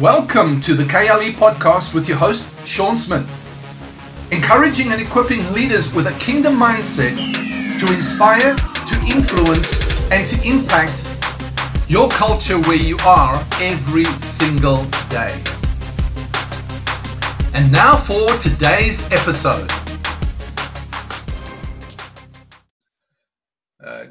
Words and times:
Welcome 0.00 0.60
to 0.60 0.74
the 0.74 0.84
KLE 0.84 1.32
podcast 1.32 1.92
with 1.92 2.06
your 2.06 2.18
host, 2.18 2.46
Sean 2.64 2.96
Smith. 2.96 3.28
Encouraging 4.30 4.92
and 4.92 5.02
equipping 5.02 5.52
leaders 5.52 5.92
with 5.92 6.06
a 6.06 6.12
kingdom 6.20 6.54
mindset 6.54 7.16
to 7.80 7.92
inspire, 7.92 8.54
to 8.54 9.12
influence, 9.12 10.08
and 10.12 10.24
to 10.28 10.40
impact 10.48 11.02
your 11.88 12.08
culture 12.10 12.60
where 12.60 12.76
you 12.76 12.96
are 13.04 13.44
every 13.60 14.04
single 14.20 14.84
day. 15.08 15.36
And 17.52 17.72
now 17.72 17.96
for 17.96 18.28
today's 18.38 19.10
episode. 19.10 19.68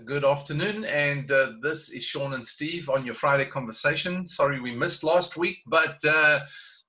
Good 0.08 0.24
afternoon, 0.24 0.86
and 0.86 1.30
uh, 1.34 1.52
this 1.62 1.90
is 1.90 2.02
Sean 2.02 2.34
and 2.34 2.46
Steve 2.46 2.90
on 2.90 3.06
your 3.06 3.14
Friday 3.14 3.44
conversation. 3.44 4.26
Sorry 4.26 4.58
we 4.58 4.74
missed 4.74 5.04
last 5.04 5.36
week, 5.36 5.58
but 5.68 5.98
uh, 6.08 6.40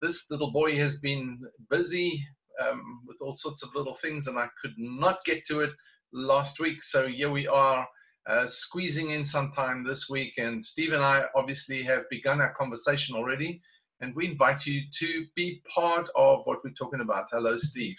this 0.00 0.30
little 0.30 0.52
boy 0.52 0.76
has 0.76 1.00
been 1.00 1.40
busy 1.68 2.24
um, 2.64 3.02
with 3.08 3.16
all 3.20 3.34
sorts 3.34 3.64
of 3.64 3.74
little 3.74 3.94
things, 3.94 4.28
and 4.28 4.38
I 4.38 4.46
could 4.62 4.74
not 4.76 5.24
get 5.24 5.44
to 5.46 5.62
it 5.62 5.70
last 6.12 6.60
week. 6.60 6.80
So 6.80 7.08
here 7.08 7.28
we 7.28 7.48
are, 7.48 7.84
uh, 8.28 8.46
squeezing 8.46 9.10
in 9.10 9.24
some 9.24 9.50
time 9.50 9.84
this 9.84 10.08
week. 10.08 10.34
And 10.38 10.64
Steve 10.64 10.92
and 10.92 11.02
I 11.02 11.24
obviously 11.34 11.82
have 11.82 12.08
begun 12.10 12.40
our 12.40 12.52
conversation 12.52 13.16
already, 13.16 13.60
and 14.00 14.14
we 14.14 14.28
invite 14.28 14.64
you 14.64 14.82
to 14.92 15.24
be 15.34 15.60
part 15.74 16.08
of 16.14 16.42
what 16.44 16.58
we're 16.62 16.70
talking 16.70 17.00
about. 17.00 17.26
Hello, 17.32 17.56
Steve. 17.56 17.98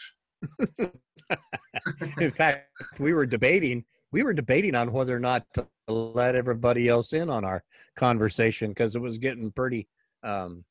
in 2.22 2.32
fact, 2.32 2.70
we 3.00 3.12
were 3.12 3.26
debating 3.26 3.84
we 4.12 4.24
were 4.24 4.34
debating 4.34 4.76
on 4.76 4.92
whether 4.92 5.16
or 5.16 5.20
not 5.20 5.46
to 5.54 5.68
let 5.88 6.36
everybody 6.36 6.88
else 6.88 7.14
in 7.14 7.30
on 7.30 7.44
our 7.44 7.64
conversation 7.96 8.70
because 8.70 8.96
it 8.96 9.02
was 9.02 9.18
getting 9.18 9.52
pretty 9.52 9.88
um, 10.24 10.64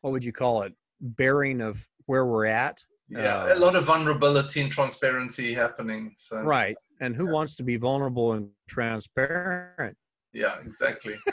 what 0.00 0.12
would 0.12 0.24
you 0.24 0.32
call 0.32 0.62
it 0.62 0.72
baring 1.00 1.60
of 1.60 1.86
where 2.06 2.26
we're 2.26 2.46
at 2.46 2.78
yeah 3.08 3.42
uh, 3.42 3.54
a 3.54 3.58
lot 3.58 3.76
of 3.76 3.84
vulnerability 3.84 4.60
and 4.60 4.70
transparency 4.70 5.54
happening 5.54 6.12
so. 6.16 6.42
Right 6.42 6.76
and 7.00 7.14
who 7.14 7.26
yeah. 7.26 7.32
wants 7.32 7.56
to 7.56 7.62
be 7.62 7.76
vulnerable 7.76 8.32
and 8.32 8.50
transparent? 8.68 9.96
Yeah 10.32 10.58
exactly. 10.60 11.14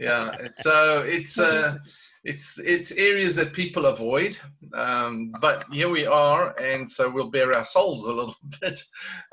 Yeah 0.00 0.36
so 0.52 1.02
it's 1.04 1.40
uh 1.40 1.76
it's 2.28 2.58
it's 2.58 2.92
areas 2.92 3.34
that 3.34 3.54
people 3.54 3.86
avoid 3.86 4.36
um, 4.74 5.32
but 5.40 5.64
here 5.72 5.88
we 5.88 6.04
are 6.04 6.54
and 6.60 6.88
so 6.88 7.08
we'll 7.08 7.30
bare 7.30 7.56
our 7.56 7.64
souls 7.64 8.04
a 8.04 8.12
little 8.12 8.36
bit. 8.60 8.78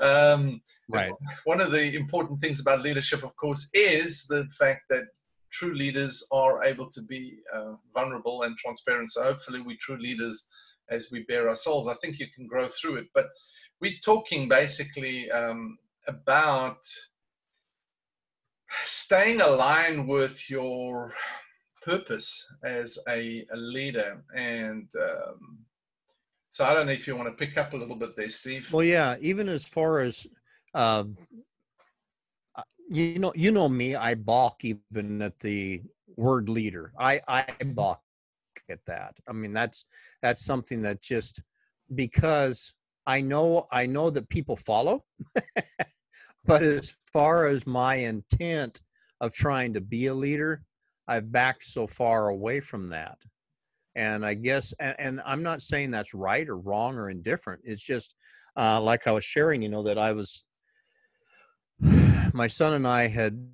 Um, 0.01 0.61
right. 0.87 1.11
one 1.43 1.59
of 1.59 1.71
the 1.71 1.93
important 1.93 2.39
things 2.39 2.61
about 2.61 2.81
leadership 2.81 3.21
of 3.23 3.35
course 3.35 3.69
is 3.73 4.25
the 4.29 4.45
fact 4.57 4.83
that 4.89 5.03
true 5.51 5.75
leaders 5.75 6.23
are 6.31 6.63
able 6.63 6.89
to 6.89 7.01
be 7.01 7.37
uh, 7.53 7.73
vulnerable 7.93 8.43
and 8.43 8.57
transparent. 8.57 9.11
So 9.11 9.23
hopefully 9.23 9.61
we 9.61 9.75
true 9.77 9.97
leaders 9.97 10.45
as 10.89 11.09
we 11.11 11.25
bare 11.27 11.49
our 11.49 11.55
souls. 11.55 11.87
I 11.87 11.95
think 11.95 12.19
you 12.19 12.27
can 12.33 12.47
grow 12.47 12.69
through 12.69 12.95
it 12.95 13.07
but 13.13 13.25
we're 13.81 13.99
talking 14.05 14.47
basically 14.47 15.29
um, 15.31 15.77
about 16.07 16.77
staying 18.85 19.41
aligned 19.41 20.07
with 20.07 20.49
your 20.49 21.13
purpose 21.85 22.45
as 22.63 22.97
a, 23.07 23.45
a 23.53 23.57
leader. 23.57 24.23
And 24.35 24.89
um, 24.99 25.59
so 26.49 26.65
I 26.65 26.73
don't 26.73 26.87
know 26.87 26.93
if 26.93 27.07
you 27.07 27.15
want 27.15 27.29
to 27.29 27.45
pick 27.45 27.57
up 27.57 27.73
a 27.73 27.77
little 27.77 27.95
bit 27.95 28.15
there, 28.17 28.29
Steve. 28.29 28.67
Well, 28.71 28.85
yeah, 28.85 29.15
even 29.21 29.47
as 29.47 29.63
far 29.63 29.99
as 29.99 30.25
um, 30.73 31.15
uh, 32.55 32.63
you 32.89 33.19
know, 33.19 33.33
you 33.35 33.51
know 33.51 33.69
me, 33.69 33.95
I 33.95 34.15
balk 34.15 34.63
even 34.65 35.21
at 35.21 35.39
the 35.39 35.81
word 36.17 36.49
leader. 36.49 36.91
I 36.99 37.21
I 37.27 37.45
balk 37.63 38.01
at 38.69 38.79
that. 38.87 39.15
I 39.27 39.33
mean, 39.33 39.53
that's 39.53 39.85
that's 40.21 40.43
something 40.43 40.81
that 40.81 41.01
just 41.01 41.41
because 41.93 42.73
I 43.05 43.21
know 43.21 43.67
I 43.71 43.85
know 43.85 44.09
that 44.09 44.29
people 44.29 44.55
follow, 44.55 45.03
but 46.45 46.63
as 46.63 46.95
far 47.13 47.47
as 47.47 47.67
my 47.67 47.95
intent 47.95 48.81
of 49.21 49.33
trying 49.33 49.73
to 49.73 49.81
be 49.81 50.07
a 50.07 50.13
leader, 50.13 50.63
I've 51.07 51.31
backed 51.31 51.65
so 51.65 51.87
far 51.87 52.29
away 52.29 52.59
from 52.59 52.87
that. 52.87 53.17
And 53.95 54.25
I 54.25 54.33
guess, 54.33 54.73
and, 54.79 54.95
and 54.99 55.21
I'm 55.25 55.43
not 55.43 55.61
saying 55.61 55.91
that's 55.91 56.13
right 56.13 56.47
or 56.47 56.57
wrong 56.57 56.97
or 56.97 57.09
indifferent. 57.09 57.61
It's 57.63 57.81
just 57.81 58.15
uh, 58.57 58.81
like 58.81 59.07
I 59.07 59.11
was 59.11 59.23
sharing, 59.23 59.61
you 59.61 59.69
know, 59.69 59.83
that 59.83 59.97
I 59.97 60.11
was, 60.11 60.43
my 62.33 62.47
son 62.47 62.73
and 62.73 62.87
I 62.87 63.07
had 63.07 63.47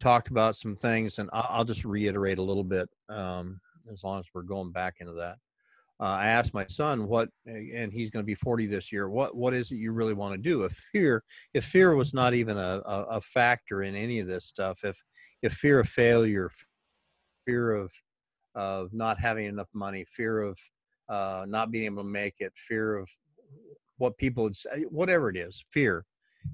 talked 0.00 0.28
about 0.28 0.56
some 0.56 0.76
things, 0.76 1.18
and 1.18 1.28
I'll, 1.32 1.64
just 1.64 1.84
reiterate 1.84 2.38
a 2.38 2.42
little 2.42 2.64
bit 2.64 2.88
um, 3.08 3.60
as 3.92 4.02
long 4.04 4.20
as 4.20 4.28
we're 4.34 4.42
going 4.42 4.72
back 4.72 4.96
into 5.00 5.12
that. 5.14 5.36
Uh, 6.00 6.04
I 6.04 6.26
asked 6.28 6.54
my 6.54 6.66
son 6.66 7.08
what, 7.08 7.28
and 7.46 7.92
he's 7.92 8.10
going 8.10 8.22
to 8.22 8.26
be 8.26 8.34
40 8.34 8.66
this 8.66 8.92
year. 8.92 9.08
What 9.08 9.34
what 9.34 9.52
is 9.52 9.72
it 9.72 9.76
you 9.76 9.90
really 9.92 10.14
want 10.14 10.32
to 10.32 10.38
do? 10.38 10.62
If 10.62 10.72
fear, 10.92 11.24
if 11.54 11.64
fear 11.64 11.94
was 11.96 12.14
not 12.14 12.34
even 12.34 12.56
a, 12.56 12.80
a, 12.86 13.02
a 13.10 13.20
factor 13.20 13.82
in 13.82 13.96
any 13.96 14.20
of 14.20 14.28
this 14.28 14.44
stuff, 14.44 14.84
if 14.84 14.96
if 15.42 15.54
fear 15.54 15.80
of 15.80 15.88
failure, 15.88 16.50
fear 17.48 17.72
of 17.72 17.90
of 18.54 18.92
not 18.92 19.18
having 19.18 19.46
enough 19.46 19.68
money, 19.72 20.04
fear 20.04 20.42
of 20.42 20.58
uh, 21.08 21.46
not 21.48 21.70
being 21.70 21.84
able 21.84 22.02
to 22.02 22.08
make 22.08 22.34
it, 22.40 22.52
fear 22.56 22.96
of 22.96 23.08
what 23.96 24.18
people 24.18 24.42
would 24.44 24.56
say, 24.56 24.82
whatever 24.90 25.30
it 25.30 25.36
is, 25.36 25.64
fear. 25.70 26.04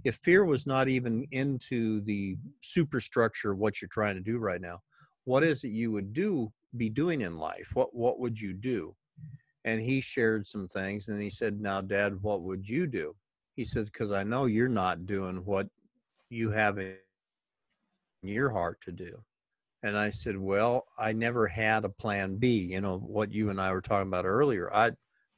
If 0.04 0.16
fear 0.16 0.44
was 0.44 0.66
not 0.66 0.88
even 0.88 1.26
into 1.30 2.00
the 2.02 2.36
superstructure 2.62 3.52
of 3.52 3.58
what 3.58 3.80
you're 3.80 3.88
trying 3.88 4.14
to 4.14 4.20
do 4.20 4.38
right 4.38 4.60
now, 4.60 4.80
what 5.24 5.42
is 5.42 5.64
it 5.64 5.68
you 5.68 5.90
would 5.92 6.12
do 6.12 6.52
be 6.76 6.88
doing 6.88 7.22
in 7.22 7.38
life? 7.38 7.70
What 7.74 7.94
what 7.94 8.20
would 8.20 8.40
you 8.40 8.52
do? 8.52 8.94
And 9.64 9.80
he 9.80 10.00
shared 10.00 10.46
some 10.46 10.68
things, 10.68 11.08
and 11.08 11.20
he 11.20 11.30
said, 11.30 11.60
"Now, 11.60 11.80
Dad, 11.80 12.22
what 12.22 12.42
would 12.42 12.68
you 12.68 12.86
do?" 12.86 13.16
He 13.56 13.64
said, 13.64 13.86
"Because 13.86 14.12
I 14.12 14.22
know 14.22 14.44
you're 14.46 14.68
not 14.68 15.06
doing 15.06 15.44
what 15.44 15.66
you 16.28 16.50
have 16.50 16.78
in 16.78 16.96
your 18.22 18.50
heart 18.50 18.78
to 18.82 18.92
do." 18.92 19.24
And 19.84 19.98
I 19.98 20.08
said, 20.08 20.38
well, 20.38 20.86
I 20.98 21.12
never 21.12 21.46
had 21.46 21.84
a 21.84 21.90
plan 21.90 22.36
B. 22.36 22.58
You 22.72 22.80
know, 22.80 22.96
what 22.98 23.30
you 23.30 23.50
and 23.50 23.60
I 23.60 23.70
were 23.70 23.82
talking 23.82 24.08
about 24.08 24.24
earlier. 24.24 24.72
I, 24.72 24.92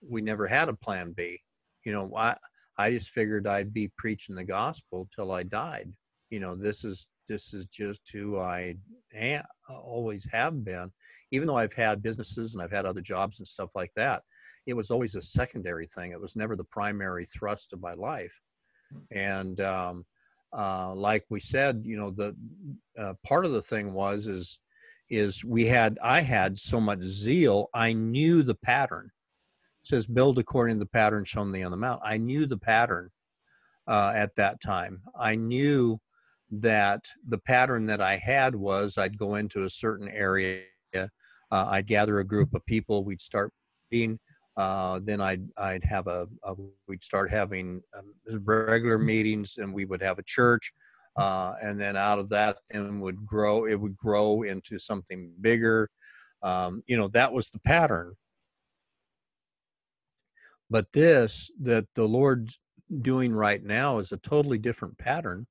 we 0.09 0.23
never 0.23 0.47
had 0.47 0.69
a 0.69 0.73
plan 0.73 1.11
B. 1.11 1.41
You 1.85 1.93
know, 1.93 2.15
I, 2.17 2.37
I 2.79 2.91
just 2.93 3.11
figured 3.11 3.49
I'd 3.49 3.75
be 3.75 3.91
preaching 3.99 4.37
the 4.37 4.45
gospel 4.45 5.09
till 5.13 5.33
I 5.33 5.43
died. 5.43 5.93
You 6.31 6.39
know, 6.39 6.55
this 6.55 6.85
is, 6.85 7.09
this 7.27 7.53
is 7.55 7.67
just 7.67 8.03
who 8.13 8.39
I 8.39 8.77
ha- 9.19 9.43
always 9.69 10.25
have 10.31 10.65
been. 10.65 10.93
Even 11.33 11.49
though 11.49 11.59
I've 11.59 11.73
had 11.73 12.01
businesses 12.01 12.55
and 12.55 12.63
I've 12.63 12.71
had 12.71 12.87
other 12.87 13.01
jobs 13.01 13.41
and 13.41 13.49
stuff 13.49 13.71
like 13.75 13.91
that, 13.97 14.23
it 14.67 14.75
was 14.75 14.93
always 14.93 15.17
a 15.17 15.23
secondary 15.23 15.89
thing. 15.89 16.13
It 16.13 16.21
was 16.21 16.37
never 16.37 16.55
the 16.55 16.63
primary 16.63 17.25
thrust 17.27 17.73
of 17.73 17.81
my 17.81 17.95
life. 17.95 18.41
And, 19.11 19.61
um, 19.61 20.07
uh, 20.57 20.95
like 20.95 21.25
we 21.29 21.41
said, 21.41 21.83
you 21.85 21.97
know, 21.97 22.11
the 22.11 22.37
uh, 22.99 23.15
part 23.25 23.45
of 23.45 23.53
the 23.53 23.63
thing 23.63 23.93
was 23.93 24.27
is 24.27 24.59
is 25.09 25.45
we 25.45 25.67
had 25.67 25.99
I 26.03 26.21
had 26.21 26.59
so 26.59 26.81
much 26.81 27.03
zeal. 27.03 27.69
I 27.75 27.93
knew 27.93 28.43
the 28.43 28.55
pattern. 28.55 29.11
It 29.83 29.89
says 29.89 30.07
build 30.07 30.39
according 30.39 30.77
to 30.77 30.81
the 30.81 30.87
pattern 30.87 31.25
shown 31.25 31.53
thee 31.53 31.63
on 31.63 31.71
the 31.71 31.77
mount. 31.77 32.01
I 32.05 32.17
knew 32.17 32.47
the 32.47 32.59
pattern 32.59 33.11
uh, 33.87 34.13
at 34.15 34.35
that 34.37 34.61
time. 34.61 35.03
I 35.19 35.37
knew 35.37 36.01
that 36.51 37.05
the 37.29 37.39
pattern 37.39 37.87
that 37.87 38.01
I 38.01 38.17
had 38.17 38.55
was 38.55 38.99
I'd 38.99 39.19
go 39.19 39.37
into 39.37 39.65
a 39.65 39.71
certain 39.71 40.09
area, 40.09 40.63
uh, 40.95 41.07
I'd 41.51 41.87
gather 41.87 42.19
a 42.19 42.27
group 42.27 42.55
of 42.55 42.65
people, 42.67 43.05
we'd 43.05 43.21
start 43.21 43.53
being 43.91 44.19
uh, 44.57 45.01
then 45.03 45.21
I'd 45.21 45.47
I'd 45.59 45.85
have 45.85 46.07
a, 46.07 46.27
a 46.43 46.55
we'd 46.89 47.05
start 47.05 47.31
having 47.31 47.83
um, 47.97 48.13
regular 48.45 48.99
meetings, 48.99 49.59
and 49.59 49.73
we 49.73 49.85
would 49.85 50.03
have 50.03 50.19
a 50.19 50.23
church, 50.23 50.73
uh, 51.17 51.55
and 51.63 51.79
then 51.79 51.97
out 51.97 52.19
of 52.19 52.31
that, 52.31 52.59
then 52.71 53.01
would 53.01 53.27
grow. 53.27 53.67
It 53.67 53.79
would 53.79 53.97
grow 53.97 54.43
into 54.43 54.79
something 54.79 55.31
bigger. 55.41 55.91
Um, 56.43 56.83
you 56.87 56.97
know, 56.97 57.09
that 57.09 57.33
was 57.33 57.51
the 57.51 57.59
pattern. 57.61 58.15
But 60.71 60.91
this 60.93 61.51
that 61.61 61.87
the 61.95 62.07
Lord's 62.07 62.59
doing 63.03 63.33
right 63.35 63.63
now 63.63 63.99
is 63.99 64.13
a 64.13 64.17
totally 64.19 64.59
different 64.59 64.97
pattern, 64.97 65.47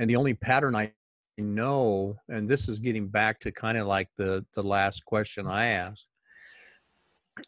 and 0.00 0.10
the 0.10 0.16
only 0.16 0.34
pattern 0.34 0.74
I 0.74 0.92
know, 1.38 2.16
and 2.28 2.48
this 2.48 2.68
is 2.68 2.80
getting 2.80 3.06
back 3.06 3.38
to 3.40 3.52
kind 3.52 3.78
of 3.78 3.86
like 3.86 4.08
the 4.16 4.44
the 4.54 4.62
last 4.62 5.04
question 5.04 5.46
I 5.46 5.66
asked 5.66 6.08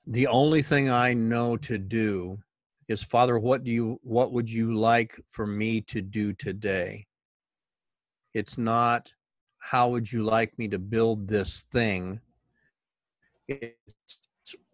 the 0.06 0.26
only 0.26 0.62
thing 0.62 0.90
I 0.90 1.14
know 1.14 1.56
to 1.58 1.78
do 1.78 2.38
is 2.88 3.02
Father, 3.02 3.38
what 3.38 3.64
do 3.64 3.70
you 3.70 4.00
what 4.02 4.32
would 4.32 4.50
you 4.50 4.74
like 4.74 5.18
for 5.28 5.46
me 5.46 5.80
to 5.82 6.00
do 6.00 6.32
today? 6.32 7.06
It's 8.34 8.58
not 8.58 9.12
how 9.58 9.88
would 9.90 10.10
you 10.10 10.22
like 10.22 10.56
me 10.58 10.68
to 10.68 10.78
build 10.78 11.26
this 11.26 11.64
thing? 11.72 12.20
It's 13.48 13.74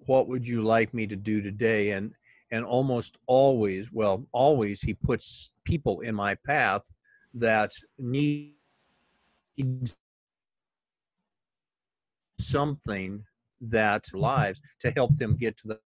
what 0.06 0.28
would 0.28 0.46
you 0.46 0.62
like 0.62 0.92
me 0.92 1.06
to 1.06 1.16
do 1.16 1.40
today? 1.40 1.92
And 1.92 2.12
and 2.50 2.64
almost 2.66 3.16
always, 3.26 3.90
well, 3.92 4.26
always 4.32 4.82
he 4.82 4.92
puts 4.92 5.50
people 5.64 6.00
in 6.00 6.14
my 6.14 6.34
path 6.46 6.82
that 7.34 7.72
need 7.98 8.52
something 12.38 13.24
that 13.62 14.04
lives 14.12 14.60
to 14.80 14.90
help 14.90 15.16
them 15.16 15.36
get 15.36 15.56
to 15.58 15.68
the, 15.68 15.80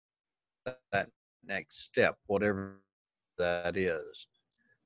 that 0.91 1.09
next 1.45 1.81
step, 1.81 2.15
whatever 2.27 2.81
that 3.37 3.77
is. 3.77 4.27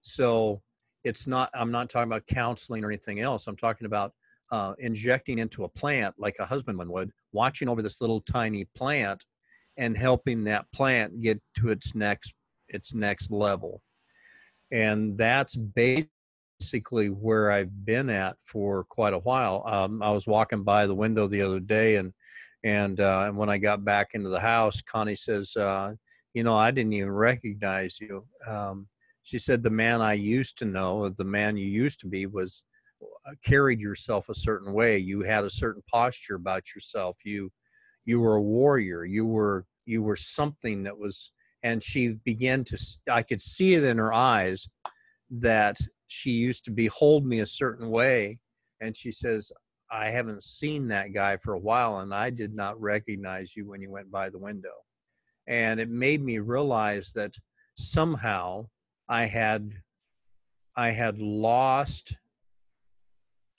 So 0.01 0.61
it's 1.03 1.27
not, 1.27 1.49
I'm 1.53 1.71
not 1.71 1.89
talking 1.89 2.09
about 2.09 2.27
counseling 2.27 2.83
or 2.83 2.87
anything 2.89 3.19
else. 3.19 3.47
I'm 3.47 3.55
talking 3.55 3.85
about 3.85 4.13
uh, 4.51 4.73
injecting 4.79 5.39
into 5.39 5.63
a 5.63 5.69
plant 5.69 6.15
like 6.17 6.35
a 6.39 6.45
husbandman 6.45 6.91
would, 6.91 7.11
watching 7.31 7.69
over 7.69 7.81
this 7.81 8.01
little 8.01 8.21
tiny 8.21 8.65
plant 8.75 9.23
and 9.77 9.97
helping 9.97 10.43
that 10.43 10.65
plant 10.73 11.21
get 11.21 11.39
to 11.57 11.69
its 11.69 11.95
next 11.95 12.33
its 12.69 12.93
next 12.93 13.31
level. 13.31 13.81
And 14.71 15.17
that's 15.17 15.55
basically 15.55 17.07
where 17.09 17.51
I've 17.51 17.85
been 17.85 18.09
at 18.09 18.35
for 18.43 18.83
quite 18.85 19.13
a 19.13 19.19
while. 19.19 19.63
Um, 19.65 20.03
I 20.03 20.11
was 20.11 20.27
walking 20.27 20.63
by 20.63 20.85
the 20.85 20.95
window 20.95 21.27
the 21.27 21.41
other 21.41 21.59
day, 21.59 21.95
and 21.95 22.13
and 22.63 22.99
uh, 22.99 23.31
when 23.31 23.49
I 23.49 23.57
got 23.57 23.85
back 23.85 24.09
into 24.13 24.29
the 24.29 24.39
house, 24.39 24.81
Connie 24.81 25.15
says, 25.15 25.55
uh, 25.55 25.93
"You 26.33 26.43
know, 26.43 26.57
I 26.57 26.71
didn't 26.71 26.93
even 26.93 27.11
recognize 27.11 27.99
you." 27.99 28.25
Um, 28.47 28.87
she 29.23 29.39
said, 29.39 29.63
"The 29.63 29.69
man 29.69 30.01
I 30.01 30.13
used 30.13 30.57
to 30.59 30.65
know, 30.65 31.09
the 31.09 31.23
man 31.23 31.57
you 31.57 31.67
used 31.67 31.99
to 32.01 32.07
be, 32.07 32.25
was 32.25 32.63
uh, 33.01 33.31
carried 33.43 33.79
yourself 33.79 34.29
a 34.29 34.35
certain 34.35 34.73
way. 34.73 34.97
You 34.97 35.21
had 35.21 35.45
a 35.45 35.49
certain 35.49 35.83
posture 35.89 36.35
about 36.35 36.75
yourself. 36.75 37.17
You 37.23 37.51
you 38.05 38.19
were 38.19 38.35
a 38.35 38.41
warrior. 38.41 39.05
You 39.05 39.25
were 39.25 39.65
you 39.85 40.03
were 40.03 40.17
something 40.17 40.83
that 40.83 40.97
was." 40.97 41.31
And 41.63 41.83
she 41.83 42.09
began 42.23 42.63
to. 42.65 42.77
I 43.11 43.21
could 43.21 43.41
see 43.41 43.73
it 43.73 43.83
in 43.83 43.97
her 43.97 44.13
eyes 44.13 44.67
that 45.29 45.77
she 46.07 46.31
used 46.31 46.65
to 46.65 46.71
behold 46.71 47.25
me 47.25 47.39
a 47.39 47.47
certain 47.47 47.89
way, 47.89 48.39
and 48.81 48.95
she 48.95 49.11
says, 49.11 49.51
I 49.91 50.09
haven't 50.09 50.43
seen 50.43 50.87
that 50.89 51.13
guy 51.13 51.37
for 51.37 51.53
a 51.53 51.59
while, 51.59 51.99
and 51.99 52.13
I 52.13 52.29
did 52.29 52.53
not 52.53 52.79
recognize 52.79 53.55
you 53.55 53.67
when 53.67 53.81
you 53.81 53.89
went 53.89 54.11
by 54.11 54.29
the 54.29 54.37
window. 54.37 54.73
And 55.47 55.79
it 55.79 55.89
made 55.89 56.23
me 56.23 56.39
realize 56.39 57.11
that 57.13 57.33
somehow 57.75 58.67
I 59.07 59.23
had 59.23 59.71
I 60.75 60.91
had 60.91 61.17
lost 61.17 62.15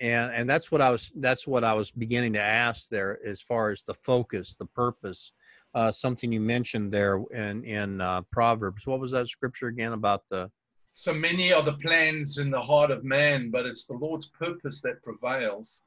and 0.00 0.32
and 0.32 0.48
that's 0.48 0.72
what 0.72 0.80
I 0.80 0.90
was 0.90 1.12
that's 1.16 1.46
what 1.46 1.64
I 1.64 1.74
was 1.74 1.90
beginning 1.90 2.32
to 2.34 2.40
ask 2.40 2.88
there 2.88 3.18
as 3.24 3.42
far 3.42 3.70
as 3.70 3.82
the 3.82 3.94
focus, 3.94 4.54
the 4.54 4.66
purpose. 4.66 5.32
Uh, 5.72 5.90
something 5.90 6.32
you 6.32 6.40
mentioned 6.40 6.90
there 6.90 7.22
in 7.32 7.64
in 7.64 8.00
uh, 8.00 8.22
Proverbs. 8.32 8.86
What 8.86 9.00
was 9.00 9.12
that 9.12 9.28
scripture 9.28 9.68
again 9.68 9.92
about 9.92 10.22
the? 10.30 10.50
So 10.94 11.14
many 11.14 11.52
are 11.52 11.62
the 11.62 11.74
plans 11.74 12.38
in 12.38 12.50
the 12.50 12.60
heart 12.60 12.90
of 12.90 13.04
man, 13.04 13.50
but 13.50 13.66
it's 13.66 13.86
the 13.86 13.94
Lord's 13.94 14.26
purpose 14.26 14.80
that 14.82 15.02
prevails. 15.02 15.82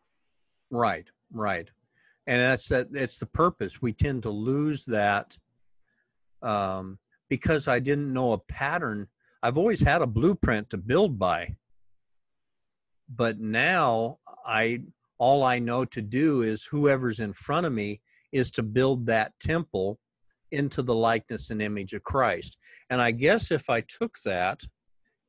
Right, 0.73 1.07
right. 1.31 1.69
And 2.25 2.41
that's 2.41 2.67
that 2.69 2.87
it's 2.93 3.17
the 3.17 3.27
purpose. 3.27 3.81
We 3.81 3.93
tend 3.93 4.23
to 4.23 4.31
lose 4.31 4.85
that 4.85 5.37
um, 6.41 6.97
because 7.29 7.67
I 7.67 7.79
didn't 7.79 8.11
know 8.11 8.33
a 8.33 8.39
pattern. 8.39 9.07
I've 9.43 9.57
always 9.57 9.81
had 9.81 10.01
a 10.01 10.07
blueprint 10.07 10.71
to 10.71 10.77
build 10.77 11.19
by. 11.19 11.55
But 13.07 13.39
now 13.39 14.17
I 14.45 14.81
all 15.19 15.43
I 15.43 15.59
know 15.59 15.85
to 15.85 16.01
do 16.01 16.41
is 16.41 16.65
whoever's 16.65 17.19
in 17.19 17.33
front 17.33 17.67
of 17.67 17.73
me 17.73 18.01
is 18.31 18.49
to 18.51 18.63
build 18.63 19.05
that 19.05 19.33
temple 19.39 19.99
into 20.51 20.81
the 20.81 20.95
likeness 20.95 21.51
and 21.51 21.61
image 21.61 21.93
of 21.93 22.03
Christ. 22.03 22.57
And 22.89 22.99
I 22.99 23.11
guess 23.11 23.51
if 23.51 23.69
I 23.69 23.81
took 23.81 24.17
that 24.25 24.61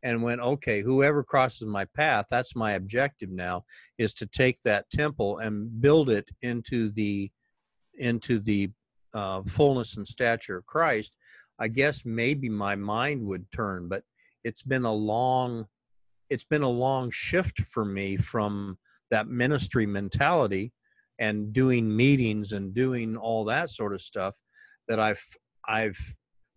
and 0.05 0.23
went, 0.23 0.41
okay, 0.41 0.83
whoever 0.83 1.25
crosses 1.25 1.67
my 1.67 1.87
path, 1.97 2.27
that's 2.31 2.55
my 2.55 2.73
objective 2.73 3.31
now, 3.31 3.65
is 3.99 4.13
to 4.15 4.27
take 4.27 4.61
that 4.63 4.89
temple 4.91 5.39
and 5.39 5.81
build 5.81 6.11
it 6.11 6.29
into 6.43 6.91
the 6.91 7.31
into 7.99 8.39
the 8.39 8.71
uh, 9.15 9.41
fullness 9.47 9.97
and 9.97 10.07
stature 10.07 10.59
of 10.59 10.67
Christ. 10.67 11.13
I 11.59 11.69
guess 11.69 12.05
maybe 12.05 12.49
my 12.49 12.77
mind 12.77 13.25
would 13.25 13.51
turn, 13.51 13.89
but 13.89 14.03
it's 14.45 14.63
been 14.63 14.85
a 14.85 14.93
long 14.93 15.67
it's 16.29 16.45
been 16.45 16.63
a 16.63 16.69
long 16.69 17.11
shift 17.11 17.61
for 17.61 17.85
me 17.85 18.17
from 18.17 18.77
that 19.11 19.29
ministry 19.29 19.87
mentality 19.87 20.73
and 21.19 21.53
doing 21.53 21.95
meetings 21.95 22.53
and 22.53 22.75
doing 22.75 23.17
all 23.17 23.45
that 23.45 23.71
sort 23.71 23.95
of 23.95 24.03
stuff 24.03 24.37
that 24.89 25.01
I've 25.01 25.25
I've 25.67 25.99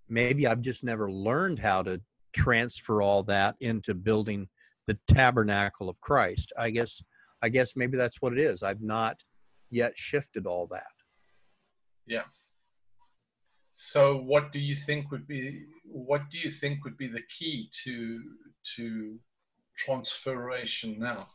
maybe 0.09 0.47
I've 0.47 0.61
just 0.61 0.83
never 0.83 1.09
learned 1.09 1.59
how 1.59 1.83
to 1.83 2.01
transfer 2.33 3.01
all 3.01 3.23
that 3.23 3.55
into 3.59 3.93
building 3.93 4.47
the 4.85 4.97
tabernacle 5.07 5.89
of 5.89 5.99
Christ. 6.01 6.51
I 6.57 6.69
guess 6.69 7.01
I 7.41 7.49
guess 7.49 7.75
maybe 7.75 7.97
that's 7.97 8.21
what 8.21 8.33
it 8.33 8.39
is. 8.39 8.63
I've 8.63 8.81
not 8.81 9.17
yet 9.69 9.97
shifted 9.97 10.47
all 10.47 10.67
that. 10.67 10.87
Yeah. 12.05 12.23
So 13.75 14.17
what 14.17 14.51
do 14.51 14.59
you 14.59 14.75
think 14.75 15.11
would 15.11 15.27
be 15.27 15.65
what 15.83 16.29
do 16.31 16.39
you 16.39 16.49
think 16.49 16.83
would 16.83 16.97
be 16.97 17.07
the 17.07 17.21
key 17.37 17.69
to 17.83 18.23
to 18.75 19.19
transferation 19.77 20.97
now? 20.97 21.27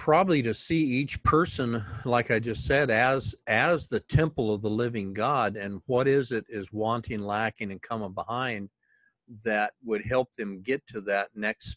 Probably 0.00 0.40
to 0.40 0.54
see 0.54 0.82
each 0.82 1.22
person 1.24 1.84
like 2.06 2.30
i 2.30 2.38
just 2.38 2.64
said 2.64 2.88
as 2.88 3.34
as 3.46 3.86
the 3.86 4.00
temple 4.00 4.50
of 4.50 4.62
the 4.62 4.70
living 4.70 5.12
god 5.12 5.56
and 5.56 5.78
what 5.84 6.08
is 6.08 6.32
it 6.32 6.42
is 6.48 6.72
wanting 6.72 7.20
lacking 7.20 7.70
and 7.70 7.82
coming 7.82 8.14
behind 8.14 8.70
that 9.44 9.74
would 9.84 10.02
help 10.02 10.32
them 10.36 10.62
get 10.62 10.84
to 10.86 11.02
that 11.02 11.28
next 11.34 11.76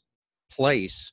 place 0.50 1.12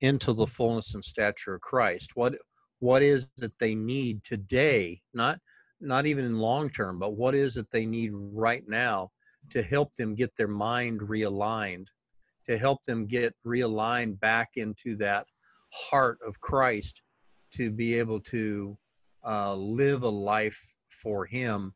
into 0.00 0.32
the 0.32 0.46
fullness 0.46 0.94
and 0.94 1.04
stature 1.04 1.54
of 1.54 1.60
christ. 1.60 2.12
What 2.14 2.36
what 2.78 3.02
is 3.02 3.28
that 3.38 3.58
they 3.58 3.74
need 3.74 4.22
today? 4.22 5.02
Not 5.12 5.40
not 5.80 6.06
even 6.06 6.24
in 6.24 6.38
long 6.38 6.70
term 6.70 6.98
but 6.98 7.16
what 7.16 7.34
is 7.34 7.56
it 7.56 7.66
they 7.70 7.86
need 7.86 8.12
right 8.14 8.62
now 8.68 9.10
to 9.50 9.62
help 9.62 9.94
them 9.94 10.14
get 10.14 10.36
their 10.36 10.48
mind 10.48 11.00
realigned 11.00 11.86
to 12.46 12.56
help 12.56 12.84
them 12.84 13.06
get 13.06 13.34
realigned 13.46 14.18
back 14.20 14.50
into 14.56 14.96
that 14.96 15.26
heart 15.70 16.18
of 16.26 16.40
Christ 16.40 17.02
to 17.54 17.70
be 17.70 17.98
able 17.98 18.20
to 18.20 18.76
uh, 19.26 19.54
live 19.54 20.02
a 20.02 20.08
life 20.08 20.74
for 20.90 21.26
Him 21.26 21.74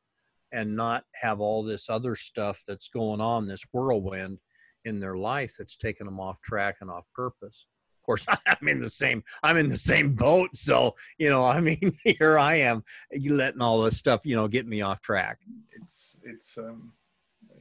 and 0.52 0.76
not 0.76 1.04
have 1.14 1.40
all 1.40 1.62
this 1.62 1.88
other 1.88 2.14
stuff 2.14 2.62
that's 2.66 2.88
going 2.88 3.20
on, 3.20 3.46
this 3.46 3.64
whirlwind 3.72 4.38
in 4.84 5.00
their 5.00 5.16
life 5.16 5.54
that's 5.58 5.76
taking 5.76 6.06
them 6.06 6.20
off 6.20 6.40
track 6.42 6.76
and 6.80 6.90
off 6.90 7.04
purpose. 7.14 7.66
Of 8.00 8.06
course, 8.06 8.26
I'm 8.46 8.68
in 8.68 8.80
the 8.80 8.90
same 8.90 9.22
I'm 9.42 9.56
in 9.56 9.68
the 9.68 9.78
same 9.78 10.14
boat, 10.14 10.50
so 10.54 10.94
you 11.18 11.30
know, 11.30 11.44
I 11.44 11.60
mean, 11.60 11.92
here 12.04 12.38
I 12.38 12.56
am, 12.56 12.82
letting 13.28 13.62
all 13.62 13.82
this 13.82 13.98
stuff, 13.98 14.20
you 14.24 14.34
know, 14.34 14.48
get 14.48 14.66
me 14.66 14.82
off 14.82 15.00
track. 15.00 15.38
It's 15.72 16.18
it's 16.24 16.58
um, 16.58 16.92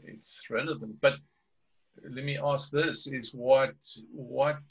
it's 0.04 0.44
relevant, 0.50 0.96
but 1.02 1.14
let 2.04 2.24
me 2.26 2.38
ask 2.38 2.72
this: 2.72 3.08
Is 3.08 3.32
what 3.34 3.76
what 4.12 4.62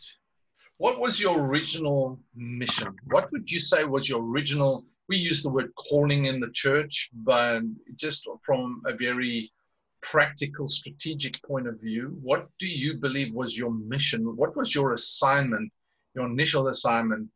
what 0.80 0.98
was 0.98 1.20
your 1.20 1.38
original 1.38 2.18
mission? 2.34 2.96
What 3.10 3.30
would 3.32 3.50
you 3.50 3.60
say 3.60 3.84
was 3.84 4.08
your 4.08 4.22
original? 4.22 4.86
We 5.10 5.18
use 5.18 5.42
the 5.42 5.50
word 5.50 5.74
calling 5.74 6.24
in 6.24 6.40
the 6.40 6.50
church, 6.52 7.10
but 7.12 7.60
just 7.96 8.26
from 8.46 8.80
a 8.86 8.94
very 8.94 9.52
practical, 10.00 10.68
strategic 10.68 11.42
point 11.42 11.68
of 11.68 11.78
view, 11.78 12.16
what 12.22 12.48
do 12.58 12.66
you 12.66 12.94
believe 12.94 13.34
was 13.34 13.58
your 13.58 13.72
mission? 13.72 14.34
What 14.36 14.56
was 14.56 14.74
your 14.74 14.94
assignment, 14.94 15.70
your 16.14 16.24
initial 16.24 16.68
assignment 16.68 17.28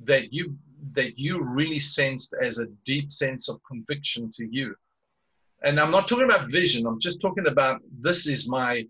that 0.00 0.30
you 0.30 0.54
that 0.92 1.18
you 1.18 1.42
really 1.42 1.78
sensed 1.78 2.34
as 2.42 2.58
a 2.58 2.66
deep 2.84 3.10
sense 3.10 3.48
of 3.48 3.62
conviction 3.66 4.30
to 4.36 4.44
you? 4.44 4.74
And 5.62 5.80
I'm 5.80 5.90
not 5.90 6.06
talking 6.06 6.26
about 6.26 6.50
vision. 6.50 6.86
I'm 6.86 7.00
just 7.00 7.22
talking 7.22 7.46
about 7.46 7.80
this 7.98 8.26
is 8.26 8.46
my 8.46 8.84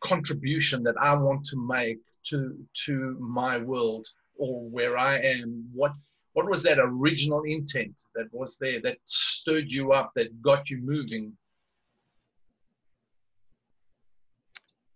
contribution 0.00 0.82
that 0.82 0.96
I 1.00 1.14
want 1.14 1.44
to 1.46 1.56
make 1.56 1.98
to 2.26 2.56
to 2.86 3.16
my 3.20 3.58
world 3.58 4.06
or 4.36 4.68
where 4.68 4.96
I 4.96 5.18
am? 5.18 5.68
What 5.72 5.92
what 6.32 6.48
was 6.48 6.62
that 6.62 6.78
original 6.78 7.42
intent 7.42 7.94
that 8.14 8.28
was 8.32 8.56
there 8.58 8.80
that 8.82 8.98
stirred 9.04 9.70
you 9.70 9.92
up, 9.92 10.12
that 10.14 10.40
got 10.42 10.70
you 10.70 10.78
moving? 10.78 11.36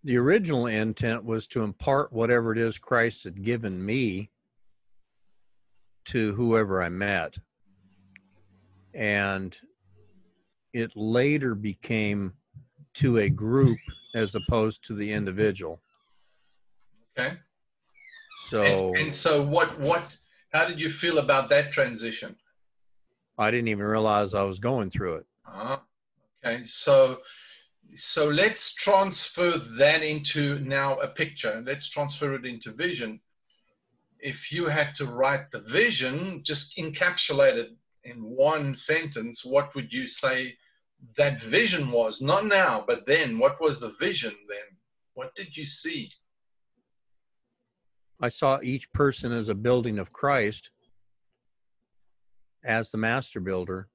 The 0.05 0.17
original 0.19 0.67
intent 0.67 1.25
was 1.25 1.47
to 1.49 1.63
impart 1.63 2.13
whatever 2.13 2.53
it 2.53 2.59
is 2.59 2.79
Christ 2.79 3.25
had 3.25 3.43
given 3.43 3.85
me 3.85 4.31
to 6.07 6.35
whoever 6.35 6.83
I 6.83 6.91
met. 6.91 7.37
And 8.93 9.59
it 10.73 10.95
later 10.95 11.55
became 11.55 12.35
to 12.95 13.19
a 13.19 13.31
group 13.31 13.79
as 14.15 14.35
opposed 14.35 14.85
to 14.85 14.95
the 14.95 15.13
individual. 15.13 15.81
Okay. 17.19 17.35
So 18.49 18.63
and, 18.63 18.97
and 18.97 19.15
so 19.15 19.43
what 19.43 19.79
what 19.81 20.17
how 20.53 20.67
did 20.69 20.81
you 20.81 20.91
feel 20.91 21.19
about 21.19 21.49
that 21.51 21.73
transition? 21.73 22.37
I 23.37 23.51
didn't 23.51 23.69
even 23.69 23.85
realize 23.85 24.35
I 24.35 24.43
was 24.43 24.59
going 24.61 24.91
through 24.91 25.17
it. 25.17 25.27
Uh, 25.53 25.79
okay, 26.45 26.65
so 26.65 27.19
so 27.95 28.27
let's 28.27 28.75
transfer 28.75 29.59
that 29.79 30.03
into 30.03 30.59
now 30.61 30.99
a 31.01 31.09
picture. 31.09 31.63
Let's 31.67 31.89
transfer 31.89 32.35
it 32.35 32.45
into 32.47 32.73
vision. 32.73 33.21
if 34.25 34.51
you 34.51 34.67
had 34.67 34.95
to 34.95 35.05
write 35.07 35.51
the 35.53 35.61
vision, 35.61 36.41
just 36.43 36.79
encapsulate 36.79 37.57
it 37.57 37.71
in 38.05 38.17
one 38.23 38.75
sentence, 38.75 39.45
what 39.45 39.75
would 39.75 39.93
you 39.93 40.07
say 40.07 40.57
that 41.17 41.41
vision 41.41 41.91
was? 41.91 42.21
Not 42.21 42.47
now, 42.47 42.85
but 42.87 43.07
then. 43.07 43.39
What 43.39 43.61
was 43.61 43.79
the 43.81 43.95
vision 44.01 44.35
then? 44.49 44.79
What 45.15 45.35
did 45.35 45.57
you 45.57 45.65
see? 45.65 46.11
I 48.21 48.29
saw 48.29 48.59
each 48.63 48.91
person 48.93 49.33
as 49.33 49.49
a 49.49 49.55
building 49.55 49.99
of 49.99 50.13
Christ 50.13 50.71
as 52.65 52.91
the 52.91 52.99
master 52.99 53.41
builder. 53.41 53.89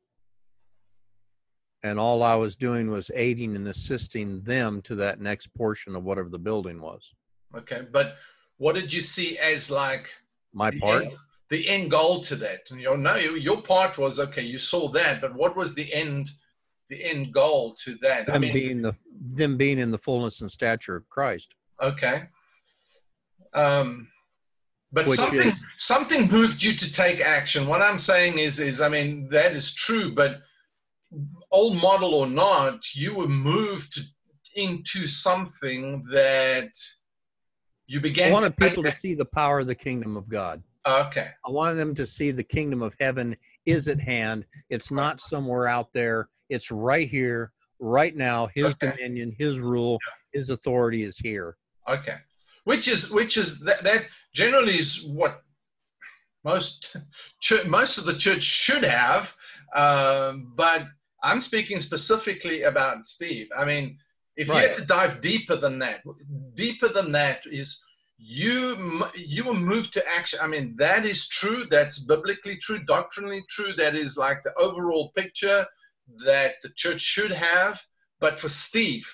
And 1.84 1.98
all 1.98 2.24
I 2.24 2.36
was 2.36 2.56
doing 2.56 2.89
was 2.89 3.10
aiding 3.16 3.56
and 3.56 3.68
assisting 3.68 4.42
them 4.42 4.82
to 4.84 4.96
that 4.96 5.22
next 5.22 5.48
portion 5.56 5.96
of 5.96 6.04
whatever 6.04 6.30
the 6.30 6.39
building 6.39 6.82
was. 6.82 7.13
Okay, 7.56 7.88
but 7.92 8.16
what 8.58 8.75
did 8.75 8.92
you 8.92 9.01
see 9.01 9.38
as 9.38 9.72
like 9.72 10.08
My 10.54 10.72
part, 10.72 11.06
end, 11.06 11.13
the 11.50 11.68
end 11.68 11.89
goal 11.89 12.22
to 12.22 12.36
that? 12.36 12.70
And 12.70 12.82
you 12.82 12.88
know, 12.88 12.96
no, 12.98 13.16
your 13.16 13.62
part 13.62 13.98
was 13.98 14.20
okay. 14.20 14.42
You 14.42 14.58
saw 14.58 14.89
that, 14.89 15.22
but 15.22 15.34
what 15.34 15.56
was 15.56 15.74
the 15.74 15.92
end? 15.94 16.30
The 16.89 17.03
end 17.03 17.34
goal 17.34 17.75
to 17.84 17.96
that? 18.01 18.25
them 18.25 18.41
being 18.41 18.81
the 18.81 18.96
them 19.31 19.58
being 19.58 19.77
in 19.79 19.91
the 19.91 19.98
fullness 19.98 20.41
and 20.41 20.51
stature 20.51 20.96
of 20.96 21.08
Christ. 21.10 21.53
Okay. 21.81 22.24
Um, 23.53 24.08
but 24.91 25.05
Which 25.08 25.17
something 25.17 25.50
is- 25.50 25.63
something 25.77 26.27
moved 26.27 26.63
you 26.63 26.74
to 26.75 26.91
take 26.91 27.22
action. 27.22 27.67
What 27.67 27.81
I'm 27.81 27.98
saying 27.98 28.39
is, 28.39 28.60
is 28.60 28.81
I 28.81 28.89
mean 28.89 29.29
that 29.29 29.53
is 29.53 29.74
true, 29.74 30.13
but 30.13 30.41
old 31.51 31.77
model 31.77 32.13
or 32.13 32.27
not, 32.27 32.96
you 32.96 33.15
were 33.15 33.27
moved 33.27 33.93
to, 33.93 34.01
into 34.55 35.08
something 35.08 36.03
that 36.12 36.72
you 37.88 38.00
began. 38.00 38.29
I 38.29 38.34
wanted 38.34 38.58
to 38.58 38.67
people 38.69 38.84
to 38.84 38.91
see 38.91 39.13
the 39.13 39.25
power 39.25 39.60
of 39.60 39.67
the 39.67 39.75
kingdom 39.75 40.17
of 40.17 40.27
God. 40.27 40.63
Okay. 40.88 41.27
I 41.46 41.51
wanted 41.51 41.75
them 41.75 41.93
to 41.96 42.08
see 42.08 42.31
the 42.31 42.43
kingdom 42.43 42.81
of 42.81 42.96
heaven 43.00 43.36
is 43.65 43.88
at 43.88 44.00
hand. 44.00 44.46
It's 44.69 44.91
not 44.91 45.22
somewhere 45.22 45.67
out 45.67 45.93
there. 45.93 46.29
It's 46.50 46.72
right 46.72 47.08
here, 47.08 47.51
right 47.79 48.15
now. 48.15 48.48
His 48.53 48.75
Okay. 48.75 48.91
dominion, 48.91 49.36
his 49.38 49.60
rule, 49.60 50.00
his 50.34 50.50
authority 50.50 51.03
is 51.03 51.18
here. 51.18 51.58
Okay. 51.88 52.18
Which 52.65 52.88
is 52.88 53.12
which 53.12 53.38
is 53.38 53.60
that, 53.62 53.84
that 53.84 54.06
generally 54.34 54.77
is 54.77 55.03
what 55.03 55.44
most 56.44 56.96
church, 57.41 57.65
most 57.65 57.98
of 57.98 58.06
the 58.06 58.15
church 58.18 58.44
should 58.44 58.84
have. 58.84 59.34
Um, 59.75 60.53
but 60.56 60.84
I'm 61.24 61.39
speaking 61.39 61.79
specifically 61.79 62.63
about 62.63 63.06
Steve. 63.06 63.50
I 63.58 63.65
mean, 63.65 63.98
if 64.36 64.48
you 64.48 64.53
had 64.53 64.75
to 64.75 64.86
dive 64.86 65.22
deeper 65.22 65.56
than 65.56 65.79
that, 65.79 66.01
deeper 66.53 66.89
than 66.89 67.12
that 67.12 67.41
is 67.46 67.84
you 68.18 69.06
you 69.15 69.46
were 69.46 69.53
moved 69.53 69.94
to 69.94 70.08
action. 70.08 70.39
I 70.41 70.48
mean, 70.48 70.75
that 70.77 71.06
is 71.06 71.27
true. 71.27 71.65
That's 71.70 72.00
biblically 72.00 72.58
true, 72.58 72.84
doctrinally 72.86 73.44
true. 73.50 73.74
That 73.74 73.96
is 73.96 74.18
like 74.18 74.38
the 74.44 74.53
overall 74.56 75.12
picture 75.15 75.65
that 76.25 76.56
the 76.63 76.70
church 76.75 77.01
should 77.01 77.32
have. 77.32 77.82
But 78.20 78.39
for 78.39 78.50
Steve, 78.50 79.08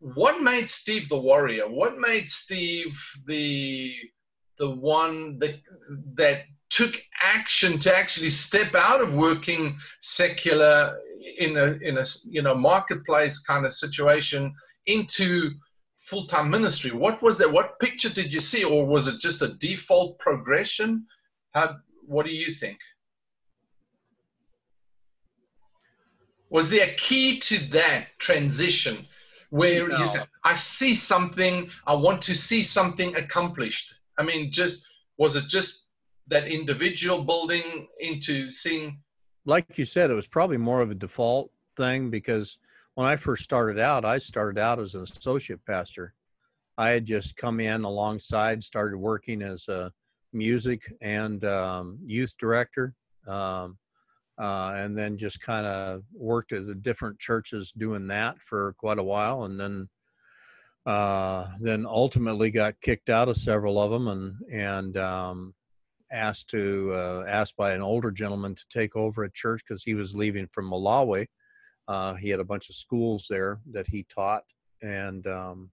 what 0.00 0.42
made 0.42 0.68
Steve 0.68 1.08
the 1.08 1.18
warrior? 1.18 1.68
What 1.68 1.98
made 1.98 2.28
Steve 2.28 2.98
the 3.26 3.94
the 4.58 4.70
one 4.70 5.38
that 5.38 5.56
that 6.14 6.42
took 6.70 7.00
action 7.22 7.78
to 7.78 7.96
actually 7.96 8.30
step 8.30 8.74
out 8.74 9.00
of 9.00 9.14
working 9.14 9.76
secular 10.00 10.98
in 11.38 11.56
a 11.56 11.78
in 11.82 11.98
a 11.98 12.04
you 12.24 12.42
know 12.42 12.54
marketplace 12.54 13.40
kind 13.40 13.64
of 13.64 13.72
situation 13.72 14.54
into 14.86 15.50
full 15.96 16.26
time 16.26 16.50
ministry? 16.50 16.92
What 16.92 17.22
was 17.22 17.38
that? 17.38 17.52
What 17.52 17.78
picture 17.80 18.10
did 18.10 18.32
you 18.32 18.40
see, 18.40 18.64
or 18.64 18.86
was 18.86 19.08
it 19.08 19.20
just 19.20 19.42
a 19.42 19.54
default 19.54 20.18
progression? 20.18 21.06
How? 21.52 21.76
What 22.06 22.24
do 22.24 22.32
you 22.32 22.52
think? 22.52 22.78
Was 26.50 26.70
there 26.70 26.88
a 26.88 26.94
key 26.94 27.38
to 27.40 27.58
that 27.70 28.06
transition 28.18 29.06
where 29.50 29.90
you 29.90 30.06
said, 30.06 30.26
I 30.44 30.54
see 30.54 30.94
something, 30.94 31.70
I 31.86 31.94
want 31.94 32.22
to 32.22 32.34
see 32.34 32.62
something 32.62 33.14
accomplished? 33.16 33.94
I 34.18 34.22
mean, 34.22 34.50
just 34.50 34.86
was 35.18 35.36
it 35.36 35.44
just 35.48 35.88
that 36.28 36.46
individual 36.46 37.24
building 37.24 37.88
into 38.00 38.50
seeing? 38.50 39.00
Like 39.44 39.78
you 39.78 39.84
said, 39.84 40.10
it 40.10 40.14
was 40.14 40.26
probably 40.26 40.58
more 40.58 40.80
of 40.80 40.90
a 40.90 40.94
default 40.94 41.50
thing 41.76 42.10
because 42.10 42.58
when 42.94 43.06
I 43.06 43.16
first 43.16 43.44
started 43.44 43.78
out, 43.78 44.04
I 44.04 44.18
started 44.18 44.60
out 44.60 44.80
as 44.80 44.94
an 44.94 45.02
associate 45.02 45.64
pastor. 45.66 46.14
I 46.76 46.90
had 46.90 47.04
just 47.04 47.36
come 47.36 47.60
in 47.60 47.84
alongside, 47.84 48.62
started 48.62 48.98
working 48.98 49.42
as 49.42 49.68
a 49.68 49.92
music 50.32 50.92
and 51.00 51.44
um, 51.44 51.98
youth 52.04 52.32
director, 52.38 52.94
um, 53.26 53.78
uh, 54.38 54.72
and 54.76 54.96
then 54.96 55.18
just 55.18 55.40
kind 55.40 55.66
of 55.66 56.02
worked 56.14 56.52
at 56.52 56.66
the 56.66 56.74
different 56.74 57.18
churches 57.18 57.72
doing 57.72 58.06
that 58.06 58.38
for 58.40 58.74
quite 58.78 58.98
a 58.98 59.02
while, 59.02 59.44
and 59.44 59.58
then 59.58 59.88
uh, 60.86 61.48
then 61.60 61.84
ultimately 61.84 62.50
got 62.50 62.80
kicked 62.80 63.10
out 63.10 63.28
of 63.28 63.36
several 63.36 63.80
of 63.80 63.90
them, 63.90 64.08
and 64.08 64.36
and 64.52 64.96
um, 64.96 65.54
asked 66.12 66.48
to 66.50 66.92
uh, 66.94 67.24
asked 67.28 67.56
by 67.56 67.72
an 67.72 67.82
older 67.82 68.10
gentleman 68.10 68.54
to 68.54 68.64
take 68.70 68.96
over 68.96 69.24
a 69.24 69.32
church 69.32 69.62
because 69.66 69.82
he 69.82 69.94
was 69.94 70.14
leaving 70.14 70.46
from 70.52 70.70
Malawi. 70.70 71.26
Uh, 71.88 72.14
he 72.14 72.28
had 72.28 72.40
a 72.40 72.44
bunch 72.44 72.68
of 72.68 72.74
schools 72.74 73.26
there 73.28 73.60
that 73.72 73.86
he 73.88 74.06
taught, 74.08 74.44
and 74.82 75.26
um, 75.26 75.70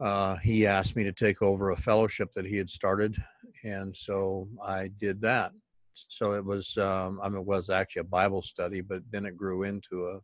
uh, 0.00 0.36
he 0.36 0.66
asked 0.66 0.96
me 0.96 1.04
to 1.04 1.12
take 1.12 1.42
over 1.42 1.70
a 1.70 1.76
fellowship 1.76 2.32
that 2.34 2.46
he 2.46 2.56
had 2.56 2.70
started, 2.70 3.16
and 3.64 3.94
so 3.94 4.48
I 4.64 4.88
did 4.98 5.20
that. 5.20 5.52
So 5.94 6.34
it 6.34 6.44
was, 6.44 6.76
um, 6.78 7.20
I 7.22 7.28
mean, 7.28 7.40
it 7.40 7.46
was 7.46 7.70
actually 7.70 8.00
a 8.00 8.04
Bible 8.04 8.42
study, 8.42 8.80
but 8.80 9.02
then 9.10 9.26
it 9.26 9.36
grew 9.36 9.62
into 9.62 10.08
a, 10.08 10.20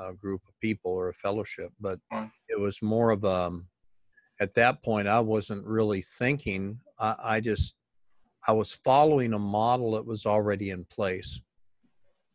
a 0.00 0.14
group 0.14 0.42
of 0.46 0.58
people 0.60 0.92
or 0.92 1.08
a 1.08 1.14
fellowship. 1.14 1.72
But 1.80 1.98
it 2.48 2.58
was 2.60 2.82
more 2.82 3.10
of 3.10 3.24
a, 3.24 3.52
at 4.40 4.54
that 4.54 4.82
point, 4.82 5.08
I 5.08 5.20
wasn't 5.20 5.64
really 5.64 6.02
thinking. 6.02 6.78
I, 6.98 7.14
I 7.18 7.40
just, 7.40 7.74
I 8.46 8.52
was 8.52 8.74
following 8.84 9.32
a 9.32 9.38
model 9.38 9.92
that 9.92 10.04
was 10.04 10.26
already 10.26 10.70
in 10.70 10.84
place. 10.84 11.40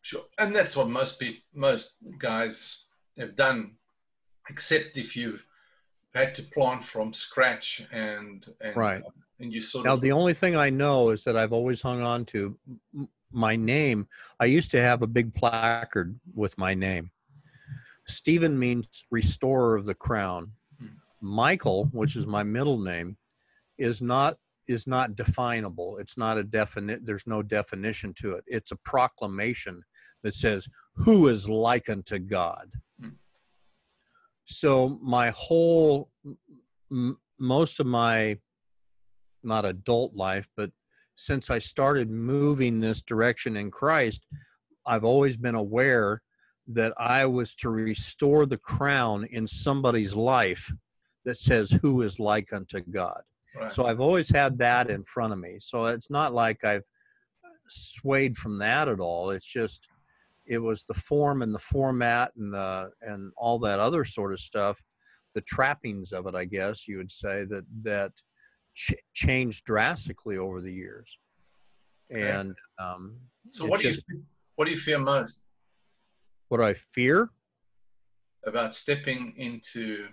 Sure, 0.01 0.25
and 0.39 0.55
that's 0.55 0.75
what 0.75 0.89
most 0.89 1.19
people, 1.19 1.41
most 1.53 1.93
guys 2.17 2.85
have 3.17 3.35
done, 3.35 3.75
except 4.49 4.97
if 4.97 5.15
you've 5.15 5.45
had 6.15 6.33
to 6.35 6.43
plant 6.43 6.83
from 6.83 7.13
scratch 7.13 7.83
and 7.91 8.47
and 8.61 8.75
Right. 8.75 9.03
And 9.41 9.51
you 9.51 9.61
sort 9.61 9.85
Now, 9.85 9.93
of 9.93 10.01
the 10.01 10.11
only 10.11 10.33
thing 10.33 10.55
I 10.55 10.69
know 10.69 11.09
is 11.09 11.23
that 11.23 11.35
I've 11.35 11.53
always 11.53 11.81
hung 11.81 12.01
on 12.01 12.25
to 12.25 12.57
my 13.31 13.55
name. 13.55 14.07
I 14.39 14.45
used 14.45 14.71
to 14.71 14.81
have 14.81 15.01
a 15.01 15.07
big 15.07 15.33
placard 15.33 16.19
with 16.33 16.57
my 16.57 16.73
name. 16.73 17.11
Stephen 18.07 18.57
means 18.57 19.05
restorer 19.09 19.75
of 19.75 19.85
the 19.85 19.95
crown. 19.95 20.51
Hmm. 20.79 20.87
Michael, 21.21 21.85
which 21.91 22.15
is 22.15 22.25
my 22.27 22.43
middle 22.43 22.79
name, 22.79 23.17
is 23.77 24.01
not 24.01 24.37
is 24.67 24.87
not 24.87 25.15
definable. 25.15 25.97
It's 25.97 26.17
not 26.17 26.37
a 26.37 26.43
definite. 26.43 27.05
There's 27.05 27.27
no 27.27 27.41
definition 27.41 28.13
to 28.19 28.33
it. 28.33 28.43
It's 28.47 28.71
a 28.71 28.77
proclamation 28.85 29.83
that 30.23 30.35
says, 30.35 30.67
"Who 30.95 31.27
is 31.27 31.49
like 31.49 31.89
unto 31.89 32.19
God." 32.19 32.71
Hmm. 32.99 33.09
So 34.45 34.99
my 35.01 35.31
whole, 35.31 36.11
m- 36.91 37.19
most 37.39 37.79
of 37.79 37.87
my 37.87 38.37
not 39.43 39.65
adult 39.65 40.13
life, 40.15 40.47
but 40.55 40.71
since 41.15 41.49
I 41.49 41.59
started 41.59 42.09
moving 42.09 42.79
this 42.79 43.01
direction 43.01 43.57
in 43.57 43.69
Christ, 43.69 44.25
I've 44.85 45.03
always 45.03 45.37
been 45.37 45.55
aware 45.55 46.21
that 46.67 46.93
I 46.97 47.25
was 47.25 47.53
to 47.55 47.69
restore 47.69 48.45
the 48.45 48.57
crown 48.57 49.25
in 49.25 49.45
somebody's 49.45 50.15
life 50.15 50.71
that 51.25 51.37
says, 51.37 51.71
Who 51.81 52.01
is 52.01 52.19
like 52.19 52.53
unto 52.53 52.81
God? 52.81 53.21
right. 53.55 53.71
So 53.71 53.85
I've 53.85 53.99
always 53.99 54.29
had 54.29 54.57
that 54.59 54.89
in 54.89 55.03
front 55.03 55.33
of 55.33 55.39
me. 55.39 55.57
So 55.59 55.85
it's 55.85 56.09
not 56.09 56.33
like 56.33 56.63
I've 56.63 56.85
swayed 57.67 58.37
from 58.37 58.57
that 58.59 58.87
at 58.87 58.99
all. 58.99 59.31
It's 59.31 59.51
just, 59.51 59.87
it 60.45 60.57
was 60.57 60.85
the 60.85 60.93
form 60.93 61.41
and 61.41 61.53
the 61.53 61.59
format 61.59 62.31
and 62.35 62.53
the 62.53 62.91
and 63.01 63.31
all 63.37 63.59
that 63.59 63.79
other 63.79 64.03
sort 64.03 64.33
of 64.33 64.39
stuff, 64.39 64.81
the 65.33 65.41
trappings 65.41 66.11
of 66.11 66.27
it, 66.27 66.35
I 66.35 66.45
guess 66.45 66.87
you 66.87 66.97
would 66.97 67.11
say 67.11 67.45
that 67.45 67.63
that 67.83 68.11
ch- 68.73 68.93
changed 69.13 69.63
drastically 69.65 70.37
over 70.37 70.61
the 70.61 70.71
years. 70.73 71.17
And 72.09 72.55
um, 72.79 73.17
so 73.49 73.65
what 73.65 73.79
do 73.79 73.87
you 73.87 73.93
just- 73.93 74.05
what 74.55 74.65
do 74.65 74.71
you 74.71 74.77
fear 74.77 74.99
most 74.99 75.41
what 76.49 76.57
do 76.57 76.63
I 76.63 76.73
fear? 76.73 77.29
about 78.45 78.73
stepping 78.73 79.33
into 79.37 80.07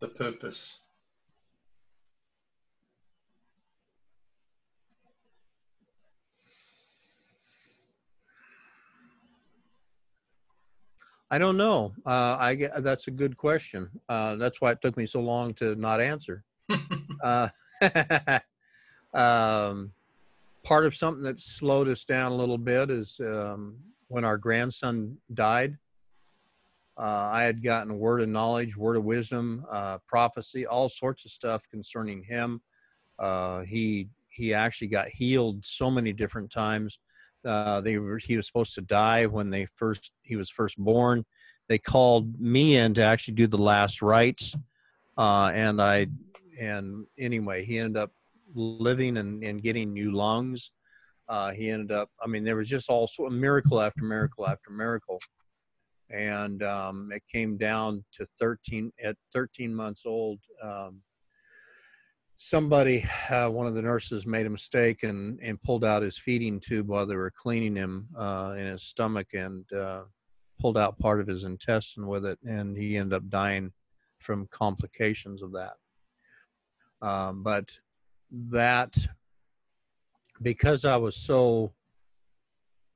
the 0.00 0.08
purpose? 0.08 0.80
I 11.34 11.38
don't 11.38 11.56
know. 11.56 11.92
Uh, 12.06 12.36
I 12.38 12.54
get, 12.54 12.70
that's 12.84 13.08
a 13.08 13.10
good 13.10 13.36
question. 13.36 13.90
Uh, 14.08 14.36
that's 14.36 14.60
why 14.60 14.70
it 14.70 14.80
took 14.80 14.96
me 14.96 15.04
so 15.04 15.18
long 15.18 15.52
to 15.54 15.74
not 15.74 16.00
answer. 16.00 16.44
uh, 17.24 17.48
um, 19.14 19.90
part 20.62 20.86
of 20.86 20.94
something 20.94 21.24
that 21.24 21.40
slowed 21.40 21.88
us 21.88 22.04
down 22.04 22.30
a 22.30 22.36
little 22.36 22.56
bit 22.56 22.88
is 22.88 23.18
um, 23.18 23.74
when 24.06 24.24
our 24.24 24.38
grandson 24.38 25.16
died. 25.34 25.76
Uh, 26.96 27.28
I 27.32 27.42
had 27.42 27.64
gotten 27.64 27.98
word 27.98 28.20
of 28.20 28.28
knowledge, 28.28 28.76
word 28.76 28.96
of 28.96 29.02
wisdom, 29.02 29.66
uh, 29.68 29.98
prophecy, 30.06 30.68
all 30.68 30.88
sorts 30.88 31.24
of 31.24 31.32
stuff 31.32 31.66
concerning 31.68 32.22
him. 32.22 32.60
Uh, 33.18 33.62
he 33.62 34.08
he 34.28 34.54
actually 34.54 34.86
got 34.86 35.08
healed 35.08 35.64
so 35.64 35.90
many 35.90 36.12
different 36.12 36.52
times. 36.52 37.00
Uh, 37.44 37.80
they 37.80 37.98
were 37.98 38.18
he 38.18 38.36
was 38.36 38.46
supposed 38.46 38.74
to 38.74 38.80
die 38.80 39.26
when 39.26 39.50
they 39.50 39.66
first 39.76 40.12
he 40.22 40.36
was 40.36 40.50
first 40.50 40.78
born. 40.78 41.24
They 41.68 41.78
called 41.78 42.38
me 42.40 42.76
in 42.76 42.94
to 42.94 43.02
actually 43.02 43.34
do 43.34 43.46
the 43.46 43.58
last 43.58 44.02
rites, 44.02 44.54
uh, 45.18 45.50
and 45.54 45.80
I 45.80 46.06
and 46.60 47.06
anyway 47.18 47.64
he 47.64 47.78
ended 47.78 47.96
up 47.96 48.12
living 48.54 49.16
and, 49.16 49.42
and 49.42 49.62
getting 49.62 49.92
new 49.92 50.12
lungs. 50.12 50.70
Uh, 51.28 51.52
he 51.52 51.70
ended 51.70 51.90
up. 51.90 52.10
I 52.22 52.26
mean, 52.26 52.44
there 52.44 52.56
was 52.56 52.68
just 52.68 52.90
all 52.90 53.06
sort 53.06 53.32
of 53.32 53.38
miracle 53.38 53.80
after 53.80 54.04
miracle 54.04 54.46
after 54.46 54.70
miracle 54.70 55.18
and 56.10 56.62
um, 56.62 57.10
it 57.12 57.22
came 57.32 57.56
down 57.56 58.04
to 58.14 58.24
13 58.24 58.92
at 59.02 59.16
13 59.32 59.74
months 59.74 60.04
old 60.06 60.38
um, 60.62 61.00
somebody 62.36 63.04
uh, 63.30 63.48
one 63.48 63.66
of 63.66 63.74
the 63.74 63.82
nurses 63.82 64.26
made 64.26 64.46
a 64.46 64.50
mistake 64.50 65.02
and, 65.02 65.38
and 65.40 65.62
pulled 65.62 65.84
out 65.84 66.02
his 66.02 66.18
feeding 66.18 66.58
tube 66.60 66.88
while 66.88 67.06
they 67.06 67.16
were 67.16 67.30
cleaning 67.30 67.76
him 67.76 68.08
uh, 68.18 68.54
in 68.56 68.66
his 68.66 68.82
stomach 68.82 69.28
and 69.34 69.70
uh, 69.72 70.02
pulled 70.60 70.76
out 70.76 70.98
part 70.98 71.20
of 71.20 71.26
his 71.26 71.44
intestine 71.44 72.06
with 72.06 72.24
it 72.24 72.38
and 72.44 72.76
he 72.76 72.96
ended 72.96 73.16
up 73.16 73.28
dying 73.28 73.72
from 74.18 74.48
complications 74.50 75.42
of 75.42 75.52
that. 75.52 75.74
Um, 77.02 77.42
but 77.42 77.76
that 78.30 78.96
because 80.42 80.84
i 80.84 80.96
was 80.96 81.14
so 81.14 81.72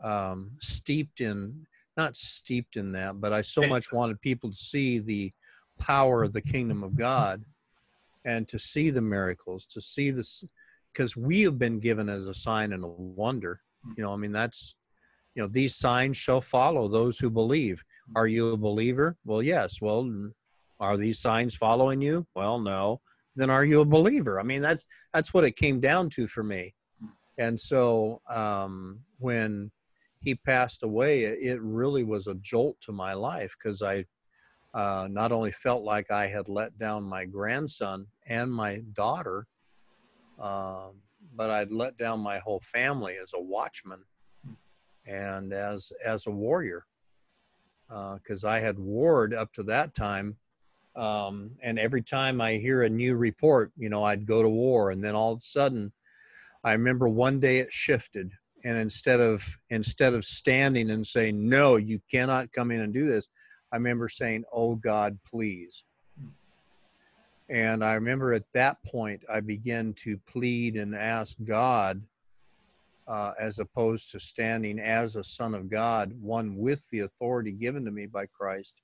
um, 0.02 0.52
steeped 0.61 1.21
in 1.21 1.66
not 1.97 2.16
steeped 2.16 2.76
in 2.76 2.92
that, 2.92 3.21
but 3.21 3.33
I 3.33 3.42
so 3.42 3.66
much 3.66 3.92
wanted 3.92 4.21
people 4.21 4.50
to 4.50 4.57
see 4.57 5.00
the 5.00 5.33
power 5.80 6.23
of 6.23 6.33
the 6.33 6.40
kingdom 6.40 6.85
of 6.85 6.97
God 6.97 7.45
and 8.28 8.47
to 8.47 8.58
see 8.58 8.90
the 8.90 9.00
miracles, 9.00 9.64
to 9.64 9.80
see 9.80 10.11
this, 10.11 10.44
because 10.92 11.16
we 11.16 11.40
have 11.40 11.58
been 11.58 11.80
given 11.80 12.11
as 12.11 12.26
a 12.26 12.35
sign 12.35 12.75
and 12.75 12.85
a 12.85 12.88
wonder. 12.88 13.62
Hmm. 13.82 13.92
You 13.97 14.04
know, 14.04 14.12
I 14.12 14.16
mean, 14.16 14.32
that's, 14.32 14.75
you 15.35 15.42
know, 15.42 15.49
these 15.49 15.76
signs 15.76 16.18
shall 16.18 16.42
follow 16.42 16.88
those 16.88 17.18
who 17.18 17.30
believe. 17.30 17.82
Hmm. 18.08 18.18
Are 18.18 18.26
you 18.26 18.52
a 18.52 18.56
believer? 18.56 19.16
Well, 19.25 19.42
yes. 19.42 19.80
Well, 19.80 20.30
are 20.78 20.99
these 20.99 21.20
signs 21.20 21.56
following 21.56 22.02
you? 22.02 22.26
Well, 22.37 22.61
no. 22.61 23.00
Then 23.35 23.49
are 23.49 23.64
you 23.64 23.80
a 23.80 23.87
believer? 23.97 24.38
I 24.38 24.42
mean, 24.42 24.61
that's 24.61 24.85
that's 25.14 25.32
what 25.32 25.44
it 25.44 25.56
came 25.56 25.80
down 25.80 26.11
to 26.11 26.28
for 26.28 26.42
me. 26.42 26.75
Hmm. 27.00 27.06
And 27.38 27.58
so 27.58 28.20
um, 28.28 29.00
when 29.18 29.70
he 30.20 30.35
passed 30.35 30.82
away, 30.82 31.23
it 31.25 31.61
really 31.62 32.04
was 32.04 32.26
a 32.26 32.35
jolt 32.42 32.76
to 32.82 32.92
my 32.92 33.14
life 33.14 33.56
because 33.56 33.80
I 33.80 34.04
uh, 34.78 35.08
not 35.11 35.32
only 35.32 35.50
felt 35.50 35.82
like 35.82 36.08
I 36.12 36.28
had 36.28 36.49
let 36.49 36.78
down 36.78 37.02
my 37.02 37.25
grandson 37.25 38.06
and 38.28 38.49
my 38.52 38.76
daughter, 38.92 39.49
uh, 40.40 40.90
but 41.35 41.50
I'd 41.50 41.73
let 41.73 41.99
down 41.99 42.20
my 42.20 42.38
whole 42.38 42.61
family 42.61 43.16
as 43.20 43.32
a 43.35 43.40
watchman 43.40 44.04
and 45.04 45.52
as 45.52 45.90
as 46.06 46.28
a 46.28 46.30
warrior 46.30 46.87
because 47.88 48.44
uh, 48.44 48.50
I 48.50 48.61
had 48.61 48.78
warred 48.78 49.35
up 49.35 49.52
to 49.54 49.64
that 49.64 49.97
time. 49.97 50.37
Um, 50.94 51.56
and 51.61 51.76
every 51.80 52.02
time 52.02 52.40
I 52.40 52.54
hear 52.54 52.85
a 52.85 52.88
new 52.88 53.16
report, 53.16 53.73
you 53.76 53.88
know, 53.88 54.04
I'd 54.04 54.26
go 54.26 54.42
to 54.42 54.49
war, 54.49 54.92
and 54.92 55.02
then 55.02 55.16
all 55.16 55.32
of 55.32 55.38
a 55.38 55.42
sudden, 55.42 55.92
I 56.62 56.73
remember 56.73 57.08
one 57.08 57.40
day 57.40 57.58
it 57.58 57.73
shifted 57.73 58.30
and 58.64 58.78
instead 58.78 59.20
of 59.20 59.44
instead 59.70 60.14
of 60.14 60.25
standing 60.25 60.91
and 60.91 61.06
saying 61.06 61.49
no 61.49 61.76
you 61.76 62.00
cannot 62.10 62.52
come 62.52 62.71
in 62.71 62.80
and 62.80 62.93
do 62.93 63.08
this 63.08 63.28
i 63.73 63.76
remember 63.76 64.09
saying 64.09 64.45
oh 64.52 64.75
god 64.75 65.19
please. 65.28 65.85
And 67.50 67.83
i 67.83 67.95
remember 67.95 68.33
at 68.33 68.45
that 68.52 68.83
point 68.85 69.23
i 69.31 69.41
began 69.41 69.95
to 69.95 70.19
plead 70.26 70.76
and 70.76 70.95
ask 70.95 71.37
god 71.45 72.02
uh, 73.07 73.33
as 73.41 73.59
opposed 73.59 74.11
to 74.11 74.21
standing 74.21 74.78
as 74.78 75.17
a 75.17 75.25
son 75.25 75.54
of 75.54 75.71
god 75.71 76.13
one 76.21 76.57
with 76.57 76.89
the 76.91 77.00
authority 77.00 77.52
given 77.52 77.85
to 77.85 77.91
me 77.91 78.07
by 78.07 78.26
christ. 78.26 78.75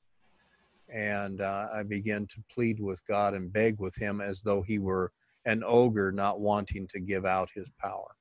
And 0.89 1.41
uh, 1.41 1.69
i 1.75 1.83
began 1.83 2.27
to 2.27 2.43
plead 2.53 2.81
with 2.81 3.07
god 3.07 3.35
and 3.35 3.53
beg 3.53 3.79
with 3.79 3.97
him 3.97 4.21
as 4.21 4.41
though 4.41 4.63
he 4.63 4.79
were 4.79 5.13
an 5.47 5.63
ogre 5.65 6.11
not 6.11 6.41
wanting 6.41 6.87
to 6.89 7.01
give 7.01 7.27
out 7.27 7.51
his 7.55 7.69
power. 7.79 8.17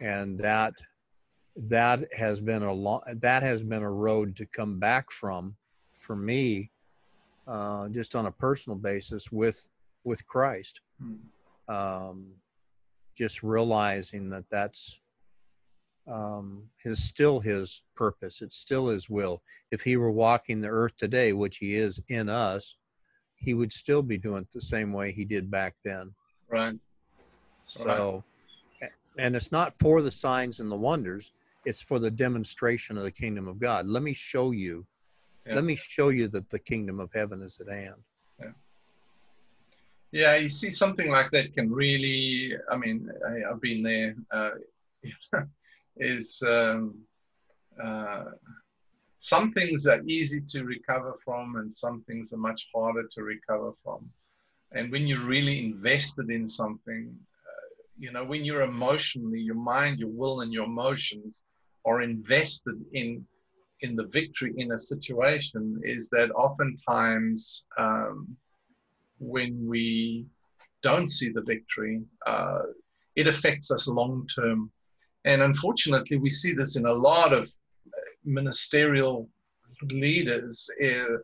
And 0.00 0.38
that 0.38 0.74
that 1.68 2.12
has 2.16 2.40
been 2.40 2.62
a 2.62 2.72
long 2.72 3.02
that 3.20 3.42
has 3.42 3.62
been 3.62 3.82
a 3.82 3.90
road 3.90 4.34
to 4.36 4.46
come 4.46 4.78
back 4.78 5.10
from 5.10 5.54
for 5.94 6.16
me 6.16 6.70
uh, 7.46 7.88
just 7.88 8.14
on 8.14 8.26
a 8.26 8.32
personal 8.32 8.78
basis 8.78 9.30
with 9.30 9.66
with 10.04 10.26
christ. 10.26 10.80
Hmm. 11.00 11.74
um, 11.74 12.26
just 13.16 13.42
realizing 13.42 14.30
that 14.30 14.44
that's 14.50 15.00
um, 16.10 16.62
his 16.82 17.04
still 17.04 17.38
his 17.38 17.84
purpose. 17.94 18.40
It's 18.40 18.56
still 18.56 18.88
his 18.88 19.10
will. 19.10 19.42
If 19.70 19.82
he 19.82 19.98
were 19.98 20.10
walking 20.10 20.60
the 20.60 20.68
earth 20.68 20.96
today 20.96 21.34
which 21.34 21.58
he 21.58 21.74
is 21.74 22.00
in 22.08 22.28
us 22.28 22.76
he 23.36 23.54
would 23.54 23.72
still 23.72 24.02
be 24.02 24.18
doing 24.18 24.42
it 24.42 24.52
the 24.52 24.60
same 24.60 24.92
way 24.92 25.12
he 25.12 25.24
did 25.24 25.50
back 25.50 25.74
then. 25.84 26.14
Right. 26.48 26.78
So 27.66 28.24
and 29.18 29.36
it's 29.36 29.52
not 29.52 29.78
for 29.78 30.02
the 30.02 30.10
signs 30.10 30.60
and 30.60 30.70
the 30.70 30.76
wonders 30.76 31.32
it's 31.64 31.82
for 31.82 31.98
the 31.98 32.10
demonstration 32.10 32.96
of 32.96 33.02
the 33.02 33.10
kingdom 33.10 33.48
of 33.48 33.58
god. 33.58 33.86
Let 33.86 34.02
me 34.02 34.12
show 34.12 34.52
you 34.52 34.86
yeah. 35.46 35.54
let 35.54 35.64
me 35.64 35.76
show 35.76 36.10
you 36.10 36.28
that 36.28 36.50
the 36.50 36.58
kingdom 36.58 37.00
of 37.00 37.10
heaven 37.12 37.42
is 37.42 37.58
at 37.60 37.72
hand. 37.72 38.02
Yeah. 38.38 38.52
Yeah 40.12 40.36
you 40.36 40.48
see 40.48 40.70
something 40.70 41.08
like 41.08 41.30
that 41.32 41.54
can 41.54 41.70
really 41.72 42.54
i 42.70 42.76
mean 42.76 43.10
I, 43.26 43.48
have 43.48 43.60
been 43.60 43.82
there 43.82 44.16
uh, 44.32 44.50
is 45.96 46.42
um, 46.46 46.98
uh, 47.82 48.24
some 49.20 49.50
things 49.50 49.86
are 49.86 50.02
easy 50.06 50.40
to 50.40 50.64
recover 50.64 51.14
from 51.22 51.56
and 51.56 51.72
some 51.72 52.02
things 52.06 52.32
are 52.32 52.38
much 52.38 52.68
harder 52.74 53.06
to 53.06 53.22
recover 53.22 53.72
from. 53.84 54.08
And 54.72 54.90
when 54.90 55.06
you're 55.06 55.26
really 55.26 55.62
invested 55.64 56.30
in 56.30 56.48
something 56.48 57.14
you 58.00 58.10
know 58.10 58.24
when 58.24 58.44
you're 58.44 58.62
emotionally 58.62 59.40
your 59.40 59.62
mind 59.74 59.98
your 59.98 60.08
will 60.08 60.40
and 60.40 60.52
your 60.52 60.64
emotions 60.64 61.44
are 61.84 62.00
invested 62.00 62.76
in 62.94 63.24
in 63.82 63.94
the 63.94 64.06
victory 64.06 64.52
in 64.56 64.72
a 64.72 64.78
situation 64.78 65.80
is 65.84 66.08
that 66.08 66.30
oftentimes 66.32 67.64
um, 67.78 68.36
when 69.18 69.52
we 69.66 70.26
don't 70.82 71.08
see 71.08 71.30
the 71.30 71.42
victory 71.42 72.00
uh, 72.26 72.62
it 73.16 73.26
affects 73.26 73.70
us 73.70 73.86
long 73.86 74.26
term 74.34 74.70
and 75.26 75.42
unfortunately 75.42 76.16
we 76.16 76.30
see 76.30 76.54
this 76.54 76.76
in 76.76 76.86
a 76.86 77.00
lot 77.10 77.32
of 77.32 77.50
ministerial 78.24 79.28
leaders 79.90 80.68
uh, 80.82 81.16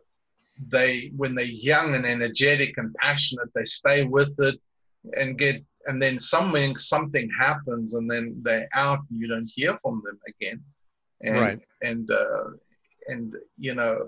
they 0.71 1.11
when 1.15 1.33
they're 1.33 1.57
young 1.71 1.95
and 1.95 2.05
energetic 2.05 2.77
and 2.77 2.93
passionate 2.95 3.49
they 3.55 3.63
stay 3.63 4.03
with 4.03 4.35
it 4.39 4.59
and 5.13 5.39
get 5.39 5.63
and 5.87 6.01
then 6.01 6.19
something 6.19 6.75
something 6.77 7.29
happens 7.39 7.95
and 7.95 8.09
then 8.11 8.37
they're 8.43 8.69
out 8.73 8.99
and 9.09 9.19
you 9.19 9.27
don't 9.27 9.49
hear 9.53 9.75
from 9.77 10.01
them 10.05 10.19
again 10.27 10.61
and 11.21 11.39
right. 11.39 11.59
and 11.81 12.11
uh, 12.11 12.49
and 13.07 13.33
you 13.57 13.73
know 13.73 14.07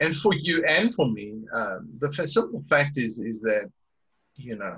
and 0.00 0.16
for 0.16 0.34
you 0.34 0.64
and 0.64 0.94
for 0.94 1.08
me 1.08 1.42
um, 1.54 1.88
the 2.00 2.12
simple 2.26 2.62
fact 2.62 2.98
is 2.98 3.20
is 3.20 3.40
that 3.40 3.70
you 4.34 4.56
know 4.56 4.76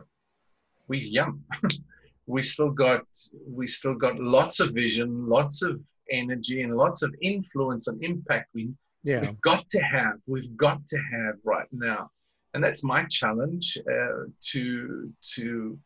we're 0.89 1.01
young 1.01 1.41
we 2.27 2.43
still 2.43 2.71
got 2.71 3.05
we 3.49 3.67
still 3.67 3.95
got 3.95 4.19
lots 4.19 4.61
of 4.61 4.75
vision 4.75 5.29
lots 5.29 5.63
of 5.63 5.81
energy 6.11 6.63
and 6.63 6.77
lots 6.77 7.03
of 7.03 7.15
influence 7.23 7.87
and 7.87 8.03
impact 8.03 8.49
we 8.55 8.71
yeah. 9.05 9.21
we've 9.21 9.41
got 9.41 9.69
to 9.69 9.79
have 9.81 10.15
we've 10.27 10.57
got 10.57 10.85
to 10.87 10.99
have 11.13 11.37
right 11.45 11.69
now 11.73 12.11
and 12.55 12.63
that's 12.63 12.83
my 12.83 13.05
challenge 13.05 13.79
uh, 13.79 14.25
to 14.41 15.13
to 15.35 15.79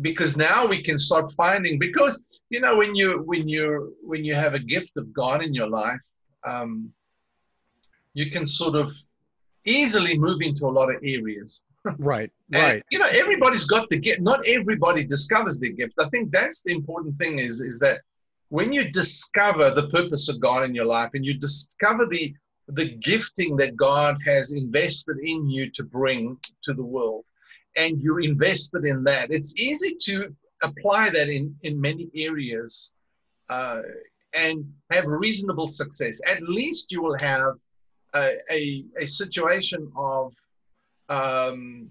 because 0.00 0.36
now 0.36 0.66
we 0.66 0.82
can 0.82 0.96
start 0.96 1.32
finding 1.32 1.78
because 1.78 2.22
you 2.50 2.60
know 2.60 2.76
when 2.76 2.94
you 2.94 3.22
when 3.26 3.48
you 3.48 3.94
when 4.02 4.24
you 4.24 4.34
have 4.34 4.54
a 4.54 4.58
gift 4.58 4.96
of 4.96 5.12
God 5.12 5.42
in 5.42 5.54
your 5.54 5.68
life, 5.68 6.04
um, 6.46 6.92
you 8.14 8.30
can 8.30 8.46
sort 8.46 8.74
of 8.74 8.92
easily 9.64 10.18
move 10.18 10.40
into 10.40 10.66
a 10.66 10.74
lot 10.78 10.88
of 10.90 10.96
areas. 11.02 11.62
Right, 11.98 12.30
and, 12.52 12.62
right. 12.62 12.82
You 12.90 12.98
know, 12.98 13.06
everybody's 13.06 13.64
got 13.64 13.88
the 13.88 13.96
gift. 13.96 14.20
Not 14.20 14.46
everybody 14.46 15.06
discovers 15.06 15.58
their 15.58 15.70
gift. 15.70 15.94
I 15.98 16.08
think 16.10 16.30
that's 16.30 16.60
the 16.60 16.72
important 16.72 17.16
thing. 17.16 17.38
Is 17.38 17.60
is 17.60 17.78
that 17.78 18.00
when 18.50 18.72
you 18.72 18.90
discover 18.90 19.72
the 19.74 19.88
purpose 19.88 20.28
of 20.28 20.40
God 20.40 20.64
in 20.64 20.74
your 20.74 20.84
life 20.84 21.10
and 21.14 21.24
you 21.24 21.34
discover 21.34 22.04
the 22.04 22.34
the 22.68 22.96
gifting 22.96 23.56
that 23.56 23.76
God 23.76 24.18
has 24.26 24.52
invested 24.52 25.18
in 25.22 25.48
you 25.48 25.70
to 25.70 25.82
bring 25.82 26.38
to 26.62 26.74
the 26.74 26.84
world, 26.84 27.24
and 27.76 28.00
you're 28.00 28.20
invested 28.20 28.84
in 28.84 29.02
that. 29.04 29.30
It's 29.30 29.56
easy 29.56 29.96
to 30.04 30.34
apply 30.62 31.10
that 31.10 31.28
in, 31.28 31.54
in 31.62 31.80
many 31.80 32.10
areas 32.14 32.92
uh, 33.48 33.82
and 34.34 34.70
have 34.90 35.04
reasonable 35.06 35.68
success. 35.68 36.20
At 36.26 36.42
least 36.42 36.92
you 36.92 37.02
will 37.02 37.18
have 37.18 37.54
a, 38.14 38.32
a, 38.50 38.84
a 39.00 39.06
situation 39.06 39.90
of 39.96 40.34
um, 41.08 41.88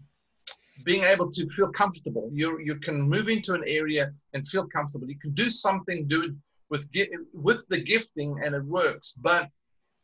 being 0.84 1.04
able 1.04 1.32
to 1.32 1.46
feel 1.48 1.72
comfortable. 1.72 2.30
You, 2.32 2.60
you 2.60 2.76
can 2.76 3.02
move 3.02 3.30
into 3.30 3.54
an 3.54 3.63
area 3.66 4.12
and 4.34 4.48
feel 4.48 4.68
comfortable. 4.68 5.10
You 5.10 5.18
can 5.20 5.34
do 5.34 5.50
something 5.50 6.08
do 6.08 6.36
with, 6.70 6.88
with 7.34 7.68
the 7.70 7.82
gifting 7.82 8.40
and 8.44 8.54
it 8.54 8.63
works. 8.63 9.16
But 9.18 9.50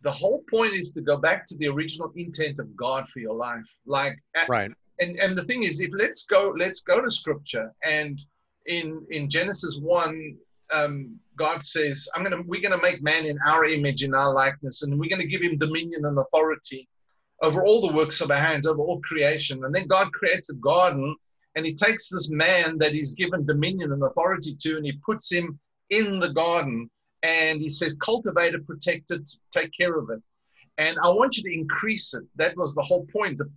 the 0.04 0.12
whole 0.12 0.44
point 0.50 0.74
is 0.74 0.92
to 0.92 1.02
go 1.02 1.18
back 1.18 1.46
to 1.48 1.58
the 1.58 1.68
original 1.68 2.12
intent 2.16 2.60
of 2.60 2.76
God 2.76 3.08
for 3.10 3.20
your 3.20 3.34
life. 3.34 3.66
Like, 3.86 4.13
right. 4.48 4.72
And, 5.00 5.18
and 5.18 5.38
the 5.38 5.44
thing 5.44 5.63
is, 5.63 5.82
if 5.82 5.89
let's 5.94 6.24
go, 6.26 6.54
let's 6.58 6.82
go 6.82 7.02
to 7.02 7.10
scripture 7.10 7.74
and 7.84 8.20
in, 8.66 9.06
in 9.10 9.30
Genesis 9.30 9.78
1, 9.82 10.38
um, 10.72 11.20
God 11.38 11.63
says, 11.63 12.08
"I'm 12.16 12.24
gonna, 12.24 12.42
we're 12.46 12.62
gonna 12.62 12.82
make 12.82 13.02
man 13.02 13.26
in 13.26 13.38
our 13.48 13.66
image, 13.66 14.04
in 14.04 14.13
our 14.13 14.34
likeness, 14.34 14.84
and 14.84 15.00
we're 15.00 15.10
gonna 15.10 15.28
give 15.28 15.42
him 15.42 15.58
dominion 15.58 16.06
and 16.06 16.18
authority 16.18 16.88
over 17.42 17.63
all 17.63 17.86
the 17.86 17.94
works 17.94 18.22
of 18.22 18.32
our 18.32 18.39
hands, 18.39 18.66
over 18.66 18.82
all 18.82 19.02
creation." 19.02 19.63
And 19.66 19.74
then 19.74 19.88
God 19.88 20.12
creates 20.13 20.50
a 20.50 20.56
garden, 20.56 21.16
and 21.56 21.66
He 21.66 21.74
takes 21.74 22.10
this 22.10 22.30
man 22.32 22.78
that 22.78 22.94
He's 22.94 23.13
given 23.13 23.46
dominion 23.46 23.92
and 23.92 24.04
authority 24.04 24.56
to, 24.62 24.78
and 24.78 24.86
He 24.86 24.94
puts 25.06 25.32
him 25.32 25.60
in 25.89 26.20
the 26.20 26.34
garden, 26.34 26.89
and 27.24 27.60
He 27.60 27.70
says, 27.70 27.96
"Cultivate 28.00 28.54
it, 28.54 28.68
protect 28.68 29.12
it, 29.12 29.30
take 29.52 29.72
care 29.76 29.98
of 29.98 30.10
it." 30.12 30.22
And 30.78 30.98
I 31.04 31.10
want 31.10 31.38
you 31.38 31.44
to 31.44 31.54
increase 31.54 32.14
it. 32.14 32.24
That 32.36 32.56
was 32.58 32.74
the 32.76 32.84
whole 32.84 33.06
point. 33.08 33.38
The, 33.38 33.50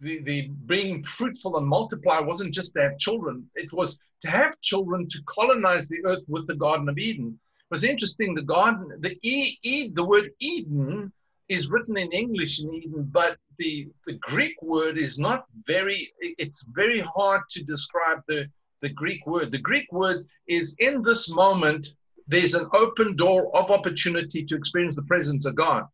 the, 0.00 0.22
the 0.22 0.48
being 0.66 1.02
fruitful 1.02 1.56
and 1.56 1.66
multiply 1.66 2.20
wasn't 2.20 2.54
just 2.54 2.74
to 2.74 2.82
have 2.82 2.98
children, 2.98 3.48
it 3.54 3.72
was 3.72 3.98
to 4.22 4.30
have 4.30 4.60
children 4.60 5.08
to 5.08 5.18
colonize 5.26 5.88
the 5.88 6.04
earth 6.04 6.24
with 6.28 6.46
the 6.46 6.54
Garden 6.54 6.88
of 6.88 6.98
Eden. 6.98 7.38
It 7.60 7.70
was 7.70 7.84
interesting, 7.84 8.34
the 8.34 8.42
garden, 8.42 8.88
the, 9.00 9.18
e, 9.22 9.58
e, 9.62 9.88
the 9.88 10.04
word 10.04 10.30
Eden 10.40 11.12
is 11.48 11.70
written 11.70 11.96
in 11.96 12.10
English 12.12 12.62
in 12.62 12.72
Eden, 12.72 13.08
but 13.12 13.36
the, 13.58 13.88
the 14.06 14.14
Greek 14.14 14.60
word 14.62 14.96
is 14.96 15.18
not 15.18 15.44
very, 15.66 16.12
it's 16.20 16.64
very 16.74 17.00
hard 17.00 17.42
to 17.50 17.62
describe 17.62 18.22
the, 18.28 18.46
the 18.80 18.88
Greek 18.88 19.26
word. 19.26 19.52
The 19.52 19.58
Greek 19.58 19.90
word 19.92 20.26
is 20.48 20.74
in 20.78 21.02
this 21.02 21.30
moment, 21.30 21.88
there's 22.26 22.54
an 22.54 22.66
open 22.72 23.16
door 23.16 23.54
of 23.56 23.70
opportunity 23.70 24.44
to 24.44 24.56
experience 24.56 24.96
the 24.96 25.02
presence 25.02 25.46
of 25.46 25.54
God. 25.54 25.84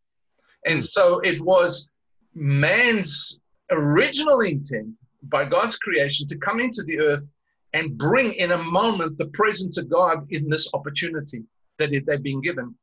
And 0.65 0.83
so 0.83 1.19
it 1.19 1.41
was 1.41 1.91
man's 2.33 3.39
original 3.71 4.41
intent 4.41 4.93
by 5.23 5.47
God's 5.47 5.77
creation 5.77 6.27
to 6.27 6.37
come 6.37 6.59
into 6.59 6.83
the 6.83 6.99
earth 6.99 7.27
and 7.73 7.97
bring 7.97 8.33
in 8.33 8.51
a 8.51 8.57
moment 8.57 9.17
the 9.17 9.27
presence 9.27 9.77
of 9.77 9.89
God 9.89 10.27
in 10.31 10.49
this 10.49 10.69
opportunity 10.73 11.43
that 11.79 11.89
they've 12.05 12.23
been 12.23 12.41
given. 12.41 12.75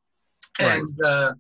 Right. 0.58 0.80
And 0.80 1.00
uh, 1.04 1.34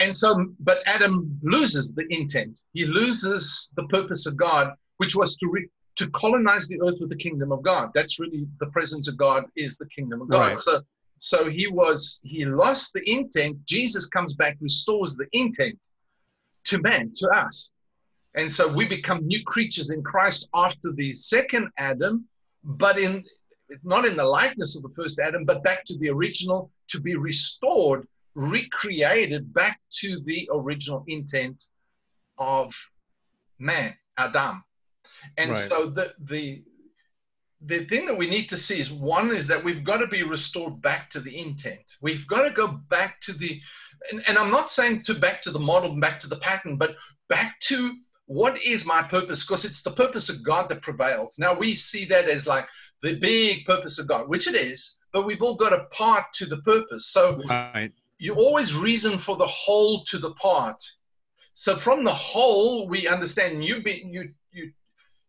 and 0.00 0.14
so, 0.14 0.46
but 0.60 0.78
Adam 0.86 1.38
loses 1.42 1.92
the 1.92 2.06
intent. 2.10 2.62
He 2.72 2.84
loses 2.84 3.72
the 3.76 3.84
purpose 3.84 4.26
of 4.26 4.36
God, 4.36 4.72
which 4.98 5.16
was 5.16 5.36
to 5.36 5.48
re- 5.48 5.68
to 5.96 6.08
colonize 6.10 6.68
the 6.68 6.80
earth 6.80 6.94
with 7.00 7.10
the 7.10 7.16
kingdom 7.16 7.50
of 7.50 7.62
God. 7.62 7.90
That's 7.94 8.20
really 8.20 8.46
the 8.60 8.66
presence 8.66 9.08
of 9.08 9.16
God 9.16 9.44
is 9.56 9.76
the 9.76 9.86
kingdom 9.86 10.22
of 10.22 10.28
God. 10.28 10.50
Right. 10.50 10.58
So 10.58 10.82
so 11.18 11.48
he 11.50 11.66
was 11.66 12.20
he 12.24 12.44
lost 12.44 12.92
the 12.92 13.02
intent. 13.10 13.64
Jesus 13.64 14.06
comes 14.06 14.34
back, 14.34 14.56
restores 14.60 15.16
the 15.16 15.26
intent 15.32 15.78
to 16.64 16.78
man, 16.78 17.12
to 17.16 17.28
us. 17.28 17.72
And 18.34 18.50
so 18.50 18.72
we 18.72 18.84
become 18.86 19.26
new 19.26 19.42
creatures 19.44 19.90
in 19.90 20.02
Christ 20.02 20.48
after 20.54 20.92
the 20.92 21.12
second 21.14 21.68
Adam, 21.78 22.26
but 22.62 22.98
in 22.98 23.24
not 23.82 24.06
in 24.06 24.16
the 24.16 24.24
likeness 24.24 24.76
of 24.76 24.82
the 24.82 24.94
first 24.94 25.18
Adam, 25.18 25.44
but 25.44 25.62
back 25.62 25.84
to 25.84 25.98
the 25.98 26.08
original, 26.08 26.70
to 26.88 27.00
be 27.00 27.16
restored, 27.16 28.06
recreated 28.34 29.52
back 29.52 29.80
to 29.90 30.20
the 30.24 30.48
original 30.52 31.04
intent 31.08 31.66
of 32.38 32.74
man, 33.58 33.94
Adam. 34.16 34.62
And 35.36 35.50
right. 35.50 35.56
so 35.56 35.90
the 35.90 36.14
the 36.20 36.62
the 37.62 37.84
thing 37.86 38.06
that 38.06 38.16
we 38.16 38.28
need 38.28 38.48
to 38.48 38.56
see 38.56 38.78
is 38.78 38.90
one 38.90 39.30
is 39.30 39.46
that 39.48 39.62
we've 39.62 39.84
got 39.84 39.96
to 39.98 40.06
be 40.06 40.22
restored 40.22 40.80
back 40.80 41.10
to 41.10 41.20
the 41.20 41.36
intent. 41.36 41.96
We've 42.00 42.26
got 42.26 42.42
to 42.42 42.50
go 42.50 42.68
back 42.68 43.20
to 43.22 43.32
the 43.32 43.60
and, 44.10 44.22
and 44.28 44.38
I'm 44.38 44.50
not 44.50 44.70
saying 44.70 45.02
to 45.04 45.14
back 45.14 45.42
to 45.42 45.50
the 45.50 45.58
model, 45.58 45.98
back 45.98 46.20
to 46.20 46.28
the 46.28 46.36
pattern, 46.36 46.78
but 46.78 46.94
back 47.28 47.58
to 47.60 47.96
what 48.26 48.62
is 48.62 48.86
my 48.86 49.02
purpose? 49.02 49.44
Because 49.44 49.64
it's 49.64 49.82
the 49.82 49.90
purpose 49.90 50.28
of 50.28 50.44
God 50.44 50.68
that 50.68 50.82
prevails. 50.82 51.38
Now 51.38 51.54
we 51.54 51.74
see 51.74 52.04
that 52.06 52.28
as 52.28 52.46
like 52.46 52.66
the 53.02 53.16
big 53.16 53.64
purpose 53.64 53.98
of 53.98 54.06
God, 54.06 54.28
which 54.28 54.46
it 54.46 54.54
is, 54.54 54.96
but 55.12 55.24
we've 55.24 55.42
all 55.42 55.56
got 55.56 55.72
a 55.72 55.86
part 55.92 56.26
to 56.34 56.46
the 56.46 56.58
purpose. 56.58 57.06
So 57.06 57.40
right. 57.48 57.90
you 58.18 58.34
always 58.34 58.76
reason 58.76 59.18
for 59.18 59.36
the 59.36 59.46
whole 59.46 60.04
to 60.04 60.18
the 60.18 60.32
part. 60.34 60.82
So 61.54 61.76
from 61.76 62.04
the 62.04 62.14
whole, 62.14 62.86
we 62.86 63.08
understand 63.08 63.64
you 63.64 63.82
be, 63.82 64.04
you 64.06 64.30
you 64.52 64.72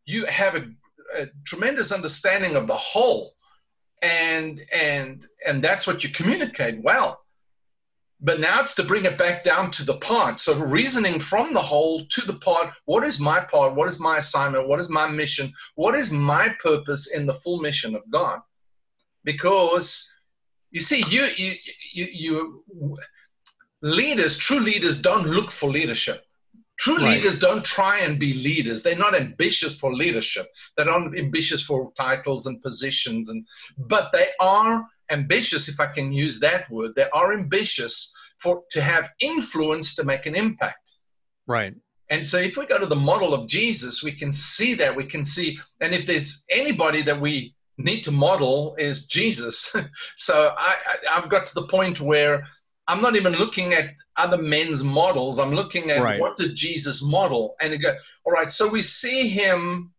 you 0.06 0.26
have 0.26 0.56
a, 0.56 0.70
a 1.16 1.26
tremendous 1.46 1.92
understanding 1.92 2.56
of 2.56 2.68
the 2.68 2.76
whole, 2.76 3.36
and 4.02 4.62
and 4.72 5.26
and 5.46 5.64
that's 5.64 5.88
what 5.88 6.04
you 6.04 6.10
communicate 6.10 6.82
well. 6.84 7.22
But 8.22 8.42
now 8.42 8.60
it's 8.60 8.76
to 8.76 8.84
bring 8.84 9.06
it 9.06 9.18
back 9.18 9.44
down 9.44 9.72
to 9.72 9.86
the 9.86 9.98
part. 10.00 10.40
So 10.40 10.58
reasoning 10.60 11.22
from 11.22 11.54
the 11.54 11.62
whole 11.62 12.06
to 12.06 12.22
the 12.22 12.34
part. 12.34 12.74
What 12.86 13.06
is 13.06 13.20
my 13.20 13.40
part? 13.40 13.76
What 13.76 13.88
is 13.88 14.00
my 14.00 14.18
assignment? 14.18 14.68
What 14.68 14.80
is 14.80 14.90
my 14.90 15.08
mission? 15.08 15.54
What 15.76 15.96
is 15.96 16.12
my 16.12 16.54
purpose 16.62 17.08
in 17.08 17.26
the 17.26 17.34
full 17.34 17.62
mission 17.62 17.96
of 17.96 18.02
God? 18.10 18.42
Because 19.24 20.10
you 20.72 20.82
see, 20.82 21.04
you 21.08 21.28
you 21.38 21.54
you, 21.94 22.08
you 22.12 22.98
leaders, 23.82 24.38
true 24.38 24.60
leaders, 24.60 25.02
don't 25.02 25.28
look 25.28 25.52
for 25.52 25.70
leadership. 25.70 26.24
True 26.80 26.98
right. 26.98 27.18
leaders 27.18 27.38
don't 27.38 27.64
try 27.64 28.00
and 28.00 28.18
be 28.18 28.34
leaders. 28.34 28.82
They're 28.82 28.96
not 28.96 29.14
ambitious 29.14 29.76
for 29.76 29.94
leadership. 29.94 30.48
They're 30.76 30.86
not 30.86 31.18
ambitious 31.18 31.62
for 31.62 31.92
titles 31.98 32.46
and 32.46 32.62
positions, 32.62 33.30
and 33.30 33.46
but 33.78 34.12
they 34.14 34.28
are 34.40 34.86
ambitious, 35.10 35.68
if 35.68 35.80
I 35.80 35.88
can 35.88 36.14
use 36.14 36.40
that 36.40 36.70
word. 36.72 36.94
They 36.96 37.10
are 37.14 37.34
ambitious 37.34 38.14
for 38.42 38.64
to 38.72 38.82
have 38.82 39.10
influence 39.20 39.94
to 39.96 40.04
make 40.06 40.26
an 40.26 40.36
impact. 40.36 40.94
Right. 41.48 41.76
And 42.10 42.26
so 42.26 42.38
if 42.38 42.58
we 42.58 42.66
go 42.66 42.80
to 42.80 42.86
the 42.86 42.96
model 42.96 43.34
of 43.34 43.48
Jesus, 43.48 44.02
we 44.02 44.14
can 44.14 44.32
see 44.32 44.74
that. 44.76 44.96
We 44.96 45.06
can 45.06 45.24
see, 45.24 45.60
and 45.82 45.94
if 45.94 46.06
there's 46.06 46.44
anybody 46.50 47.02
that 47.04 47.20
we 47.20 47.54
need 47.78 48.02
to 48.04 48.12
model 48.12 48.76
is 48.78 49.06
Jesus. 49.06 49.76
so 50.16 50.54
I, 50.58 50.76
I, 51.10 51.20
have 51.20 51.30
got 51.30 51.46
to 51.48 51.56
the 51.56 51.68
point 51.68 52.00
where 52.00 52.48
I'm 52.88 53.02
not 53.02 53.16
even 53.16 53.34
looking 53.34 53.74
at 53.74 53.86
other 54.20 54.38
men's 54.38 54.84
models. 54.84 55.40
I'm 55.40 55.56
looking 55.56 55.90
at 55.90 56.02
right. 56.02 56.20
what 56.20 56.38
did 56.38 56.56
Jesus 56.56 57.02
model? 57.02 57.56
And 57.62 57.74
it 57.74 57.80
go, 57.80 57.96
all 58.26 58.34
right, 58.34 58.52
so 58.52 58.68
we 58.68 58.82
see 58.82 59.30
him 59.30 59.92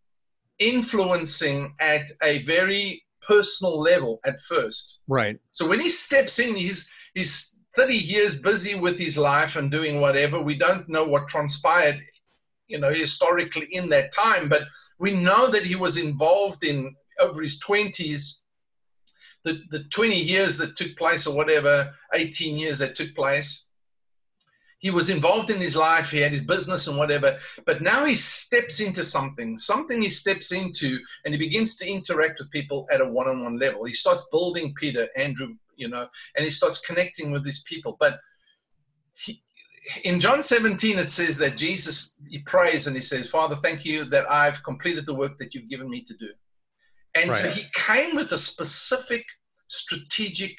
influencing 0.59 1.75
at 1.81 2.09
a 2.23 2.45
very 2.45 3.03
personal 3.27 3.81
level 3.81 4.21
at 4.25 4.41
first. 4.43 5.01
Right. 5.09 5.39
So 5.51 5.67
when 5.67 5.81
he 5.81 5.89
steps 5.89 6.39
in, 6.39 6.55
he's 6.55 6.91
he's 7.15 7.57
30 7.77 7.95
years 7.95 8.35
busy 8.35 8.75
with 8.75 8.99
his 8.99 9.17
life 9.17 9.57
and 9.57 9.71
doing 9.71 10.01
whatever. 10.01 10.41
We 10.41 10.59
don't 10.59 10.89
know 10.89 11.05
what 11.05 11.29
transpired, 11.29 12.01
you 12.69 12.79
know, 12.79 12.93
historically 12.93 13.69
in 13.73 13.89
that 13.91 14.13
time, 14.13 14.49
but 14.49 14.63
we 14.99 15.13
know 15.13 15.49
that 15.51 15.65
he 15.65 15.77
was 15.77 15.97
involved 15.97 16.65
in 16.65 16.95
over 17.21 17.43
his 17.43 17.61
20s, 17.61 18.41
the, 19.45 19.63
the 19.71 19.85
20 19.85 20.15
years 20.15 20.57
that 20.59 20.77
took 20.77 20.97
place 20.97 21.27
or 21.27 21.35
whatever, 21.35 21.95
18 22.13 22.59
years 22.59 22.79
that 22.81 22.95
took 22.95 23.15
place 23.15 23.70
he 24.81 24.91
was 24.91 25.11
involved 25.11 25.51
in 25.51 25.59
his 25.59 25.77
life, 25.77 26.11
he 26.11 26.19
had 26.19 26.33
his 26.33 26.43
business 26.43 26.87
and 26.87 26.97
whatever, 26.97 27.39
but 27.67 27.83
now 27.83 28.05
he 28.07 28.15
steps 28.15 28.81
into 28.81 29.05
something, 29.05 29.57
something 29.57 30.01
he 30.01 30.09
steps 30.09 30.53
into, 30.53 30.99
and 31.25 31.35
he 31.35 31.39
begins 31.39 31.77
to 31.77 31.89
interact 31.89 32.39
with 32.39 32.51
people 32.51 32.89
at 32.91 33.03
a 33.03 33.09
one 33.09 33.29
on 33.29 33.45
one 33.45 33.59
level. 33.59 33.85
He 33.85 33.93
starts 33.93 34.25
building 34.33 34.75
Peter, 34.75 35.07
Andrew, 35.17 35.55
you 35.77 35.89
know, 35.89 36.09
and 36.35 36.45
he 36.45 36.51
starts 36.51 36.79
connecting 36.79 37.31
with 37.31 37.45
these 37.45 37.63
people. 37.65 37.99
But 38.01 38.15
he, 39.13 39.43
in 40.05 40.19
John 40.19 40.43
17, 40.43 40.99
it 40.99 41.11
says 41.11 41.37
that 41.39 41.59
Jesus, 41.59 42.17
he 42.27 42.39
prays 42.39 42.87
and 42.87 42.97
he 42.97 43.03
says, 43.03 43.29
Father, 43.29 43.57
thank 43.57 43.85
you 43.85 44.05
that 44.07 44.31
I've 44.31 44.63
completed 44.65 45.07
the 45.07 45.15
work 45.15 45.39
that 45.41 45.55
you've 45.55 45.69
given 45.69 45.91
me 45.91 46.03
to 46.05 46.15
do. 46.15 46.29
And 47.15 47.29
right. 47.31 47.37
so 47.37 47.51
he 47.51 47.65
came 47.75 48.17
with 48.17 48.33
a 48.33 48.39
specific 48.39 49.25
strategic 49.67 50.57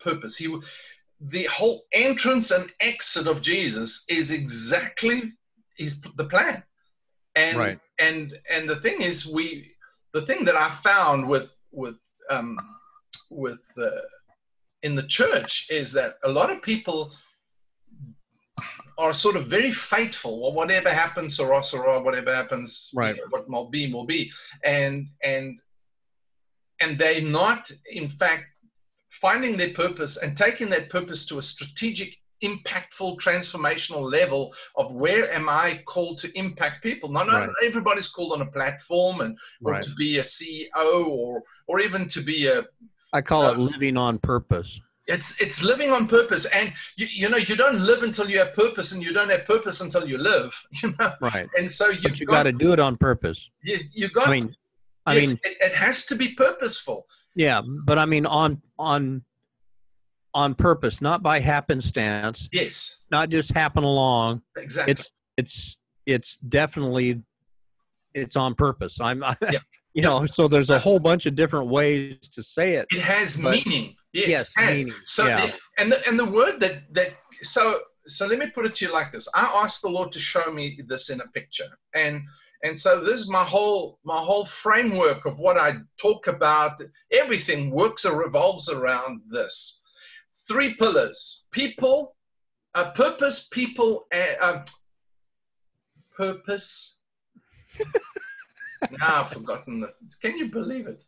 purpose. 0.00 0.36
He, 0.36 0.48
the 1.28 1.44
whole 1.44 1.82
entrance 1.92 2.50
and 2.50 2.72
exit 2.80 3.26
of 3.26 3.40
Jesus 3.40 4.04
is 4.08 4.30
exactly 4.30 5.32
is 5.78 6.00
the 6.16 6.24
plan. 6.24 6.62
And 7.36 7.58
right. 7.58 7.78
and 7.98 8.38
and 8.50 8.68
the 8.68 8.80
thing 8.80 9.00
is, 9.00 9.26
we 9.26 9.72
the 10.12 10.22
thing 10.22 10.44
that 10.44 10.56
I 10.56 10.70
found 10.70 11.26
with 11.28 11.58
with 11.70 12.00
um, 12.30 12.58
with 13.30 13.62
uh, 13.78 13.88
in 14.82 14.94
the 14.94 15.06
church 15.06 15.66
is 15.70 15.92
that 15.92 16.14
a 16.24 16.28
lot 16.28 16.50
of 16.50 16.60
people 16.62 17.12
are 18.98 19.12
sort 19.12 19.36
of 19.36 19.46
very 19.46 19.72
faithful. 19.72 20.42
Well, 20.42 20.52
whatever 20.52 20.90
happens, 20.90 21.36
Sarah, 21.36 21.62
Sarah, 21.62 22.02
whatever 22.02 22.34
happens, 22.34 22.90
Right. 22.94 23.16
you 23.16 23.22
know, 23.22 23.28
what 23.30 23.48
will 23.48 23.70
be, 23.70 23.92
will 23.92 24.06
be. 24.06 24.30
And 24.64 25.08
and 25.22 25.60
and 26.80 26.98
they're 26.98 27.22
not, 27.22 27.70
in 27.90 28.08
fact, 28.08 28.46
finding 29.20 29.56
their 29.56 29.72
purpose 29.74 30.16
and 30.16 30.36
taking 30.36 30.68
that 30.70 30.90
purpose 30.90 31.26
to 31.26 31.38
a 31.38 31.42
strategic, 31.42 32.16
impactful, 32.42 33.18
transformational 33.20 34.10
level 34.10 34.52
of 34.76 34.92
where 34.92 35.30
am 35.32 35.48
I 35.48 35.80
called 35.86 36.18
to 36.20 36.38
impact 36.38 36.82
people? 36.82 37.10
Not, 37.10 37.26
not 37.26 37.46
Right. 37.48 37.56
everybody's 37.64 38.08
called 38.08 38.32
on 38.32 38.46
a 38.46 38.50
platform 38.50 39.20
and 39.20 39.38
or 39.64 39.72
Right. 39.72 39.84
to 39.84 39.94
be 39.94 40.18
a 40.18 40.22
CEO 40.22 41.06
or 41.08 41.42
or 41.68 41.80
even 41.80 42.08
to 42.08 42.20
be 42.20 42.46
a 42.46 42.64
I 43.12 43.20
call 43.20 43.46
it 43.48 43.52
Um, 43.52 43.66
living 43.66 43.96
on 43.96 44.18
purpose. 44.18 44.80
it's 45.06 45.38
it's 45.40 45.62
living 45.62 45.90
on 45.90 46.06
purpose 46.08 46.44
and 46.46 46.72
you, 46.96 47.06
you 47.22 47.28
know 47.28 47.36
you 47.36 47.54
don't 47.56 47.80
live 47.80 48.02
until 48.04 48.28
you 48.30 48.38
have 48.38 48.54
purpose 48.54 48.92
and 48.92 49.02
you 49.02 49.12
don't 49.12 49.30
have 49.30 49.44
purpose 49.46 49.80
until 49.80 50.06
you 50.08 50.16
live 50.16 50.50
you 50.82 50.94
know 50.98 51.12
Right. 51.20 51.48
and 51.58 51.70
so 51.70 51.90
you've 51.90 52.02
But 52.04 52.20
you 52.20 52.26
got 52.26 52.44
to 52.44 52.52
do 52.52 52.72
it 52.72 52.80
on 52.80 52.96
purpose. 52.96 53.50
you, 53.62 53.78
you 53.92 54.08
got 54.08 54.28
I 54.28 54.30
mean, 54.30 54.54
I 55.06 55.14
mean, 55.18 55.30
it, 55.42 55.56
it 55.60 55.74
has 55.74 56.06
to 56.06 56.14
be 56.14 56.28
purposeful 56.34 57.04
yeah, 57.34 57.62
but 57.86 57.98
I 57.98 58.06
mean 58.06 58.26
on 58.26 58.60
on 58.78 59.22
on 60.34 60.54
purpose, 60.54 61.00
not 61.02 61.22
by 61.22 61.40
happenstance, 61.40 62.48
yes 62.52 63.00
not 63.10 63.28
just 63.28 63.52
happen 63.52 63.84
along. 63.84 64.42
exactly 64.56 64.92
It's 64.92 65.10
it's 65.36 65.76
it's 66.06 66.36
definitely 66.38 67.22
it's 68.14 68.36
on 68.36 68.54
purpose. 68.54 69.00
I'm, 69.00 69.22
I, 69.24 69.34
Yeah. 69.42 69.50
you 69.94 70.02
Yeah. 70.02 70.08
know, 70.08 70.26
so 70.26 70.48
there's 70.48 70.70
a 70.70 70.78
whole 70.78 70.98
bunch 70.98 71.26
of 71.26 71.34
different 71.34 71.68
ways 71.68 72.18
to 72.30 72.42
say 72.42 72.74
it. 72.74 72.86
it 72.90 73.00
has 73.02 73.38
meaning 73.38 73.94
yes, 74.12 74.28
yes, 74.28 74.52
it 74.56 74.60
has. 74.62 74.76
meaning, 74.78 74.94
so 75.04 75.26
yeah. 75.26 75.46
the, 75.46 75.52
and 75.78 75.92
the, 75.92 76.08
and 76.08 76.18
the 76.18 76.24
word 76.26 76.60
that 76.60 76.92
that 76.92 77.08
so 77.42 77.80
so 78.06 78.26
let 78.26 78.38
me 78.38 78.46
put 78.54 78.66
it 78.66 78.74
to 78.74 78.86
you 78.86 78.92
like 78.92 79.12
this 79.12 79.28
i 79.34 79.42
asked 79.62 79.80
the 79.82 79.88
lord 79.88 80.10
to 80.12 80.18
show 80.20 80.50
me 80.52 80.78
this 80.88 81.08
in 81.10 81.20
a 81.20 81.26
picture 81.28 81.68
and 81.94 82.20
and 82.62 82.78
so 82.78 83.00
this 83.00 83.18
is 83.20 83.28
my 83.28 83.44
whole 83.44 83.98
my 84.04 84.18
whole 84.18 84.44
framework 84.44 85.24
of 85.24 85.38
what 85.38 85.56
i 85.56 85.74
talk 86.00 86.26
about. 86.26 86.80
Everything 87.10 87.70
works 87.70 88.04
or 88.04 88.16
revolves 88.16 88.68
around 88.68 89.20
this. 89.28 89.80
Three 90.48 90.74
pillars. 90.74 91.44
People 91.50 92.16
uh, 92.74 92.92
purpose 92.92 93.48
people 93.50 94.06
and 94.12 94.36
um, 94.40 94.64
purpose. 96.16 96.96
Now 98.98 99.22
i've 99.22 99.30
forgotten 99.30 99.80
the 99.80 99.92
can 100.20 100.36
you 100.36 100.50
believe 100.50 100.88
it? 100.88 101.04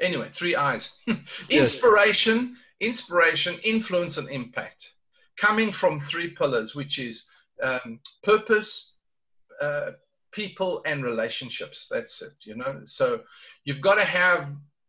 Anyway 0.00 0.28
three 0.32 0.56
eyes 0.56 0.98
inspiration 1.50 2.56
inspiration 2.80 3.58
influence 3.62 4.18
and 4.18 4.28
impact. 4.28 4.94
Coming 5.36 5.70
from 5.70 6.00
three 6.00 6.30
pillars 6.30 6.74
which 6.74 6.98
is 6.98 7.28
um, 7.62 8.00
purpose 8.24 8.96
uh, 9.60 9.92
people 10.40 10.82
and 10.84 11.02
relationships. 11.02 11.88
That's 11.90 12.22
it 12.22 12.34
you 12.42 12.56
know? 12.56 12.74
So 12.84 13.20
you've 13.64 13.80
got 13.88 13.96
to 13.96 14.04
have 14.04 14.42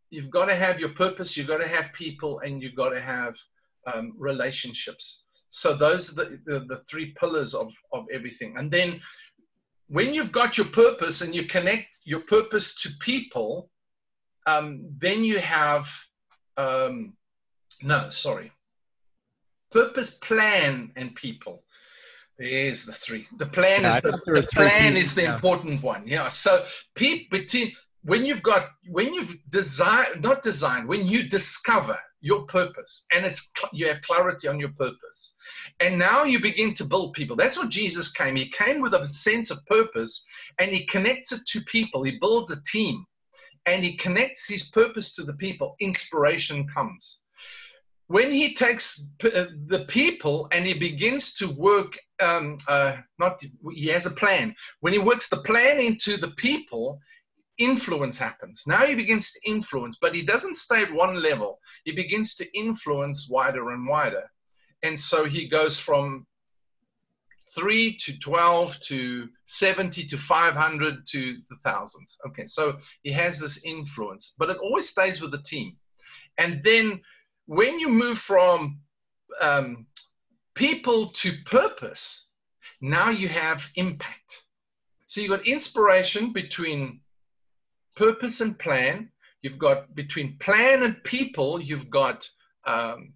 you've 0.10 0.30
got 0.30 0.46
to 0.46 0.56
have 0.56 0.80
your 0.80 0.94
purpose 1.04 1.36
you've 1.36 1.54
got 1.54 1.62
to 1.62 1.68
have 1.68 1.94
people 1.94 2.40
and 2.40 2.62
you've 2.62 2.82
got 2.84 2.90
to 2.90 3.02
have 3.02 3.36
um, 3.92 4.14
relationships. 4.18 5.24
So 5.50 5.78
those 5.78 6.12
are 6.12 6.16
the, 6.20 6.42
the, 6.46 6.60
the 6.72 6.80
three 6.90 7.16
pillars 7.20 7.54
of, 7.54 7.74
of 7.94 8.06
everything. 8.12 8.56
And 8.58 8.70
then 8.70 9.00
when 9.88 10.14
you've 10.14 10.34
got 10.34 10.58
your 10.58 10.68
purpose 10.68 11.22
and 11.22 11.34
you 11.34 11.46
connect 11.46 12.00
your 12.04 12.20
purpose 12.36 12.76
to 12.82 12.90
people 13.00 13.70
um, 14.48 14.86
then 14.98 15.24
you 15.24 15.40
have 15.40 15.88
um, 16.56 17.14
no 17.84 18.10
sorry. 18.10 18.52
Purpose 19.70 20.12
plan 20.12 20.92
and 20.96 21.14
people 21.16 21.64
there's 22.38 22.86
the 22.86 22.94
three. 22.94 23.28
The 23.38 23.46
plan 23.48 23.84
Yeah, 23.84 23.90
is 23.90 24.02
the, 24.02 24.12
thought 24.12 24.26
there 24.26 24.36
were 24.36 24.42
the 24.42 24.48
plan 24.48 24.94
pieces, 24.94 25.10
is 25.10 25.16
the 25.16 25.24
yeah. 25.24 25.36
important 25.36 25.82
one 25.82 26.08
yeah. 26.08 26.28
So 26.28 26.64
pe- 26.96 27.28
between 27.30 27.74
when 28.04 28.26
you've 28.26 28.44
got 28.44 28.70
when 28.90 29.14
you've 29.14 29.36
designed 29.50 30.22
not 30.22 30.42
designed 30.42 30.88
when 30.88 31.06
you 31.08 31.24
discover 31.24 31.98
your 32.22 32.46
purpose 32.46 33.06
and 33.14 33.26
it's 33.26 33.52
you 33.74 33.88
have 33.88 34.02
clarity 34.02 34.48
on 34.48 34.60
your 34.60 34.72
purpose 34.78 35.36
and 35.80 35.98
now 35.98 36.24
you 36.24 36.40
begin 36.40 36.74
to 36.76 36.84
build 36.84 37.14
people. 37.14 37.36
That's 37.36 37.58
what 37.58 37.70
jesus 37.70 38.12
came. 38.12 38.36
He 38.36 38.50
came 38.50 38.82
with 38.82 38.94
a 38.94 39.08
sense 39.08 39.52
of 39.52 39.66
purpose 39.66 40.26
and 40.60 40.72
he 40.72 40.86
connects 40.86 41.32
it 41.32 41.42
to 41.48 41.62
people. 41.62 42.04
He 42.04 42.18
builds 42.20 42.52
a 42.52 42.62
team 42.64 43.06
and 43.66 43.84
he 43.84 43.98
connects 43.98 44.48
his 44.48 44.70
purpose 44.70 45.14
to 45.16 45.24
the 45.24 45.34
people. 45.34 45.76
Inspiration 45.80 46.68
comes 46.68 47.20
when 48.08 48.32
he 48.32 48.54
takes 48.54 49.10
uh, 49.26 49.46
the 49.66 49.86
people 49.88 50.48
and 50.52 50.66
he 50.66 50.74
begins 50.74 51.34
to 51.36 51.50
work 51.50 51.98
um, 52.22 52.58
uh, 52.68 52.96
not 53.20 53.42
he 53.74 53.88
has 53.88 54.06
a 54.06 54.12
plan. 54.12 54.56
When 54.80 54.94
he 54.94 55.00
works 55.00 55.30
the 55.30 55.44
plan 55.44 55.80
into 55.80 56.18
the 56.18 56.32
people 56.32 57.00
influence 57.58 58.18
happens. 58.18 58.64
Now 58.68 58.86
he 58.86 58.96
begins 58.96 59.32
to 59.32 59.40
influence 59.50 59.98
but 60.02 60.16
he 60.16 60.24
doesn't 60.24 60.56
stay 60.56 60.84
at 60.84 60.94
one 60.94 61.22
level. 61.22 61.60
He 61.84 61.92
begins 61.92 62.36
to 62.36 62.58
influence 62.58 63.28
wider 63.30 63.72
and 63.72 63.88
wider. 63.88 64.24
And 64.84 64.98
so 64.98 65.26
he 65.26 65.48
goes 65.48 65.78
from 65.80 66.26
3 67.56 67.98
to 67.98 68.20
12 68.20 68.80
to 68.82 69.28
70 69.46 70.06
to 70.06 70.18
500 70.18 71.06
to 71.08 71.38
the 71.50 71.56
thousands. 71.64 72.18
Okay 72.28 72.46
so 72.46 72.78
he 73.04 73.12
has 73.12 73.38
this 73.38 73.66
influence 73.66 74.34
but 74.38 74.50
it 74.50 74.58
always 74.58 74.88
stays 74.88 75.20
with 75.20 75.32
the 75.32 75.42
team. 75.42 75.76
And 76.38 76.64
then 76.64 77.02
when 77.48 77.80
you 77.80 77.90
move 77.90 78.20
from 78.20 78.80
um, 79.42 79.88
people 80.54 81.10
to 81.12 81.32
purpose 81.46 82.28
now 82.82 83.10
you 83.10 83.28
have 83.28 83.70
impact. 83.76 84.44
So 85.08 85.22
you've 85.22 85.32
got 85.32 85.48
inspiration 85.48 86.32
between 86.32 87.02
purpose 87.96 88.42
and 88.42 88.58
plan. 88.60 89.10
You've 89.42 89.58
got 89.58 89.96
between 89.96 90.38
plan 90.38 90.84
and 90.84 91.04
people 91.04 91.62
you've 91.62 91.90
got 91.90 92.30
um, 92.66 93.14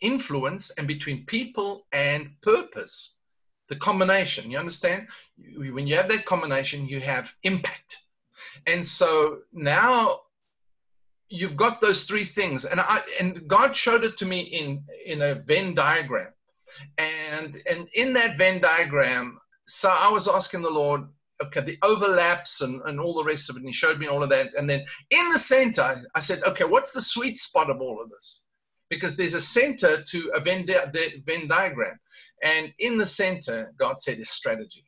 influence 0.00 0.70
and 0.70 0.86
between 0.86 1.26
people 1.26 1.86
and 1.92 2.30
purpose 2.42 3.16
the 3.68 3.76
combination 3.76 4.50
you 4.50 4.58
understand? 4.58 5.08
When 5.56 5.86
you 5.86 5.94
have 5.96 6.08
that 6.08 6.26
combination 6.26 6.88
you 6.88 7.00
have 7.00 7.32
impact. 7.44 7.98
And 8.66 8.84
so 8.84 9.40
now 9.52 10.20
you've 11.30 11.56
got 11.56 11.80
those 11.80 12.04
three 12.04 12.24
things. 12.24 12.64
And 12.64 12.80
i 12.80 13.00
and 13.18 13.46
god 13.48 13.74
showed 13.74 14.04
it 14.04 14.16
to 14.18 14.26
me 14.26 14.40
in 14.40 14.82
in 15.06 15.22
a 15.22 15.36
venn 15.36 15.74
diagram. 15.74 16.32
And 16.98 17.62
and 17.70 17.88
in 17.94 18.12
that 18.14 18.36
venn 18.36 18.60
diagram 18.60 19.38
so 19.66 19.88
i 19.88 20.08
was 20.08 20.26
asking 20.26 20.62
the 20.62 20.70
lord 20.70 21.02
okay 21.42 21.60
the 21.60 21.78
overlaps 21.82 22.60
and, 22.60 22.82
and 22.86 23.00
all 23.00 23.14
the 23.14 23.24
rest 23.24 23.48
of 23.48 23.56
it. 23.56 23.60
And 23.60 23.68
he 23.68 23.72
showed 23.72 23.98
me 23.98 24.08
all 24.08 24.22
of 24.22 24.30
that. 24.30 24.48
And 24.56 24.68
then 24.68 24.84
in 25.10 25.28
the 25.30 25.38
center 25.38 26.02
i 26.14 26.20
said 26.20 26.42
okay 26.42 26.64
what's 26.64 26.92
the 26.92 27.00
sweet 27.00 27.38
spot 27.38 27.70
of 27.70 27.80
all 27.80 28.02
of 28.02 28.10
this? 28.10 28.42
Because 28.90 29.16
there's 29.16 29.34
a 29.34 29.40
center 29.40 30.02
to 30.02 30.32
a 30.34 30.40
venn, 30.40 30.66
di- 30.66 31.22
venn 31.24 31.46
diagram. 31.46 31.96
And 32.42 32.74
in 32.80 32.98
the 32.98 33.06
center 33.06 33.72
god 33.78 34.00
said 34.00 34.18
is 34.18 34.30
strategy 34.30 34.84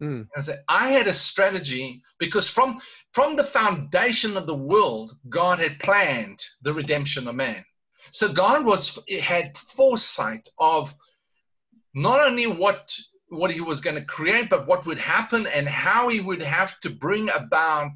Hmm. 0.00 0.22
I 0.36 0.40
said, 0.40 0.62
I 0.68 0.88
had 0.88 1.06
a 1.06 1.14
strategy 1.14 2.02
because 2.18 2.48
from 2.48 2.80
from 3.12 3.36
the 3.36 3.44
foundation 3.44 4.36
of 4.36 4.46
the 4.46 4.56
world, 4.56 5.16
God 5.28 5.58
had 5.60 5.78
planned 5.78 6.38
the 6.62 6.74
redemption 6.74 7.28
of 7.28 7.36
man. 7.36 7.64
So 8.10 8.32
God 8.32 8.64
was 8.64 8.98
had 9.20 9.56
foresight 9.56 10.48
of 10.58 10.94
not 11.94 12.20
only 12.20 12.46
what 12.46 12.92
what 13.28 13.50
he 13.50 13.60
was 13.60 13.80
going 13.80 13.96
to 13.96 14.04
create, 14.04 14.50
but 14.50 14.66
what 14.66 14.84
would 14.86 14.98
happen 14.98 15.46
and 15.46 15.68
how 15.68 16.08
he 16.08 16.20
would 16.20 16.42
have 16.42 16.78
to 16.80 16.90
bring 16.90 17.28
about 17.30 17.92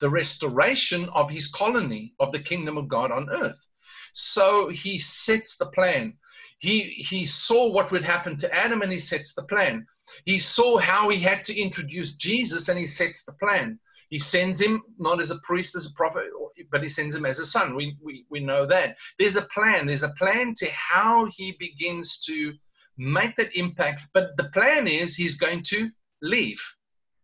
the 0.00 0.08
restoration 0.08 1.08
of 1.10 1.30
his 1.30 1.48
colony 1.48 2.14
of 2.20 2.32
the 2.32 2.38
kingdom 2.38 2.76
of 2.76 2.88
God 2.88 3.10
on 3.10 3.28
earth. 3.30 3.66
So 4.12 4.68
he 4.68 4.98
sets 4.98 5.56
the 5.56 5.66
plan. 5.66 6.14
He 6.58 6.80
he 6.80 7.26
saw 7.26 7.70
what 7.70 7.90
would 7.90 8.04
happen 8.04 8.36
to 8.38 8.54
Adam 8.54 8.82
and 8.82 8.92
he 8.92 8.98
sets 8.98 9.34
the 9.34 9.44
plan. 9.44 9.86
He 10.28 10.38
saw 10.38 10.76
how 10.76 11.08
he 11.08 11.20
had 11.20 11.42
to 11.44 11.58
introduce 11.58 12.12
Jesus 12.12 12.68
and 12.68 12.78
he 12.78 12.86
sets 12.86 13.24
the 13.24 13.32
plan. 13.32 13.80
He 14.10 14.18
sends 14.18 14.60
him 14.60 14.82
not 14.98 15.20
as 15.20 15.30
a 15.30 15.38
priest, 15.38 15.74
as 15.74 15.86
a 15.86 15.94
prophet, 15.94 16.24
but 16.70 16.82
he 16.82 16.88
sends 16.90 17.14
him 17.14 17.24
as 17.24 17.38
a 17.38 17.46
son. 17.46 17.74
We, 17.74 17.96
we, 18.04 18.26
we 18.28 18.40
know 18.40 18.66
that. 18.66 18.98
There's 19.18 19.36
a 19.36 19.48
plan. 19.54 19.86
There's 19.86 20.02
a 20.02 20.12
plan 20.18 20.52
to 20.58 20.66
how 20.70 21.28
he 21.34 21.56
begins 21.58 22.18
to 22.26 22.52
make 22.98 23.36
that 23.36 23.56
impact. 23.56 24.02
But 24.12 24.36
the 24.36 24.50
plan 24.50 24.86
is 24.86 25.16
he's 25.16 25.34
going 25.34 25.62
to 25.68 25.88
leave. 26.20 26.60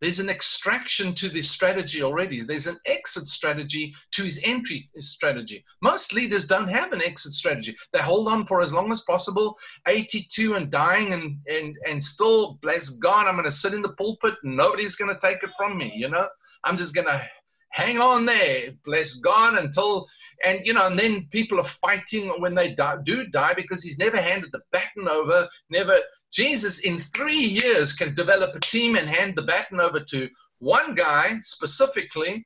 There's 0.01 0.21
an 0.21 0.29
extraction 0.29 1.15
to 1.15 1.29
this 1.29 1.51
strategy 1.51 2.03
already. 2.03 2.43
There's 2.43 2.67
an 2.67 2.79
exit 2.87 3.29
strategy 3.29 3.95
to 4.13 4.25
his 4.25 4.41
entry 4.45 4.89
strategy. 4.99 5.65
Most 5.83 6.13
leaders 6.13 6.47
don't 6.47 6.69
have 6.69 6.93
an 6.93 7.03
exit 7.03 7.33
strategy. 7.33 7.77
They 7.93 8.01
hold 8.01 8.29
on 8.29 8.47
for 8.47 8.61
as 8.61 8.73
long 8.73 8.91
as 8.91 9.01
possible 9.03 9.57
82 9.87 10.55
and 10.55 10.71
dying 10.71 11.13
and 11.13 11.39
and 11.49 11.77
and 11.89 12.03
still 12.03 12.59
bless 12.63 12.91
god 12.91 13.27
i'm 13.27 13.35
going 13.35 13.45
to 13.45 13.53
sit 13.53 13.75
in 13.75 13.83
the 13.83 13.95
pulpit 13.95 14.35
and 14.43 14.57
nobody's 14.57 14.97
going 14.97 15.13
to 15.13 15.21
take 15.21 15.43
it 15.43 15.51
from 15.57 15.77
me 15.77 15.93
you 15.95 16.09
know 16.09 16.29
i'm 16.65 16.77
just 16.77 16.95
going 16.95 17.07
to 17.07 17.23
hang 17.71 17.99
on 17.99 18.25
there 18.25 18.73
bless 18.85 19.15
god 19.15 19.59
until 19.59 20.07
and 20.43 20.67
you 20.67 20.73
know, 20.73 20.87
and 20.87 20.99
then 20.99 21.29
people 21.31 21.59
are 21.61 21.65
fighting 21.65 22.29
when 22.39 22.55
they 22.55 22.75
die, 22.75 22.97
do 23.05 23.27
die 23.27 23.55
because 23.55 23.83
he's 23.83 23.99
never 23.99 24.21
handed 24.21 24.51
the 24.53 24.61
baton 24.73 25.09
over. 25.09 25.49
Never. 25.71 25.99
Jesus, 26.35 26.81
in 26.81 26.99
three 26.99 27.39
years, 27.39 27.93
can 27.93 28.13
develop 28.15 28.57
a 28.57 28.61
team 28.61 28.97
and 28.97 29.09
hand 29.09 29.37
the 29.37 29.43
baton 29.43 29.81
over 29.81 30.01
to 30.01 30.29
one 30.59 30.95
guy 30.95 31.37
specifically, 31.43 32.45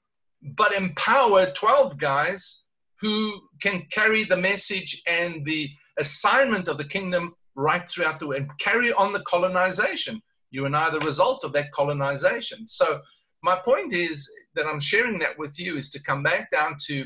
but 0.57 0.75
empower 0.75 1.51
12 1.53 1.97
guys 1.99 2.65
who 3.01 3.41
can 3.63 3.87
carry 3.91 4.25
the 4.25 4.37
message 4.37 5.03
and 5.07 5.45
the 5.47 5.71
assignment 5.99 6.69
of 6.69 6.77
the 6.77 6.89
kingdom 6.89 7.35
right 7.55 7.89
throughout 7.89 8.19
the 8.19 8.27
world 8.27 8.43
and 8.43 8.59
carry 8.59 8.93
on 8.93 9.13
the 9.13 9.23
colonization. 9.23 10.21
You 10.51 10.67
and 10.67 10.77
I 10.77 10.89
are 10.89 10.93
the 10.93 11.01
result 11.01 11.43
of 11.45 11.53
that 11.55 11.73
colonization. 11.73 12.67
So, 12.67 13.01
my 13.43 13.57
point 13.65 13.93
is 13.93 14.29
that 14.55 14.67
I'm 14.67 14.81
sharing 14.81 15.19
that 15.21 15.39
with 15.39 15.59
you 15.61 15.77
is 15.77 15.91
to 15.91 16.03
come 16.03 16.23
back 16.25 16.51
down 16.51 16.75
to 16.87 17.05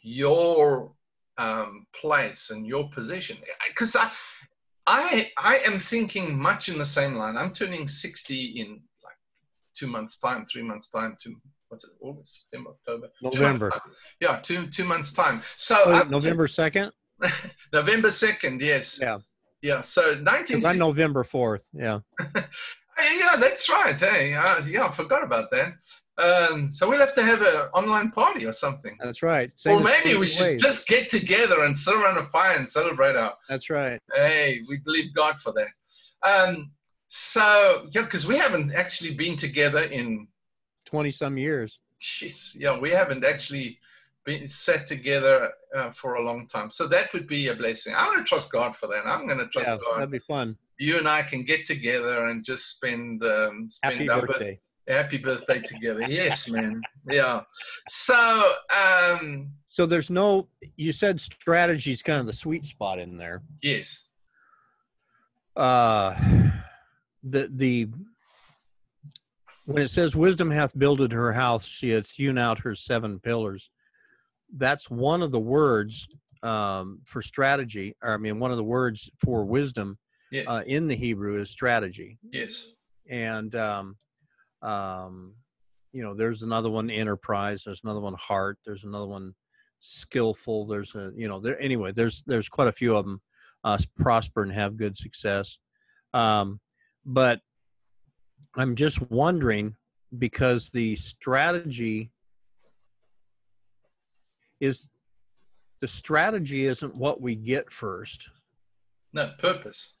your 0.00 0.92
um, 1.38 1.86
place 2.00 2.50
and 2.50 2.66
your 2.66 2.88
position. 2.90 3.36
Because 3.68 3.94
I, 3.94 4.10
I, 4.86 5.30
I 5.38 5.58
am 5.58 5.78
thinking 5.78 6.36
much 6.40 6.68
in 6.68 6.78
the 6.78 6.84
same 6.84 7.14
line. 7.14 7.36
I'm 7.36 7.52
turning 7.52 7.86
60 7.86 8.60
in 8.60 8.80
like 9.04 9.14
two 9.74 9.86
months' 9.86 10.18
time, 10.18 10.44
three 10.46 10.62
months' 10.62 10.90
time, 10.90 11.16
two, 11.22 11.36
what's 11.68 11.84
it, 11.84 11.90
August, 12.00 12.42
September, 12.42 12.70
October, 12.70 13.08
November. 13.22 13.70
Two 13.70 13.80
yeah, 14.20 14.40
two 14.42 14.66
two 14.66 14.84
months' 14.84 15.12
time. 15.12 15.42
So 15.56 16.04
November 16.08 16.48
second. 16.48 16.92
November 17.72 18.10
second, 18.10 18.60
yes. 18.60 18.98
Yeah. 19.00 19.18
Yeah. 19.62 19.80
So 19.80 20.14
19. 20.20 20.64
I'm 20.66 20.78
November 20.78 21.22
fourth. 21.22 21.68
Yeah. 21.72 22.00
yeah, 22.34 23.36
that's 23.38 23.68
right. 23.70 23.98
Hey, 23.98 24.34
uh, 24.34 24.60
yeah, 24.68 24.86
I 24.86 24.90
forgot 24.90 25.22
about 25.22 25.50
that. 25.52 25.74
Um, 26.18 26.70
so 26.70 26.88
we'll 26.88 27.00
have 27.00 27.14
to 27.14 27.22
have 27.22 27.40
an 27.40 27.68
online 27.72 28.10
party 28.10 28.44
or 28.44 28.52
something. 28.52 28.96
That's 29.00 29.22
right. 29.22 29.50
Same 29.58 29.78
or 29.78 29.82
maybe 29.82 30.14
we 30.16 30.26
should 30.26 30.44
ways. 30.44 30.62
just 30.62 30.86
get 30.86 31.08
together 31.08 31.64
and 31.64 31.76
sit 31.76 31.94
around 31.94 32.18
a 32.18 32.24
fire 32.24 32.56
and 32.56 32.68
celebrate 32.68 33.16
our. 33.16 33.32
That's 33.48 33.70
right. 33.70 33.98
Hey, 34.14 34.60
we 34.68 34.76
believe 34.78 35.14
God 35.14 35.36
for 35.40 35.52
that. 35.54 35.68
Um, 36.28 36.70
so 37.08 37.86
yeah, 37.92 38.02
because 38.02 38.26
we 38.26 38.36
haven't 38.36 38.74
actually 38.74 39.14
been 39.14 39.36
together 39.36 39.84
in 39.84 40.28
twenty 40.84 41.10
some 41.10 41.38
years. 41.38 41.78
Jeez, 41.98 42.56
yeah, 42.58 42.78
we 42.78 42.90
haven't 42.90 43.24
actually 43.24 43.78
been 44.24 44.46
set 44.46 44.86
together 44.86 45.50
uh, 45.74 45.90
for 45.90 46.14
a 46.14 46.22
long 46.22 46.46
time. 46.46 46.70
So 46.70 46.86
that 46.88 47.12
would 47.12 47.26
be 47.26 47.48
a 47.48 47.54
blessing. 47.54 47.94
I'm 47.96 48.12
going 48.12 48.18
to 48.18 48.24
trust 48.24 48.52
God 48.52 48.76
for 48.76 48.86
that. 48.88 49.06
I'm 49.06 49.26
going 49.26 49.38
to 49.38 49.48
trust 49.48 49.68
yeah, 49.68 49.78
God. 49.78 49.98
That'd 49.98 50.10
be 50.10 50.18
fun. 50.20 50.56
You 50.78 50.98
and 50.98 51.08
I 51.08 51.22
can 51.22 51.44
get 51.44 51.66
together 51.66 52.26
and 52.26 52.44
just 52.44 52.70
spend 52.70 53.22
um, 53.24 53.68
spend 53.68 53.94
Happy 53.94 54.08
our 54.08 54.26
birthday. 54.26 54.60
Happy 54.92 55.16
birthday 55.16 55.62
together. 55.62 56.02
Yes, 56.06 56.50
man. 56.50 56.82
Yeah. 57.08 57.40
So, 57.88 58.52
um, 58.70 59.50
so 59.68 59.86
there's 59.86 60.10
no. 60.10 60.48
You 60.76 60.92
said 60.92 61.18
strategy 61.18 61.92
is 61.92 62.02
kind 62.02 62.20
of 62.20 62.26
the 62.26 62.32
sweet 62.34 62.66
spot 62.66 62.98
in 62.98 63.16
there. 63.16 63.42
Yes. 63.62 64.04
Uh, 65.56 66.14
the 67.22 67.48
the 67.54 67.88
when 69.64 69.82
it 69.82 69.88
says 69.88 70.14
wisdom 70.14 70.50
hath 70.50 70.78
builded 70.78 71.10
her 71.12 71.32
house, 71.32 71.64
she 71.64 71.90
hath 71.90 72.10
hewn 72.10 72.36
out 72.36 72.58
her 72.58 72.74
seven 72.74 73.18
pillars. 73.18 73.70
That's 74.54 74.90
one 74.90 75.22
of 75.22 75.30
the 75.30 75.40
words 75.40 76.06
um, 76.42 77.00
for 77.06 77.22
strategy. 77.22 77.96
Or 78.02 78.12
I 78.12 78.16
mean, 78.18 78.38
one 78.38 78.50
of 78.50 78.58
the 78.58 78.64
words 78.64 79.10
for 79.24 79.44
wisdom 79.46 79.96
yes. 80.30 80.44
uh, 80.48 80.62
in 80.66 80.86
the 80.86 80.96
Hebrew 80.96 81.40
is 81.40 81.48
strategy. 81.48 82.18
Yes. 82.30 82.66
And 83.08 83.54
um, 83.56 83.96
um, 84.62 85.34
you 85.92 86.02
know, 86.02 86.14
there's 86.14 86.42
another 86.42 86.70
one 86.70 86.90
enterprise. 86.90 87.64
There's 87.64 87.82
another 87.84 88.00
one 88.00 88.14
heart. 88.14 88.58
There's 88.64 88.84
another 88.84 89.06
one 89.06 89.34
skillful. 89.80 90.66
There's 90.66 90.94
a 90.94 91.12
you 91.14 91.28
know 91.28 91.40
there 91.40 91.60
anyway. 91.60 91.92
There's 91.92 92.22
there's 92.26 92.48
quite 92.48 92.68
a 92.68 92.72
few 92.72 92.96
of 92.96 93.04
them 93.04 93.20
uh, 93.64 93.78
prosper 93.98 94.42
and 94.42 94.52
have 94.52 94.76
good 94.76 94.96
success. 94.96 95.58
Um, 96.14 96.60
but 97.04 97.40
I'm 98.56 98.74
just 98.74 99.00
wondering 99.10 99.74
because 100.18 100.70
the 100.70 100.96
strategy 100.96 102.10
is 104.60 104.86
the 105.80 105.88
strategy 105.88 106.66
isn't 106.66 106.94
what 106.94 107.20
we 107.20 107.34
get 107.34 107.70
first. 107.70 108.28
No, 109.12 109.32
purpose. 109.38 109.96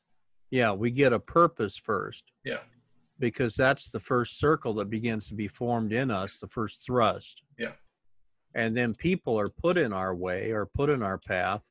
Yeah, 0.50 0.72
we 0.72 0.90
get 0.90 1.12
a 1.12 1.18
purpose 1.18 1.76
first. 1.76 2.24
Yeah. 2.44 2.58
Because 3.22 3.54
that's 3.54 3.88
the 3.88 4.00
first 4.00 4.40
circle 4.40 4.74
that 4.74 4.90
begins 4.90 5.28
to 5.28 5.34
be 5.34 5.46
formed 5.46 5.92
in 5.92 6.10
us, 6.10 6.38
the 6.38 6.48
first 6.48 6.84
thrust. 6.84 7.44
Yeah. 7.56 7.70
And 8.56 8.76
then 8.76 8.96
people 8.96 9.38
are 9.38 9.48
put 9.48 9.78
in 9.78 9.92
our 9.92 10.12
way 10.12 10.50
or 10.50 10.66
put 10.66 10.90
in 10.90 11.04
our 11.04 11.18
path. 11.18 11.70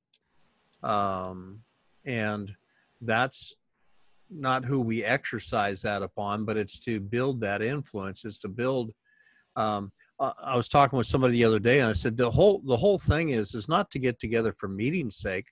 Um, 0.81 1.59
and 2.05 2.55
that's 3.01 3.53
not 4.29 4.63
who 4.63 4.79
we 4.79 5.03
exercise 5.03 5.81
that 5.81 6.01
upon, 6.01 6.45
but 6.45 6.55
it's 6.55 6.79
to 6.85 7.01
build 7.01 7.41
that 7.41 7.61
influence. 7.61 8.23
It's 8.23 8.39
to 8.39 8.47
build. 8.47 8.93
Um, 9.57 9.91
I 10.19 10.55
was 10.55 10.69
talking 10.69 10.95
with 10.95 11.07
somebody 11.07 11.33
the 11.33 11.43
other 11.43 11.59
day, 11.59 11.79
and 11.79 11.89
I 11.89 11.93
said 11.93 12.15
the 12.15 12.31
whole 12.31 12.61
the 12.65 12.77
whole 12.77 12.97
thing 12.97 13.29
is 13.29 13.55
is 13.55 13.67
not 13.67 13.91
to 13.91 13.99
get 13.99 14.19
together 14.19 14.53
for 14.53 14.69
meeting's 14.69 15.17
sake, 15.17 15.47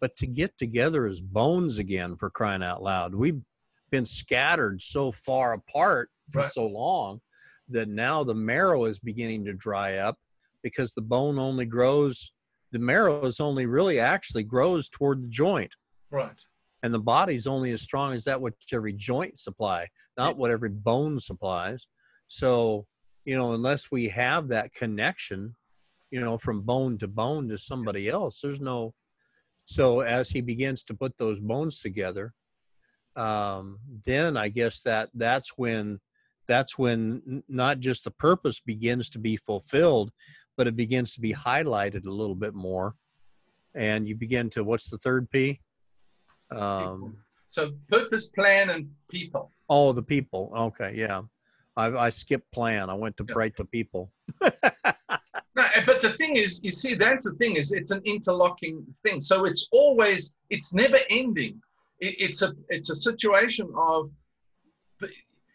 but 0.00 0.16
to 0.16 0.26
get 0.26 0.56
together 0.56 1.06
as 1.06 1.20
bones 1.20 1.76
again 1.76 2.16
for 2.16 2.30
crying 2.30 2.62
out 2.62 2.82
loud. 2.82 3.14
We've 3.14 3.42
been 3.92 4.04
scattered 4.04 4.82
so 4.82 5.12
far 5.12 5.52
apart 5.52 6.10
for 6.32 6.40
right. 6.40 6.52
so 6.52 6.66
long 6.66 7.20
that 7.68 7.88
now 7.88 8.24
the 8.24 8.34
marrow 8.34 8.86
is 8.86 8.98
beginning 8.98 9.44
to 9.44 9.52
dry 9.52 9.98
up 9.98 10.18
because 10.64 10.92
the 10.92 11.00
bone 11.00 11.38
only 11.38 11.66
grows. 11.66 12.32
The 12.72 12.80
marrow 12.80 13.24
is 13.24 13.38
only 13.38 13.66
really 13.66 14.00
actually 14.00 14.42
grows 14.42 14.88
toward 14.88 15.22
the 15.22 15.28
joint. 15.28 15.72
Right 16.10 16.36
and 16.82 16.92
the 16.92 17.00
body's 17.00 17.46
only 17.46 17.72
as 17.72 17.82
strong 17.82 18.12
as 18.12 18.24
that 18.24 18.40
which 18.40 18.54
every 18.72 18.92
joint 18.92 19.38
supply 19.38 19.86
not 20.16 20.36
what 20.36 20.50
every 20.50 20.68
bone 20.68 21.18
supplies 21.18 21.86
so 22.28 22.86
you 23.24 23.36
know 23.36 23.54
unless 23.54 23.90
we 23.90 24.08
have 24.08 24.48
that 24.48 24.72
connection 24.74 25.54
you 26.10 26.20
know 26.20 26.36
from 26.36 26.60
bone 26.60 26.98
to 26.98 27.08
bone 27.08 27.48
to 27.48 27.56
somebody 27.56 28.08
else 28.08 28.40
there's 28.40 28.60
no 28.60 28.92
so 29.64 30.00
as 30.00 30.28
he 30.28 30.40
begins 30.40 30.82
to 30.82 30.94
put 30.94 31.16
those 31.16 31.40
bones 31.40 31.80
together 31.80 32.32
um, 33.16 33.78
then 34.04 34.36
i 34.36 34.48
guess 34.48 34.82
that 34.82 35.08
that's 35.14 35.50
when 35.56 36.00
that's 36.48 36.76
when 36.76 37.42
not 37.48 37.78
just 37.78 38.04
the 38.04 38.10
purpose 38.10 38.60
begins 38.60 39.10
to 39.10 39.18
be 39.18 39.36
fulfilled 39.36 40.10
but 40.56 40.66
it 40.66 40.76
begins 40.76 41.14
to 41.14 41.20
be 41.20 41.32
highlighted 41.32 42.06
a 42.06 42.10
little 42.10 42.34
bit 42.34 42.54
more 42.54 42.94
and 43.74 44.08
you 44.08 44.14
begin 44.14 44.50
to 44.50 44.64
what's 44.64 44.90
the 44.90 44.98
third 44.98 45.30
p 45.30 45.60
um, 46.50 47.16
so 47.52 47.70
purpose, 47.90 48.30
plan, 48.30 48.70
and 48.70 48.88
people. 49.10 49.52
Oh, 49.68 49.92
the 49.92 50.02
people. 50.02 50.50
Okay, 50.56 50.94
yeah. 50.96 51.20
I, 51.76 51.86
I 51.86 52.10
skipped 52.10 52.50
plan. 52.50 52.88
I 52.88 52.94
went 52.94 53.16
to 53.18 53.26
yeah. 53.28 53.34
right 53.36 53.56
to 53.56 53.64
people. 53.66 54.10
no, 54.42 54.50
but 55.54 56.00
the 56.00 56.14
thing 56.18 56.36
is, 56.36 56.60
you 56.62 56.72
see, 56.72 56.94
that's 56.94 57.24
the 57.24 57.34
thing 57.34 57.56
is, 57.56 57.72
it's 57.72 57.90
an 57.90 58.00
interlocking 58.06 58.86
thing. 59.02 59.20
So 59.20 59.44
it's 59.44 59.68
always, 59.70 60.34
it's 60.48 60.72
never 60.72 60.98
ending. 61.10 61.60
It, 62.00 62.16
it's 62.18 62.42
a, 62.42 62.52
it's 62.68 62.90
a 62.90 62.96
situation 62.96 63.72
of 63.76 64.10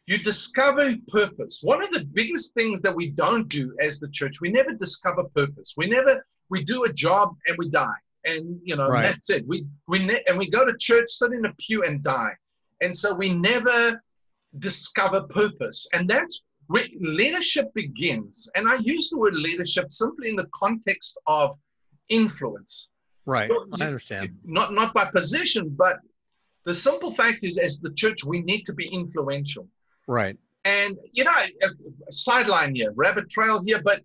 you 0.05 0.17
discover 0.17 0.93
purpose. 1.09 1.59
One 1.63 1.83
of 1.83 1.91
the 1.91 2.05
biggest 2.05 2.53
things 2.53 2.81
that 2.81 2.95
we 2.95 3.09
don't 3.09 3.49
do 3.49 3.75
as 3.81 3.99
the 3.99 4.07
church, 4.09 4.39
we 4.39 4.49
never 4.49 4.71
discover 4.71 5.23
purpose. 5.35 5.73
We 5.75 5.87
never, 5.87 6.25
we 6.49 6.63
do 6.63 6.85
a 6.85 6.93
job 6.93 7.35
and 7.47 7.57
we 7.57 7.69
die 7.69 7.97
and 8.27 8.59
you 8.63 8.75
know 8.75 8.89
right. 8.89 9.03
that's 9.03 9.29
it. 9.29 9.47
We 9.47 9.65
we 9.87 9.99
ne- 9.99 10.23
and 10.27 10.37
we 10.37 10.49
go 10.49 10.65
to 10.65 10.75
church, 10.77 11.09
sit 11.09 11.31
in 11.31 11.45
a 11.45 11.53
pew, 11.55 11.83
and 11.83 12.03
die, 12.03 12.33
and 12.81 12.95
so 12.95 13.15
we 13.15 13.33
never 13.33 14.01
discover 14.59 15.21
purpose, 15.21 15.87
and 15.93 16.07
that's 16.07 16.41
where 16.67 16.85
leadership 16.99 17.73
begins. 17.73 18.49
And 18.55 18.67
I 18.67 18.75
use 18.75 19.09
the 19.09 19.17
word 19.17 19.35
leadership 19.35 19.91
simply 19.91 20.29
in 20.29 20.35
the 20.35 20.47
context 20.53 21.17
of 21.27 21.57
influence. 22.09 22.89
Right, 23.25 23.49
so 23.49 23.65
I 23.79 23.85
understand. 23.85 24.37
Not 24.43 24.73
not 24.73 24.93
by 24.93 25.05
position, 25.05 25.69
but 25.69 25.97
the 26.67 26.75
simple 26.75 27.13
fact 27.13 27.45
is, 27.45 27.57
as 27.57 27.79
the 27.79 27.93
church, 27.93 28.25
we 28.25 28.41
need 28.41 28.63
to 28.63 28.73
be 28.73 28.87
influential. 28.87 29.65
Right. 30.05 30.37
And 30.65 30.99
you 31.13 31.23
know, 31.23 31.31
sideline 32.09 32.75
here, 32.75 32.91
rabbit 32.93 33.29
trail 33.29 33.63
here, 33.65 33.81
but 33.81 34.01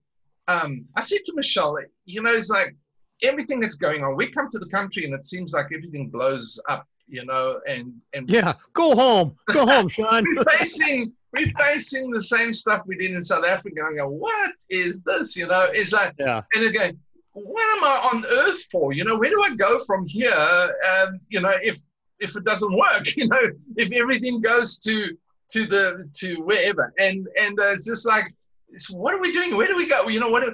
um, 0.47 0.85
I 0.97 1.01
said 1.01 1.19
to 1.27 1.33
Michelle, 1.35 1.77
you 2.05 2.23
know, 2.23 2.33
it's 2.33 2.51
like 2.51 2.77
everything 3.25 3.59
that's 3.59 3.75
going 3.75 4.05
on. 4.05 4.15
We 4.15 4.31
come 4.31 4.49
to 4.49 4.61
the 4.61 4.69
country 4.69 5.05
and 5.05 5.13
it 5.13 5.25
seems 5.25 5.53
like 5.53 5.67
everything 5.75 6.09
blows 6.09 6.61
up, 6.69 6.87
you 7.09 7.25
know, 7.25 7.61
and 7.69 7.95
and 8.15 8.31
yeah, 8.31 8.53
go 8.75 8.95
home, 8.95 9.37
go 9.47 9.67
home, 9.67 9.89
Sean. 9.89 10.25
we're 10.37 10.45
facing 10.45 11.13
we're 11.33 11.51
facing 11.59 12.13
the 12.13 12.23
same 12.23 12.53
stuff 12.53 12.83
we 12.87 12.97
did 12.97 13.11
in 13.11 13.23
South 13.23 13.45
Africa. 13.45 13.81
I 13.91 13.97
go, 13.97 14.09
what 14.09 14.55
is 14.71 15.03
this? 15.03 15.37
You 15.37 15.49
know, 15.49 15.67
it's 15.73 15.93
like, 15.93 16.15
yeah, 16.17 16.43
and 16.55 16.65
again, 16.65 16.97
what 17.33 17.77
am 17.77 17.83
I 17.83 17.97
on 18.13 18.25
earth 18.25 18.63
for? 18.71 18.93
You 18.93 19.03
know, 19.03 19.19
where 19.19 19.31
do 19.31 19.43
I 19.43 19.57
go 19.57 19.81
from 19.81 20.07
here? 20.07 20.31
Um, 20.31 21.19
you 21.29 21.41
know, 21.41 21.55
if 21.61 21.79
if 22.23 22.37
it 22.37 22.45
doesn't 22.45 22.75
work, 22.75 23.05
you 23.17 23.29
know, 23.29 23.45
if 23.77 23.93
everything 23.93 24.41
goes 24.41 24.79
to 24.79 25.17
to 25.51 25.67
the 25.67 26.09
to 26.21 26.37
wherever, 26.43 26.93
and 26.99 27.29
and 27.39 27.59
uh, 27.61 27.73
it's 27.73 27.87
just 27.87 28.07
like, 28.07 28.25
it's, 28.71 28.91
what 28.91 29.15
are 29.15 29.21
we 29.21 29.33
doing? 29.33 29.57
Where 29.57 29.67
do 29.67 29.77
we 29.77 29.87
go? 29.87 30.09
You 30.09 30.21
know, 30.21 30.29
what? 30.29 30.45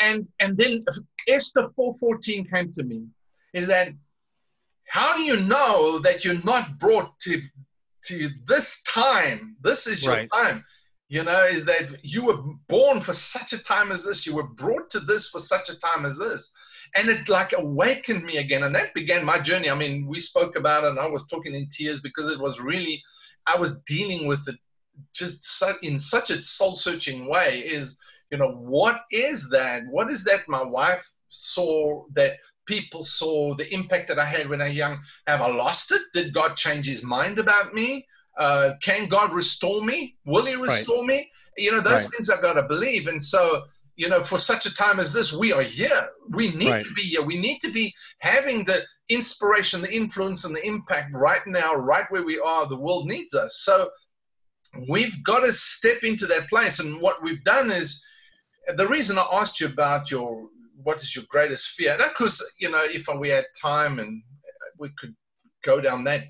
and 0.00 0.28
and 0.40 0.56
then 0.56 0.84
Esther 1.26 1.68
4:14 1.78 2.50
came 2.50 2.70
to 2.72 2.82
me 2.82 3.06
is 3.52 3.66
that 3.66 3.88
how 4.86 5.16
do 5.16 5.22
you 5.22 5.36
know 5.36 5.98
that 5.98 6.24
you're 6.24 6.42
not 6.44 6.78
brought 6.78 7.18
to 7.20 7.42
to 8.06 8.30
this 8.46 8.82
time? 8.82 9.56
This 9.60 9.86
is 9.86 10.02
your 10.04 10.14
Right. 10.14 10.30
time. 10.30 10.64
You 11.08 11.22
know, 11.22 11.46
is 11.46 11.64
that 11.64 12.04
you 12.04 12.24
were 12.24 12.38
born 12.68 13.00
for 13.00 13.14
such 13.14 13.52
a 13.54 13.62
time 13.62 13.92
as 13.92 14.04
this. 14.04 14.26
You 14.26 14.34
were 14.34 14.50
brought 14.62 14.90
to 14.90 15.00
this 15.00 15.28
for 15.28 15.38
such 15.38 15.70
a 15.70 15.78
time 15.78 16.04
as 16.04 16.18
this. 16.18 16.52
And 16.94 17.08
it 17.08 17.28
like 17.28 17.52
awakened 17.52 18.24
me 18.24 18.38
again. 18.38 18.62
And 18.64 18.74
that 18.74 18.94
began 18.94 19.24
my 19.24 19.40
journey. 19.40 19.70
I 19.70 19.74
mean, 19.74 20.06
we 20.06 20.20
spoke 20.20 20.56
about 20.56 20.84
it 20.84 20.90
and 20.90 20.98
I 20.98 21.06
was 21.06 21.26
talking 21.26 21.54
in 21.54 21.68
tears 21.68 22.00
because 22.00 22.28
it 22.28 22.40
was 22.40 22.60
really, 22.60 23.02
I 23.46 23.58
was 23.58 23.80
dealing 23.86 24.26
with 24.26 24.46
it 24.48 24.56
just 25.14 25.44
su- 25.58 25.78
in 25.82 25.98
such 25.98 26.30
a 26.30 26.40
soul 26.40 26.74
searching 26.74 27.28
way 27.28 27.60
is, 27.60 27.96
you 28.30 28.38
know, 28.38 28.52
what 28.52 29.02
is 29.10 29.48
that? 29.50 29.82
What 29.90 30.10
is 30.10 30.24
that 30.24 30.40
my 30.48 30.62
wife 30.62 31.10
saw 31.28 32.04
that 32.14 32.32
people 32.66 33.02
saw 33.02 33.54
the 33.54 33.72
impact 33.72 34.08
that 34.08 34.18
I 34.18 34.24
had 34.24 34.48
when 34.48 34.60
I 34.60 34.68
was 34.68 34.76
young? 34.76 34.98
Have 35.26 35.40
I 35.40 35.48
lost 35.48 35.92
it? 35.92 36.02
Did 36.12 36.34
God 36.34 36.56
change 36.56 36.86
his 36.86 37.02
mind 37.02 37.38
about 37.38 37.72
me? 37.72 38.06
Uh, 38.38 38.74
can 38.82 39.08
God 39.08 39.32
restore 39.32 39.82
me? 39.82 40.16
Will 40.26 40.46
he 40.46 40.54
restore 40.54 41.04
me? 41.04 41.30
You 41.56 41.72
know, 41.72 41.80
those 41.80 42.04
Right. 42.04 42.12
things 42.12 42.30
I've 42.30 42.42
got 42.42 42.52
to 42.54 42.68
believe. 42.68 43.08
And 43.08 43.20
so, 43.20 43.64
you 43.98 44.08
know, 44.08 44.22
for 44.22 44.38
such 44.38 44.64
a 44.64 44.74
time 44.74 45.00
as 45.00 45.12
this, 45.12 45.32
we 45.32 45.52
are 45.52 45.62
here. 45.62 46.08
We 46.30 46.50
need 46.52 46.70
Right. 46.70 46.84
to 46.84 46.92
be 46.92 47.02
here. 47.02 47.22
We 47.22 47.36
need 47.36 47.58
to 47.62 47.70
be 47.72 47.92
having 48.20 48.64
the 48.64 48.86
inspiration, 49.08 49.82
the 49.82 49.92
influence, 49.92 50.44
and 50.44 50.54
the 50.54 50.64
impact 50.64 51.12
right 51.12 51.44
now, 51.48 51.74
right 51.74 52.06
where 52.10 52.22
we 52.22 52.38
are. 52.38 52.68
The 52.68 52.76
world 52.76 53.08
needs 53.08 53.34
us. 53.34 53.58
So 53.64 53.90
we've 54.88 55.20
got 55.24 55.40
to 55.40 55.52
step 55.52 56.04
into 56.04 56.26
that 56.26 56.48
place. 56.48 56.78
And 56.78 57.02
what 57.02 57.20
we've 57.24 57.42
done 57.42 57.72
is 57.72 58.00
the 58.76 58.86
reason 58.86 59.18
I 59.18 59.26
asked 59.32 59.60
you 59.60 59.66
about 59.66 60.12
your 60.12 60.48
what 60.84 61.02
is 61.02 61.16
your 61.16 61.24
greatest 61.28 61.70
fear? 61.70 61.96
Not 61.98 62.10
because 62.10 62.40
you 62.60 62.70
know 62.70 62.84
if 62.84 63.08
we 63.18 63.30
had 63.30 63.46
time 63.60 63.98
and 63.98 64.22
we 64.78 64.90
could 64.96 65.14
go 65.64 65.80
down 65.80 66.04
that 66.04 66.20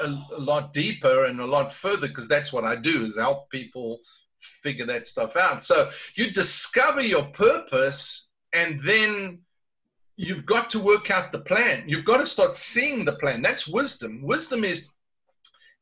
a, 0.00 0.06
a 0.06 0.38
lot 0.38 0.72
deeper 0.72 1.24
and 1.24 1.40
a 1.40 1.44
lot 1.44 1.72
further 1.72 2.06
because 2.06 2.28
that's 2.28 2.52
what 2.52 2.62
I 2.62 2.76
do 2.76 3.02
is 3.02 3.16
help 3.16 3.50
people 3.50 3.98
figure 4.46 4.86
that 4.86 5.06
stuff 5.06 5.36
out. 5.36 5.62
So 5.62 5.90
you 6.14 6.30
discover 6.30 7.00
your 7.00 7.26
purpose 7.28 8.30
and 8.52 8.80
then 8.84 9.40
you've 10.16 10.46
got 10.46 10.70
to 10.70 10.80
work 10.80 11.10
out 11.10 11.32
the 11.32 11.40
plan. 11.40 11.84
You've 11.86 12.04
got 12.04 12.18
to 12.18 12.26
start 12.26 12.54
seeing 12.54 13.04
the 13.04 13.16
plan. 13.16 13.42
That's 13.42 13.68
wisdom. 13.68 14.22
Wisdom 14.22 14.64
is 14.64 14.88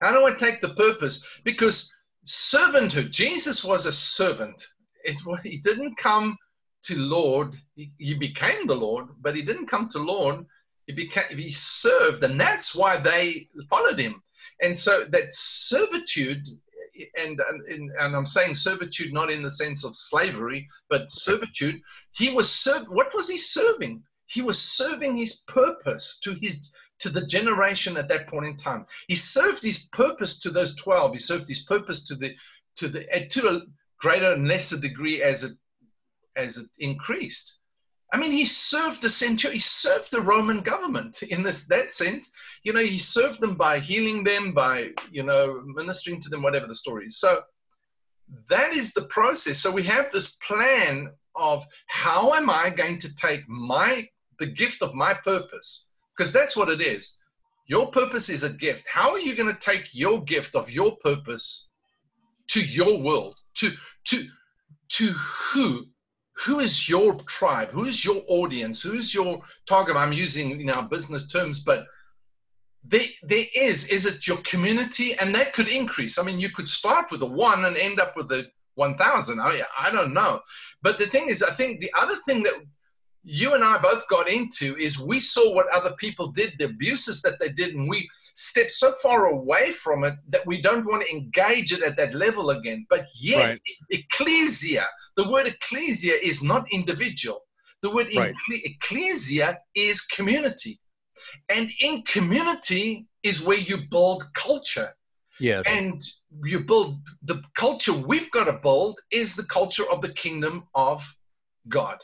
how 0.00 0.12
do 0.12 0.26
I 0.26 0.32
take 0.32 0.60
the 0.60 0.74
purpose? 0.74 1.24
Because 1.44 1.92
servanthood, 2.26 3.10
Jesus 3.10 3.64
was 3.64 3.86
a 3.86 3.92
servant. 3.92 4.66
It, 5.04 5.16
he 5.44 5.58
didn't 5.58 5.96
come 5.96 6.36
to 6.82 6.96
Lord, 6.96 7.56
he, 7.76 7.90
he 7.98 8.14
became 8.14 8.66
the 8.66 8.74
Lord, 8.74 9.06
but 9.22 9.34
he 9.34 9.42
didn't 9.42 9.68
come 9.68 9.88
to 9.88 9.98
Lord. 9.98 10.44
He 10.86 10.92
became 10.92 11.38
he 11.38 11.50
served, 11.50 12.22
and 12.24 12.38
that's 12.38 12.74
why 12.74 12.98
they 12.98 13.48
followed 13.70 13.98
him. 13.98 14.22
And 14.60 14.76
so 14.76 15.04
that 15.10 15.32
servitude, 15.32 16.46
and 17.16 17.40
and, 17.48 17.90
and 17.98 18.16
I'm 18.16 18.26
saying 18.26 18.54
servitude 18.54 19.12
not 19.12 19.30
in 19.30 19.42
the 19.42 19.50
sense 19.50 19.84
of 19.84 19.96
slavery, 19.96 20.68
but 20.88 21.10
servitude. 21.10 21.80
He 22.12 22.32
was 22.32 22.50
served. 22.50 22.86
What 22.88 23.14
was 23.14 23.28
he 23.28 23.36
serving? 23.36 24.02
He 24.26 24.42
was 24.42 24.60
serving 24.60 25.16
his 25.16 25.42
purpose 25.46 26.18
to 26.20 26.34
his 26.40 26.70
to 27.00 27.10
the 27.10 27.26
generation 27.26 27.96
at 27.96 28.08
that 28.08 28.28
point 28.28 28.46
in 28.46 28.56
time. 28.56 28.86
He 29.08 29.14
served 29.14 29.62
his 29.62 29.88
purpose 29.92 30.38
to 30.40 30.50
those 30.50 30.74
twelve. 30.76 31.12
He 31.12 31.18
served 31.18 31.48
his 31.48 31.64
purpose 31.64 32.04
to 32.04 32.14
the 32.14 32.34
to 32.76 32.88
the 32.88 33.04
to 33.30 33.48
a 33.48 33.60
greater 33.98 34.32
and 34.32 34.48
lesser 34.48 34.78
degree 34.78 35.22
as 35.22 35.44
it 35.44 35.56
as 36.36 36.56
it 36.56 36.66
increased. 36.78 37.58
I 38.14 38.16
mean, 38.16 38.30
he 38.30 38.44
served 38.44 39.02
the 39.02 39.10
century, 39.10 39.54
he 39.54 39.58
served 39.58 40.12
the 40.12 40.20
Roman 40.20 40.60
government 40.60 41.20
in 41.24 41.42
this 41.42 41.64
that 41.64 41.90
sense. 41.90 42.30
You 42.62 42.72
know, 42.72 42.80
he 42.80 42.96
served 42.96 43.40
them 43.40 43.56
by 43.56 43.80
healing 43.80 44.22
them, 44.22 44.52
by 44.52 44.90
you 45.10 45.24
know, 45.24 45.60
ministering 45.64 46.20
to 46.20 46.28
them, 46.28 46.40
whatever 46.40 46.68
the 46.68 46.76
story 46.76 47.06
is. 47.06 47.18
So 47.18 47.42
that 48.48 48.72
is 48.72 48.92
the 48.92 49.06
process. 49.06 49.58
So 49.58 49.68
we 49.72 49.82
have 49.82 50.12
this 50.12 50.36
plan 50.46 51.10
of 51.34 51.66
how 51.88 52.34
am 52.34 52.48
I 52.48 52.70
going 52.70 53.00
to 53.00 53.12
take 53.16 53.40
my 53.48 54.06
the 54.38 54.46
gift 54.46 54.80
of 54.80 54.94
my 54.94 55.14
purpose? 55.14 55.88
Because 56.16 56.32
that's 56.32 56.56
what 56.56 56.68
it 56.68 56.80
is. 56.80 57.16
Your 57.66 57.90
purpose 57.90 58.28
is 58.28 58.44
a 58.44 58.52
gift. 58.52 58.86
How 58.88 59.10
are 59.10 59.18
you 59.18 59.34
going 59.34 59.52
to 59.52 59.58
take 59.58 59.92
your 59.92 60.22
gift 60.22 60.54
of 60.54 60.70
your 60.70 60.96
purpose 60.98 61.66
to 62.50 62.60
your 62.60 62.96
world? 62.96 63.34
To 63.54 63.72
to 64.04 64.28
to 64.90 65.06
who? 65.08 65.88
Who 66.38 66.60
is 66.60 66.88
your 66.88 67.14
tribe? 67.22 67.68
Who 67.70 67.84
is 67.84 68.04
your 68.04 68.22
audience? 68.26 68.82
Who 68.82 68.94
is 68.94 69.14
your 69.14 69.40
target? 69.66 69.96
I'm 69.96 70.12
using 70.12 70.58
you 70.58 70.66
know 70.66 70.82
business 70.82 71.26
terms, 71.26 71.60
but 71.60 71.86
there, 72.84 73.06
there 73.22 73.46
is. 73.54 73.86
Is 73.86 74.04
it 74.04 74.26
your 74.26 74.38
community? 74.38 75.14
And 75.14 75.34
that 75.34 75.52
could 75.52 75.68
increase. 75.68 76.18
I 76.18 76.22
mean, 76.22 76.38
you 76.38 76.50
could 76.50 76.68
start 76.68 77.10
with 77.10 77.22
a 77.22 77.26
one 77.26 77.64
and 77.64 77.76
end 77.76 77.98
up 78.00 78.14
with 78.16 78.30
a 78.32 78.44
1,000. 78.74 79.40
I, 79.40 79.62
I 79.78 79.90
don't 79.90 80.12
know. 80.12 80.40
But 80.82 80.98
the 80.98 81.06
thing 81.06 81.28
is, 81.28 81.42
I 81.42 81.54
think 81.54 81.80
the 81.80 81.92
other 81.96 82.16
thing 82.26 82.42
that 82.42 82.54
you 83.22 83.54
and 83.54 83.64
I 83.64 83.78
both 83.80 84.06
got 84.08 84.28
into 84.28 84.76
is 84.76 84.98
we 84.98 85.18
saw 85.18 85.54
what 85.54 85.66
other 85.68 85.94
people 85.98 86.30
did, 86.30 86.52
the 86.58 86.66
abuses 86.66 87.22
that 87.22 87.38
they 87.40 87.52
did, 87.52 87.74
and 87.74 87.88
we 87.88 88.06
stepped 88.34 88.72
so 88.72 88.92
far 89.02 89.26
away 89.26 89.70
from 89.72 90.04
it 90.04 90.14
that 90.28 90.44
we 90.46 90.60
don't 90.60 90.84
want 90.84 91.04
to 91.04 91.10
engage 91.10 91.72
it 91.72 91.82
at 91.82 91.96
that 91.96 92.12
level 92.12 92.50
again. 92.50 92.86
But 92.90 93.06
yet, 93.18 93.38
Right. 93.38 93.60
ecclesia, 93.90 94.86
the 95.16 95.28
word 95.28 95.46
ecclesia 95.46 96.14
is 96.22 96.42
not 96.42 96.66
individual. 96.72 97.40
The 97.82 97.90
word 97.90 98.08
Right. 98.14 98.34
ecclesia 98.50 99.58
is 99.74 100.00
community. 100.02 100.80
And 101.48 101.70
in 101.80 102.02
community 102.02 103.06
is 103.22 103.40
where 103.42 103.58
you 103.58 103.86
build 103.90 104.24
culture 104.34 104.94
Yes. 105.40 105.64
and 105.66 106.00
you 106.44 106.60
build 106.60 106.98
the 107.22 107.42
culture 107.56 107.92
we've 107.92 108.30
got 108.30 108.44
to 108.44 108.58
build 108.62 109.00
is 109.10 109.34
the 109.34 109.44
culture 109.46 109.84
of 109.90 110.00
the 110.00 110.12
kingdom 110.12 110.66
of 110.74 111.04
God. 111.68 111.98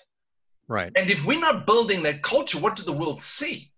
right. 0.68 0.92
And 0.96 1.10
if 1.10 1.24
we're 1.24 1.40
not 1.40 1.66
building 1.66 2.02
that 2.04 2.22
culture, 2.22 2.58
what 2.58 2.76
do 2.76 2.82
the 2.82 2.92
world 2.92 3.20
see? 3.20 3.72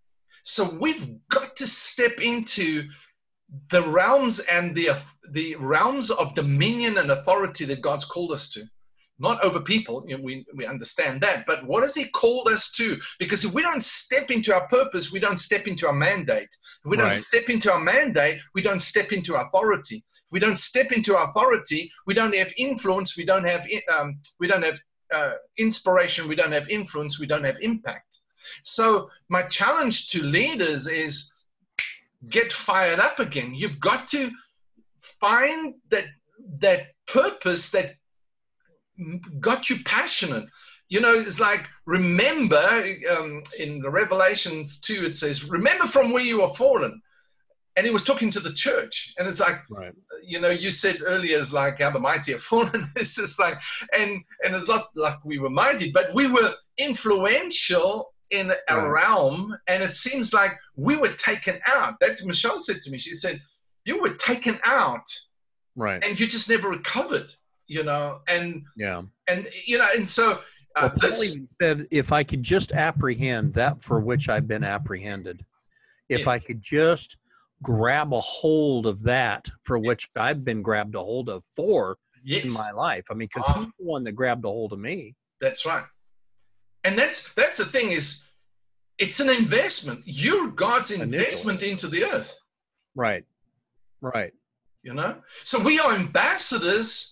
So 0.44 0.76
we've 0.80 1.08
got 1.28 1.56
to 1.56 1.66
step 1.66 2.20
into 2.20 2.88
the 3.70 3.82
realms 3.82 4.40
and 4.40 4.74
the 4.74 4.90
the 5.30 5.56
realms 5.56 6.10
of 6.10 6.34
dominion 6.34 6.98
and 6.98 7.10
authority 7.10 7.64
that 7.66 7.80
God's 7.80 8.04
called 8.04 8.32
us 8.32 8.48
to. 8.50 8.66
Not 9.18 9.42
over 9.44 9.60
people, 9.60 10.04
you 10.08 10.16
know, 10.16 10.24
we, 10.24 10.44
we 10.54 10.66
understand 10.66 11.20
that, 11.20 11.44
but 11.46 11.64
what 11.66 11.82
has 11.82 11.94
He 11.94 12.06
called 12.06 12.48
us 12.48 12.70
to? 12.72 12.98
Because 13.18 13.44
if 13.44 13.52
we 13.52 13.62
don't 13.62 13.82
step 13.82 14.30
into 14.30 14.52
our 14.52 14.66
purpose, 14.68 15.12
we 15.12 15.20
don't 15.20 15.38
step 15.38 15.66
into 15.66 15.86
our 15.86 15.92
mandate. 15.92 16.48
If 16.84 16.90
we 16.90 16.96
don't 16.96 17.12
step 17.12 17.48
into 17.48 17.72
our 17.72 17.80
mandate, 17.80 18.40
we 18.54 18.62
don't 18.62 18.82
step 18.82 19.12
into 19.12 19.34
authority. 19.34 19.96
If 19.96 20.32
we 20.32 20.40
don't 20.40 20.58
step 20.58 20.92
into 20.92 21.16
authority, 21.16 21.90
we 22.06 22.14
don't 22.14 22.34
have 22.34 22.52
influence, 22.56 23.16
we 23.16 23.24
don't 23.24 23.44
have 23.44 23.66
um, 23.94 24.18
we 24.40 24.48
don't 24.48 24.64
have 24.64 24.78
uh, 25.14 25.32
inspiration, 25.58 26.26
we 26.26 26.34
don't 26.34 26.52
have 26.52 26.68
influence, 26.68 27.20
we 27.20 27.26
don't 27.26 27.44
have 27.44 27.58
impact. 27.60 28.20
So 28.62 29.08
my 29.28 29.42
challenge 29.44 30.08
to 30.08 30.22
leaders 30.22 30.86
is 30.86 31.32
get 32.28 32.52
fired 32.52 32.98
up 32.98 33.18
again. 33.18 33.54
You've 33.54 33.80
got 33.80 34.06
to 34.08 34.30
find 35.20 35.74
that 35.90 36.04
that 36.58 36.80
purpose 37.06 37.70
that 37.70 37.92
got 39.40 39.70
you 39.70 39.82
passionate. 39.84 40.44
You 40.88 41.00
know, 41.00 41.12
it's 41.14 41.40
like 41.40 41.60
remember 41.86 42.58
um, 43.10 43.42
in 43.58 43.80
the 43.80 43.90
Revelations 43.90 44.78
2, 44.80 45.04
it 45.04 45.16
says, 45.16 45.44
remember 45.44 45.86
from 45.86 46.12
where 46.12 46.22
you 46.22 46.42
are 46.42 46.54
fallen. 46.54 47.00
And 47.76 47.86
he 47.86 47.92
was 47.92 48.04
talking 48.04 48.30
to 48.32 48.40
the 48.40 48.52
church. 48.52 49.14
And 49.16 49.26
it's 49.26 49.40
like, 49.40 49.56
Right. 49.70 49.94
you 50.22 50.38
know, 50.38 50.50
you 50.50 50.70
said 50.70 50.98
earlier 51.02 51.38
is 51.38 51.54
like 51.54 51.80
how 51.80 51.90
the 51.90 51.98
mighty 51.98 52.32
have 52.32 52.42
fallen. 52.52 52.90
It's 52.96 53.14
just 53.14 53.40
like, 53.40 53.54
and 53.98 54.22
and 54.44 54.54
it's 54.54 54.68
not 54.68 54.88
like 54.94 55.24
we 55.24 55.38
were 55.38 55.48
mighty, 55.48 55.90
but 55.90 56.12
we 56.12 56.26
were 56.26 56.52
influential 56.76 58.12
in 58.30 58.50
a 58.68 58.76
Right. 58.76 58.88
realm, 58.88 59.56
and 59.68 59.82
it 59.82 59.92
seems 59.94 60.32
like 60.32 60.52
we 60.76 60.96
were 60.96 61.12
taken 61.14 61.60
out. 61.66 61.94
That's 62.00 62.24
Michelle 62.24 62.58
said 62.58 62.80
to 62.82 62.90
me. 62.90 62.98
She 62.98 63.12
said, 63.14 63.40
"You 63.84 64.00
were 64.00 64.14
taken 64.14 64.58
out, 64.64 65.04
Right. 65.76 66.02
and 66.04 66.18
you 66.18 66.26
just 66.26 66.48
never 66.48 66.68
recovered." 66.68 67.34
You 67.68 67.82
know, 67.84 68.20
and 68.28 68.64
Yeah. 68.76 69.02
and 69.28 69.48
you 69.64 69.78
know, 69.78 69.88
and 69.94 70.08
so 70.08 70.40
uh, 70.76 70.88
Well, 70.90 70.94
this, 71.00 71.36
said, 71.60 71.86
if 71.90 72.12
I 72.12 72.24
could 72.24 72.42
just 72.42 72.72
apprehend 72.72 73.52
that 73.54 73.82
for 73.82 74.00
which 74.00 74.28
I've 74.28 74.48
been 74.48 74.64
apprehended, 74.64 75.44
if 76.08 76.20
Yeah. 76.20 76.30
I 76.30 76.38
could 76.38 76.60
just 76.62 77.16
grab 77.62 78.12
a 78.12 78.20
hold 78.20 78.86
of 78.86 79.02
that 79.04 79.48
for 79.62 79.78
which 79.78 80.08
I've 80.16 80.44
been 80.44 80.62
grabbed 80.62 80.94
a 80.94 81.00
hold 81.00 81.28
of 81.28 81.44
for 81.44 81.96
yes, 82.24 82.44
in 82.44 82.50
my 82.52 82.70
life. 82.72 83.04
I 83.10 83.14
mean, 83.14 83.28
because 83.32 83.48
Ah. 83.48 83.54
he's 83.60 83.72
the 83.78 83.84
one 83.84 84.02
that 84.04 84.12
grabbed 84.12 84.44
a 84.44 84.48
hold 84.48 84.72
of 84.72 84.78
me. 84.78 85.14
That's 85.40 85.64
right. 85.66 85.84
And 86.84 86.98
that's 86.98 87.32
that's 87.34 87.58
the 87.58 87.66
thing 87.66 87.92
is 87.92 88.26
it's 88.98 89.20
an 89.20 89.30
investment. 89.30 90.02
You're 90.04 90.48
God's 90.48 90.90
Initially. 90.90 91.16
investment 91.18 91.62
into 91.62 91.86
the 91.88 92.04
earth, 92.04 92.34
Right. 92.94 93.24
Right. 94.00 94.32
you 94.82 94.94
know? 94.94 95.22
So 95.44 95.62
we 95.62 95.78
are 95.78 95.94
ambassadors 95.94 97.11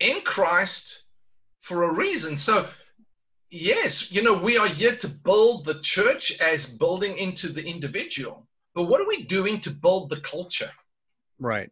in 0.00 0.20
Christ 0.22 1.04
for 1.60 1.84
a 1.84 1.92
reason. 1.94 2.36
So 2.36 2.68
yes, 3.50 4.12
you 4.12 4.22
know, 4.22 4.34
we 4.34 4.58
are 4.58 4.68
here 4.68 4.96
to 4.96 5.08
build 5.08 5.64
the 5.64 5.80
church 5.80 6.38
as 6.40 6.66
building 6.78 7.16
into 7.18 7.48
the 7.48 7.64
individual. 7.64 8.46
But 8.74 8.84
what 8.84 9.00
are 9.00 9.08
we 9.08 9.24
doing 9.24 9.60
to 9.60 9.70
build 9.70 10.10
the 10.10 10.20
culture? 10.20 10.70
Right. 11.38 11.70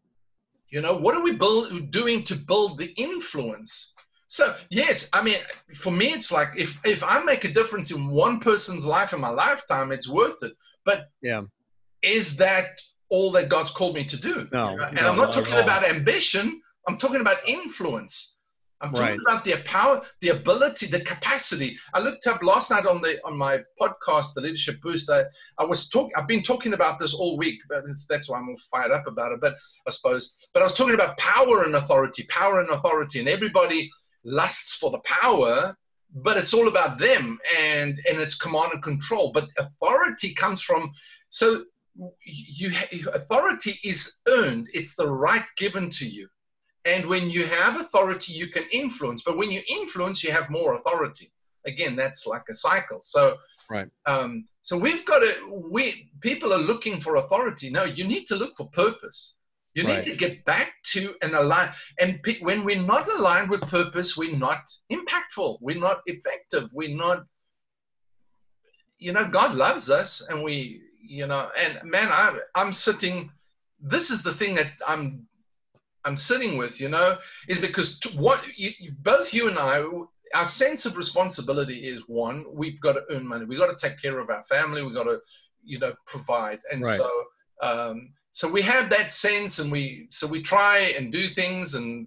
You 0.71 0.81
know, 0.81 0.97
what 0.97 1.15
are 1.15 1.23
we 1.23 1.33
build, 1.33 1.91
doing 1.91 2.25
to 2.25 2.35
build 2.35 2.79
the 2.79 2.93
influence? 2.95 3.93
So 4.27 4.57
yes, 4.71 5.09
I 5.13 5.23
mean, 5.23 5.37
for 5.75 5.93
me, 5.93 6.07
it's 6.07 6.33
like 6.33 6.49
if 6.57 6.77
if 6.85 7.05
I 7.05 7.23
make 7.23 7.45
a 7.45 7.53
difference 7.53 7.93
in 7.93 8.11
one 8.11 8.41
person's 8.41 8.85
life 8.85 9.13
in 9.13 9.21
my 9.21 9.29
lifetime, 9.29 9.93
it's 9.93 10.09
worth 10.09 10.43
it. 10.43 10.55
But 10.85 11.11
yeah, 11.23 11.43
is 12.03 12.37
that 12.37 12.67
all 13.11 13.31
that 13.33 13.49
God's 13.49 13.71
called 13.71 13.95
me 13.95 14.05
to 14.07 14.17
do? 14.17 14.49
No, 14.51 14.71
You 14.71 14.77
know? 14.79 14.85
and 14.85 14.97
no, 14.97 15.11
I'm 15.11 15.17
not 15.17 15.33
talking 15.33 15.55
all. 15.55 15.61
about 15.61 15.85
ambition. 15.85 16.61
I'm 16.87 16.99
talking 16.99 17.21
about 17.21 17.49
influence. 17.49 18.39
I'm 18.81 18.93
talking 18.93 19.13
Right. 19.13 19.21
about 19.27 19.45
the 19.45 19.57
power, 19.65 20.03
the 20.21 20.31
ability, 20.31 20.87
the 20.87 21.01
capacity. 21.01 21.79
I 21.95 22.01
looked 22.01 22.27
up 22.27 22.43
last 22.43 22.71
night 22.71 22.85
on 22.87 23.01
the 23.01 23.19
on 23.25 23.37
my 23.37 23.61
podcast, 23.81 24.35
the 24.35 24.43
Leadership 24.43 24.81
Boost. 24.83 25.09
I, 25.09 25.23
I 25.59 25.65
was 25.65 25.89
talking. 25.89 26.13
I've 26.17 26.27
been 26.29 26.43
talking 26.43 26.75
about 26.75 26.99
this 26.99 27.15
all 27.15 27.39
week, 27.39 27.61
but 27.69 27.85
that's 28.11 28.29
why 28.29 28.39
I'm 28.39 28.49
all 28.49 28.57
fired 28.71 28.91
up 28.91 29.07
about 29.07 29.33
it. 29.33 29.41
But 29.41 29.55
I 29.87 29.91
suppose, 29.91 30.51
but 30.53 30.61
I 30.61 30.65
was 30.65 30.75
talking 30.75 30.95
about 30.95 31.17
power 31.17 31.63
and 31.63 31.77
authority, 31.77 32.27
power 32.29 32.61
and 32.61 32.69
authority, 32.71 33.21
and 33.21 33.29
everybody 33.29 33.91
lusts 34.25 34.77
for 34.77 34.91
the 34.91 35.01
power, 35.05 35.75
but 36.17 36.37
it's 36.37 36.53
all 36.53 36.69
about 36.69 36.99
them 36.99 37.39
and 37.59 37.99
and 38.09 38.19
it's 38.19 38.35
command 38.35 38.73
and 38.75 38.83
control. 38.83 39.33
But 39.33 39.49
authority 39.57 40.35
comes 40.35 40.61
from 40.61 40.93
so 41.31 41.65
you 42.25 42.73
authority 43.15 43.79
is 43.85 44.17
earned. 44.29 44.69
It's 44.75 44.95
the 44.95 45.09
right 45.09 45.45
given 45.57 45.89
to 45.91 46.07
you. 46.07 46.29
And 46.85 47.07
when 47.07 47.31
you 47.31 47.47
have 47.47 47.81
authority, 47.81 48.33
you 48.35 48.49
can 48.49 48.65
influence. 48.71 49.23
But 49.23 49.37
when 49.37 49.51
you 49.51 49.63
influence, 49.69 50.23
you 50.23 50.33
have 50.33 50.51
more 50.51 50.75
authority. 50.75 51.33
Again, 51.67 51.97
that's 51.97 52.27
like 52.27 52.45
a 52.51 52.55
cycle. 52.55 53.01
So, 53.01 53.37
Right. 53.71 53.89
Um, 54.05 54.47
so 54.61 54.77
we've 54.77 55.05
got 55.07 55.21
to. 55.21 55.63
We 55.71 56.11
people 56.21 56.53
are 56.53 56.59
looking 56.59 57.01
for 57.01 57.17
authority. 57.17 57.71
No, 57.71 57.85
you 57.85 58.05
need 58.05 58.27
to 58.27 58.37
look 58.37 58.55
for 58.57 58.69
purpose. 58.71 59.37
You 59.75 59.85
need 59.85 59.91
Right. 59.91 60.05
to 60.05 60.17
get 60.17 60.45
back 60.45 60.75
to 60.93 61.15
an 61.23 61.35
align. 61.35 61.71
And 61.99 62.23
pe- 62.23 62.41
when 62.41 62.65
we're 62.65 62.81
not 62.81 63.09
aligned 63.09 63.51
with 63.51 63.63
purpose, 63.63 64.17
we're 64.17 64.37
not 64.37 64.63
impactful. 64.93 65.59
We're 65.63 65.81
not 65.81 66.03
effective. 66.07 66.69
We're 66.73 66.95
not. 66.95 67.25
You 68.99 69.13
know, 69.13 69.27
God 69.27 69.55
loves 69.55 69.91
us, 69.91 70.21
and 70.29 70.45
we. 70.45 70.83
You 71.07 71.27
know, 71.27 71.51
and 71.59 71.83
man, 71.85 72.09
I, 72.11 72.39
I'm 72.55 72.73
sitting. 72.73 73.31
This 73.81 74.11
is 74.11 74.23
the 74.23 74.33
thing 74.33 74.55
that 74.55 74.73
I'm 74.87 75.27
I'm 76.05 76.17
sitting 76.17 76.57
with, 76.57 76.81
you 76.81 76.89
know, 76.89 77.17
is 77.49 77.61
because 77.61 77.99
what 78.17 78.43
you, 78.57 78.73
both 79.03 79.33
you 79.33 79.49
and 79.49 79.59
I, 79.59 79.83
our 80.35 80.45
sense 80.45 80.85
of 80.87 80.97
responsibility 80.97 81.87
is 81.87 82.09
one, 82.09 82.45
we've 82.53 82.81
got 82.81 82.95
to 82.95 83.03
earn 83.11 83.27
money, 83.27 83.45
we've 83.45 83.59
got 83.59 83.77
to 83.77 83.89
take 83.89 84.01
care 84.01 84.19
of 84.19 84.31
our 84.31 84.43
family, 84.43 84.83
we've 84.83 84.95
got 84.95 85.05
to, 85.05 85.21
you 85.65 85.79
know, 85.79 85.95
provide, 86.07 86.61
and 86.71 86.85
Right. 86.85 86.99
so, 86.99 87.11
um, 87.63 88.13
so 88.33 88.51
we 88.51 88.63
have 88.63 88.91
that 88.91 89.13
sense, 89.13 89.61
and 89.61 89.71
we, 89.71 90.07
so 90.11 90.27
we 90.27 90.43
try 90.43 90.79
and 90.99 91.13
do 91.13 91.29
things 91.29 91.75
and 91.75 92.07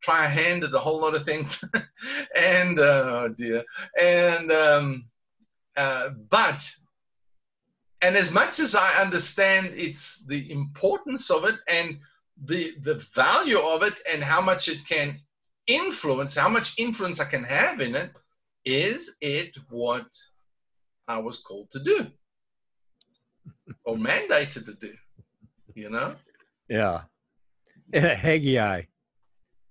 try 0.00 0.22
our 0.24 0.28
hand 0.28 0.64
at 0.64 0.74
a 0.74 0.78
whole 0.78 1.00
lot 1.00 1.14
of 1.14 1.24
things, 1.24 1.62
and 2.36 2.80
uh, 2.80 2.82
oh 2.82 3.34
dear, 3.36 3.62
and 4.00 4.50
um, 4.52 5.04
uh, 5.76 6.10
but. 6.30 6.68
And 8.02 8.14
as 8.14 8.30
much 8.30 8.60
as 8.60 8.74
I 8.74 8.92
understand 9.00 9.68
it's 9.74 10.18
the 10.26 10.52
importance 10.52 11.30
of 11.30 11.44
it 11.44 11.54
and 11.66 11.98
the 12.44 12.74
the 12.82 12.94
value 13.14 13.58
of 13.58 13.82
it 13.82 13.94
and 14.10 14.22
how 14.22 14.40
much 14.40 14.68
it 14.68 14.78
can 14.88 15.18
influence 15.66 16.34
how 16.34 16.48
much 16.48 16.78
influence 16.78 17.18
i 17.18 17.24
can 17.24 17.42
have 17.42 17.80
in 17.80 17.94
it 17.94 18.10
is 18.64 19.16
it 19.20 19.56
what 19.70 20.06
i 21.08 21.18
was 21.18 21.38
called 21.38 21.68
to 21.70 21.82
do 21.82 22.06
or 23.84 23.96
mandated 24.08 24.64
to 24.64 24.74
do 24.74 24.92
you 25.74 25.90
know 25.90 26.14
Yeah. 26.68 27.02
Haggai. 27.94 28.82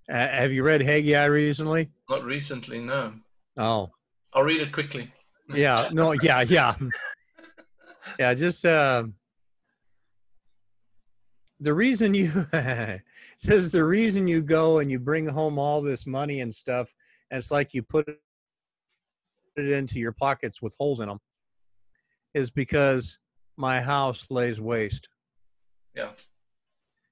Uh, 0.08 0.14
have 0.14 0.52
you 0.52 0.62
read 0.62 0.80
Haggai 0.82 1.24
recently? 1.26 1.90
not 2.08 2.24
recently 2.24 2.80
no 2.80 3.12
Oh, 3.56 3.90
i'll 4.34 4.42
read 4.42 4.60
it 4.60 4.72
quickly 4.72 5.10
yeah. 5.54 5.88
No, 5.92 6.10
yeah, 6.22 6.40
yeah. 6.42 6.74
Yeah, 8.18 8.34
just 8.34 8.64
um 8.66 9.14
the 11.60 11.74
reason 11.74 12.14
you 12.14 12.30
says 13.38 13.72
the 13.72 13.84
reason 13.84 14.28
you 14.28 14.42
go 14.42 14.78
and 14.78 14.90
you 14.90 14.98
bring 14.98 15.26
home 15.26 15.58
all 15.58 15.80
this 15.80 16.06
money 16.06 16.40
and 16.40 16.54
stuff, 16.54 16.92
and 17.30 17.38
it's 17.38 17.50
like 17.50 17.74
you 17.74 17.82
put 17.82 18.08
it 18.08 19.68
into 19.70 19.98
your 19.98 20.12
pockets 20.12 20.60
with 20.60 20.76
holes 20.78 21.00
in 21.00 21.08
them, 21.08 21.18
is 22.34 22.50
because 22.50 23.18
my 23.56 23.80
house 23.80 24.26
lays 24.30 24.60
waste. 24.60 25.08
Yeah. 25.94 26.10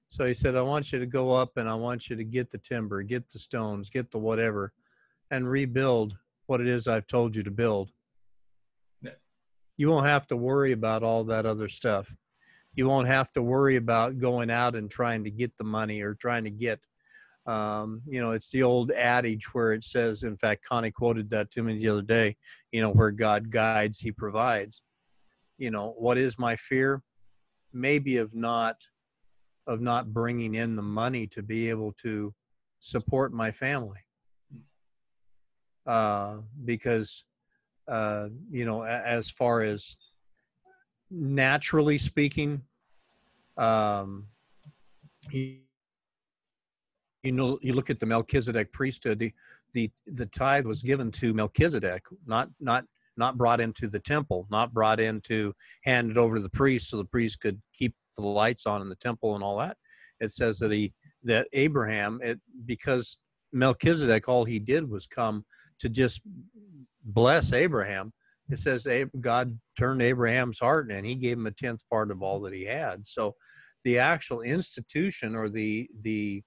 So 0.07 0.25
he 0.25 0.33
said, 0.33 0.55
I 0.55 0.61
want 0.61 0.93
you 0.93 0.99
to 0.99 1.05
go 1.07 1.31
up 1.31 1.57
and 1.57 1.67
I 1.67 1.73
want 1.73 2.09
you 2.09 2.15
to 2.15 2.23
get 2.23 2.51
the 2.51 2.59
timber, 2.59 3.01
get 3.01 3.27
the 3.29 3.39
stones, 3.39 3.89
get 3.89 4.11
the 4.11 4.19
whatever, 4.19 4.71
and 5.31 5.49
rebuild 5.49 6.15
what 6.45 6.61
it 6.61 6.67
is 6.67 6.87
I've 6.87 7.07
told 7.07 7.35
you 7.35 7.41
to 7.43 7.51
build. 7.51 7.91
Yeah. 9.01 9.11
You 9.77 9.89
won't 9.89 10.05
have 10.05 10.27
to 10.27 10.37
worry 10.37 10.71
about 10.71 11.01
all 11.01 11.23
that 11.25 11.47
other 11.47 11.67
stuff. 11.67 12.13
You 12.75 12.87
won't 12.87 13.07
have 13.07 13.31
to 13.33 13.41
worry 13.41 13.77
about 13.77 14.19
going 14.19 14.49
out 14.49 14.75
and 14.75 14.89
trying 14.89 15.23
to 15.23 15.31
get 15.31 15.55
the 15.57 15.63
money 15.63 16.01
or 16.01 16.13
trying 16.13 16.43
to 16.43 16.49
get, 16.49 16.79
um, 17.45 18.01
you 18.07 18.21
know, 18.21 18.31
it's 18.31 18.49
the 18.49 18.63
old 18.63 18.91
adage 18.91 19.53
where 19.53 19.73
it 19.73 19.83
says, 19.83 20.23
in 20.23 20.37
fact, 20.37 20.65
Connie 20.65 20.91
quoted 20.91 21.29
that 21.29 21.51
to 21.51 21.63
me 21.63 21.77
the 21.77 21.89
other 21.89 22.01
day, 22.01 22.35
you 22.71 22.81
know, 22.81 22.91
where 22.91 23.11
God 23.11 23.49
guides, 23.49 23.99
he 23.99 24.11
provides. 24.11 24.81
You 25.57 25.71
know, 25.71 25.95
what 25.97 26.17
is 26.17 26.37
my 26.37 26.55
fear? 26.55 27.01
Maybe 27.71 28.17
of 28.17 28.33
not 28.33 28.75
of 29.67 29.81
not 29.81 30.13
bringing 30.13 30.55
in 30.55 30.75
the 30.75 30.83
money 30.83 31.27
to 31.27 31.41
be 31.41 31.69
able 31.69 31.91
to 31.93 32.33
support 32.79 33.33
my 33.33 33.51
family 33.51 33.99
uh, 35.87 36.37
because 36.65 37.25
uh, 37.87 38.29
you 38.49 38.65
know 38.65 38.83
as 38.83 39.29
far 39.29 39.61
as 39.61 39.97
naturally 41.15 41.97
speaking 41.97 42.61
um, 43.57 44.25
you, 45.31 45.57
you 47.23 47.31
know 47.31 47.57
you 47.61 47.73
look 47.73 47.89
at 47.89 47.99
the 47.99 48.05
melchizedek 48.05 48.71
priesthood 48.73 49.17
the, 49.17 49.31
the 49.73 49.89
the 50.07 50.25
tithe 50.27 50.65
was 50.65 50.83
given 50.83 51.11
to 51.11 51.33
melchizedek 51.33 52.03
not 52.25 52.49
not 52.59 52.85
not 53.17 53.37
brought 53.37 53.61
into 53.61 53.87
the 53.87 53.99
temple 53.99 54.45
not 54.51 54.73
brought 54.73 54.99
into 54.99 55.53
handed 55.83 56.17
over 56.17 56.35
to 56.35 56.41
the 56.41 56.49
priest 56.49 56.89
so 56.89 56.97
the 56.97 57.05
priest 57.05 57.39
could 57.39 57.59
keep 57.73 57.95
the 58.17 58.21
lights 58.21 58.65
on 58.65 58.81
in 58.81 58.89
the 58.89 58.95
temple 58.95 59.35
and 59.35 59.43
all 59.43 59.57
that. 59.57 59.77
It 60.19 60.33
says 60.33 60.57
that 60.59 60.71
he 60.71 60.93
that 61.23 61.47
abraham 61.53 62.19
it 62.21 62.39
because 62.65 63.17
melchizedek 63.51 64.29
all 64.29 64.45
he 64.45 64.59
did 64.59 64.89
was 64.89 65.07
come 65.07 65.43
to 65.79 65.89
just 65.89 66.21
bless 67.03 67.51
abraham 67.51 68.13
it 68.49 68.59
says 68.59 68.87
god 69.21 69.57
turned 69.77 70.01
abraham's 70.01 70.59
heart 70.59 70.91
and 70.91 71.05
he 71.05 71.15
gave 71.15 71.37
him 71.37 71.47
a 71.47 71.51
tenth 71.51 71.81
part 71.89 72.11
of 72.11 72.21
all 72.21 72.39
that 72.41 72.53
he 72.53 72.65
had. 72.65 73.05
So 73.07 73.35
the 73.83 73.99
actual 73.99 74.41
institution 74.41 75.35
or 75.35 75.49
the 75.49 75.89
the 76.01 76.43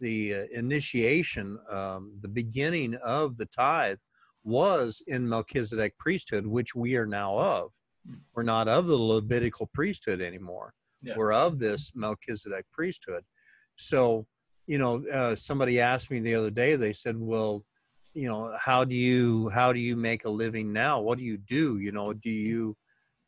the 0.00 0.34
uh, 0.34 0.44
initiation 0.52 1.58
um, 1.70 2.12
the 2.20 2.28
beginning 2.28 2.94
of 3.04 3.36
the 3.36 3.46
tithe 3.46 3.98
was 4.44 5.02
in 5.06 5.28
melchizedek 5.28 5.96
priesthood 5.98 6.46
which 6.46 6.74
we 6.74 6.96
are 6.96 7.06
now 7.06 7.38
of. 7.38 7.72
We're 8.34 8.42
not 8.42 8.66
of 8.68 8.88
the 8.88 8.96
levitical 8.96 9.68
priesthood 9.72 10.20
anymore. 10.20 10.74
Yeah. 11.02 11.14
we're 11.16 11.32
of 11.32 11.58
this 11.58 11.92
melchizedek 11.96 12.64
priesthood. 12.72 13.24
So 13.76 14.26
you 14.66 14.78
know 14.78 15.04
uh, 15.08 15.36
somebody 15.36 15.80
asked 15.80 16.10
me 16.10 16.20
the 16.20 16.34
other 16.34 16.50
day 16.50 16.76
they 16.76 16.92
said 16.92 17.16
well 17.18 17.64
you 18.14 18.28
know 18.28 18.54
how 18.58 18.84
do 18.84 18.94
you 18.94 19.48
how 19.50 19.72
do 19.72 19.80
you 19.80 19.96
make 19.96 20.24
a 20.24 20.30
living 20.30 20.72
now? 20.72 21.00
What 21.00 21.18
do 21.18 21.24
you 21.24 21.38
do? 21.38 21.78
You 21.78 21.92
know 21.92 22.12
do 22.12 22.30
you 22.30 22.76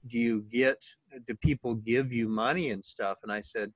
do 0.06 0.18
you 0.18 0.42
get 0.42 0.84
do 1.26 1.34
people 1.36 1.74
give 1.74 2.12
you 2.12 2.28
money 2.28 2.70
and 2.70 2.84
stuff? 2.84 3.18
And 3.22 3.32
i 3.32 3.40
said 3.40 3.72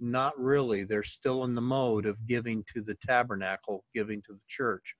not 0.00 0.38
really. 0.38 0.84
They're 0.84 1.02
still 1.02 1.44
in 1.44 1.54
the 1.54 1.60
mode 1.60 2.06
of 2.06 2.26
giving 2.26 2.64
to 2.74 2.80
the 2.80 2.96
tabernacle 3.06 3.84
giving 3.94 4.22
to 4.22 4.32
the 4.32 4.46
church 4.48 4.94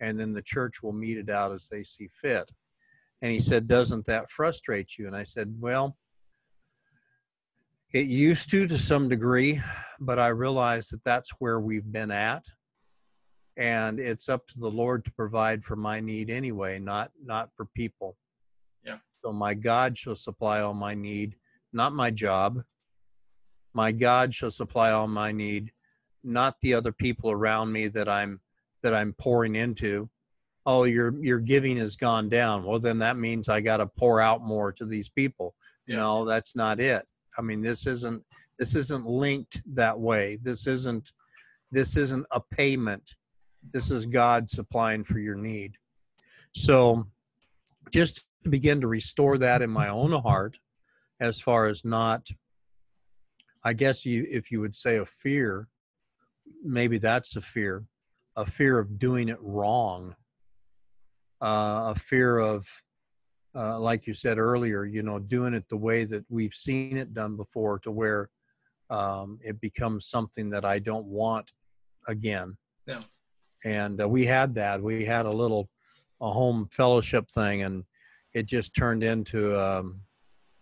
and 0.00 0.18
then 0.18 0.32
the 0.32 0.42
church 0.42 0.82
will 0.82 0.92
meet 0.92 1.16
it 1.16 1.30
out 1.30 1.52
as 1.52 1.68
they 1.68 1.82
see 1.82 2.08
fit. 2.08 2.50
And 3.20 3.32
he 3.32 3.40
said 3.40 3.66
doesn't 3.66 4.06
that 4.06 4.30
frustrate 4.30 4.98
you? 4.98 5.06
And 5.06 5.16
i 5.16 5.24
said 5.24 5.54
well 5.60 5.96
it 7.92 8.06
used 8.06 8.50
to 8.50 8.66
to 8.66 8.78
some 8.78 9.06
degree 9.08 9.60
but 10.00 10.18
i 10.18 10.28
realize 10.28 10.88
that 10.88 11.04
that's 11.04 11.30
where 11.38 11.60
we've 11.60 11.92
been 11.92 12.10
at 12.10 12.42
and 13.56 14.00
it's 14.00 14.28
up 14.28 14.46
to 14.48 14.58
the 14.58 14.70
lord 14.70 15.04
to 15.04 15.12
provide 15.12 15.62
for 15.62 15.76
my 15.76 16.00
need 16.00 16.30
anyway 16.30 16.78
not 16.78 17.10
not 17.24 17.50
for 17.56 17.66
people. 17.74 18.16
Yeah. 18.84 18.98
so 19.22 19.32
my 19.32 19.54
god 19.54 19.96
shall 19.96 20.16
supply 20.16 20.60
all 20.60 20.74
my 20.74 20.94
need 20.94 21.36
not 21.72 21.94
my 21.94 22.10
job. 22.10 22.62
My 23.74 23.92
god 23.92 24.34
shall 24.34 24.50
supply 24.50 24.90
all 24.90 25.08
my 25.08 25.32
need 25.32 25.72
not 26.24 26.56
the 26.60 26.74
other 26.74 26.92
people 26.92 27.30
around 27.30 27.72
me 27.72 27.88
that 27.88 28.08
i'm 28.08 28.40
that 28.82 28.94
i'm 28.94 29.12
pouring 29.14 29.56
into. 29.56 30.08
Oh 30.64 30.84
your 30.84 31.14
your 31.22 31.40
giving 31.40 31.76
has 31.78 31.96
gone 31.96 32.28
down. 32.28 32.64
Well 32.64 32.78
then 32.78 32.98
that 33.00 33.16
means 33.16 33.48
i 33.48 33.60
got 33.60 33.78
to 33.78 33.86
pour 33.86 34.20
out 34.20 34.42
more 34.42 34.72
to 34.72 34.86
these 34.86 35.08
people. 35.08 35.54
Yeah. 35.86 35.96
no 35.96 36.24
that's 36.24 36.56
not 36.56 36.80
it. 36.80 37.06
I 37.38 37.42
mean 37.42 37.60
this 37.60 37.86
isn't 37.86 38.22
this 38.58 38.74
isn't 38.74 39.06
linked 39.06 39.62
that 39.74 39.98
way. 39.98 40.38
This 40.42 40.66
isn't 40.66 41.12
this 41.70 41.96
isn't 41.96 42.26
a 42.30 42.40
payment 42.40 43.16
this 43.72 43.90
is 43.90 44.06
god 44.06 44.48
supplying 44.50 45.04
for 45.04 45.18
your 45.18 45.34
need 45.34 45.76
so 46.54 47.06
just 47.90 48.24
to 48.42 48.50
begin 48.50 48.80
to 48.80 48.88
restore 48.88 49.38
that 49.38 49.62
in 49.62 49.70
my 49.70 49.88
own 49.88 50.12
heart 50.12 50.58
as 51.20 51.40
far 51.40 51.66
as 51.66 51.84
not 51.84 52.28
i 53.64 53.72
guess 53.72 54.04
you 54.04 54.26
if 54.30 54.50
you 54.50 54.60
would 54.60 54.74
say 54.74 54.96
a 54.96 55.04
fear 55.04 55.68
maybe 56.64 56.98
that's 56.98 57.36
a 57.36 57.40
fear 57.40 57.84
a 58.36 58.44
fear 58.44 58.78
of 58.78 58.98
doing 58.98 59.28
it 59.28 59.38
wrong 59.40 60.14
uh, 61.42 61.92
a 61.94 61.98
fear 61.98 62.38
of 62.38 62.66
uh, 63.54 63.78
like 63.78 64.06
you 64.06 64.14
said 64.14 64.38
earlier 64.38 64.84
you 64.84 65.02
know 65.02 65.18
doing 65.18 65.54
it 65.54 65.68
the 65.68 65.76
way 65.76 66.04
that 66.04 66.24
we've 66.28 66.54
seen 66.54 66.96
it 66.96 67.12
done 67.14 67.36
before 67.36 67.78
to 67.78 67.90
where 67.90 68.30
um, 68.90 69.38
it 69.42 69.60
becomes 69.60 70.06
something 70.08 70.48
that 70.48 70.64
i 70.64 70.78
don't 70.78 71.06
want 71.06 71.52
again 72.08 72.56
Yeah. 72.86 73.02
And 73.64 74.00
uh, 74.00 74.08
we 74.08 74.24
had 74.24 74.54
that 74.54 74.82
we 74.82 75.04
had 75.04 75.26
a 75.26 75.30
little 75.30 75.68
a 76.20 76.30
home 76.30 76.68
fellowship 76.70 77.28
thing 77.30 77.62
and 77.62 77.84
it 78.34 78.46
just 78.46 78.74
turned 78.74 79.02
into 79.02 79.58
um, 79.60 80.00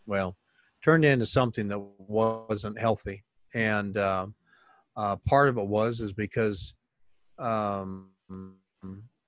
well 0.06 0.36
turned 0.82 1.04
into 1.04 1.26
something 1.26 1.68
that 1.68 1.80
wasn't 1.98 2.78
healthy 2.78 3.22
and 3.54 3.96
um, 3.98 4.34
uh, 4.96 5.16
part 5.26 5.48
of 5.48 5.58
it 5.58 5.66
was 5.66 6.00
is 6.00 6.12
because 6.12 6.74
um, 7.38 8.08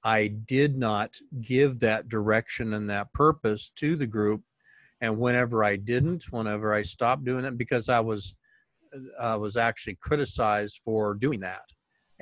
I 0.05 0.29
did 0.29 0.77
not 0.77 1.17
give 1.41 1.79
that 1.81 2.09
direction 2.09 2.75
and 2.75 2.91
that 2.91 3.13
purpose 3.13 3.71
to 3.77 3.97
the 3.97 4.07
group. 4.07 4.43
And 5.01 5.19
whenever 5.19 5.65
I 5.65 5.77
didn't, 5.77 6.25
whenever 6.31 6.75
I 6.75 6.83
stopped 6.83 7.25
doing 7.25 7.45
it, 7.45 7.59
because 7.59 7.89
I 7.89 8.01
was, 8.01 8.35
I 9.21 9.37
was 9.37 9.57
actually 9.57 9.97
criticized 9.97 10.81
for 10.85 11.15
doing 11.15 11.41
that. 11.41 11.63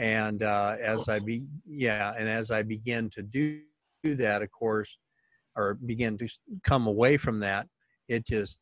And 0.00 0.42
uh, 0.42 0.76
as 0.80 1.10
I 1.10 1.18
be, 1.18 1.42
yeah, 1.68 2.14
and 2.18 2.26
as 2.26 2.50
I 2.50 2.62
began 2.62 3.10
to 3.10 3.22
do, 3.22 3.60
do 4.02 4.14
that, 4.14 4.40
of 4.40 4.50
course, 4.50 4.98
or 5.56 5.74
begin 5.74 6.16
to 6.16 6.28
come 6.64 6.86
away 6.86 7.18
from 7.18 7.38
that, 7.40 7.68
it 8.08 8.26
just, 8.26 8.56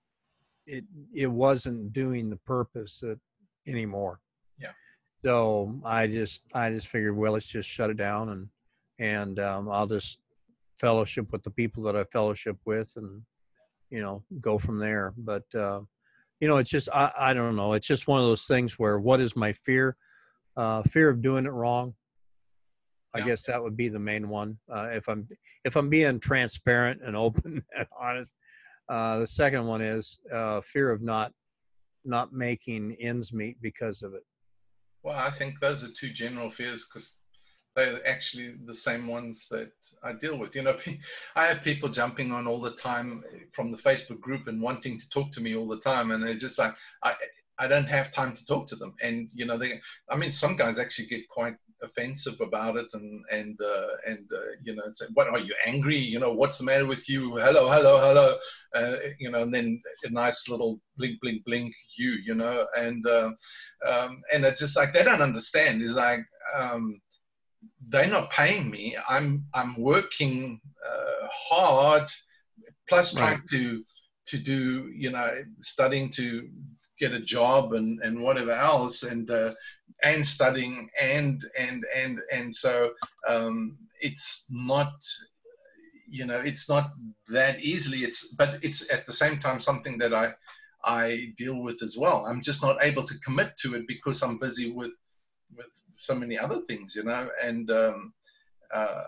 it 0.66 0.84
it 1.14 1.28
wasn't 1.28 1.92
doing 1.92 2.28
the 2.28 2.38
purpose 2.38 2.98
that 2.98 3.20
anymore. 3.68 4.18
Yeah. 4.58 4.72
So 5.24 5.80
I 5.84 6.08
just 6.08 6.42
I 6.54 6.70
just 6.70 6.88
figured, 6.88 7.16
well, 7.16 7.34
let's 7.34 7.46
just 7.46 7.68
shut 7.68 7.90
it 7.90 7.96
down 7.96 8.30
and 8.30 8.48
and 8.98 9.38
um, 9.38 9.70
I'll 9.70 9.86
just 9.86 10.18
fellowship 10.80 11.30
with 11.30 11.44
the 11.44 11.50
people 11.50 11.84
that 11.84 11.94
I 11.94 12.02
fellowship 12.02 12.56
with, 12.64 12.92
and 12.96 13.22
you 13.90 14.02
know, 14.02 14.24
go 14.40 14.58
from 14.58 14.80
there. 14.80 15.14
But 15.16 15.44
uh, 15.54 15.82
you 16.40 16.48
know, 16.48 16.56
it's 16.56 16.70
just 16.70 16.88
I 16.92 17.12
I 17.16 17.32
don't 17.32 17.54
know. 17.54 17.74
It's 17.74 17.86
just 17.86 18.08
one 18.08 18.20
of 18.20 18.26
those 18.26 18.46
things 18.46 18.76
where 18.76 18.98
what 18.98 19.20
is 19.20 19.36
my 19.36 19.52
fear? 19.52 19.96
Uh, 20.56 20.82
fear 20.84 21.08
of 21.08 21.22
doing 21.22 21.46
it 21.46 21.52
wrong. 21.52 21.94
I 23.14 23.18
Yeah. 23.18 23.26
guess 23.26 23.46
that 23.46 23.62
would 23.62 23.76
be 23.76 23.88
the 23.88 23.98
main 23.98 24.28
one. 24.28 24.58
Uh, 24.68 24.88
if 24.92 25.08
I'm 25.08 25.28
if 25.64 25.76
I'm 25.76 25.88
being 25.88 26.20
transparent 26.20 27.00
and 27.02 27.16
open 27.26 27.64
and 27.76 27.86
honest. 27.98 28.34
Uh, 28.88 29.18
the 29.18 29.26
second 29.26 29.66
one 29.66 29.82
is 29.82 30.18
uh, 30.32 30.60
fear 30.62 30.90
of 30.90 31.02
not 31.02 31.32
not 32.04 32.32
making 32.32 32.96
ends 33.00 33.32
meet 33.32 33.60
because 33.60 34.02
of 34.02 34.14
it. 34.14 34.22
Well, 35.02 35.16
I 35.16 35.30
think 35.30 35.60
those 35.60 35.84
are 35.84 35.92
two 35.92 36.10
general 36.10 36.50
fears 36.50 36.86
because 36.86 37.18
they're 37.76 38.06
actually 38.06 38.54
the 38.66 38.74
same 38.74 39.06
ones 39.06 39.46
that 39.50 39.70
I 40.02 40.12
deal 40.14 40.38
with. 40.38 40.56
You 40.56 40.62
know, 40.62 40.78
I 41.36 41.46
have 41.46 41.62
people 41.62 41.88
jumping 41.88 42.32
on 42.32 42.46
all 42.46 42.60
the 42.60 42.74
time 42.74 43.22
from 43.52 43.70
the 43.70 43.76
Facebook 43.76 44.20
group 44.20 44.48
and 44.48 44.60
wanting 44.60 44.98
to 44.98 45.08
talk 45.10 45.30
to 45.32 45.40
me 45.40 45.54
all 45.54 45.66
the 45.68 45.78
time, 45.80 46.10
and 46.10 46.22
they're 46.22 46.34
just 46.36 46.58
like, 46.58 46.72
I, 47.04 47.14
I 47.58 47.66
don't 47.68 47.88
have 47.88 48.12
time 48.12 48.34
to 48.34 48.46
talk 48.46 48.68
to 48.68 48.76
them. 48.76 48.94
And 49.02 49.30
you 49.34 49.46
know, 49.46 49.58
they, 49.58 49.80
I 50.10 50.16
mean, 50.16 50.32
some 50.32 50.56
guys 50.56 50.78
actually 50.78 51.06
get 51.08 51.28
quite 51.28 51.54
offensive 51.82 52.40
about 52.40 52.76
it, 52.76 52.86
and 52.94 53.24
and 53.30 53.58
uh, 53.60 53.88
and 54.06 54.28
uh, 54.32 54.50
you 54.62 54.74
know, 54.74 54.82
say, 54.92 55.06
what 55.14 55.28
are 55.28 55.38
you 55.38 55.54
angry? 55.66 55.96
You 55.96 56.18
know, 56.20 56.32
what's 56.32 56.58
the 56.58 56.64
matter 56.64 56.86
with 56.86 57.08
you? 57.08 57.36
Hello, 57.36 57.70
hello, 57.70 57.98
hello. 58.00 58.36
Uh, 58.74 58.96
you 59.18 59.30
know, 59.30 59.42
and 59.42 59.54
then 59.54 59.80
a 60.04 60.10
nice 60.10 60.48
little 60.48 60.80
blink, 60.96 61.20
blink, 61.20 61.44
blink, 61.44 61.74
you, 61.96 62.10
you 62.24 62.34
know, 62.34 62.66
and. 62.76 63.06
Uh, 63.06 63.30
um, 63.88 64.22
and 64.32 64.44
it's 64.44 64.60
just 64.60 64.76
like 64.76 64.92
they 64.92 65.04
don't 65.04 65.22
understand. 65.22 65.82
Is 65.82 65.94
like 65.94 66.20
um, 66.56 67.00
they're 67.88 68.08
not 68.08 68.30
paying 68.30 68.70
me. 68.70 68.96
I'm 69.08 69.44
I'm 69.54 69.80
working 69.80 70.60
uh, 70.86 71.26
hard, 71.32 72.08
plus 72.88 73.12
trying 73.14 73.36
Right. 73.36 73.44
to 73.52 73.84
to 74.26 74.38
do 74.38 74.90
you 74.94 75.10
know 75.10 75.30
studying 75.62 76.10
to 76.10 76.48
get 76.98 77.12
a 77.12 77.20
job 77.20 77.72
and 77.72 78.00
and 78.02 78.22
whatever 78.22 78.52
else 78.52 79.02
and 79.02 79.30
uh, 79.30 79.52
and 80.04 80.24
studying 80.24 80.88
and 81.00 81.42
and 81.58 81.84
and 81.96 82.18
and 82.32 82.54
so 82.54 82.90
um, 83.28 83.76
it's 84.00 84.46
not 84.50 84.92
you 86.08 86.24
know 86.26 86.40
it's 86.40 86.68
not 86.68 86.90
that 87.28 87.60
easily. 87.60 87.98
It's 87.98 88.28
but 88.28 88.58
it's 88.62 88.90
at 88.92 89.06
the 89.06 89.12
same 89.12 89.38
time 89.38 89.60
something 89.60 89.98
that 89.98 90.14
i 90.14 90.30
i 90.84 91.32
deal 91.36 91.60
with 91.60 91.82
as 91.82 91.96
well. 91.98 92.24
I'm 92.26 92.40
just 92.40 92.62
not 92.62 92.78
able 92.82 93.04
to 93.04 93.18
commit 93.20 93.56
to 93.58 93.74
it 93.74 93.86
because 93.88 94.22
i'm 94.22 94.38
busy 94.38 94.70
with 94.70 94.92
with 95.56 95.70
so 95.94 96.14
many 96.14 96.38
other 96.38 96.60
things 96.68 96.94
you 96.94 97.04
know 97.04 97.28
and 97.42 97.70
um 97.70 98.12
uh 98.72 99.04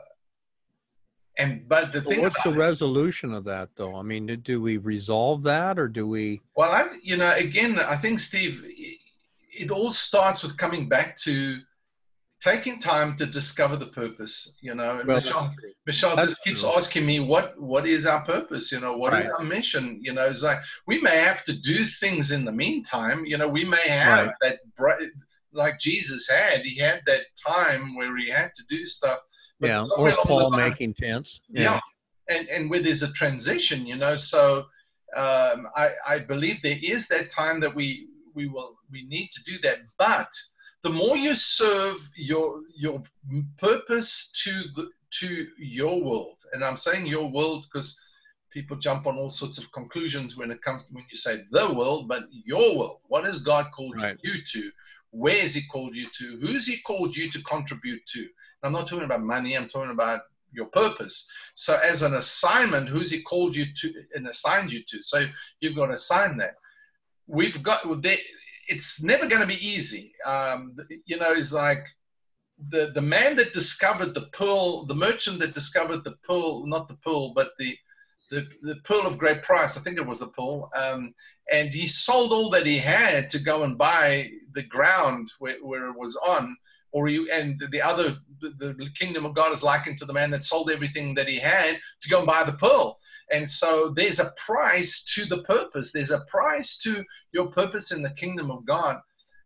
and 1.40 1.68
but 1.68 1.92
the 1.92 2.00
thing 2.02 2.20
what's 2.22 2.42
the 2.42 2.50
about 2.50 2.58
it- 2.58 2.62
resolution 2.68 3.32
of 3.34 3.44
that, 3.44 3.70
though? 3.76 3.96
I 3.96 4.02
mean, 4.02 4.26
do- 4.42 4.60
we 4.62 4.76
resolve 4.76 5.42
that, 5.44 5.78
or 5.78 5.88
do 5.88 6.06
we? 6.06 6.40
Well, 6.56 6.70
I, 6.70 6.88
you 7.02 7.16
know, 7.16 7.32
again, 7.34 7.78
I 7.78 7.96
think 7.96 8.20
Steve, 8.20 8.62
it, 8.66 8.98
it 9.52 9.70
all 9.70 9.90
starts 9.92 10.42
with 10.42 10.56
coming 10.56 10.88
back 10.88 11.16
to 11.18 11.58
taking 12.40 12.78
time 12.78 13.16
to 13.16 13.26
discover 13.26 13.76
the 13.76 13.88
purpose. 13.88 14.54
You 14.60 14.74
know, 14.74 14.98
and 14.98 15.08
Well, 15.08 15.20
Michelle. 15.20 15.54
Michelle 15.86 16.16
just 16.16 16.42
keeps 16.44 16.60
true. 16.62 16.70
asking 16.76 17.04
me, 17.06 17.20
"What, 17.20 17.60
what 17.60 17.86
is 17.86 18.06
our 18.06 18.22
purpose? 18.24 18.70
You 18.72 18.80
know, 18.80 18.96
what 18.96 19.12
is 19.14 19.26
Right. 19.26 19.34
our 19.38 19.44
mission? 19.44 19.98
You 20.02 20.12
know, 20.12 20.26
it's 20.26 20.42
like 20.42 20.58
we 20.86 21.00
may 21.00 21.16
have 21.18 21.44
to 21.44 21.52
do 21.52 21.84
things 21.84 22.30
in 22.30 22.44
the 22.44 22.52
meantime. 22.52 23.24
You 23.26 23.38
know, 23.38 23.48
we 23.48 23.64
may 23.64 23.86
have 23.88 24.26
Right. 24.28 24.34
that, 24.42 24.58
bri- 24.76 25.10
like 25.52 25.78
Jesus 25.78 26.28
had. 26.28 26.60
He 26.60 26.76
had 26.78 27.02
that 27.06 27.22
time 27.46 27.96
where 27.96 28.16
he 28.16 28.28
had 28.28 28.50
to 28.54 28.62
do 28.68 28.86
stuff. 28.86 29.18
But 29.58 29.68
yeah, 29.68 29.84
or 29.98 30.12
Paul 30.24 30.50
line- 30.50 30.70
making 30.70 30.94
tents. 30.94 31.40
yeah. 31.48 31.80
And 32.28 32.48
and 32.48 32.70
where 32.70 32.80
there's 32.82 33.02
a 33.02 33.12
transition, 33.12 33.84
you 33.86 33.96
know, 33.96 34.16
so 34.16 34.66
um, 35.16 35.66
I 35.76 35.90
I 36.06 36.18
believe 36.20 36.62
there 36.62 36.78
is 36.80 37.08
that 37.08 37.28
time 37.30 37.58
that 37.60 37.74
we 37.74 38.06
we 38.34 38.46
will 38.46 38.76
we 38.90 39.02
need 39.06 39.30
to 39.32 39.42
do 39.44 39.58
that. 39.62 39.78
But 39.98 40.30
the 40.82 40.90
more 40.90 41.16
you 41.16 41.34
serve 41.34 41.96
your 42.16 42.60
your 42.76 43.02
purpose 43.58 44.30
to 44.44 44.52
the 44.76 44.90
to 45.20 45.48
your 45.58 46.02
world, 46.02 46.36
and 46.52 46.64
I'm 46.64 46.76
saying 46.76 47.06
your 47.06 47.26
world 47.28 47.66
because 47.66 47.98
people 48.52 48.76
jump 48.76 49.06
on 49.06 49.16
all 49.16 49.30
sorts 49.30 49.58
of 49.58 49.70
conclusions 49.72 50.36
when 50.36 50.50
it 50.52 50.62
comes 50.62 50.86
when 50.90 51.04
you 51.10 51.16
say 51.16 51.40
the 51.50 51.72
world, 51.72 52.06
but 52.08 52.22
your 52.44 52.76
world. 52.78 53.00
What 53.08 53.24
has 53.24 53.38
God 53.38 53.66
called 53.72 53.96
Right. 53.96 54.16
you 54.22 54.34
to? 54.52 54.70
Where 55.10 55.40
has 55.40 55.54
He 55.54 55.62
called 55.66 55.94
you 55.94 56.06
to? 56.18 56.38
Who's 56.40 56.66
He 56.66 56.80
called 56.80 57.16
you 57.16 57.30
to 57.30 57.42
contribute 57.42 58.04
to? 58.06 58.28
I'm 58.62 58.72
not 58.72 58.88
talking 58.88 59.04
about 59.04 59.22
money. 59.22 59.56
I'm 59.56 59.68
talking 59.68 59.92
about 59.92 60.20
your 60.52 60.66
purpose. 60.66 61.30
So, 61.54 61.78
as 61.82 62.02
an 62.02 62.14
assignment, 62.14 62.88
who's 62.88 63.10
He 63.10 63.22
called 63.22 63.56
you 63.56 63.66
to 63.74 63.94
and 64.14 64.26
assigned 64.26 64.72
you 64.72 64.82
to? 64.86 65.02
So, 65.02 65.26
you've 65.60 65.76
got 65.76 65.86
to 65.86 65.92
assign 65.92 66.36
that. 66.38 66.54
We've 67.26 67.62
got. 67.62 67.82
It's 68.68 69.02
never 69.02 69.26
going 69.26 69.40
to 69.40 69.48
be 69.48 69.66
easy. 69.66 70.12
Um, 70.24 70.76
you 71.06 71.18
know, 71.18 71.32
it's 71.32 71.52
like 71.52 71.84
the 72.68 72.90
the 72.94 73.02
man 73.02 73.36
that 73.36 73.52
discovered 73.52 74.14
the 74.14 74.28
pearl, 74.32 74.84
the 74.86 74.94
merchant 74.94 75.38
that 75.40 75.54
discovered 75.54 76.04
the 76.04 76.16
pearl, 76.26 76.66
not 76.66 76.88
the 76.88 76.96
pearl, 76.96 77.32
but 77.34 77.48
the 77.58 77.76
the, 78.30 78.48
the 78.62 78.76
pearl 78.84 79.06
of 79.06 79.18
great 79.18 79.42
price. 79.42 79.76
I 79.76 79.80
think 79.80 79.98
it 79.98 80.06
was 80.06 80.20
the 80.20 80.28
pearl. 80.28 80.70
Um, 80.74 81.14
and 81.52 81.74
he 81.74 81.86
sold 81.86 82.32
all 82.32 82.50
that 82.50 82.66
he 82.66 82.78
had 82.78 83.28
to 83.30 83.38
go 83.38 83.64
and 83.64 83.76
buy 83.76 84.30
the 84.54 84.62
ground 84.62 85.32
where, 85.38 85.56
where 85.62 85.88
it 85.88 85.98
was 85.98 86.16
on. 86.24 86.56
Or 86.92 87.08
you 87.08 87.30
and 87.30 87.60
the 87.70 87.82
other, 87.82 88.16
the, 88.40 88.74
the 88.76 88.88
kingdom 88.98 89.24
of 89.24 89.34
God 89.34 89.52
is 89.52 89.62
likened 89.62 89.98
to 89.98 90.04
the 90.04 90.12
man 90.12 90.30
that 90.30 90.44
sold 90.44 90.70
everything 90.70 91.14
that 91.14 91.28
he 91.28 91.38
had 91.38 91.76
to 92.00 92.08
go 92.08 92.18
and 92.18 92.26
buy 92.26 92.44
the 92.44 92.52
pearl. 92.52 92.98
And 93.32 93.48
so 93.48 93.92
there's 93.94 94.18
a 94.18 94.32
price 94.36 95.04
to 95.14 95.24
the 95.24 95.42
purpose. 95.42 95.92
There's 95.92 96.10
a 96.10 96.24
price 96.26 96.76
to 96.78 97.04
your 97.32 97.48
purpose 97.52 97.92
in 97.92 98.02
the 98.02 98.10
kingdom 98.10 98.50
of 98.50 98.64
God. 98.66 99.00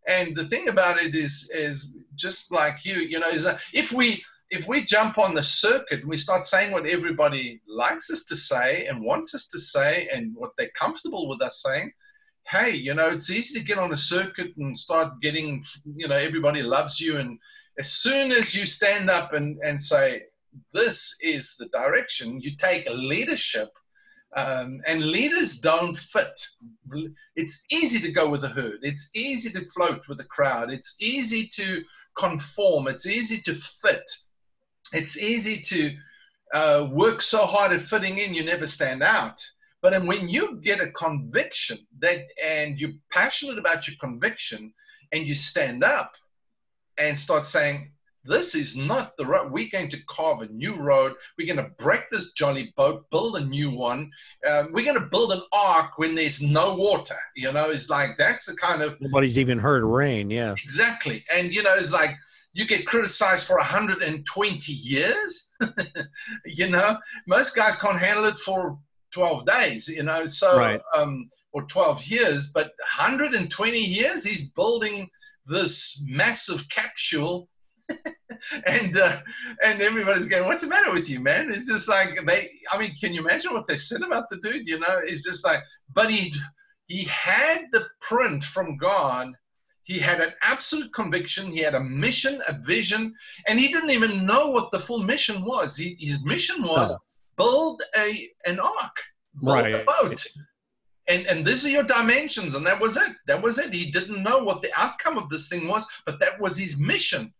And 0.07 0.35
the 0.35 0.45
thing 0.45 0.69
about 0.69 0.99
it 0.99 1.15
is, 1.15 1.49
is 1.53 1.93
just 2.15 2.51
like 2.51 2.83
you, 2.83 2.95
you 2.95 3.19
know, 3.19 3.29
is 3.29 3.43
that 3.43 3.59
if 3.73 3.91
we 3.91 4.23
if 4.51 4.67
we 4.67 4.85
jump 4.85 5.17
on 5.17 5.33
the 5.33 5.43
circuit 5.43 6.01
and 6.01 6.09
we 6.09 6.17
start 6.17 6.43
saying 6.43 6.71
what 6.71 6.85
everybody 6.85 7.61
likes 7.67 8.09
us 8.11 8.23
to 8.25 8.35
say 8.35 8.85
and 8.85 9.03
wants 9.03 9.33
us 9.33 9.47
to 9.47 9.59
say 9.59 10.07
and 10.11 10.33
what 10.35 10.51
they're 10.57 10.69
comfortable 10.77 11.27
with 11.27 11.41
us 11.41 11.63
saying, 11.63 11.91
hey, 12.47 12.71
you 12.71 12.93
know, 12.93 13.09
it's 13.09 13.31
easy 13.31 13.59
to 13.59 13.65
get 13.65 13.79
on 13.79 13.91
a 13.91 13.97
circuit 13.97 14.51
and 14.57 14.77
start 14.77 15.19
getting, 15.21 15.63
you 15.95 16.07
know, 16.07 16.15
everybody 16.15 16.61
loves 16.61 16.99
you. 16.99 17.17
And 17.17 17.39
as 17.79 17.91
soon 17.91 18.31
as 18.31 18.53
you 18.53 18.65
stand 18.65 19.09
up 19.09 19.33
and, 19.33 19.57
and 19.63 19.81
say, 19.81 20.23
this 20.73 21.15
is 21.21 21.55
the 21.57 21.67
direction. 21.69 22.39
You 22.39 22.55
take 22.55 22.87
leadership, 22.89 23.69
um, 24.35 24.81
and 24.85 25.03
leaders 25.03 25.57
don't 25.57 25.97
fit. 25.97 26.47
It's 27.35 27.65
easy 27.71 27.99
to 27.99 28.11
go 28.11 28.29
with 28.29 28.41
the 28.41 28.49
herd. 28.49 28.79
It's 28.81 29.09
easy 29.15 29.49
to 29.51 29.65
float 29.69 30.07
with 30.07 30.17
the 30.17 30.25
crowd. 30.25 30.71
It's 30.71 30.95
easy 30.99 31.47
to 31.53 31.83
conform. 32.17 32.87
It's 32.87 33.07
easy 33.07 33.41
to 33.41 33.55
fit. 33.55 34.09
It's 34.93 35.17
easy 35.17 35.59
to 35.61 35.95
uh, 36.53 36.87
work 36.91 37.21
so 37.21 37.45
hard 37.45 37.73
at 37.73 37.81
fitting 37.81 38.19
in, 38.19 38.33
you 38.33 38.43
never 38.43 38.67
stand 38.67 39.03
out. 39.03 39.43
But 39.81 40.01
when 40.03 40.29
you 40.29 40.59
get 40.63 40.79
a 40.81 40.91
conviction 40.91 41.77
that, 41.99 42.19
and 42.43 42.79
you're 42.79 42.93
passionate 43.11 43.57
about 43.57 43.87
your 43.87 43.97
conviction, 43.99 44.73
and 45.11 45.27
you 45.27 45.35
stand 45.35 45.83
up 45.83 46.11
and 46.97 47.17
start 47.17 47.45
saying, 47.45 47.91
this 48.23 48.55
is 48.55 48.75
not 48.75 49.15
the 49.17 49.25
road. 49.25 49.51
We're 49.51 49.69
going 49.71 49.89
to 49.89 50.03
carve 50.07 50.41
a 50.41 50.47
new 50.47 50.75
road. 50.75 51.13
We're 51.37 51.53
going 51.53 51.63
to 51.63 51.71
break 51.77 52.09
this 52.09 52.31
jolly 52.31 52.73
boat, 52.75 53.05
build 53.11 53.35
a 53.35 53.45
new 53.45 53.69
one. 53.69 54.09
Um, 54.49 54.71
we're 54.73 54.83
going 54.83 54.99
to 54.99 55.07
build 55.11 55.31
an 55.31 55.43
ark 55.53 55.97
when 55.97 56.15
there's 56.15 56.41
no 56.41 56.73
water. 56.73 57.19
You 57.35 57.51
know, 57.51 57.69
it's 57.69 57.89
like 57.89 58.17
that's 58.17 58.45
the 58.45 58.55
kind 58.55 58.81
of. 58.81 58.99
Nobody's 58.99 59.37
even 59.37 59.59
heard 59.59 59.83
rain. 59.83 60.31
Yeah. 60.31 60.55
Exactly. 60.63 61.23
And, 61.31 61.53
you 61.53 61.61
know, 61.61 61.75
it's 61.75 61.91
like 61.91 62.11
you 62.55 62.65
get 62.65 62.87
criticized 62.87 63.45
for 63.45 63.57
120 63.57 64.71
years. 64.71 65.51
you 66.45 66.69
know, 66.69 66.97
most 67.27 67.55
guys 67.55 67.75
can't 67.75 67.99
handle 67.99 68.25
it 68.25 68.37
for 68.37 68.79
12 69.11 69.45
days, 69.45 69.89
you 69.89 70.03
know, 70.03 70.25
so, 70.25 70.57
right. 70.57 70.81
um, 70.95 71.29
or 71.51 71.63
12 71.63 72.05
years, 72.05 72.47
but 72.47 72.67
120 72.79 73.77
years, 73.77 74.23
he's 74.23 74.49
building 74.51 75.09
this 75.45 76.01
massive 76.07 76.67
capsule 76.69 77.49
and 78.65 78.97
uh, 78.97 79.19
and 79.63 79.79
everybody's 79.81 80.25
going, 80.25 80.45
"What's 80.45 80.63
the 80.63 80.67
matter 80.67 80.91
with 80.91 81.07
you, 81.07 81.19
man?" 81.19 81.51
It's 81.53 81.69
just 81.69 81.87
like 81.87 82.09
they. 82.25 82.49
I 82.71 82.79
mean, 82.79 82.95
can 82.99 83.13
you 83.13 83.21
imagine 83.21 83.53
what 83.53 83.67
they 83.67 83.75
said 83.75 84.01
about 84.01 84.27
the 84.31 84.37
dude? 84.37 84.67
You 84.67 84.79
know, 84.79 84.99
it's 85.05 85.23
just 85.23 85.45
like, 85.45 85.59
but 85.93 86.09
he 86.09 86.33
he 86.87 87.03
had 87.03 87.65
the 87.71 87.85
print 88.01 88.43
from 88.43 88.77
God. 88.77 89.33
He 89.85 89.99
had 89.99 90.19
an 90.19 90.33
absolute 90.41 90.93
conviction. 90.93 91.51
He 91.51 91.59
had 91.59 91.75
a 91.75 91.83
mission, 91.83 92.41
a 92.47 92.53
vision, 92.59 93.13
and 93.47 93.59
he 93.59 93.69
didn't 93.69 93.91
even 93.91 94.25
know 94.25 94.49
what 94.49 94.71
the 94.71 94.79
full 94.79 95.03
mission 95.03 95.45
was. 95.45 95.77
He, 95.77 95.95
his 95.99 96.23
mission 96.25 96.61
was 96.63 96.93
build 97.37 97.81
a 97.97 98.29
an 98.45 98.59
ark, 98.59 98.97
build 99.41 99.57
right. 99.57 99.73
a 99.75 99.85
boat. 99.85 100.25
And, 101.07 101.27
and 101.27 101.45
these 101.45 101.63
are 101.65 101.69
your 101.69 101.83
dimensions, 101.83 102.55
and 102.55 102.65
that 102.65 102.81
was 102.81 102.97
it. 102.97 103.15
That 103.27 103.41
was 103.41 103.59
it. 103.59 103.71
He 103.71 103.91
didn't 103.91 104.23
know 104.23 104.39
what 104.39 104.63
the 104.63 104.71
outcome 104.75 105.19
of 105.19 105.29
this 105.29 105.47
thing 105.47 105.67
was, 105.67 105.85
but 106.05 106.19
that 106.19 106.39
was 106.41 106.57
his 106.57 106.79
mission 106.79 107.31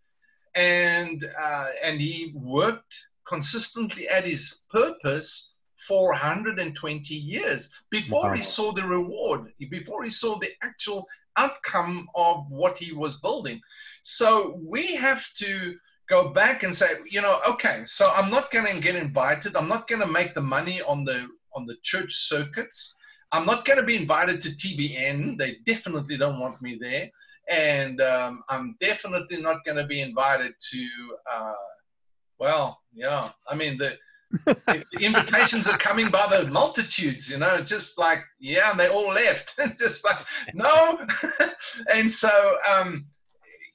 and 0.56 1.26
uh, 1.40 1.68
and 1.84 2.00
he 2.00 2.32
worked 2.34 2.98
consistently 3.28 4.08
at 4.08 4.24
his 4.24 4.62
purpose 4.72 5.55
for 5.88 6.10
120 6.12 7.16
years 7.16 7.70
before 7.90 8.30
wow. 8.30 8.34
he 8.34 8.42
saw 8.42 8.72
the 8.72 8.84
reward, 8.84 9.52
before 9.70 10.04
he 10.04 10.10
saw 10.10 10.38
the 10.40 10.50
actual 10.62 11.06
outcome 11.38 12.08
of 12.16 12.46
what 12.50 12.78
he 12.78 12.94
was 12.94 13.16
building. 13.18 13.60
So 14.04 14.60
we 14.64 14.96
have 14.96 15.26
to 15.34 15.76
go 16.08 16.30
back 16.30 16.64
and 16.64 16.74
say, 16.74 16.92
you 17.10 17.22
know, 17.22 17.40
okay, 17.48 17.82
so 17.86 18.12
I'm 18.16 18.30
not 18.30 18.52
going 18.52 18.66
to 18.74 18.80
get 18.80 18.96
invited. 18.96 19.56
I'm 19.56 19.68
not 19.68 19.88
going 19.88 20.02
to 20.02 20.08
make 20.08 20.34
the 20.34 20.42
money 20.42 20.82
on 20.82 21.04
the 21.04 21.28
on 21.56 21.66
the 21.66 21.78
church 21.84 22.14
circuits. 22.14 22.96
I'm 23.32 23.46
not 23.46 23.66
going 23.66 23.80
to 23.80 23.86
be 23.86 23.96
invited 23.96 24.42
to 24.42 24.50
TBN. 24.50 25.38
They 25.38 25.58
definitely 25.66 26.18
don't 26.18 26.40
want 26.40 26.62
me 26.62 26.78
there 26.80 27.10
and 27.50 28.02
um, 28.02 28.44
I'm 28.50 28.76
definitely 28.82 29.42
not 29.42 29.64
going 29.66 29.78
to 29.78 29.86
be 29.86 30.02
invited 30.02 30.54
to. 30.72 30.88
Uh, 31.32 31.54
well, 32.40 32.82
yeah, 32.94 33.32
I 33.48 33.56
mean 33.56 33.78
the 33.78 33.98
invitations 35.00 35.68
are 35.68 35.78
coming 35.78 36.10
by 36.10 36.28
the 36.30 36.50
multitudes, 36.50 37.30
you 37.30 37.38
know, 37.38 37.62
just 37.62 37.98
like 37.98 38.20
yeah, 38.40 38.72
and 38.72 38.80
they 38.80 38.88
all 38.88 39.10
left, 39.10 39.58
just 39.80 40.04
like 40.04 40.18
no, 40.54 41.00
and 41.94 42.12
so 42.12 42.58
um, 42.70 43.08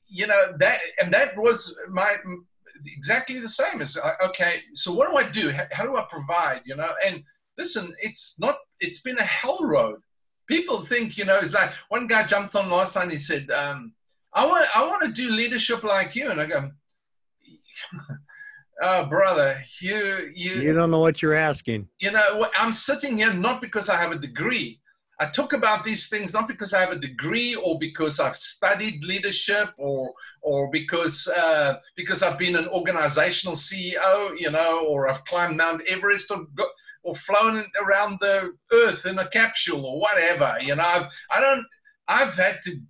you 0.09 0.27
know 0.27 0.53
that, 0.59 0.81
and 1.01 1.13
that 1.13 1.37
was 1.37 1.79
my 1.91 2.17
exactly 2.87 3.39
the 3.39 3.49
same 3.49 3.81
as 3.81 3.99
okay. 4.25 4.57
So 4.75 4.93
what 4.93 5.11
do 5.11 5.17
I 5.17 5.29
do? 5.29 5.51
How, 5.51 5.65
how 5.73 5.85
do 5.85 5.97
I 5.97 6.07
provide? 6.11 6.63
You 6.65 6.77
know, 6.77 6.91
and 7.07 7.23
listen, 7.59 7.95
it's 8.01 8.39
not. 8.39 8.59
It's 8.81 9.03
been 9.03 9.19
a 9.19 9.25
hell 9.25 9.61
road 9.63 10.01
people 10.51 10.85
think, 10.85 11.17
you 11.17 11.25
know, 11.25 11.39
it's 11.39 11.55
like 11.55 11.71
one 11.91 12.09
guy 12.09 12.27
jumped 12.27 12.57
on 12.57 12.69
last 12.69 12.93
time. 12.93 13.09
He 13.09 13.19
said, 13.19 13.49
um, 13.53 13.93
"I 14.35 14.45
want, 14.45 14.67
I 14.77 14.85
want 14.85 15.03
to 15.05 15.13
do 15.13 15.31
leadership 15.31 15.85
like 15.85 16.17
you," 16.17 16.29
and 16.29 16.41
I 16.41 16.47
go, 16.47 16.71
"Oh, 18.81 19.07
brother, 19.09 19.61
you, 19.81 20.31
you, 20.35 20.55
you 20.55 20.73
don't 20.73 20.91
know 20.91 21.01
what 21.01 21.23
you're 21.23 21.35
asking." 21.35 21.89
You 21.99 22.13
know, 22.13 22.47
I'm 22.57 22.73
sitting 22.73 23.19
here 23.19 23.33
not 23.33 23.61
because 23.61 23.89
I 23.89 23.97
have 23.97 24.13
a 24.13 24.19
degree. 24.19 24.81
I 25.21 25.27
talk 25.27 25.53
about 25.53 25.85
these 25.85 26.09
things 26.09 26.33
not 26.33 26.49
because 26.49 26.73
I 26.73 26.81
have 26.81 26.93
a 26.93 26.99
degree 26.99 27.55
or 27.55 27.79
because 27.79 28.19
I've 28.19 28.37
studied 28.37 29.05
leadership 29.05 29.69
or 29.77 30.15
or 30.41 30.71
because 30.71 31.29
uh, 31.29 31.79
because 31.95 32.23
I've 32.23 32.39
been 32.39 32.57
an 32.57 32.69
organizational 32.69 33.55
CEO, 33.55 34.39
you 34.39 34.51
know, 34.51 34.87
or 34.87 35.09
I've 35.11 35.25
climbed 35.27 35.59
Mount 35.59 35.83
Everest 35.87 36.31
or 36.31 36.47
got, 36.55 36.69
or 37.03 37.15
flown 37.15 37.65
around 37.83 38.19
the 38.21 38.53
earth 38.73 39.07
in 39.07 39.19
a 39.19 39.29
capsule 39.31 39.85
or 39.85 40.01
whatever. 40.01 40.59
You 40.61 40.77
know, 40.77 40.83
I've, 40.83 41.07
I 41.31 41.41
don't, 41.41 41.67
I've 42.09 42.35
had 42.35 42.59
to 42.65 42.81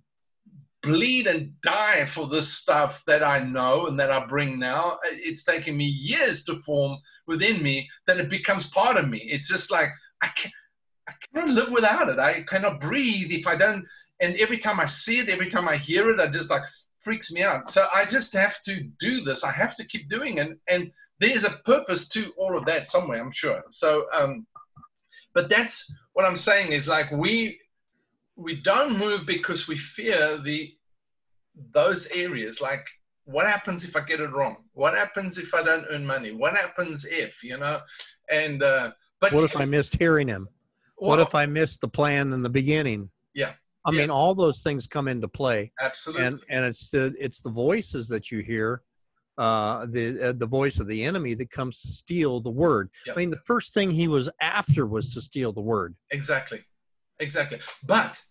bleed 0.81 1.27
and 1.27 1.53
die 1.61 2.05
for 2.05 2.27
this 2.27 2.51
stuff 2.51 3.03
that 3.05 3.23
I 3.23 3.43
know 3.43 3.87
and 3.87 3.99
that 3.99 4.11
I 4.11 4.25
bring 4.25 4.59
now. 4.59 4.97
It's 5.03 5.43
taken 5.43 5.77
me 5.77 5.85
years 5.85 6.43
to 6.45 6.59
form 6.61 6.97
within 7.27 7.61
me 7.61 7.87
that 8.07 8.19
it 8.19 8.29
becomes 8.29 8.67
part 8.69 8.97
of 8.97 9.07
me. 9.07 9.19
It's 9.19 9.49
just 9.49 9.71
like, 9.71 9.89
I 10.21 10.27
can't, 10.29 10.53
I 11.07 11.13
cannot 11.33 11.49
live 11.49 11.71
without 11.71 12.09
it. 12.09 12.19
I 12.19 12.43
cannot 12.43 12.81
breathe 12.81 13.31
if 13.31 13.47
I 13.47 13.57
don't. 13.57 13.85
And 14.21 14.35
every 14.35 14.57
time 14.57 14.79
I 14.79 14.85
see 14.85 15.19
it, 15.19 15.29
every 15.29 15.49
time 15.49 15.67
I 15.67 15.77
hear 15.77 16.09
it, 16.11 16.19
I 16.19 16.27
just 16.27 16.49
like 16.49 16.63
freaks 16.99 17.31
me 17.31 17.43
out. 17.43 17.71
So 17.71 17.87
I 17.93 18.05
just 18.05 18.33
have 18.33 18.61
to 18.63 18.81
do 18.99 19.21
this. 19.21 19.43
I 19.43 19.51
have 19.51 19.75
to 19.75 19.85
keep 19.85 20.09
doing 20.09 20.37
it. 20.37 20.57
And 20.67 20.91
there's 21.19 21.43
a 21.43 21.57
purpose 21.65 22.07
to 22.09 22.31
all 22.37 22.57
of 22.57 22.65
that 22.65 22.87
somewhere, 22.87 23.21
I'm 23.21 23.31
sure. 23.31 23.63
So, 23.69 24.07
um, 24.13 24.45
but 25.33 25.49
that's 25.49 25.91
what 26.13 26.25
I'm 26.25 26.35
saying 26.35 26.71
is 26.71 26.87
like 26.87 27.09
we 27.11 27.59
we 28.41 28.61
don't 28.61 28.97
move 28.97 29.25
because 29.25 29.67
we 29.67 29.77
fear 29.77 30.37
the 30.37 30.73
those 31.73 32.07
areas. 32.07 32.61
Like, 32.61 32.85
what 33.25 33.45
happens 33.45 33.83
if 33.83 33.95
I 33.95 34.01
get 34.01 34.19
it 34.19 34.31
wrong? 34.31 34.63
What 34.73 34.95
happens 34.95 35.37
if 35.37 35.53
I 35.53 35.63
don't 35.63 35.85
earn 35.89 36.05
money? 36.05 36.31
What 36.31 36.55
happens 36.55 37.05
if 37.05 37.43
you 37.43 37.57
know? 37.57 37.79
And 38.29 38.63
uh, 38.63 38.91
but 39.19 39.33
what 39.33 39.43
if 39.43 39.55
I 39.55 39.65
missed 39.65 39.97
hearing 39.97 40.27
him? 40.27 40.47
Well, 40.97 41.11
what 41.11 41.19
if 41.19 41.35
I 41.35 41.45
missed 41.45 41.81
the 41.81 41.87
plan 41.87 42.33
in 42.33 42.41
the 42.41 42.49
beginning? 42.49 43.09
Yeah. 43.33 43.53
I 43.85 43.91
yeah. 43.91 44.01
mean, 44.01 44.09
all 44.11 44.35
those 44.35 44.61
things 44.61 44.87
come 44.87 45.07
into 45.07 45.27
play. 45.27 45.71
Absolutely. 45.81 46.27
And 46.27 46.39
and 46.49 46.65
it's 46.65 46.89
the 46.89 47.13
it's 47.19 47.39
the 47.39 47.49
voices 47.49 48.07
that 48.09 48.31
you 48.31 48.39
hear 48.39 48.83
uh, 49.37 49.85
the 49.87 50.29
uh, 50.29 50.33
the 50.33 50.45
voice 50.45 50.79
of 50.79 50.87
the 50.87 51.03
enemy 51.03 51.33
that 51.33 51.49
comes 51.49 51.81
to 51.81 51.87
steal 51.87 52.39
the 52.39 52.49
word. 52.49 52.89
Yep. 53.07 53.15
I 53.15 53.19
mean, 53.19 53.29
the 53.29 53.41
first 53.45 53.73
thing 53.73 53.89
he 53.89 54.07
was 54.07 54.29
after 54.39 54.85
was 54.85 55.13
to 55.13 55.21
steal 55.21 55.51
the 55.51 55.61
word. 55.61 55.95
Exactly, 56.11 56.63
exactly. 57.19 57.59
But 57.83 58.21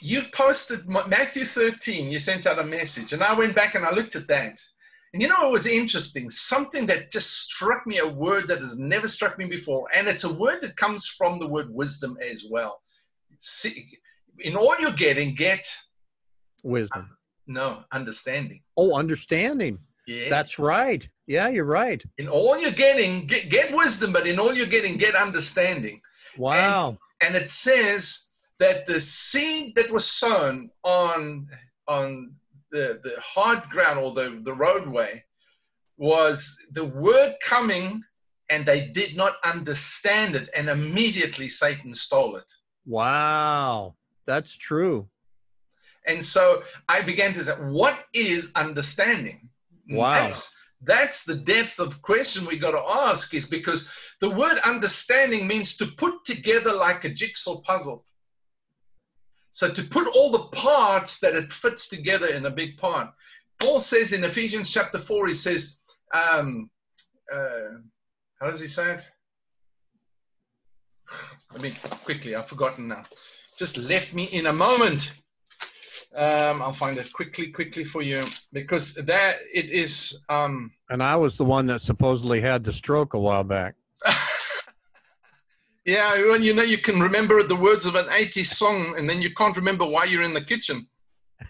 you 0.00 0.22
posted 0.32 0.88
Matthew 0.88 1.44
13. 1.44 2.10
You 2.10 2.18
sent 2.18 2.46
out 2.46 2.58
a 2.58 2.64
message, 2.64 3.12
and 3.12 3.22
I 3.22 3.36
went 3.36 3.54
back 3.54 3.74
and 3.74 3.84
I 3.84 3.92
looked 3.92 4.16
at 4.16 4.28
that. 4.28 4.60
And 5.12 5.20
you 5.20 5.28
know, 5.28 5.48
it 5.48 5.52
was 5.52 5.66
interesting. 5.66 6.30
Something 6.30 6.86
that 6.86 7.10
just 7.10 7.42
struck 7.42 7.86
me, 7.86 7.98
a 7.98 8.06
word 8.06 8.46
that 8.48 8.58
has 8.58 8.78
never 8.78 9.08
struck 9.08 9.38
me 9.38 9.46
before, 9.46 9.86
and 9.94 10.06
it's 10.06 10.24
a 10.24 10.34
word 10.34 10.60
that 10.62 10.76
comes 10.76 11.06
from 11.06 11.38
the 11.38 11.48
word 11.48 11.68
wisdom 11.70 12.16
as 12.24 12.46
well. 12.50 12.80
See, 13.38 13.88
in 14.40 14.56
all 14.56 14.76
you're 14.78 14.92
getting, 14.92 15.34
get 15.34 15.66
wisdom. 16.62 17.08
Uh, 17.10 17.14
no, 17.46 17.82
understanding. 17.92 18.62
Oh, 18.76 18.94
understanding. 18.96 19.78
Yeah. 20.06 20.28
That's 20.28 20.58
right. 20.58 21.08
Yeah, 21.26 21.48
you're 21.48 21.64
right. 21.64 22.02
In 22.18 22.28
all 22.28 22.58
you're 22.58 22.70
getting, 22.70 23.26
get, 23.26 23.48
get 23.48 23.74
wisdom, 23.74 24.12
but 24.12 24.26
in 24.26 24.38
all 24.38 24.52
you're 24.52 24.66
getting, 24.66 24.96
get 24.96 25.14
understanding. 25.14 26.00
Wow. 26.36 26.98
And, 27.20 27.34
and 27.34 27.42
it 27.42 27.48
says 27.48 28.29
that 28.60 28.86
the 28.86 29.00
seed 29.00 29.74
that 29.74 29.90
was 29.90 30.08
sown 30.08 30.70
on 30.84 31.48
on 31.88 32.32
the, 32.70 33.00
the 33.02 33.14
hard 33.20 33.62
ground 33.68 33.98
or 33.98 34.14
the, 34.14 34.40
the 34.44 34.54
roadway 34.54 35.22
was 35.96 36.56
the 36.70 36.84
word 36.84 37.34
coming 37.42 38.00
and 38.48 38.64
they 38.64 38.88
did 38.90 39.16
not 39.16 39.34
understand 39.42 40.36
it 40.36 40.48
and 40.56 40.68
immediately 40.68 41.48
satan 41.48 41.92
stole 41.92 42.36
it 42.36 42.52
wow 42.86 43.92
that's 44.24 44.56
true 44.56 45.08
and 46.06 46.24
so 46.24 46.62
i 46.88 47.02
began 47.02 47.32
to 47.32 47.42
say 47.42 47.52
what 47.54 48.04
is 48.14 48.52
understanding 48.54 49.50
Wow. 49.90 50.22
That's, 50.22 50.56
that's 50.82 51.24
the 51.24 51.34
depth 51.34 51.78
of 51.78 52.00
question 52.02 52.46
we 52.46 52.58
got 52.58 52.70
to 52.72 52.82
ask 52.88 53.34
is 53.34 53.46
because 53.46 53.90
the 54.20 54.30
word 54.30 54.58
understanding 54.64 55.46
means 55.46 55.76
to 55.76 55.86
put 55.86 56.24
together 56.24 56.72
like 56.72 57.04
a 57.04 57.10
jigsaw 57.10 57.60
puzzle. 57.62 58.04
So 59.52 59.72
to 59.72 59.82
put 59.82 60.06
all 60.08 60.30
the 60.30 60.56
parts 60.56 61.18
that 61.20 61.34
it 61.34 61.52
fits 61.52 61.88
together 61.88 62.28
in 62.28 62.46
a 62.46 62.50
big 62.50 62.76
part. 62.78 63.08
Paul 63.58 63.80
says 63.80 64.12
in 64.12 64.24
Ephesians 64.24 64.72
chapter 64.72 64.98
4, 64.98 65.28
he 65.28 65.34
says, 65.34 65.76
um, 66.14 66.70
uh, 67.32 67.78
how 68.40 68.46
does 68.46 68.60
he 68.60 68.66
say 68.66 68.92
it? 68.92 69.08
Let 71.52 71.62
me 71.62 71.74
quickly, 72.04 72.34
I've 72.34 72.48
forgotten 72.48 72.88
now. 72.88 73.04
Just 73.58 73.76
left 73.76 74.14
me 74.14 74.24
in 74.24 74.46
a 74.46 74.52
moment. 74.52 75.12
Um, 76.14 76.62
I'll 76.62 76.72
find 76.72 76.98
it 76.98 77.12
quickly, 77.12 77.48
quickly 77.48 77.84
for 77.84 78.02
you 78.02 78.24
because 78.52 78.94
that 78.94 79.36
it 79.52 79.66
is. 79.70 80.24
Um, 80.28 80.72
and 80.88 81.02
I 81.02 81.16
was 81.16 81.36
the 81.36 81.44
one 81.44 81.66
that 81.66 81.80
supposedly 81.80 82.40
had 82.40 82.64
the 82.64 82.72
stroke 82.72 83.14
a 83.14 83.18
while 83.18 83.44
back. 83.44 83.74
yeah, 85.84 86.12
well, 86.12 86.40
you 86.40 86.54
know, 86.54 86.62
you 86.62 86.78
can 86.78 87.00
remember 87.00 87.42
the 87.42 87.56
words 87.56 87.86
of 87.86 87.94
an 87.94 88.06
80s 88.06 88.46
song 88.46 88.94
and 88.98 89.08
then 89.08 89.22
you 89.22 89.32
can't 89.34 89.56
remember 89.56 89.86
why 89.86 90.04
you're 90.04 90.22
in 90.22 90.34
the 90.34 90.44
kitchen. 90.44 90.86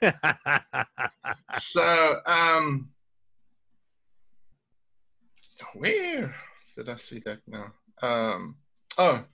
so, 1.53 2.15
um, 2.27 2.89
where 5.75 6.35
did 6.77 6.89
I 6.89 6.97
see 6.97 7.21
that 7.25 7.39
now? 7.47 7.73
Um, 8.03 8.57
oh, 8.99 9.25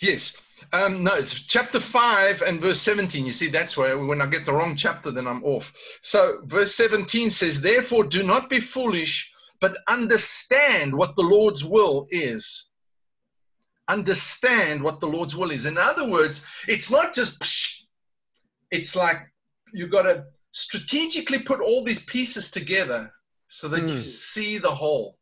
yes. 0.00 0.42
Um, 0.72 1.02
no, 1.02 1.14
it's 1.14 1.40
chapter 1.40 1.80
5 1.80 2.42
and 2.42 2.60
verse 2.60 2.80
17. 2.80 3.24
You 3.24 3.32
see, 3.32 3.48
that's 3.48 3.76
where 3.76 3.98
when 3.98 4.20
I 4.20 4.26
get 4.26 4.44
the 4.44 4.52
wrong 4.52 4.76
chapter, 4.76 5.10
then 5.10 5.26
I'm 5.26 5.42
off. 5.44 5.72
So, 6.02 6.42
verse 6.44 6.74
17 6.74 7.30
says, 7.30 7.60
Therefore, 7.60 8.04
do 8.04 8.22
not 8.22 8.50
be 8.50 8.60
foolish, 8.60 9.32
but 9.60 9.78
understand 9.88 10.94
what 10.94 11.16
the 11.16 11.22
Lord's 11.22 11.64
will 11.64 12.06
is. 12.10 12.70
Understand 13.88 14.82
what 14.82 15.00
the 15.00 15.06
Lord's 15.06 15.36
will 15.36 15.50
is. 15.50 15.66
In 15.66 15.76
other 15.76 16.08
words, 16.08 16.46
it's 16.68 16.90
not 16.90 17.14
just, 17.14 17.38
psh, 17.40 17.82
it's 18.70 18.94
like 18.94 19.16
you've 19.72 19.90
got 19.90 20.02
to 20.02 20.26
strategically 20.52 21.40
put 21.40 21.60
all 21.60 21.84
these 21.84 22.02
pieces 22.04 22.50
together 22.50 23.12
so 23.48 23.68
that 23.68 23.82
mm. 23.82 23.88
you 23.88 23.94
hmm. 23.94 24.00
see 24.00 24.58
the 24.58 24.70
whole. 24.70 25.18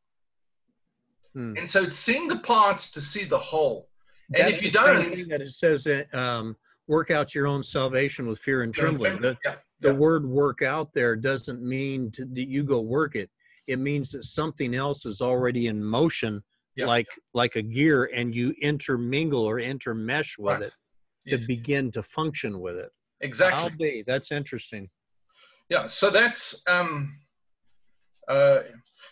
Mm. 1.34 1.58
And 1.58 1.68
so 1.68 1.82
it's 1.82 1.98
seeing 1.98 2.28
the 2.28 2.38
parts 2.38 2.90
to 2.92 3.00
see 3.00 3.24
the 3.24 3.38
whole. 3.38 3.88
And 4.34 4.46
that 4.46 4.52
if 4.52 4.62
you 4.62 4.70
don't, 4.70 5.28
that 5.28 5.40
it 5.40 5.52
says 5.52 5.84
that 5.84 6.12
um, 6.14 6.56
work 6.86 7.10
out 7.10 7.34
your 7.34 7.46
own 7.46 7.62
salvation 7.62 8.26
with 8.26 8.38
fear 8.38 8.62
and 8.62 8.74
trembling. 8.74 9.20
The, 9.20 9.38
yeah, 9.44 9.54
yeah. 9.80 9.92
the 9.92 9.94
word 9.94 10.26
"work 10.26 10.60
out" 10.60 10.92
there 10.92 11.16
doesn't 11.16 11.62
mean 11.62 12.10
to, 12.12 12.26
that 12.26 12.48
you 12.48 12.62
go 12.64 12.80
work 12.80 13.16
it. 13.16 13.30
It 13.68 13.78
means 13.78 14.10
that 14.12 14.24
something 14.24 14.74
else 14.74 15.06
is 15.06 15.20
already 15.20 15.68
in 15.68 15.82
motion, 15.82 16.42
yeah, 16.74 16.86
like 16.86 17.06
like 17.34 17.56
a 17.56 17.62
gear, 17.62 18.10
and 18.14 18.34
you 18.34 18.54
intermingle 18.60 19.44
or 19.44 19.60
intermesh 19.60 20.38
with 20.38 20.54
right. 20.54 20.62
it 20.62 20.72
to 21.28 21.36
yes. 21.36 21.46
begin 21.46 21.90
to 21.92 22.02
function 22.02 22.60
with 22.60 22.76
it. 22.76 22.90
Exactly. 23.20 23.60
I'll 23.60 23.76
be. 23.76 24.04
That's 24.06 24.32
interesting. 24.32 24.88
Yeah. 25.68 25.86
So 25.86 26.10
that's 26.10 26.62
um, 26.66 27.18
uh, 28.28 28.60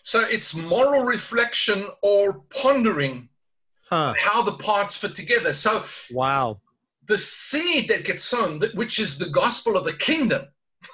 so 0.03 0.21
it's 0.21 0.55
moral 0.55 1.03
reflection 1.03 1.87
or 2.01 2.41
pondering 2.49 3.29
huh. 3.89 4.13
how 4.17 4.41
the 4.41 4.53
parts 4.53 4.95
fit 4.95 5.13
together. 5.13 5.53
So, 5.53 5.83
wow, 6.11 6.61
the 7.07 7.17
seed 7.17 7.89
that 7.89 8.05
gets 8.05 8.23
sown, 8.23 8.61
which 8.73 8.99
is 8.99 9.17
the 9.17 9.29
gospel 9.29 9.77
of 9.77 9.85
the 9.85 9.93
kingdom, 9.93 10.45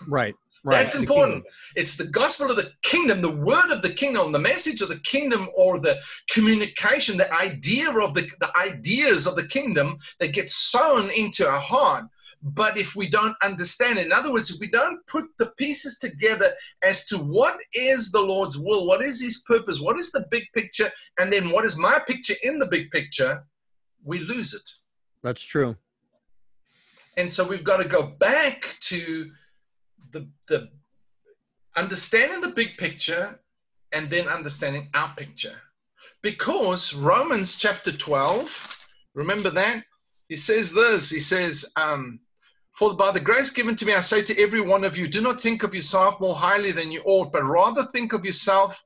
right? 0.07 0.33
Right. 0.65 0.85
That's 0.85 0.95
important. 0.95 1.43
It's 1.75 1.97
the 1.97 2.07
gospel 2.07 2.49
of 2.49 2.57
the 2.57 2.71
kingdom, 2.81 3.21
the 3.21 3.29
word 3.29 3.71
of 3.71 3.81
the 3.81 3.93
kingdom, 3.93 4.31
the 4.31 4.39
message 4.39 4.81
of 4.81 4.89
the 4.89 4.99
kingdom, 4.99 5.49
or 5.55 5.79
the 5.79 5.97
communication, 6.29 7.17
the 7.17 7.31
idea 7.33 7.89
of 7.91 8.13
the, 8.13 8.29
the 8.39 8.55
ideas 8.57 9.25
of 9.25 9.35
the 9.35 9.47
kingdom 9.47 9.97
that 10.19 10.33
get 10.33 10.51
sown 10.51 11.09
into 11.11 11.47
our 11.47 11.59
heart. 11.59 12.05
But 12.43 12.77
if 12.77 12.93
we 12.93 13.07
don't 13.07 13.35
understand 13.41 13.99
it, 13.99 14.05
in 14.05 14.11
other 14.11 14.31
words, 14.31 14.51
if 14.51 14.59
we 14.59 14.67
don't 14.67 14.99
put 15.07 15.25
the 15.39 15.51
pieces 15.57 15.97
together 15.97 16.51
as 16.81 17.05
to 17.05 17.17
what 17.17 17.57
is 17.73 18.11
the 18.11 18.19
Lord's 18.19 18.59
will, 18.59 18.85
what 18.85 19.01
is 19.03 19.21
his 19.21 19.41
purpose, 19.47 19.79
what 19.79 19.97
is 19.97 20.11
the 20.11 20.25
big 20.29 20.43
picture, 20.53 20.91
and 21.19 21.31
then 21.31 21.51
what 21.51 21.63
is 21.63 21.77
my 21.77 21.99
picture 22.05 22.35
in 22.43 22.59
the 22.59 22.65
big 22.65 22.91
picture, 22.91 23.45
we 24.03 24.19
lose 24.19 24.53
it. 24.53 24.69
That's 25.21 25.41
true. 25.41 25.77
And 27.15 27.31
so 27.31 27.47
we've 27.47 27.63
got 27.63 27.81
to 27.81 27.87
go 27.87 28.07
back 28.19 28.75
to 28.81 29.31
the, 30.11 30.27
the 30.47 30.69
understanding 31.75 32.41
the 32.41 32.49
big 32.49 32.77
picture 32.77 33.39
and 33.91 34.09
then 34.09 34.27
understanding 34.27 34.89
our 34.93 35.13
picture. 35.15 35.55
Because 36.21 36.93
Romans 36.93 37.55
chapter 37.55 37.91
12, 37.91 38.77
remember 39.13 39.49
that? 39.51 39.83
He 40.29 40.35
says 40.35 40.71
this, 40.71 41.09
he 41.09 41.19
says, 41.19 41.65
um, 41.75 42.19
for 42.71 42.95
by 42.95 43.11
the 43.11 43.19
grace 43.19 43.51
given 43.51 43.75
to 43.75 43.85
me, 43.85 43.93
I 43.93 43.99
say 43.99 44.23
to 44.23 44.41
every 44.41 44.61
one 44.61 44.83
of 44.83 44.97
you, 44.97 45.07
do 45.07 45.21
not 45.21 45.39
think 45.39 45.63
of 45.63 45.75
yourself 45.75 46.19
more 46.19 46.35
highly 46.35 46.71
than 46.71 46.91
you 46.91 47.01
ought, 47.05 47.31
but 47.31 47.43
rather 47.43 47.85
think 47.85 48.13
of 48.13 48.25
yourself 48.25 48.81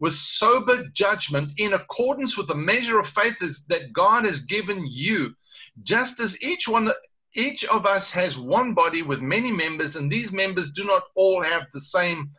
with 0.00 0.14
sober 0.14 0.84
judgment 0.92 1.52
in 1.58 1.72
accordance 1.72 2.36
with 2.36 2.48
the 2.48 2.54
measure 2.54 2.98
of 2.98 3.08
faith 3.08 3.38
that 3.68 3.92
God 3.92 4.24
has 4.24 4.40
given 4.40 4.84
you. 4.86 5.34
Just 5.82 6.20
as 6.20 6.42
each 6.42 6.68
one, 6.68 6.90
each 7.34 7.64
of 7.64 7.86
us 7.86 8.10
has 8.10 8.36
one 8.36 8.74
body 8.74 9.02
with 9.02 9.20
many 9.20 9.50
members, 9.50 9.96
and 9.96 10.10
these 10.10 10.32
members 10.32 10.70
do 10.72 10.84
not 10.84 11.04
all 11.14 11.40
have 11.42 11.66
the 11.72 11.80
same 11.80 12.30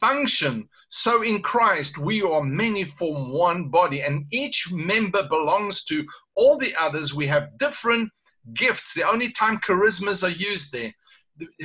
function. 0.00 0.68
So 0.90 1.22
in 1.22 1.42
Christ, 1.42 1.98
we 1.98 2.22
are 2.22 2.42
many 2.42 2.84
form 2.84 3.32
one 3.32 3.68
body, 3.68 4.02
and 4.02 4.26
each 4.32 4.70
member 4.70 5.26
belongs 5.28 5.84
to 5.84 6.06
all 6.34 6.58
the 6.58 6.74
others. 6.78 7.14
We 7.14 7.26
have 7.28 7.56
different 7.58 8.10
gifts. 8.52 8.92
The 8.92 9.08
only 9.08 9.30
time 9.30 9.58
charismas 9.58 10.22
are 10.22 10.36
used 10.50 10.72
there. 10.72 10.92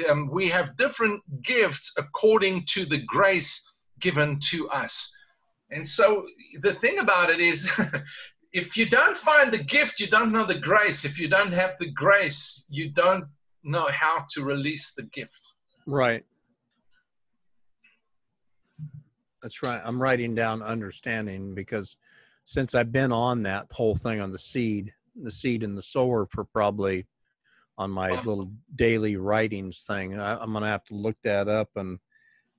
Um, 0.10 0.30
we 0.32 0.48
have 0.50 0.78
different 0.78 1.22
gifts 1.44 1.92
according 1.98 2.66
to 2.70 2.86
the 2.86 3.04
grace 3.06 3.72
given 4.00 4.40
to 4.50 4.70
us. 4.70 5.14
And 5.72 5.88
so 5.88 6.26
the 6.62 6.74
thing 6.76 7.00
about 7.00 7.30
it 7.30 7.40
is, 7.40 7.70
if 8.52 8.76
you 8.76 8.86
don't 8.88 9.16
find 9.16 9.52
the 9.52 9.64
gift, 9.64 10.00
you 10.00 10.08
don't 10.08 10.32
know 10.32 10.46
the 10.46 10.60
grace. 10.60 11.06
If 11.06 11.20
you 11.20 11.28
don't 11.28 11.52
have 11.52 11.72
the 11.80 11.92
grace, 11.92 12.66
you 12.70 12.90
don't 12.90 13.26
know 13.64 13.88
how 13.92 14.26
to 14.30 14.44
release 14.44 14.94
the 14.94 15.04
gift. 15.04 15.54
Right. 15.86 16.24
That's 19.42 19.64
right. 19.64 19.82
I'm 19.84 20.02
writing 20.02 20.36
down 20.36 20.62
understanding 20.62 21.54
because 21.54 21.96
since 22.46 22.76
I've 22.76 22.92
been 22.92 23.12
on 23.12 23.44
that 23.44 23.68
whole 23.72 23.96
thing 23.96 24.20
on 24.20 24.32
the 24.32 24.40
seed, 24.40 24.92
the 25.22 25.32
seed 25.32 25.64
and 25.64 25.78
the 25.78 25.82
sower 25.82 26.28
for 26.32 26.44
probably 26.44 27.06
on 27.78 27.92
my 27.92 28.22
little 28.24 28.52
daily 28.76 29.16
writings 29.16 29.84
thing. 29.88 30.20
I, 30.20 30.42
am 30.42 30.52
going 30.52 30.64
to 30.64 30.70
have 30.70 30.84
to 30.86 30.96
look 30.96 31.16
that 31.24 31.48
up 31.48 31.70
and 31.76 32.00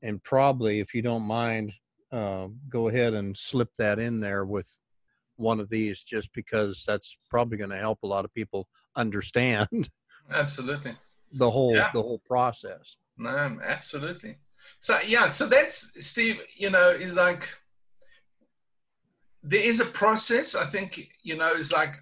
and 0.03 0.23
probably, 0.23 0.81
if 0.81 0.95
you 0.95 1.03
don't 1.03 1.25
mind, 1.25 1.75
uh, 2.11 2.49
go 2.71 2.89
ahead 2.89 3.13
and 3.13 3.37
slip 3.37 3.75
that 3.75 3.99
in 3.99 4.19
there 4.19 4.47
with 4.47 4.81
one 5.41 5.61
of 5.61 5.69
these, 5.69 6.05
just 6.05 6.33
because 6.33 6.85
that's 6.87 7.19
probably 7.29 7.59
going 7.59 7.71
to 7.71 7.79
help 7.79 7.99
a 8.03 8.07
lot 8.07 8.25
of 8.25 8.33
people 8.35 8.69
understand. 8.97 9.69
Absolutely. 10.31 10.93
The 11.33 11.51
whole 11.51 11.75
yeah. 11.75 11.91
the 11.93 12.03
whole 12.03 12.21
process. 12.27 12.97
No, 13.17 13.59
absolutely. 13.63 14.37
So 14.81 14.99
yeah, 15.07 15.29
so 15.29 15.47
that's 15.47 15.93
Steve. 16.05 16.41
You 16.55 16.71
know, 16.71 16.91
is 16.91 17.15
like 17.15 17.49
there 19.43 19.63
is 19.63 19.79
a 19.79 19.85
process. 19.85 20.57
I 20.57 20.67
think 20.67 21.11
you 21.23 21.37
know 21.37 21.53
is 21.53 21.71
like 21.71 21.95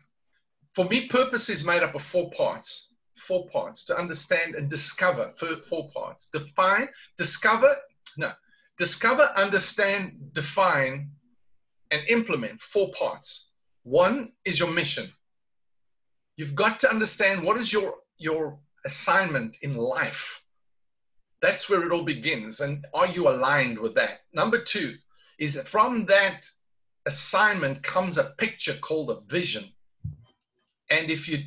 for 0.78 0.84
me, 0.84 1.08
purpose 1.08 1.48
is 1.48 1.64
made 1.64 1.82
up 1.82 1.94
of 1.94 2.02
four 2.02 2.30
parts. 2.30 2.94
Four 3.16 3.48
parts 3.48 3.84
to 3.86 3.98
understand 3.98 4.54
and 4.54 4.70
discover. 4.70 5.32
Four, 5.36 5.56
four 5.56 5.90
parts. 5.90 6.28
Define, 6.32 6.88
discover, 7.16 7.76
no, 8.16 8.30
discover, 8.76 9.32
understand, 9.36 10.30
define, 10.32 11.10
and 11.90 12.02
implement. 12.08 12.60
Four 12.60 12.90
parts. 12.92 13.48
One 13.82 14.32
is 14.44 14.58
your 14.58 14.70
mission. 14.70 15.10
You've 16.36 16.54
got 16.54 16.78
to 16.80 16.90
understand 16.90 17.44
what 17.44 17.56
is 17.56 17.72
your 17.72 17.94
your 18.18 18.58
assignment 18.84 19.56
in 19.62 19.76
life. 19.76 20.42
That's 21.40 21.68
where 21.68 21.84
it 21.86 21.92
all 21.92 22.04
begins. 22.04 22.60
And 22.60 22.84
are 22.94 23.06
you 23.06 23.28
aligned 23.28 23.78
with 23.78 23.94
that? 23.94 24.20
Number 24.32 24.62
two 24.62 24.96
is 25.38 25.54
that 25.54 25.68
from 25.68 26.04
that 26.06 26.48
assignment 27.06 27.82
comes 27.82 28.18
a 28.18 28.34
picture 28.38 28.76
called 28.80 29.10
a 29.10 29.20
vision. 29.32 29.64
And 30.90 31.10
if 31.10 31.28
you, 31.28 31.38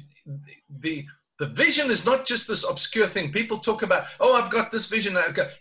the, 0.80 1.06
the 1.40 1.48
vision 1.48 1.90
is 1.90 2.06
not 2.06 2.26
just 2.26 2.48
this 2.48 2.64
obscure 2.64 3.08
thing. 3.08 3.32
People 3.32 3.60
talk 3.60 3.82
about, 3.82 4.06
oh, 4.20 4.34
I've 4.34 4.52
got 4.52 4.72
this 4.72 4.88
vision. 4.88 5.18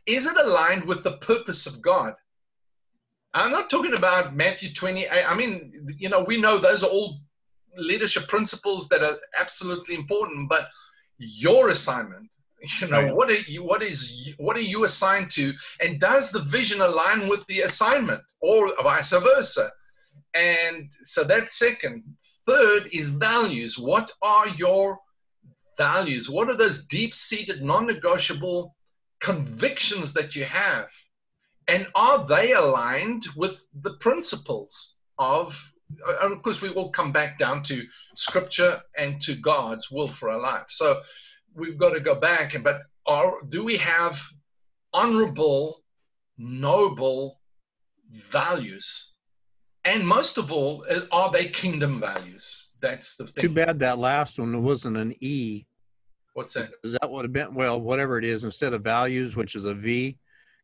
Is 0.06 0.26
it 0.26 0.36
aligned 0.36 0.84
with 0.84 1.02
the 1.02 1.16
purpose 1.18 1.66
of 1.66 1.82
God? 1.82 2.14
I'm 3.32 3.52
not 3.52 3.70
talking 3.70 3.94
about 3.94 4.34
Matthew 4.34 4.72
28. 4.72 5.08
I 5.10 5.34
mean, 5.34 5.86
you 5.98 6.08
know, 6.08 6.24
we 6.24 6.40
know 6.40 6.58
those 6.58 6.82
are 6.82 6.90
all 6.90 7.20
leadership 7.76 8.26
principles 8.28 8.88
that 8.88 9.02
are 9.02 9.16
absolutely 9.38 9.94
important, 9.94 10.48
but 10.48 10.62
your 11.18 11.68
assignment, 11.68 12.28
you 12.80 12.88
know, 12.88 13.04
right. 13.04 13.14
what 13.14 13.30
are 13.30 13.40
you, 13.40 13.62
what 13.62 13.82
is, 13.82 14.34
what 14.38 14.56
are 14.56 14.62
you 14.62 14.84
assigned 14.84 15.30
to? 15.30 15.52
And 15.80 16.00
does 16.00 16.30
the 16.30 16.42
vision 16.42 16.80
align 16.80 17.28
with 17.28 17.46
the 17.46 17.60
assignment 17.60 18.20
or 18.40 18.70
vice 18.82 19.12
versa? 19.12 19.70
And 20.34 20.90
so 21.04 21.24
that's 21.24 21.58
second. 21.58 22.04
Third 22.46 22.88
is 22.92 23.08
values. 23.08 23.78
What 23.78 24.10
are 24.22 24.48
your 24.48 24.98
values? 25.76 26.28
What 26.28 26.48
are 26.48 26.56
those 26.56 26.84
deep 26.84 27.14
seated, 27.14 27.62
non 27.62 27.86
negotiable 27.86 28.74
convictions 29.20 30.12
that 30.14 30.34
you 30.34 30.44
have? 30.44 30.88
And 31.68 31.86
are 31.94 32.26
they 32.26 32.52
aligned 32.52 33.24
with 33.36 33.64
the 33.82 33.94
principles 33.94 34.94
of 35.18 35.56
uh, 36.06 36.16
and 36.22 36.32
of 36.32 36.42
course 36.42 36.60
we 36.60 36.68
all 36.70 36.90
come 36.90 37.12
back 37.12 37.38
down 37.38 37.62
to 37.62 37.84
scripture 38.14 38.80
and 38.96 39.20
to 39.20 39.34
god's 39.34 39.90
will 39.90 40.08
for 40.08 40.30
our 40.30 40.40
life. 40.40 40.66
So 40.68 41.00
we've 41.54 41.78
got 41.78 41.90
to 41.90 42.00
go 42.00 42.18
back 42.20 42.54
and 42.54 42.64
but 42.64 42.82
are 43.06 43.34
do 43.48 43.64
we 43.64 43.76
have 43.76 44.20
honorable 44.92 45.82
noble 46.38 47.40
values? 48.12 49.12
And 49.84 50.06
most 50.06 50.38
of 50.38 50.52
all 50.52 50.84
uh, 50.90 51.00
are 51.10 51.30
they 51.30 51.48
kingdom 51.48 52.00
values? 52.00 52.70
That's 52.80 53.16
the 53.16 53.26
thing. 53.26 53.42
Too 53.42 53.54
bad 53.54 53.78
that 53.80 53.98
last 53.98 54.38
one 54.38 54.62
wasn't 54.62 54.96
an 54.96 55.14
E. 55.20 55.66
what's 56.34 56.54
that? 56.54 56.70
Is 56.84 56.92
that 56.92 57.10
would 57.10 57.24
have 57.24 57.32
been 57.32 57.54
well, 57.54 57.80
whatever 57.80 58.18
it 58.18 58.24
is, 58.24 58.44
instead 58.44 58.72
of 58.72 58.82
values, 58.82 59.36
which 59.36 59.54
is 59.54 59.64
a 59.64 59.74
V, 59.74 60.18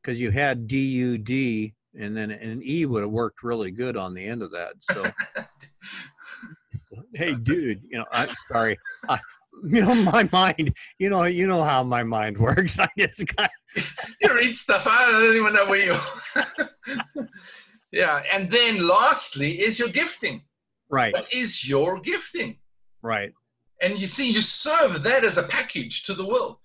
because 0.06 0.20
you 0.20 0.30
had 0.30 0.68
D 0.68 0.78
U 0.78 1.18
D, 1.18 1.74
and 1.98 2.16
then 2.16 2.30
an 2.30 2.62
E 2.64 2.86
would 2.86 3.02
have 3.02 3.10
worked 3.10 3.42
really 3.42 3.72
good 3.72 3.96
on 3.96 4.14
the 4.14 4.24
end 4.24 4.40
of 4.40 4.52
that. 4.52 4.74
So, 4.82 5.04
hey, 7.14 7.34
dude, 7.34 7.82
you 7.90 7.98
know, 7.98 8.04
I'm 8.12 8.32
sorry. 8.48 8.78
I, 9.08 9.18
you 9.64 9.80
know, 9.80 9.94
my 9.94 10.28
mind. 10.32 10.72
You 11.00 11.10
know, 11.10 11.24
you 11.24 11.48
know 11.48 11.64
how 11.64 11.82
my 11.82 12.04
mind 12.04 12.38
works. 12.38 12.78
I 12.78 12.88
just 12.96 13.26
got 13.34 13.50
you 14.22 14.34
read 14.34 14.54
stuff 14.54 14.86
i 14.86 15.10
don't 15.10 15.36
even 15.36 15.52
know 15.52 15.66
where 15.66 15.84
you 15.84 16.44
yeah 17.90 18.22
and 18.32 18.50
then 18.50 18.86
lastly 18.86 19.60
is 19.60 19.78
your 19.78 19.88
gifting 19.88 20.40
right, 20.88 21.12
what 21.12 21.30
is 21.34 21.68
your 21.68 22.00
gifting 22.00 22.56
right, 23.02 23.32
and 23.82 23.98
you 23.98 24.06
see 24.06 24.30
you 24.30 24.40
serve 24.40 25.02
that 25.02 25.24
as 25.24 25.36
a 25.36 25.42
package 25.42 26.04
to 26.04 26.14
the 26.14 26.24
world 26.24 26.58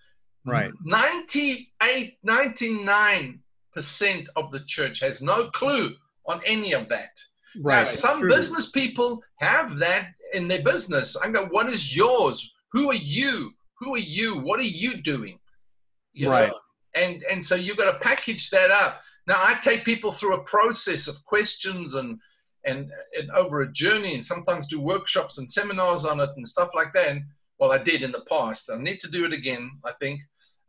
right. 0.45 0.71
98 0.83 2.17
99% 2.25 3.37
of 4.35 4.51
the 4.51 4.63
church 4.65 4.99
has 4.99 5.21
no 5.21 5.49
clue 5.49 5.95
on 6.25 6.41
any 6.45 6.73
of 6.73 6.89
that. 6.89 7.19
Right. 7.59 7.79
Now, 7.79 7.83
some 7.83 8.27
business 8.27 8.71
people 8.71 9.21
have 9.37 9.77
that 9.77 10.07
in 10.33 10.47
their 10.47 10.63
business. 10.63 11.17
I 11.17 11.29
go 11.31 11.47
what 11.47 11.67
is 11.67 11.95
yours? 11.95 12.51
Who 12.71 12.89
are 12.89 12.95
you? 12.95 13.51
Who 13.79 13.95
are 13.95 13.99
you? 13.99 14.39
What 14.39 14.59
are 14.59 14.63
you 14.63 15.01
doing? 15.01 15.39
You 16.13 16.25
know? 16.25 16.31
Right. 16.31 16.53
and 16.95 17.23
and 17.23 17.43
so 17.43 17.55
you've 17.55 17.77
got 17.77 17.91
to 17.91 17.99
package 17.99 18.49
that 18.51 18.71
up. 18.71 19.01
Now 19.27 19.35
i 19.37 19.55
take 19.61 19.85
people 19.85 20.11
through 20.11 20.35
a 20.35 20.43
process 20.43 21.07
of 21.07 21.23
questions 21.25 21.95
and 21.95 22.19
and, 22.63 22.91
and 23.17 23.31
over 23.31 23.61
a 23.61 23.71
journey 23.71 24.13
and 24.13 24.23
sometimes 24.23 24.67
do 24.67 24.79
workshops 24.79 25.39
and 25.39 25.49
seminars 25.49 26.05
on 26.05 26.19
it 26.19 26.29
and 26.35 26.47
stuff 26.47 26.69
like 26.75 26.93
that. 26.93 27.09
And 27.09 27.23
well 27.59 27.71
i 27.71 27.77
did 27.77 28.01
in 28.01 28.11
the 28.11 28.25
past. 28.29 28.69
I 28.71 28.77
need 28.77 28.99
to 29.01 29.09
do 29.09 29.25
it 29.25 29.33
again 29.33 29.71
i 29.85 29.91
think 29.99 30.21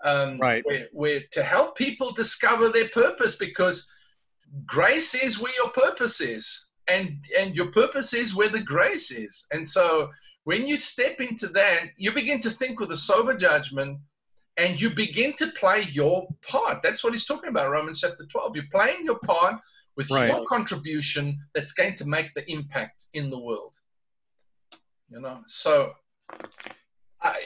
um, 0.05 0.39
Right. 0.39 0.65
We're 0.93 1.23
to 1.33 1.43
help 1.43 1.77
people 1.77 2.13
discover 2.13 2.69
their 2.69 2.89
purpose 2.91 3.37
because 3.37 3.91
grace 4.67 5.15
is 5.15 5.39
where 5.39 5.53
your 5.57 5.71
purpose 5.71 6.21
is 6.21 6.69
and 6.89 7.25
and 7.39 7.55
your 7.55 7.71
purpose 7.73 8.13
is 8.13 8.35
where 8.35 8.49
the 8.49 8.61
grace 8.61 9.11
is. 9.11 9.45
And 9.53 9.67
so 9.67 10.11
when 10.45 10.67
you 10.67 10.77
step 10.77 11.21
into 11.21 11.49
that 11.49 11.83
you 11.97 12.13
begin 12.13 12.41
to 12.41 12.51
think 12.51 12.81
with 12.81 12.91
a 12.91 12.97
sober 12.97 13.37
judgment 13.37 13.99
and 14.59 14.81
you 14.81 14.91
begin 14.91 15.33
to 15.39 15.47
play 15.53 15.83
your 15.91 16.27
part. 16.47 16.83
That's 16.83 17.03
what 17.03 17.13
he's 17.13 17.25
talking 17.25 17.49
about 17.51 17.71
romans 17.71 18.01
chapter 18.01 18.27
12 18.27 18.57
you're 18.57 18.65
playing 18.73 19.05
your 19.05 19.19
part 19.21 19.61
with 19.97 20.11
Right. 20.11 20.29
your 20.29 20.45
contribution 20.47 21.39
that's 21.55 21.73
going 21.73 21.97
to 21.97 22.07
make 22.07 22.33
the 22.35 22.51
impact 22.51 23.07
in 23.13 23.31
the 23.31 23.39
world. 23.39 23.77
You 25.11 25.21
know? 25.21 25.43
So 25.47 25.93
I, 27.23 27.39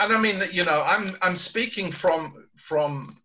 and 0.00 0.12
I 0.12 0.20
mean, 0.20 0.42
you 0.52 0.64
know, 0.64 0.82
I'm 0.82 1.16
I'm 1.22 1.36
speaking 1.36 1.90
from 1.90 2.46
from 2.56 3.16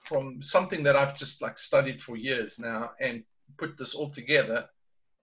from 0.00 0.42
something 0.42 0.82
that 0.82 0.96
I've 0.96 1.16
just 1.16 1.42
like 1.42 1.58
studied 1.58 2.02
for 2.02 2.16
years 2.16 2.58
now 2.58 2.90
and 3.00 3.22
put 3.58 3.76
this 3.78 3.94
all 3.94 4.10
together, 4.10 4.66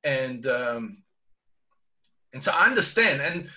and 0.04 0.46
um, 0.48 1.04
and 2.34 2.44
so 2.44 2.52
I 2.52 2.68
understand, 2.68 3.22
and 3.22 3.50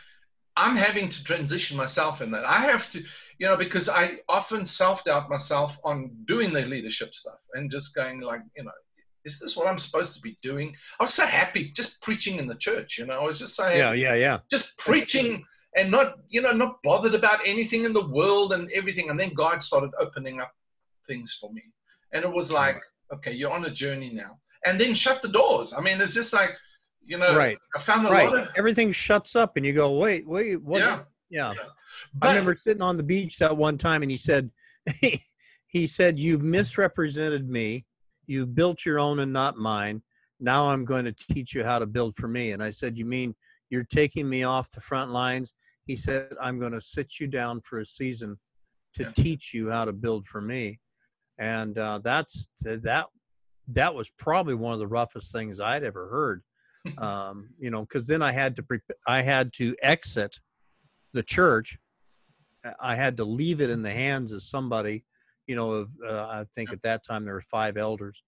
I'm 0.56 0.76
having 0.76 1.08
to 1.08 1.24
transition 1.24 1.76
myself 1.76 2.20
in 2.20 2.30
that. 2.32 2.44
I 2.44 2.60
have 2.60 2.90
to, 2.90 2.98
you 3.38 3.46
know, 3.46 3.56
because 3.56 3.88
I 3.88 4.18
often 4.28 4.64
self 4.64 5.04
doubt 5.04 5.28
myself 5.30 5.78
on 5.84 6.16
doing 6.24 6.52
the 6.52 6.62
leadership 6.62 7.14
stuff 7.14 7.38
and 7.54 7.70
just 7.70 7.94
going 7.94 8.20
like, 8.20 8.42
you 8.56 8.64
know. 8.64 8.70
Is 9.24 9.38
this 9.38 9.56
what 9.56 9.68
I'm 9.68 9.78
supposed 9.78 10.16
to 10.16 10.20
be 10.20 10.36
doing? 10.42 10.74
I 10.98 11.04
was 11.04 11.14
so 11.14 11.24
happy 11.24 11.70
just 11.76 12.02
preaching 12.02 12.38
in 12.38 12.48
the 12.48 12.56
church, 12.56 12.98
you 12.98 13.06
know. 13.06 13.20
I 13.20 13.24
was 13.24 13.38
just 13.38 13.54
saying, 13.54 13.78
Yeah, 13.78 13.92
yeah, 13.92 14.14
yeah. 14.16 14.38
just 14.50 14.76
preaching 14.78 15.44
and 15.76 15.90
not 15.90 16.18
you 16.28 16.40
know 16.42 16.52
not 16.52 16.76
bothered 16.82 17.14
about 17.14 17.40
anything 17.46 17.84
in 17.84 17.92
the 17.92 18.06
world 18.08 18.52
and 18.52 18.70
everything 18.72 19.10
and 19.10 19.18
then 19.18 19.32
god 19.34 19.62
started 19.62 19.90
opening 19.98 20.40
up 20.40 20.52
things 21.06 21.36
for 21.40 21.52
me 21.52 21.62
and 22.12 22.24
it 22.24 22.30
was 22.30 22.50
like 22.50 22.76
okay 23.12 23.32
you're 23.32 23.50
on 23.50 23.64
a 23.64 23.70
journey 23.70 24.10
now 24.12 24.38
and 24.64 24.80
then 24.80 24.94
shut 24.94 25.22
the 25.22 25.28
doors 25.28 25.72
i 25.76 25.80
mean 25.80 26.00
it's 26.00 26.14
just 26.14 26.32
like 26.32 26.50
you 27.04 27.18
know 27.18 27.34
Right. 27.36 27.58
i 27.74 27.78
found 27.80 28.06
a 28.06 28.10
Right. 28.10 28.28
lot 28.30 28.38
of 28.38 28.48
Everything 28.56 28.92
shuts 28.92 29.34
up, 29.34 29.56
and 29.56 29.64
you 29.66 29.72
go, 29.72 29.98
wait, 29.98 30.26
wait, 30.26 30.56
what? 30.62 30.78
yeah 30.80 31.00
yeah. 31.30 31.54
but, 32.14 32.28
I 32.28 32.32
remember 32.32 32.54
sitting 32.54 32.82
on 32.82 32.96
the 32.96 33.02
beach 33.02 33.38
that 33.38 33.56
one 33.56 33.78
time, 33.78 34.02
and 34.02 34.10
he 34.10 34.16
said, 34.18 34.50
he 35.66 35.86
said, 35.86 36.18
"You've 36.18 36.42
misrepresented 36.42 37.48
me. 37.48 37.86
You 38.26 38.46
built 38.46 38.84
your 38.84 38.98
own 38.98 39.20
and 39.20 39.32
not 39.32 39.56
mine. 39.56 40.02
Now 40.38 40.68
I'm 40.68 40.84
going 40.84 41.06
to 41.06 41.12
teach 41.12 41.54
you 41.54 41.64
how 41.64 41.78
to 41.78 41.86
build 41.86 42.14
for 42.16 42.28
me." 42.28 42.52
And 42.52 42.62
I 42.62 42.68
said, 42.70 42.98
"You 42.98 43.06
mean 43.06 43.34
you're 43.70 43.84
taking 43.84 44.28
me 44.28 44.42
off 44.44 44.70
the 44.70 44.80
front 44.80 45.10
lines?" 45.10 45.54
He 45.86 45.96
said, 45.96 46.34
"I'm 46.40 46.58
going 46.58 46.72
to 46.72 46.80
sit 46.80 47.18
you 47.20 47.26
down 47.26 47.60
for 47.62 47.80
a 47.80 47.86
season 47.86 48.38
to 48.94 49.02
Yeah. 49.04 49.12
teach 49.12 49.52
you 49.54 49.70
how 49.70 49.84
to 49.84 49.92
build 49.92 50.26
for 50.26 50.40
me." 50.40 50.78
And 51.38 51.76
uh, 51.78 52.00
that's 52.04 52.48
that. 52.62 53.06
That 53.68 53.94
was 53.94 54.10
probably 54.18 54.54
one 54.54 54.72
of 54.72 54.80
the 54.80 54.86
roughest 54.88 55.32
things 55.32 55.60
I'd 55.60 55.84
ever 55.84 56.08
heard. 56.08 56.42
Um, 56.98 57.50
you 57.60 57.70
know, 57.70 57.82
because 57.82 58.08
then 58.08 58.22
I 58.22 58.32
had 58.32 58.56
to 58.56 58.62
pre- 58.64 58.80
I 59.06 59.22
had 59.22 59.52
to 59.54 59.76
exit 59.82 60.36
the 61.12 61.22
church. 61.22 61.78
I 62.80 62.96
had 62.96 63.16
to 63.18 63.24
leave 63.24 63.60
it 63.60 63.70
in 63.70 63.82
the 63.82 63.90
hands 63.92 64.32
of 64.32 64.42
somebody, 64.42 65.04
you 65.46 65.54
know, 65.54 65.72
of, 65.72 65.90
uh, 66.04 66.26
I 66.26 66.44
think 66.56 66.72
at 66.72 66.82
that 66.82 67.04
time 67.04 67.24
there 67.24 67.34
were 67.34 67.40
five 67.42 67.76
elders, 67.76 68.24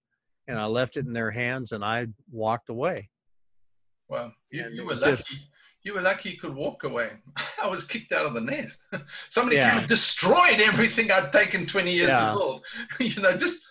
and 0.47 0.57
I 0.57 0.65
left 0.67 0.95
it 0.95 1.05
in 1.05 1.11
their 1.11 1.31
hands 1.31 1.73
and 1.73 1.83
I 1.83 2.07
walked 2.31 2.69
away. 2.69 3.09
well 4.07 4.31
you, 4.51 4.69
you 4.73 4.85
were 4.85 4.95
just- 4.95 5.29
lucky 5.29 5.41
you 5.85 5.93
were 5.93 6.01
lucky 6.01 6.31
you 6.31 6.37
could 6.37 6.53
walk 6.53 6.83
away 6.83 7.11
i 7.63 7.67
was 7.67 7.83
kicked 7.85 8.11
out 8.11 8.25
of 8.25 8.33
the 8.33 8.41
nest 8.41 8.83
somebody 9.29 9.55
Yeah. 9.55 9.69
came 9.69 9.79
and 9.79 9.87
destroyed 9.87 10.59
everything 10.59 11.09
i'd 11.11 11.31
taken 11.31 11.65
20 11.65 11.93
years 11.93 12.09
Yeah. 12.09 12.25
to 12.25 12.31
build 12.37 12.65
you 12.99 13.21
know 13.21 13.37
just 13.37 13.63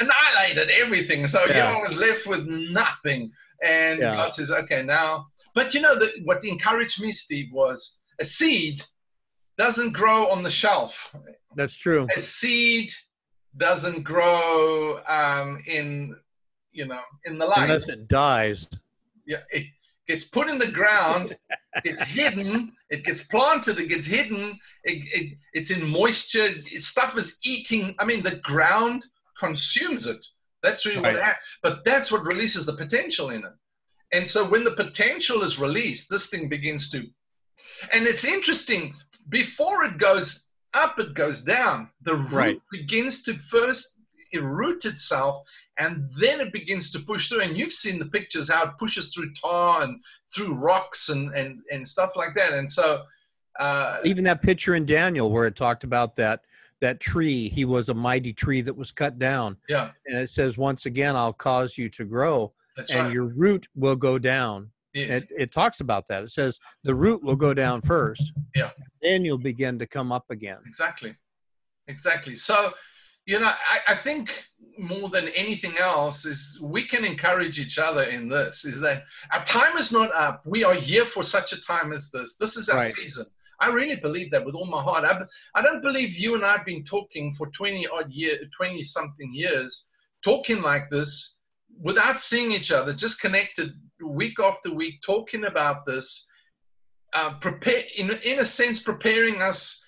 annihilated 0.00 0.70
everything 0.70 1.26
so 1.28 1.44
you 1.46 1.54
know, 1.54 1.76
I 1.78 1.80
was 1.80 1.96
left 1.96 2.26
with 2.26 2.46
nothing 2.46 3.30
and 3.64 4.00
Yeah. 4.00 4.16
god 4.16 4.32
says 4.34 4.50
okay 4.50 4.82
now 4.82 5.26
but 5.54 5.72
you 5.74 5.80
know 5.80 5.98
that 5.98 6.10
what 6.24 6.44
encouraged 6.44 7.00
me 7.00 7.12
steve 7.12 7.48
was 7.52 7.98
a 8.20 8.24
seed 8.24 8.82
doesn't 9.56 9.92
grow 9.92 10.28
on 10.28 10.42
the 10.42 10.50
shelf 10.50 11.14
That's 11.54 11.76
true. 11.76 12.06
a 12.16 12.18
seed 12.18 12.90
doesn't 13.58 14.02
grow 14.04 15.00
um, 15.08 15.58
in 15.66 16.16
you 16.72 16.86
know 16.86 17.00
in 17.26 17.36
the 17.38 17.44
light 17.46 17.64
Unless 17.64 17.88
it 17.88 18.08
dies. 18.08 18.68
yeah, 19.26 19.38
it 19.50 19.66
gets 20.10 20.24
put 20.24 20.48
in 20.52 20.58
the 20.58 20.72
ground, 20.80 21.26
gets 21.84 22.02
hidden, 22.02 22.72
it 22.94 23.04
gets 23.04 23.22
planted, 23.32 23.78
it 23.78 23.88
gets 23.88 24.06
hidden, 24.16 24.42
it, 24.90 24.98
it, 25.18 25.38
it's 25.56 25.70
in 25.70 25.82
moisture, 26.00 26.48
stuff 26.78 27.16
is 27.16 27.38
eating. 27.44 27.84
I 28.00 28.04
mean, 28.04 28.22
the 28.22 28.38
ground 28.52 29.00
consumes 29.38 30.06
it. 30.14 30.22
That's 30.64 30.84
really 30.84 31.00
what 31.00 31.14
Right. 31.14 31.22
hap- 31.28 31.42
but 31.62 31.84
that's 31.84 32.10
what 32.12 32.24
releases 32.32 32.66
the 32.66 32.76
potential 32.84 33.30
in 33.30 33.42
it. 33.50 33.56
And 34.16 34.26
so 34.26 34.40
when 34.52 34.64
the 34.64 34.76
potential 34.84 35.38
is 35.48 35.60
released, 35.66 36.04
this 36.10 36.26
thing 36.30 36.48
begins 36.48 36.90
to, 36.90 36.98
and 37.92 38.02
it's 38.10 38.24
interesting, 38.36 38.82
before 39.28 39.78
it 39.84 39.96
goes 39.98 40.28
up, 40.74 40.98
it 40.98 41.14
goes 41.14 41.38
down. 41.38 41.88
The 42.08 42.16
root 42.16 42.32
Right. 42.44 42.60
begins 42.78 43.22
to 43.26 43.34
first 43.54 43.84
root 44.34 44.84
itself 44.84 45.34
and 45.80 46.08
then 46.20 46.40
it 46.40 46.52
begins 46.52 46.90
to 46.92 46.98
push 47.00 47.28
through 47.28 47.40
and 47.40 47.56
you've 47.56 47.72
seen 47.72 47.98
the 47.98 48.06
pictures 48.06 48.50
how 48.50 48.64
it 48.68 48.78
pushes 48.78 49.12
through 49.12 49.32
tar 49.34 49.82
and 49.82 50.00
through 50.32 50.54
rocks 50.54 51.08
and 51.08 51.34
and, 51.34 51.60
and 51.72 51.86
stuff 51.86 52.12
like 52.14 52.34
that 52.36 52.52
and 52.52 52.68
so 52.70 53.02
uh, 53.58 53.98
Even 54.04 54.24
that 54.24 54.40
picture 54.42 54.74
in 54.76 54.86
Daniel 54.86 55.30
where 55.30 55.46
it 55.46 55.56
talked 55.56 55.84
about 55.84 56.14
that 56.16 56.44
that 56.80 56.98
tree, 56.98 57.48
he 57.48 57.64
was 57.66 57.90
a 57.90 57.94
mighty 57.94 58.32
tree 58.32 58.62
that 58.62 58.74
was 58.74 58.90
cut 58.90 59.18
down. 59.18 59.56
yeah 59.68 59.90
And 60.06 60.16
it 60.16 60.30
says, 60.30 60.56
once 60.56 60.86
again, 60.86 61.14
I'll 61.14 61.32
cause 61.34 61.76
you 61.76 61.88
to 61.90 62.04
grow 62.04 62.52
that's 62.76 62.90
and 62.90 63.06
right 63.06 63.12
your 63.12 63.26
root 63.26 63.68
will 63.74 63.96
go 63.96 64.18
down. 64.18 64.70
yes. 64.94 65.22
It, 65.22 65.28
it 65.36 65.52
talks 65.52 65.80
about 65.80 66.06
that. 66.08 66.22
It 66.22 66.30
says 66.30 66.58
the 66.84 66.94
root 66.94 67.22
will 67.22 67.36
go 67.36 67.52
down 67.52 67.82
first. 67.82 68.32
Yeah. 68.54 68.70
Then 69.02 69.24
you'll 69.26 69.36
begin 69.52 69.78
to 69.78 69.86
come 69.86 70.10
up 70.12 70.30
again. 70.30 70.60
exactly 70.66 71.14
exactly 71.88 72.36
so 72.36 72.72
you 73.26 73.38
know 73.40 73.48
I, 73.74 73.78
I 73.88 73.94
think 73.94 74.44
more 74.80 75.08
than 75.10 75.28
anything 75.28 75.76
else 75.78 76.24
is 76.24 76.58
we 76.62 76.84
can 76.84 77.04
encourage 77.04 77.60
each 77.60 77.78
other 77.78 78.04
in 78.04 78.28
this 78.28 78.64
is 78.64 78.80
that 78.80 79.02
our 79.32 79.44
time 79.44 79.76
is 79.76 79.92
not 79.92 80.10
up 80.14 80.42
we 80.46 80.64
are 80.64 80.74
here 80.74 81.04
for 81.04 81.22
such 81.22 81.52
a 81.52 81.60
time 81.60 81.92
as 81.92 82.10
this 82.10 82.36
this 82.36 82.56
is 82.56 82.68
our 82.68 82.78
Right. 82.78 82.94
season 82.94 83.26
I 83.60 83.70
really 83.70 83.96
believe 83.96 84.30
that 84.30 84.44
with 84.44 84.54
all 84.54 84.66
my 84.66 84.82
heart. 84.82 85.04
I, 85.04 85.20
I 85.54 85.62
don't 85.62 85.82
believe 85.82 86.16
you 86.16 86.34
and 86.34 86.44
I 86.44 86.56
have 86.56 86.64
been 86.64 86.82
talking 86.82 87.32
for 87.34 87.48
20 87.48 87.86
odd 87.88 88.10
year, 88.10 88.38
20 88.56 88.82
something 88.84 89.34
years, 89.34 89.90
talking 90.24 90.62
like 90.62 90.88
this 90.90 91.36
without 91.80 92.20
seeing 92.20 92.52
each 92.52 92.72
other, 92.72 92.94
just 92.94 93.20
connected 93.20 93.74
week 94.02 94.40
after 94.40 94.72
week, 94.72 95.00
talking 95.02 95.44
about 95.44 95.84
this, 95.86 96.26
uh, 97.12 97.34
prepare 97.40 97.82
in, 97.96 98.10
in 98.24 98.38
a 98.38 98.44
sense, 98.44 98.80
preparing 98.80 99.42
us, 99.42 99.84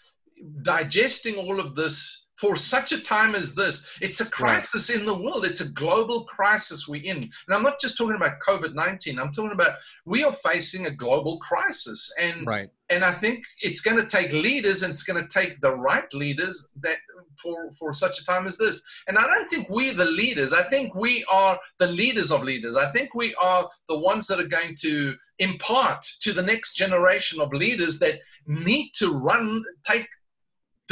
digesting 0.63 1.37
all 1.37 1.59
of 1.59 1.75
this 1.75 2.22
for 2.43 2.57
such 2.57 2.91
a 2.91 3.01
time 3.01 3.37
as 3.37 3.55
this. 3.55 3.89
It's 4.01 4.21
a 4.21 4.29
crisis 4.29 4.91
in 4.91 5.07
the 5.07 5.15
world. 5.15 5.45
It's 5.45 5.61
a 5.61 5.69
global 5.69 6.25
crisis 6.25 6.89
we're 6.89 7.05
in. 7.05 7.19
And 7.19 7.55
I'm 7.55 7.63
not 7.63 7.81
just 7.81 7.97
talking 7.97 8.17
about 8.17 8.41
COVID 8.45 8.75
19. 8.75 9.17
I'm 9.17 9.31
talking 9.31 9.53
about 9.53 9.77
we 10.07 10.25
are 10.25 10.33
facing 10.33 10.87
a 10.87 10.91
global 10.91 11.39
crisis. 11.39 12.13
And, 12.21 12.45
right. 12.45 12.69
and 12.91 13.05
I 13.05 13.13
think 13.13 13.45
it's 13.61 13.81
going 13.81 13.97
to 13.97 14.07
take 14.07 14.33
leaders 14.33 14.83
and 14.83 14.91
it's 14.91 15.05
going 15.05 15.25
to 15.25 15.33
take 15.33 15.61
the 15.61 15.77
right 15.77 16.13
leaders 16.13 16.71
that 16.81 16.97
for, 17.41 17.71
for 17.79 17.93
such 17.93 18.19
a 18.19 18.25
time 18.25 18.49
as 18.49 18.59
this. 18.59 18.83
And 19.07 19.17
I 19.17 19.23
don't 19.23 19.49
think 19.49 19.69
we're 19.71 19.95
the 19.95 20.05
leaders. 20.05 20.53
I 20.53 20.69
think 20.69 20.97
we 20.97 21.25
are 21.31 21.57
the 21.79 21.87
leaders 21.87 22.33
of 22.33 22.43
leaders. 22.43 22.75
I 22.75 22.91
think 22.91 23.15
we 23.15 23.37
are 23.37 23.71
the 23.89 23.99
ones 24.01 24.27
that 24.27 24.41
are 24.41 24.49
going 24.49 24.75
to 24.81 25.15
impart 25.39 26.05
to 26.23 26.33
the 26.33 26.43
next 26.43 26.73
generation 26.73 27.41
of 27.41 27.53
leaders 27.53 28.01
that 28.01 28.19
need 28.49 28.91
to 28.95 29.13
run, 29.13 29.65
take 29.85 30.09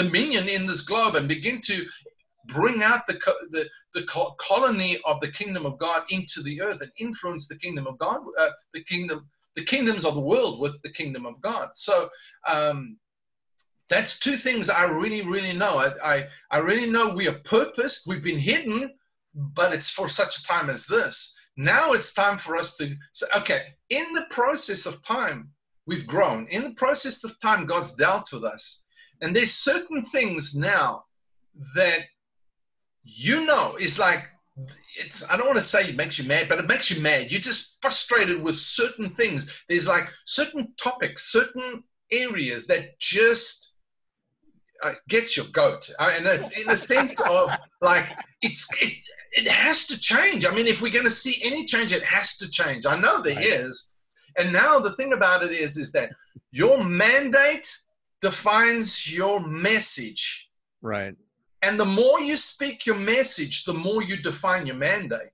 dominion 0.03 0.49
in 0.49 0.67
this 0.67 0.83
globe 0.83 1.15
and 1.15 1.29
begin 1.29 1.61
to 1.61 1.87
bring 2.49 2.83
out 2.83 3.07
the, 3.07 3.19
the, 3.51 3.65
the 3.95 4.35
colony 4.39 4.99
of 5.05 5.21
the 5.21 5.31
kingdom 5.31 5.67
of 5.67 5.79
God 5.79 6.03
into 6.11 6.43
the 6.43 6.61
earth 6.63 6.81
and 6.81 6.91
influence 6.99 7.47
the 7.47 7.59
kingdom 7.59 7.87
of 7.87 7.99
God, 7.99 8.21
uh, 8.39 8.51
the 8.73 8.83
kingdom, 8.85 9.29
the 9.57 9.65
kingdoms 9.65 10.05
of 10.05 10.15
the 10.15 10.21
world 10.21 10.61
with 10.61 10.81
the 10.83 10.93
kingdom 10.93 11.27
of 11.27 11.41
God. 11.43 11.69
So 11.75 12.09
um, 12.49 12.97
that's 13.89 14.19
two 14.19 14.37
things 14.37 14.71
I 14.71 14.85
really, 14.85 15.23
really 15.23 15.53
know. 15.53 15.77
I, 15.79 16.15
I, 16.15 16.27
I 16.51 16.59
really 16.59 16.89
know 16.89 17.13
we 17.13 17.29
are 17.29 17.41
purposed, 17.45 18.07
we've 18.07 18.23
been 18.23 18.39
hidden, 18.39 18.95
but 19.35 19.73
it's 19.73 19.91
for 19.91 20.09
such 20.09 20.39
a 20.39 20.45
time 20.45 20.71
as 20.71 20.87
this. 20.87 21.35
Now 21.57 21.93
it's 21.93 22.15
time 22.15 22.39
for 22.39 22.57
us 22.57 22.77
to 22.77 22.97
say, 23.13 23.27
okay, 23.37 23.61
in 23.91 24.13
the 24.15 24.27
process 24.31 24.87
of 24.87 25.03
time, 25.03 25.51
we've 25.87 26.07
grown. 26.07 26.47
In 26.49 26.63
the 26.63 26.75
process 26.75 27.23
of 27.25 27.39
time, 27.41 27.67
God's 27.67 27.93
dealt 27.97 28.33
with 28.33 28.45
us. 28.45 28.80
And 29.21 29.35
there's 29.35 29.53
certain 29.53 30.03
things 30.03 30.55
now 30.55 31.05
that 31.75 32.01
you 33.03 33.45
know 33.45 33.77
is 33.77 33.99
like 33.99 34.21
it's 34.99 35.29
I 35.31 35.37
don't 35.37 35.47
want 35.47 35.59
to 35.59 35.63
say 35.63 35.89
it 35.89 35.97
makes 35.97 36.19
you 36.19 36.27
mad, 36.27 36.49
but 36.49 36.59
it 36.59 36.69
makes 36.69 36.91
you 36.91 37.01
mad. 37.01 37.31
You're 37.31 37.41
just 37.41 37.77
frustrated 37.81 38.43
with 38.43 38.59
certain 38.59 39.11
things. 39.11 39.51
There's 39.69 39.89
like 39.89 40.05
certain 40.27 40.75
topics, 40.83 41.33
certain 41.33 41.85
areas 42.13 42.67
that 42.67 42.99
just 42.99 43.73
uh, 44.83 44.95
gets 45.09 45.37
your 45.37 45.47
goat. 45.53 45.91
I, 45.99 46.13
and 46.13 46.27
it's 46.27 46.51
in 46.51 46.67
the 46.67 46.77
sense 46.77 47.21
of 47.29 47.51
like 47.81 48.07
it's 48.43 48.67
it, 48.81 48.95
it 49.33 49.51
has 49.51 49.87
to 49.87 49.99
change. 49.99 50.45
I 50.45 50.51
mean, 50.51 50.67
if 50.67 50.81
we're 50.81 50.93
going 50.93 51.05
to 51.05 51.11
see 51.11 51.41
any 51.43 51.65
change, 51.65 51.93
it 51.93 52.03
has 52.03 52.37
to 52.39 52.51
change. 52.51 52.87
I 52.87 52.99
know 52.99 53.21
there 53.21 53.37
right. 53.37 53.45
is. 53.45 53.93
And 54.39 54.53
now 54.53 54.79
the 54.79 54.93
thing 54.93 55.13
about 55.13 55.43
it 55.43 55.53
is, 55.53 55.77
is 55.77 55.93
that 55.93 56.11
your 56.53 56.83
mandate 56.83 57.77
defines 58.21 59.13
your 59.13 59.41
message. 59.41 60.51
Right. 60.83 61.15
And 61.63 61.79
the 61.79 61.85
more 61.85 62.21
you 62.21 62.37
speak 62.37 62.87
your 62.87 62.97
message, 62.97 63.65
the 63.65 63.75
more 63.75 64.03
you 64.03 64.17
define 64.17 64.67
your 64.67 64.77
mandate. 64.77 65.29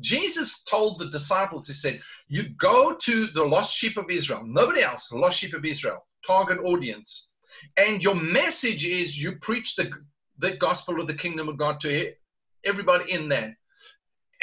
Jesus 0.00 0.64
told 0.64 0.98
the 0.98 1.10
disciples, 1.10 1.68
He 1.68 1.74
said, 1.74 2.00
You 2.28 2.48
go 2.50 2.94
to 2.94 3.26
the 3.28 3.44
lost 3.44 3.74
sheep 3.76 3.96
of 3.96 4.10
Israel, 4.10 4.42
nobody 4.44 4.82
else, 4.82 5.08
the 5.08 5.18
lost 5.18 5.38
sheep 5.38 5.54
of 5.54 5.64
Israel, 5.64 6.04
target 6.26 6.58
audience. 6.58 7.30
And 7.76 8.02
your 8.02 8.16
message 8.16 8.84
is 8.84 9.16
you 9.16 9.36
preach 9.36 9.76
the, 9.76 9.90
the 10.38 10.56
gospel 10.56 11.00
of 11.00 11.06
the 11.06 11.14
kingdom 11.14 11.48
of 11.48 11.56
God 11.56 11.78
to 11.80 12.12
everybody 12.64 13.12
in 13.12 13.28
there. 13.28 13.56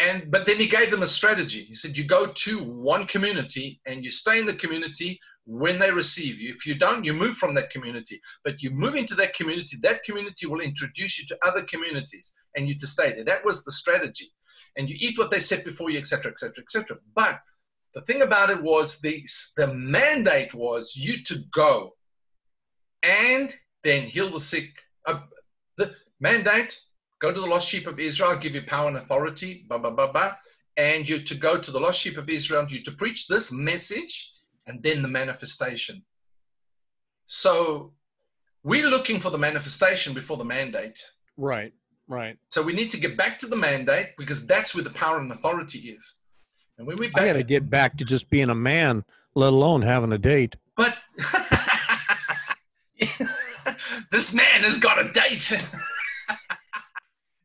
And 0.01 0.31
but 0.31 0.47
then 0.47 0.57
he 0.57 0.67
gave 0.67 0.89
them 0.89 1.03
a 1.03 1.07
strategy. 1.07 1.63
He 1.63 1.75
said, 1.75 1.95
You 1.95 2.05
go 2.05 2.27
to 2.27 2.63
one 2.63 3.05
community 3.05 3.79
and 3.85 4.03
you 4.03 4.09
stay 4.09 4.39
in 4.39 4.47
the 4.47 4.55
community 4.55 5.19
when 5.45 5.77
they 5.77 5.91
receive 5.91 6.39
you. 6.39 6.53
If 6.53 6.65
you 6.65 6.75
don't, 6.75 7.05
you 7.05 7.13
move 7.13 7.35
from 7.35 7.53
that 7.55 7.69
community. 7.69 8.19
But 8.43 8.63
you 8.63 8.71
move 8.71 8.95
into 8.95 9.15
that 9.15 9.35
community, 9.35 9.77
that 9.83 10.03
community 10.03 10.47
will 10.47 10.61
introduce 10.61 11.19
you 11.19 11.25
to 11.27 11.37
other 11.45 11.63
communities 11.65 12.33
and 12.55 12.67
you 12.67 12.75
to 12.77 12.87
stay 12.87 13.13
there. 13.13 13.25
That 13.25 13.45
was 13.45 13.63
the 13.63 13.71
strategy. 13.71 14.31
And 14.75 14.89
you 14.89 14.95
eat 14.99 15.17
what 15.19 15.29
they 15.29 15.39
set 15.39 15.63
before 15.65 15.89
you, 15.89 15.99
etc., 15.99 16.31
etc., 16.31 16.63
etc. 16.63 16.97
But 17.15 17.39
the 17.93 18.01
thing 18.01 18.21
about 18.21 18.49
it 18.49 18.61
was 18.61 18.99
the, 18.99 19.23
the 19.57 19.67
mandate 19.67 20.53
was 20.53 20.95
you 20.95 21.23
to 21.25 21.39
go 21.51 21.93
and 23.03 23.53
then 23.83 24.03
heal 24.03 24.31
the 24.31 24.39
sick. 24.39 24.69
Uh, 25.05 25.21
the 25.77 25.93
mandate, 26.19 26.79
go 27.21 27.31
to 27.31 27.39
the 27.39 27.47
lost 27.47 27.67
sheep 27.67 27.87
of 27.87 27.99
Israel, 27.99 28.35
give 28.37 28.55
you 28.55 28.63
power 28.63 28.87
and 28.87 28.97
authority, 28.97 29.65
blah, 29.69 29.77
blah, 29.77 29.91
blah, 29.91 30.11
blah. 30.11 30.33
And 30.77 31.07
you 31.07 31.19
to 31.23 31.35
go 31.35 31.57
to 31.57 31.71
the 31.71 31.79
lost 31.79 32.01
sheep 32.01 32.17
of 32.17 32.29
Israel, 32.29 32.65
you 32.67 32.83
to 32.83 32.91
preach 32.91 33.27
this 33.27 33.51
message 33.51 34.33
and 34.65 34.81
then 34.81 35.01
the 35.01 35.07
manifestation. 35.07 36.03
So 37.27 37.93
we're 38.63 38.87
looking 38.87 39.19
for 39.19 39.29
the 39.29 39.37
manifestation 39.37 40.13
before 40.13 40.37
the 40.37 40.45
mandate. 40.45 40.99
Right, 41.37 41.73
right. 42.07 42.37
So 42.49 42.63
we 42.63 42.73
need 42.73 42.89
to 42.91 42.97
get 42.97 43.17
back 43.17 43.37
to 43.39 43.47
the 43.47 43.55
mandate 43.55 44.09
because 44.17 44.45
that's 44.45 44.73
where 44.73 44.83
the 44.83 44.89
power 44.91 45.19
and 45.19 45.31
authority 45.31 45.79
is. 45.79 46.15
And 46.77 46.87
when 46.87 46.97
we 46.97 47.09
back, 47.09 47.23
I 47.23 47.27
got 47.27 47.33
to 47.33 47.43
get 47.43 47.69
back 47.69 47.97
to 47.97 48.05
just 48.05 48.29
being 48.29 48.49
a 48.49 48.55
man, 48.55 49.03
let 49.35 49.53
alone 49.53 49.83
having 49.83 50.13
a 50.13 50.17
date. 50.17 50.55
But 50.75 50.97
this 54.11 54.33
man 54.33 54.63
has 54.63 54.77
got 54.77 54.99
a 54.99 55.11
date. 55.11 55.51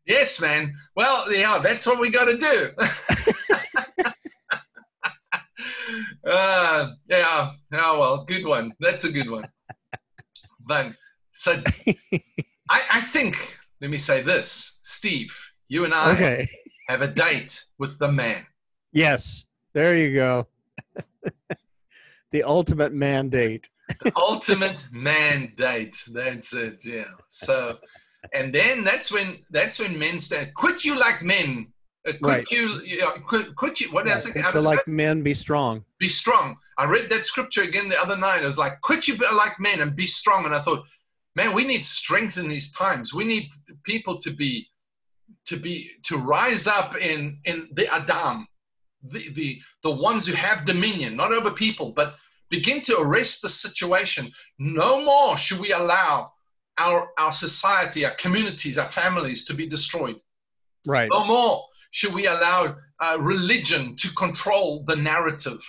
yes, 0.06 0.40
man. 0.40 0.74
Well, 0.94 1.32
yeah, 1.32 1.58
that's 1.62 1.86
what 1.86 1.98
we 1.98 2.10
got 2.10 2.26
to 2.26 2.38
do. 2.38 2.70
Uh, 6.26 6.92
yeah, 7.08 7.52
Oh 7.72 8.00
well, 8.00 8.24
good 8.24 8.44
one. 8.44 8.72
That's 8.80 9.04
a 9.04 9.12
good 9.12 9.30
one. 9.30 9.48
But 10.60 10.92
so 11.32 11.62
I, 12.68 12.80
I 12.90 13.00
think, 13.02 13.56
let 13.80 13.90
me 13.90 13.96
say 13.96 14.22
this, 14.22 14.78
Steve, 14.82 15.34
you 15.68 15.84
and 15.84 15.94
I 15.94 16.12
okay. 16.12 16.48
have 16.88 17.02
a 17.02 17.08
date 17.08 17.64
with 17.78 17.98
the 17.98 18.10
man. 18.10 18.44
Yes, 18.92 19.44
there 19.72 19.96
you 19.96 20.14
go. 20.14 20.46
the 22.30 22.42
ultimate 22.42 22.92
mandate. 22.92 23.68
the 24.02 24.12
ultimate 24.16 24.84
mandate. 24.90 25.96
That's 26.12 26.52
it. 26.54 26.84
Yeah. 26.84 27.04
So, 27.28 27.78
and 28.32 28.54
then 28.54 28.84
that's 28.84 29.10
when 29.12 29.44
that's 29.50 29.78
when 29.78 29.98
men 29.98 30.20
stand. 30.20 30.54
Quit 30.54 30.84
you 30.84 30.98
like 30.98 31.22
men 31.22 31.72
uh, 32.06 32.12
could 32.12 32.22
right. 32.22 32.50
you, 32.50 32.80
could, 33.26 33.56
could 33.56 33.80
you, 33.80 33.90
what 33.90 34.08
else? 34.08 34.22
So 34.22 34.60
like 34.60 34.86
men, 34.86 35.22
be 35.22 35.34
strong. 35.34 35.84
Be 35.98 36.08
strong. 36.08 36.56
I 36.78 36.84
read 36.84 37.10
that 37.10 37.24
scripture 37.24 37.62
again 37.62 37.88
the 37.88 38.00
other 38.00 38.16
night. 38.16 38.42
I 38.42 38.46
was 38.46 38.58
like, 38.58 38.80
could 38.82 39.06
you 39.06 39.16
be 39.16 39.26
like 39.34 39.58
men 39.58 39.80
and 39.80 39.96
be 39.96 40.06
strong? 40.06 40.44
And 40.44 40.54
I 40.54 40.60
thought, 40.60 40.84
man, 41.34 41.54
we 41.54 41.64
need 41.64 41.84
strength 41.84 42.38
in 42.38 42.48
these 42.48 42.70
times. 42.70 43.12
We 43.12 43.24
need 43.24 43.48
people 43.84 44.18
to 44.18 44.30
be, 44.30 44.68
to 45.46 45.56
be, 45.56 45.90
to 46.04 46.18
rise 46.18 46.66
up 46.66 46.96
in, 46.96 47.38
in 47.44 47.70
the 47.74 47.92
Adam, 47.92 48.46
the, 49.02 49.30
the, 49.30 49.60
the 49.82 49.90
ones 49.90 50.26
who 50.26 50.34
have 50.34 50.64
dominion, 50.64 51.16
not 51.16 51.32
over 51.32 51.50
people, 51.50 51.92
but 51.92 52.14
begin 52.50 52.82
to 52.82 52.98
arrest 53.00 53.42
the 53.42 53.48
situation. 53.48 54.30
No 54.58 55.04
more 55.04 55.36
should 55.36 55.58
we 55.58 55.72
allow 55.72 56.30
our, 56.78 57.10
our 57.18 57.32
society, 57.32 58.04
our 58.04 58.14
communities, 58.14 58.78
our 58.78 58.90
families 58.90 59.44
to 59.44 59.54
be 59.54 59.66
destroyed. 59.66 60.20
Right. 60.86 61.08
No 61.10 61.24
more 61.24 61.64
should 61.90 62.14
we 62.14 62.26
allow 62.26 62.76
uh, 63.00 63.16
religion 63.20 63.96
to 63.96 64.12
control 64.14 64.84
the 64.86 64.96
narrative. 64.96 65.60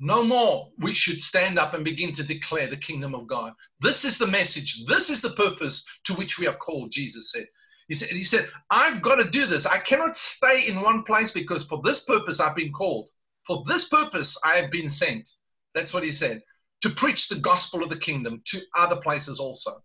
No 0.00 0.24
more. 0.24 0.70
We 0.78 0.92
should 0.92 1.20
stand 1.20 1.58
up 1.58 1.74
and 1.74 1.84
begin 1.84 2.12
to 2.12 2.24
declare 2.24 2.66
the 2.66 2.76
kingdom 2.76 3.14
of 3.14 3.26
God. 3.26 3.52
This 3.80 4.04
is 4.04 4.18
the 4.18 4.26
message. 4.26 4.84
This 4.86 5.10
is 5.10 5.20
the 5.20 5.30
purpose 5.30 5.84
to 6.04 6.14
which 6.14 6.38
we 6.38 6.46
are 6.46 6.56
called, 6.56 6.90
Jesus 6.90 7.30
said. 7.30 7.46
He 7.88 7.94
said, 7.94 8.08
he 8.08 8.24
said, 8.24 8.48
I've 8.70 9.02
got 9.02 9.16
to 9.16 9.30
do 9.30 9.46
this. 9.46 9.66
I 9.66 9.78
cannot 9.78 10.16
stay 10.16 10.66
in 10.66 10.82
one 10.82 11.04
place 11.04 11.30
because 11.30 11.64
for 11.64 11.80
this 11.84 12.04
purpose 12.04 12.40
I've 12.40 12.56
been 12.56 12.72
called. 12.72 13.08
For 13.46 13.62
this 13.66 13.88
purpose 13.88 14.36
I 14.42 14.56
have 14.56 14.70
been 14.70 14.88
sent. 14.88 15.28
That's 15.74 15.92
what 15.92 16.02
he 16.02 16.10
said. 16.10 16.42
To 16.82 16.90
preach 16.90 17.28
the 17.28 17.36
gospel 17.36 17.82
of 17.82 17.90
the 17.90 17.98
kingdom 17.98 18.42
to 18.46 18.60
other 18.76 18.96
places 18.96 19.38
also. 19.38 19.82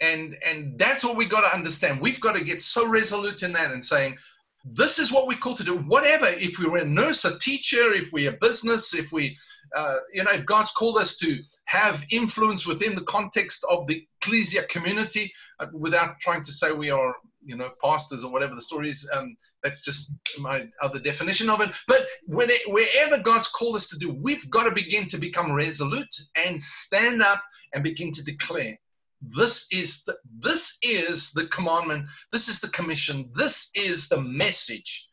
And 0.00 0.36
and 0.46 0.78
that's 0.78 1.04
what 1.04 1.16
we 1.16 1.26
got 1.26 1.40
to 1.40 1.54
understand. 1.54 2.00
We've 2.00 2.20
got 2.20 2.34
to 2.36 2.44
get 2.44 2.62
so 2.62 2.86
resolute 2.86 3.42
in 3.42 3.52
that 3.52 3.72
and 3.72 3.84
saying, 3.84 4.16
this 4.64 4.98
is 4.98 5.12
what 5.12 5.26
we're 5.26 5.38
called 5.38 5.56
to 5.58 5.64
do. 5.64 5.78
Whatever, 5.78 6.26
if 6.26 6.58
we 6.58 6.68
were 6.68 6.78
a 6.78 6.84
nurse, 6.84 7.24
a 7.24 7.38
teacher, 7.38 7.92
if 7.94 8.12
we're 8.12 8.30
a 8.30 8.38
business, 8.40 8.94
if 8.94 9.10
we, 9.12 9.36
uh, 9.76 9.96
you 10.12 10.22
know, 10.22 10.30
if 10.32 10.46
God's 10.46 10.70
called 10.70 10.98
us 10.98 11.16
to 11.16 11.42
have 11.64 12.04
influence 12.10 12.66
within 12.66 12.94
the 12.94 13.04
context 13.04 13.64
of 13.68 13.86
the 13.86 14.06
ecclesia 14.20 14.64
community, 14.64 15.32
uh, 15.60 15.66
without 15.72 16.20
trying 16.20 16.42
to 16.44 16.52
say 16.52 16.70
we 16.72 16.90
are 16.90 17.14
you 17.44 17.56
know, 17.56 17.70
pastors 17.82 18.24
or 18.24 18.32
whatever 18.32 18.54
the 18.54 18.60
story 18.60 18.90
is. 18.90 19.08
Um, 19.14 19.36
that's 19.62 19.82
just 19.82 20.12
my 20.38 20.66
other 20.82 21.00
definition 21.00 21.48
of 21.48 21.60
it. 21.60 21.70
But 21.86 22.02
when 22.26 22.50
it, 22.50 22.60
wherever 22.66 23.22
God's 23.22 23.48
called 23.48 23.76
us 23.76 23.86
to 23.88 23.98
do, 23.98 24.12
we've 24.12 24.48
got 24.50 24.64
to 24.64 24.70
begin 24.70 25.08
to 25.08 25.18
become 25.18 25.52
resolute 25.52 26.14
and 26.36 26.60
stand 26.60 27.22
up 27.22 27.42
and 27.72 27.82
begin 27.82 28.12
to 28.12 28.22
declare. 28.22 28.78
This 29.20 29.66
is 29.72 30.04
the 30.04 30.16
this 30.40 30.78
is 30.82 31.32
the 31.32 31.46
commandment. 31.46 32.06
This 32.32 32.48
is 32.48 32.60
the 32.60 32.68
commission. 32.68 33.30
This 33.34 33.70
is 33.74 34.08
the 34.08 34.20
message. 34.20 35.08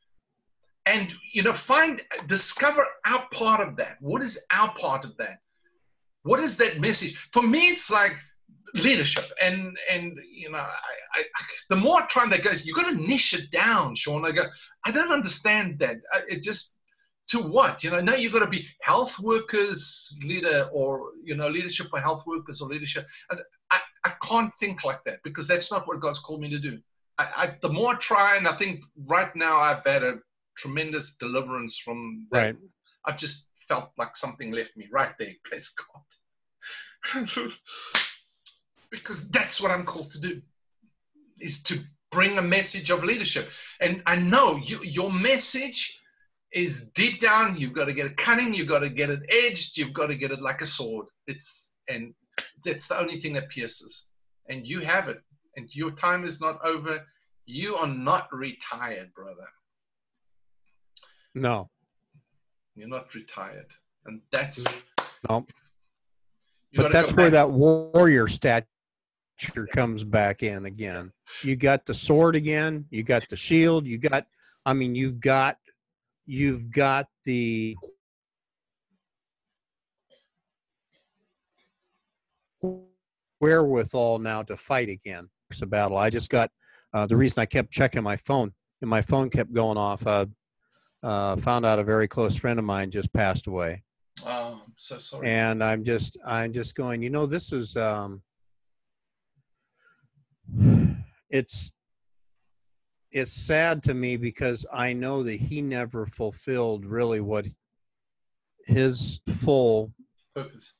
And 0.86 1.14
you 1.34 1.42
know, 1.42 1.54
find 1.54 2.02
discover 2.28 2.86
our 3.06 3.28
part 3.32 3.62
of 3.62 3.76
that. 3.78 3.98
What 4.00 4.22
is 4.22 4.46
our 4.52 4.74
part 4.76 5.06
of 5.06 5.18
that? 5.18 5.40
What 6.24 6.40
is 6.40 6.58
that 6.58 6.80
message? 6.80 7.16
For 7.34 7.42
me, 7.42 7.70
it's 7.70 7.92
like 7.92 8.12
leadership 8.76 9.26
and 9.42 9.76
and 9.90 10.20
you 10.30 10.50
know 10.50 10.58
I, 10.58 11.20
I, 11.20 11.44
the 11.70 11.78
more 11.78 12.02
I 12.02 12.06
try 12.08 12.28
that 12.28 12.44
goes 12.44 12.66
you 12.66 12.74
got 12.76 12.90
to 12.90 12.96
niche 12.96 13.34
it 13.34 13.50
down 13.50 13.96
sean 13.96 14.26
i 14.26 14.32
go 14.32 14.42
uh, 14.42 14.48
i 14.84 14.92
don't 14.92 15.14
understand 15.14 15.80
that 15.80 15.96
uh, 16.14 16.20
it 16.28 16.44
just 16.44 16.76
to 17.28 17.40
what 17.40 17.84
you 17.84 17.90
know 17.90 18.02
now 18.02 18.16
you've 18.16 18.34
got 18.34 18.44
to 18.44 18.50
be 18.50 18.68
health 18.82 19.18
workers 19.20 20.14
leader 20.26 20.70
or 20.74 21.12
you 21.24 21.36
know 21.36 21.48
leadership 21.48 21.88
for 21.90 22.00
health 22.00 22.24
workers 22.28 22.62
or 22.62 22.68
leadership 22.68 23.06
I, 24.06 24.14
can't 24.24 24.54
think 24.56 24.84
like 24.84 25.04
that 25.06 25.20
because 25.24 25.48
that's 25.48 25.72
not 25.72 25.88
what 25.88 26.00
god's 26.00 26.20
called 26.20 26.42
me 26.42 26.50
to 26.50 26.60
do 26.60 26.80
I, 27.18 27.24
I 27.24 27.58
the 27.62 27.70
more 27.70 27.94
i 27.94 27.98
try 27.98 28.38
and 28.38 28.48
i 28.48 28.56
think 28.56 28.84
right 29.08 29.36
now 29.36 29.60
i've 29.60 29.84
had 29.86 30.04
a 30.04 30.20
tremendous 30.56 31.16
deliverance 31.20 31.78
from 31.78 32.28
that. 32.32 32.38
right 32.38 32.56
i've 33.06 33.18
just 33.18 33.50
felt 33.68 33.92
like 33.98 34.16
something 34.16 34.52
left 34.52 34.78
me 34.78 34.88
right 34.92 35.14
there 35.20 35.34
bless 35.50 35.70
god 35.70 37.40
because 38.96 39.30
that's 39.30 39.62
what 39.62 39.72
I'm 39.72 39.86
called 39.86 40.12
to 40.12 40.20
do 40.20 40.42
is 41.40 41.62
to 41.64 41.80
bring 42.12 42.38
a 42.38 42.42
message 42.42 42.90
of 42.90 43.04
leadership. 43.04 43.50
And 43.82 44.02
I 44.06 44.16
know 44.16 44.58
you, 44.58 44.82
your 44.84 45.12
message 45.12 46.00
is 46.54 46.88
deep 46.92 47.20
down. 47.20 47.58
You've 47.58 47.74
got 47.74 47.86
to 47.86 47.94
get 47.94 48.06
it 48.06 48.18
cunning. 48.18 48.54
You've 48.54 48.70
got 48.70 48.80
to 48.80 48.90
get 48.90 49.10
it 49.10 49.20
edged. 49.30 49.78
You've 49.78 49.94
got 49.94 50.08
to 50.08 50.16
get 50.16 50.32
it 50.32 50.42
like 50.42 50.62
a 50.62 50.66
sword. 50.66 51.08
It's 51.28 51.74
and 51.90 52.14
that's 52.64 52.88
the 52.88 53.00
only 53.00 53.20
thing 53.20 53.34
that 53.34 53.50
pierces. 53.50 54.06
And 54.50 54.66
you 54.68 54.82
have 54.82 55.08
it. 55.08 55.22
And 55.56 55.74
your 55.74 55.92
time 55.92 56.24
is 56.26 56.42
not 56.42 56.64
over. 56.66 57.02
You 57.46 57.76
are 57.76 57.88
not 57.88 58.28
retired, 58.32 59.14
brother. 59.14 59.48
No. 61.34 61.70
You're 62.76 62.88
not 62.88 63.14
retired. 63.14 63.72
And 64.06 64.22
that's 64.32 64.66
no. 65.30 65.46
But 66.74 66.92
that's 66.92 67.14
where 67.14 67.30
that 67.30 67.50
warrior 67.50 68.28
stat 68.28 68.68
comes 69.72 70.04
back 70.04 70.44
in 70.44 70.66
again. 70.66 71.12
You 71.42 71.56
got 71.56 71.86
the 71.86 71.94
sword 71.94 72.36
again. 72.36 72.86
You 72.90 73.04
got 73.04 73.28
the 73.30 73.36
shield. 73.36 73.88
You 73.88 73.98
got, 73.98 74.26
I 74.66 74.74
mean, 74.74 74.94
you've 74.94 75.20
got, 75.20 75.58
you've 76.26 76.70
got 76.72 77.06
the 77.24 77.78
wherewithal 83.40 84.20
now 84.20 84.44
to 84.44 84.58
fight 84.58 84.90
again. 84.90 85.30
It's 85.50 85.62
a 85.62 85.66
battle. 85.66 85.98
I 85.98 86.10
just 86.10 86.30
got 86.30 86.50
uh, 86.94 87.06
the 87.06 87.18
reason 87.18 87.42
I 87.42 87.46
kept 87.46 87.72
checking 87.72 88.04
my 88.04 88.18
phone 88.18 88.52
and 88.82 88.90
my 88.90 89.02
phone 89.02 89.30
kept 89.30 89.54
going 89.54 89.78
off. 89.78 90.06
Uh, 90.06 90.26
uh, 91.04 91.36
found 91.38 91.66
out 91.66 91.78
a 91.78 91.84
very 91.84 92.08
close 92.08 92.36
friend 92.36 92.58
of 92.58 92.66
mine 92.66 92.90
just 92.90 93.14
passed 93.14 93.48
away. 93.48 93.84
Oh, 94.26 94.62
I'm 94.66 94.74
so 94.78 94.98
sorry. 94.98 95.30
And 95.30 95.64
I'm 95.64 95.84
just, 95.84 96.18
I'm 96.26 96.52
just 96.52 96.74
going. 96.76 97.02
You 97.02 97.10
know, 97.10 97.26
this 97.26 97.52
is. 97.52 97.78
Um, 97.78 98.22
it's 101.30 101.72
it's 103.12 103.32
sad 103.32 103.84
to 103.84 103.94
me 103.94 104.18
because 104.18 104.66
I 104.72 104.94
know 104.94 105.24
that 105.24 105.40
he 105.40 105.62
never 105.62 106.06
fulfilled 106.06 106.86
really 106.86 107.22
what 107.22 107.46
his 108.66 109.22
full 109.30 109.92
purpose 110.36 110.74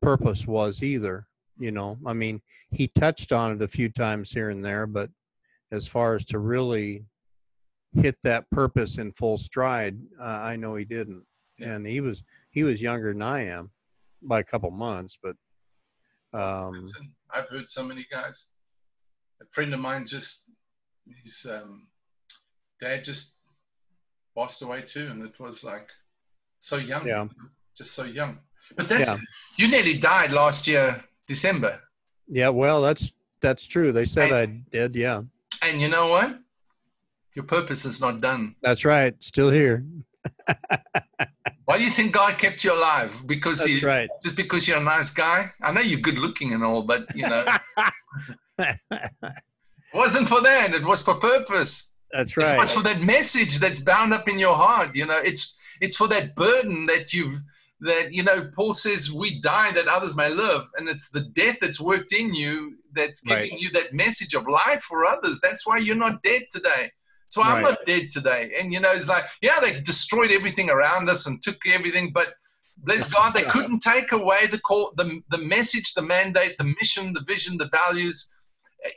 purpose 0.00 0.46
was 0.46 0.82
either. 0.82 1.26
You 1.58 1.70
know, 1.70 1.98
I 2.06 2.12
mean, 2.12 2.40
he 2.70 2.88
touched 2.88 3.32
on 3.32 3.52
it 3.52 3.62
a 3.62 3.68
few 3.68 3.88
times 3.88 4.32
here 4.32 4.50
and 4.50 4.64
there, 4.64 4.86
but 4.86 5.10
as 5.70 5.86
far 5.86 6.14
as 6.14 6.24
to 6.26 6.38
really 6.38 7.04
hit 7.94 8.16
that 8.22 8.48
purpose 8.50 8.98
in 8.98 9.10
full 9.12 9.38
stride, 9.38 9.98
uh, 10.20 10.24
I 10.24 10.56
know 10.56 10.74
he 10.76 10.84
didn't. 10.84 11.24
Yeah. 11.58 11.72
And 11.72 11.86
he 11.86 12.00
was 12.00 12.24
he 12.50 12.64
was 12.64 12.82
younger 12.82 13.12
than 13.12 13.22
I 13.22 13.44
am 13.46 13.70
by 14.22 14.40
a 14.40 14.44
couple 14.44 14.70
months, 14.70 15.18
but 15.22 15.36
um, 16.32 16.84
I've 17.30 17.48
heard 17.48 17.68
so 17.68 17.82
many 17.82 18.06
guys 18.10 18.46
a 19.42 19.46
friend 19.50 19.74
of 19.74 19.80
mine 19.80 20.06
just 20.06 20.44
his 21.22 21.46
um, 21.50 21.88
dad 22.80 23.04
just 23.04 23.36
passed 24.36 24.62
away 24.62 24.82
too, 24.82 25.08
and 25.10 25.24
it 25.24 25.38
was 25.38 25.64
like 25.64 25.88
so 26.58 26.76
young, 26.76 27.06
yeah. 27.06 27.26
just 27.76 27.92
so 27.92 28.04
young. 28.04 28.38
But 28.76 28.88
that's 28.88 29.08
yeah. 29.08 29.18
you 29.56 29.68
nearly 29.68 29.98
died 29.98 30.32
last 30.32 30.66
year, 30.66 31.02
December. 31.26 31.80
Yeah, 32.28 32.48
well, 32.48 32.82
that's 32.82 33.12
that's 33.40 33.66
true. 33.66 33.92
They 33.92 34.04
said 34.04 34.32
and, 34.32 34.64
I 34.72 34.76
did, 34.76 34.96
yeah. 34.96 35.22
And 35.62 35.80
you 35.80 35.88
know 35.88 36.08
what? 36.08 36.38
Your 37.34 37.44
purpose 37.44 37.84
is 37.84 38.00
not 38.00 38.20
done. 38.20 38.54
That's 38.62 38.84
right. 38.84 39.14
Still 39.22 39.50
here. 39.50 39.84
Why 41.64 41.78
do 41.78 41.84
you 41.84 41.90
think 41.90 42.12
God 42.12 42.38
kept 42.38 42.64
you 42.64 42.72
alive? 42.72 43.22
Because 43.26 43.58
That's 43.58 43.70
you, 43.70 43.86
right. 43.86 44.10
just 44.22 44.36
because 44.36 44.68
you're 44.68 44.78
a 44.78 44.82
nice 44.82 45.10
guy. 45.10 45.50
I 45.62 45.72
know 45.72 45.80
you're 45.80 46.00
good 46.00 46.18
looking 46.18 46.52
and 46.52 46.64
all, 46.64 46.82
but 46.82 47.14
you 47.16 47.22
know, 47.22 47.44
wasn't 49.94 50.28
for 50.28 50.40
that. 50.42 50.74
It 50.74 50.84
was 50.84 51.00
for 51.02 51.14
purpose. 51.14 51.90
That's 52.12 52.36
right. 52.36 52.56
It 52.56 52.58
was 52.58 52.72
for 52.72 52.82
that 52.82 53.00
message 53.00 53.58
that's 53.58 53.80
bound 53.80 54.12
up 54.12 54.28
in 54.28 54.38
your 54.38 54.54
heart. 54.54 54.94
You 54.94 55.06
know, 55.06 55.18
it's 55.18 55.56
it's 55.80 55.96
for 55.96 56.08
that 56.08 56.34
burden 56.36 56.86
that 56.86 57.14
you've 57.14 57.40
that 57.82 58.12
you 58.12 58.22
know. 58.22 58.50
Paul 58.54 58.72
says 58.72 59.12
we 59.12 59.40
die 59.40 59.72
that 59.72 59.88
others 59.88 60.16
may 60.16 60.30
live, 60.30 60.62
and 60.76 60.88
it's 60.88 61.10
the 61.10 61.20
death 61.20 61.58
that's 61.60 61.80
worked 61.80 62.12
in 62.12 62.34
you 62.34 62.76
that's 62.94 63.20
giving 63.20 63.50
right. 63.52 63.60
you 63.60 63.70
that 63.70 63.92
message 63.92 64.34
of 64.34 64.46
life 64.48 64.82
for 64.82 65.04
others. 65.04 65.40
That's 65.40 65.66
why 65.66 65.78
you're 65.78 65.96
not 65.96 66.22
dead 66.22 66.42
today. 66.50 66.90
So 67.28 67.42
I'm 67.42 67.62
not 67.62 67.78
dead 67.86 68.10
today. 68.10 68.52
And 68.58 68.72
you 68.72 68.80
know, 68.80 68.92
it's 68.92 69.08
like, 69.08 69.24
yeah, 69.40 69.58
they 69.60 69.80
destroyed 69.80 70.30
everything 70.30 70.68
around 70.68 71.08
us 71.08 71.26
and 71.26 71.40
took 71.40 71.56
everything, 71.66 72.10
but 72.12 72.28
bless 72.78 73.10
God, 73.10 73.32
they 73.32 73.44
couldn't 73.44 73.80
take 73.80 74.12
away 74.12 74.46
the 74.48 74.58
call, 74.58 74.92
the 74.96 75.20
the 75.30 75.38
message, 75.38 75.94
the 75.94 76.02
mandate, 76.02 76.56
the 76.58 76.74
mission, 76.80 77.12
the 77.12 77.22
vision, 77.26 77.56
the 77.56 77.70
values 77.70 78.30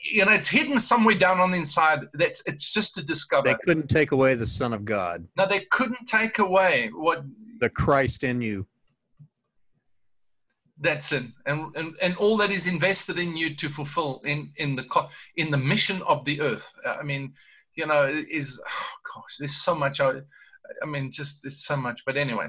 you 0.03 0.25
know, 0.25 0.31
it's 0.31 0.47
hidden 0.47 0.79
somewhere 0.79 1.15
down 1.15 1.39
on 1.39 1.51
the 1.51 1.57
inside. 1.57 2.07
That's 2.13 2.41
it's 2.45 2.73
just 2.73 2.95
to 2.95 3.03
discover. 3.03 3.49
They 3.49 3.55
couldn't 3.65 3.87
take 3.87 4.11
away 4.11 4.35
the 4.35 4.45
Son 4.45 4.73
of 4.73 4.85
God. 4.85 5.27
No, 5.37 5.47
they 5.47 5.61
couldn't 5.71 6.05
take 6.07 6.39
away 6.39 6.89
what 6.93 7.23
the 7.59 7.69
Christ 7.69 8.23
in 8.23 8.41
you. 8.41 8.65
That's 10.79 11.13
it, 11.13 11.23
and, 11.45 11.73
and 11.77 11.95
and 12.01 12.17
all 12.17 12.35
that 12.37 12.51
is 12.51 12.67
invested 12.67 13.17
in 13.17 13.37
you 13.37 13.55
to 13.55 13.69
fulfill 13.69 14.19
in 14.25 14.51
in 14.57 14.75
the 14.75 14.85
in 15.37 15.49
the 15.49 15.57
mission 15.57 16.01
of 16.01 16.25
the 16.25 16.41
earth. 16.41 16.73
Uh, 16.85 16.97
I 16.99 17.03
mean, 17.03 17.33
you 17.75 17.85
know, 17.85 18.05
is 18.29 18.59
oh 18.61 19.13
gosh, 19.15 19.37
there's 19.39 19.55
so 19.55 19.73
much. 19.73 20.01
I, 20.01 20.11
I 20.83 20.85
mean, 20.85 21.11
just 21.11 21.43
there's 21.43 21.65
so 21.65 21.77
much. 21.77 22.03
But 22.05 22.17
anyway, 22.17 22.47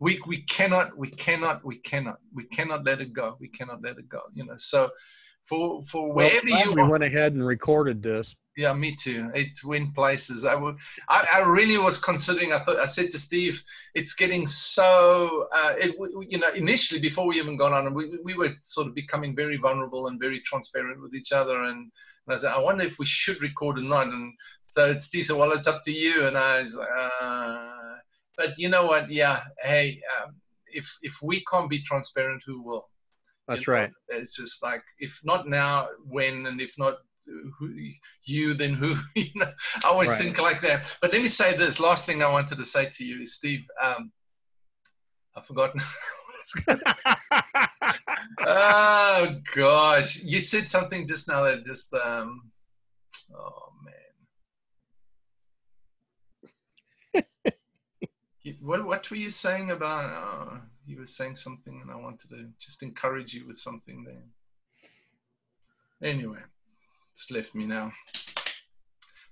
we 0.00 0.20
we 0.26 0.42
cannot, 0.42 0.96
we 0.96 1.10
cannot, 1.10 1.64
we 1.64 1.76
cannot, 1.76 2.18
we 2.34 2.44
cannot 2.44 2.84
let 2.84 3.00
it 3.00 3.12
go. 3.12 3.36
We 3.38 3.48
cannot 3.48 3.82
let 3.82 3.98
it 3.98 4.08
go. 4.08 4.22
You 4.34 4.46
know, 4.46 4.56
so 4.56 4.90
for 5.44 5.80
for 5.84 6.12
wherever 6.12 6.40
well, 6.50 6.64
you 6.64 6.72
we 6.72 6.88
went 6.88 7.04
ahead 7.04 7.34
and 7.34 7.46
recorded 7.46 8.02
this 8.02 8.34
yeah 8.56 8.72
me 8.72 8.94
too 8.96 9.30
it 9.34 9.48
went 9.64 9.94
places 9.94 10.44
i 10.44 10.54
would 10.54 10.76
I, 11.08 11.26
I 11.34 11.38
really 11.40 11.78
was 11.78 11.98
considering 11.98 12.52
i 12.52 12.58
thought 12.58 12.78
i 12.78 12.86
said 12.86 13.10
to 13.10 13.18
steve 13.18 13.62
it's 13.94 14.14
getting 14.14 14.46
so 14.46 15.48
uh, 15.52 15.74
it 15.78 15.94
you 16.28 16.38
know 16.38 16.50
initially 16.50 17.00
before 17.00 17.26
we 17.26 17.38
even 17.38 17.56
got 17.56 17.72
on 17.72 17.94
we, 17.94 18.18
we 18.24 18.34
were 18.34 18.50
sort 18.60 18.88
of 18.88 18.94
becoming 18.94 19.36
very 19.36 19.56
vulnerable 19.56 20.08
and 20.08 20.20
very 20.20 20.40
transparent 20.40 21.00
with 21.00 21.14
each 21.14 21.32
other 21.32 21.64
and, 21.64 21.90
and 22.26 22.34
I 22.34 22.38
said, 22.38 22.52
I 22.52 22.58
wonder 22.58 22.84
if 22.84 22.98
we 22.98 23.06
should 23.06 23.40
record 23.42 23.78
or 23.78 23.82
not. 23.82 24.06
And 24.06 24.34
so 24.62 24.90
it's 24.90 25.06
Steve 25.06 25.26
said, 25.26 25.36
well, 25.36 25.52
it's 25.52 25.66
up 25.66 25.82
to 25.84 25.90
you. 25.90 26.26
And 26.26 26.36
I 26.36 26.62
was 26.62 26.74
like, 26.74 26.88
uh, 27.20 27.72
but 28.36 28.50
you 28.56 28.68
know 28.68 28.86
what? 28.86 29.10
Yeah. 29.10 29.42
Hey, 29.62 30.00
um, 30.22 30.34
if, 30.66 30.96
if 31.02 31.20
we 31.22 31.44
can't 31.50 31.68
be 31.68 31.82
transparent, 31.82 32.42
who 32.46 32.62
will? 32.62 32.88
That's 33.48 33.66
you 33.66 33.72
know, 33.72 33.80
right. 33.80 33.90
It's 34.08 34.36
just 34.36 34.62
like 34.62 34.82
if 34.98 35.18
not 35.24 35.48
now, 35.48 35.88
when, 36.06 36.46
and 36.46 36.60
if 36.60 36.74
not 36.78 36.98
who, 37.26 37.74
you, 38.24 38.54
then 38.54 38.74
who? 38.74 38.96
you 39.14 39.30
know, 39.34 39.50
I 39.84 39.88
always 39.88 40.10
right. 40.10 40.20
think 40.20 40.40
like 40.40 40.60
that. 40.62 40.94
But 41.00 41.12
let 41.12 41.22
me 41.22 41.28
say 41.28 41.56
this. 41.56 41.80
Last 41.80 42.06
thing 42.06 42.22
I 42.22 42.30
wanted 42.30 42.58
to 42.58 42.64
say 42.64 42.88
to 42.90 43.04
you 43.04 43.22
is, 43.22 43.34
Steve. 43.34 43.68
Um, 43.80 44.12
I've 45.36 45.46
forgotten. 45.46 45.80
oh 48.46 49.36
gosh, 49.54 50.22
you 50.22 50.40
said 50.40 50.68
something 50.68 51.06
just 51.06 51.28
now 51.28 51.42
that 51.44 51.64
just 51.64 51.94
um, 51.94 52.50
oh 53.34 53.72
man. 57.14 57.24
what 58.60 58.84
what 58.84 59.10
were 59.10 59.16
you 59.16 59.30
saying 59.30 59.70
about? 59.70 60.10
Uh, 60.10 60.58
you 60.86 60.98
were 60.98 61.06
saying 61.06 61.36
something 61.36 61.80
and 61.80 61.90
I 61.90 61.96
wanted 61.96 62.28
to 62.30 62.48
just 62.58 62.82
encourage 62.82 63.32
you 63.32 63.46
with 63.46 63.56
something 63.56 64.04
there. 64.04 64.26
Anyway, 66.02 66.40
it's 67.20 67.30
left 67.30 67.54
me 67.54 67.66
now. 67.66 67.92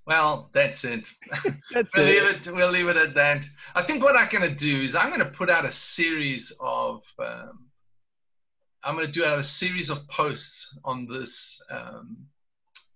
Well, 0.06 0.51
that's 0.52 0.85
it. 0.85 1.06
That's 1.73 1.94
we'll 1.94 2.06
it. 2.06 2.23
leave 2.23 2.31
it. 2.31 2.55
We'll 2.55 2.70
leave 2.70 2.89
it 2.89 2.97
at 2.97 3.15
that. 3.15 3.47
I 3.74 3.82
think 3.82 4.02
what 4.02 4.16
I'm 4.16 4.28
going 4.31 4.48
to 4.48 4.55
do 4.55 4.81
is 4.81 4.94
I'm 4.94 5.09
going 5.09 5.20
to 5.20 5.31
put 5.36 5.51
out 5.51 5.66
a 5.66 5.70
series 5.70 6.51
of. 6.60 7.02
Um, 7.19 7.66
I'm 8.82 8.94
going 8.94 9.06
to 9.06 9.12
do 9.12 9.24
out 9.24 9.39
a 9.39 9.43
series 9.43 9.90
of 9.90 10.06
posts 10.09 10.74
on 10.85 11.06
this, 11.06 11.60
um, 11.70 12.16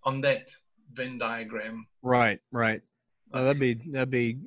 on 0.05 0.23
that 0.23 0.51
Venn 0.95 1.19
diagram. 1.19 1.87
Right, 2.03 2.41
right. 2.51 2.81
Well, 3.33 3.45
that'd 3.45 3.61
be 3.61 3.75
that'd 3.91 4.11
be 4.11 4.39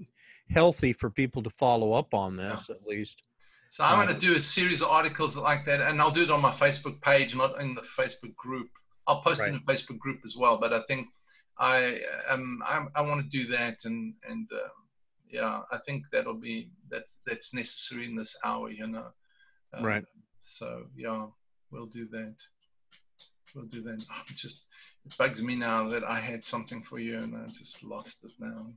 healthy 0.50 0.94
for 0.94 1.12
people 1.12 1.44
to 1.44 1.50
follow 1.52 1.94
up 1.94 2.16
on 2.16 2.36
this 2.36 2.70
at 2.72 2.88
least. 2.88 3.22
So 3.70 3.84
I'm 3.84 4.04
going 4.04 4.18
to 4.18 4.26
do 4.26 4.36
a 4.36 4.40
series 4.40 4.82
of 4.82 4.88
articles 4.88 5.36
like 5.36 5.66
that, 5.66 5.82
and 5.82 6.02
I'll 6.02 6.10
do 6.10 6.24
it 6.24 6.32
on 6.32 6.42
my 6.42 6.52
Facebook 6.52 7.00
page, 7.02 7.36
not 7.36 7.62
in 7.62 7.76
the 7.76 7.82
Facebook 7.82 8.36
group. 8.36 8.70
I'll 9.08 9.22
post 9.22 9.42
it 9.44 9.50
in 9.50 9.62
the 9.66 9.74
Facebook 9.74 10.00
group 10.00 10.22
as 10.24 10.36
well. 10.36 10.60
But 10.60 10.74
I 10.74 10.82
think 10.88 11.08
I 11.58 12.00
um 12.30 12.62
I, 12.66 12.86
I 12.96 13.02
want 13.02 13.22
to 13.24 13.38
do 13.38 13.48
that, 13.48 13.86
and 13.86 14.14
and 14.28 14.50
um, 14.52 14.70
yeah, 15.30 15.62
I 15.72 15.78
think 15.86 16.06
that'll 16.12 16.34
be 16.34 16.70
that 16.90 17.04
that's 17.26 17.54
necessary 17.54 18.06
in 18.06 18.16
this 18.16 18.36
hour, 18.44 18.70
you 18.70 18.88
know. 18.88 19.08
Um, 19.74 19.84
Right. 19.84 20.06
So 20.42 20.86
yeah, 20.96 21.26
we'll 21.72 21.88
do 21.88 22.08
that. 22.12 22.36
We'll 23.56 23.66
do 23.66 23.82
that. 23.84 24.04
Oh, 24.12 24.22
it 24.30 24.36
just 24.36 24.64
it 25.06 25.14
bugs 25.18 25.42
me 25.42 25.56
now 25.56 25.88
that 25.90 26.04
I 26.04 26.20
had 26.20 26.44
something 26.44 26.84
for 26.84 27.00
you 27.00 27.20
and 27.20 27.36
I 27.36 27.48
just 27.48 27.84
lost 27.84 28.26
it 28.26 28.32
now. 28.40 28.68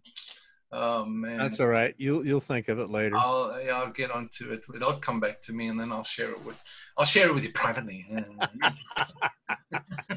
Oh 0.70 1.04
man. 1.04 1.38
That's 1.38 1.60
all 1.60 1.66
right. 1.66 1.94
You'll 1.98 2.26
you'll 2.26 2.40
think 2.40 2.68
of 2.68 2.78
it 2.78 2.90
later. 2.90 3.16
I'll 3.16 3.60
yeah, 3.64 3.72
I'll 3.72 3.92
get 3.92 4.10
onto 4.10 4.50
it. 4.52 4.62
It'll 4.74 4.98
come 4.98 5.18
back 5.20 5.40
to 5.42 5.52
me, 5.52 5.68
and 5.68 5.80
then 5.80 5.90
I'll 5.92 6.04
share 6.04 6.30
it 6.30 6.44
with 6.44 6.56
I'll 6.96 7.06
share 7.06 7.28
it 7.28 7.34
with 7.34 7.44
you 7.44 7.52
privately. 7.52 8.06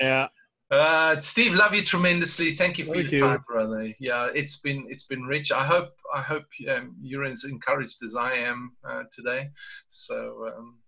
Yeah. 0.00 0.28
uh, 0.70 1.18
Steve, 1.20 1.54
love 1.54 1.74
you 1.74 1.82
tremendously. 1.84 2.54
Thank 2.54 2.78
you 2.78 2.84
for 2.84 2.94
Thank 2.94 3.12
your 3.12 3.20
you. 3.20 3.28
time, 3.28 3.44
brother. 3.46 3.92
Yeah, 3.98 4.28
it's 4.34 4.56
been 4.56 4.86
it's 4.88 5.04
been 5.04 5.22
rich. 5.22 5.52
I 5.52 5.64
hope 5.64 5.90
I 6.14 6.22
hope 6.22 6.44
um, 6.70 6.96
you're 7.02 7.24
as 7.24 7.44
encouraged 7.44 8.02
as 8.02 8.14
I 8.14 8.34
am 8.34 8.76
uh, 8.88 9.02
today. 9.12 9.48
So 9.88 10.46
um, 10.56 10.78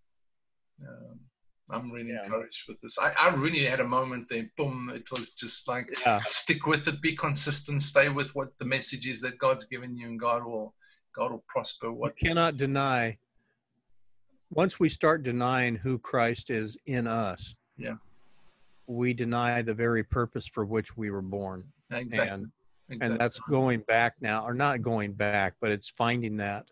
um, 0.87 1.21
I'm 1.71 1.91
really 1.91 2.11
Yeah. 2.11 2.25
encouraged 2.25 2.65
with 2.69 2.81
this. 2.81 2.99
I, 2.99 3.13
I 3.19 3.35
really 3.35 3.65
had 3.65 3.81
a 3.81 3.85
moment 3.85 4.27
there. 4.31 4.51
Boom! 4.57 4.91
It 4.95 5.11
was 5.11 5.33
just 5.33 5.69
like 5.69 5.87
Yeah. 6.05 6.21
stick 6.27 6.67
with 6.67 6.87
it 6.89 7.01
be 7.03 7.17
consistent 7.17 7.83
stay 7.83 8.09
with 8.09 8.35
what 8.35 8.49
the 8.59 8.65
message 8.65 9.07
is 9.07 9.21
that 9.21 9.39
god's 9.39 9.65
given 9.65 9.97
you 9.97 10.07
and 10.07 10.19
god 10.21 10.45
will 10.45 10.75
god 11.15 11.31
will 11.33 11.45
prosper 11.49 11.93
what 11.93 12.15
You 12.21 12.29
cannot 12.29 12.57
deny. 12.57 13.19
Once 14.55 14.79
we 14.79 14.89
start 14.89 15.23
denying 15.23 15.77
who 15.77 15.99
Christ 15.99 16.51
is 16.51 16.77
in 16.87 17.07
us, 17.07 17.55
Yeah. 17.79 17.97
we 18.87 19.15
deny 19.15 19.63
the 19.63 19.73
very 19.75 20.05
purpose 20.05 20.47
for 20.47 20.65
which 20.65 20.97
we 20.97 21.11
were 21.11 21.23
born. 21.23 21.73
exactly, 21.91 22.29
And 22.29 22.53
exactly. 22.89 23.13
and 23.13 23.21
that's 23.21 23.39
going 23.49 23.81
back 23.83 24.15
now, 24.21 24.45
or 24.47 24.53
not 24.53 24.83
going 24.83 25.15
back, 25.15 25.55
but 25.61 25.71
it's 25.71 25.89
finding 25.89 26.37
that 26.39 26.67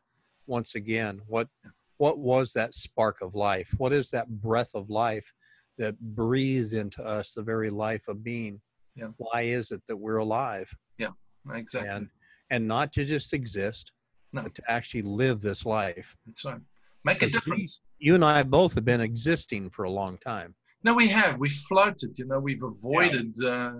once 0.46 0.74
again. 0.74 1.20
What 1.26 1.48
what 1.96 2.18
was 2.18 2.52
that 2.54 2.74
spark 2.74 3.20
of 3.20 3.34
life? 3.34 3.74
What 3.78 3.92
is 3.92 4.10
that 4.10 4.28
breath 4.40 4.70
of 4.74 4.88
life 4.90 5.32
that 5.76 5.98
breathed 6.00 6.72
into 6.72 7.02
us 7.04 7.34
the 7.34 7.42
very 7.42 7.70
life 7.70 8.08
of 8.08 8.22
being? 8.24 8.60
Yeah. 8.94 9.08
Why 9.18 9.42
is 9.42 9.70
it 9.70 9.82
that 9.86 9.96
we're 9.96 10.16
alive? 10.18 10.70
Yeah, 10.98 11.12
exactly 11.52 11.88
And 11.90 12.10
and 12.50 12.66
not 12.68 12.92
to 12.94 13.04
just 13.04 13.32
exist, 13.32 13.92
No. 14.32 14.42
but 14.42 14.54
to 14.56 14.70
actually 14.70 15.02
live 15.02 15.40
this 15.40 15.64
life. 15.64 16.14
that's 16.26 16.44
right 16.44 16.60
make 17.04 17.18
a 17.22 17.26
Because 17.26 17.34
we- 17.34 17.40
difference 17.40 17.80
You 17.98 18.14
and 18.14 18.24
I 18.24 18.42
both 18.42 18.74
have 18.74 18.84
been 18.84 19.00
existing 19.00 19.70
for 19.70 19.84
a 19.84 19.90
long 19.90 20.18
time. 20.18 20.54
no 20.84 20.94
we 20.94 21.08
have 21.08 21.38
we 21.38 21.48
floated 21.68 22.10
you 22.20 22.26
know 22.30 22.40
we've 22.48 22.62
avoided 22.74 23.30
uh, 23.42 23.72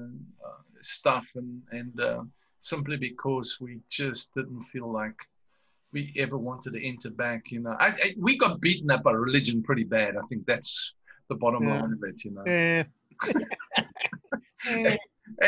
uh, 0.47 0.61
stuff 0.83 1.25
and 1.41 1.51
and 1.79 1.95
uh, 2.01 2.23
simply 2.73 2.97
because 3.09 3.49
we 3.65 3.73
just 3.89 4.25
didn't 4.37 4.65
feel 4.73 4.91
like 5.03 5.19
we 5.95 6.03
ever 6.25 6.39
wanted 6.49 6.73
to 6.75 6.81
enter 6.91 7.11
back 7.25 7.43
you 7.55 7.61
know 7.65 7.75
I, 7.87 7.89
I 8.05 8.09
we 8.27 8.33
got 8.45 8.61
beaten 8.61 8.91
up 8.95 9.03
by 9.09 9.13
religion 9.13 9.57
pretty 9.69 9.85
bad 9.99 10.11
i 10.17 10.23
think 10.29 10.41
that's 10.47 10.73
the 11.31 11.37
bottom 11.43 11.63
Yeah. 11.65 11.81
line 11.81 11.93
of 11.97 12.03
it 12.11 12.19
you 12.25 12.31
know 12.35 12.45
Yeah. 12.47 12.85
Eh. 14.67 14.97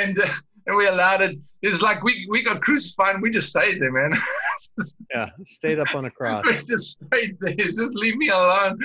and 0.02 0.18
uh, 0.18 0.26
and 0.66 0.76
we 0.76 0.86
allowed 0.86 1.20
it. 1.22 1.36
It's 1.62 1.80
like 1.80 2.02
we 2.02 2.26
we 2.30 2.42
got 2.42 2.60
crucified 2.60 3.14
and 3.14 3.22
we 3.22 3.30
just 3.30 3.48
stayed 3.48 3.80
there, 3.80 3.92
man. 3.92 4.12
yeah, 5.14 5.28
stayed 5.46 5.78
up 5.78 5.94
on 5.94 6.06
a 6.06 6.10
cross. 6.10 6.44
we 6.46 6.62
just 6.64 7.00
stayed 7.06 7.36
there. 7.40 7.54
Just 7.58 7.80
leave 7.80 8.16
me 8.16 8.28
alone. 8.30 8.78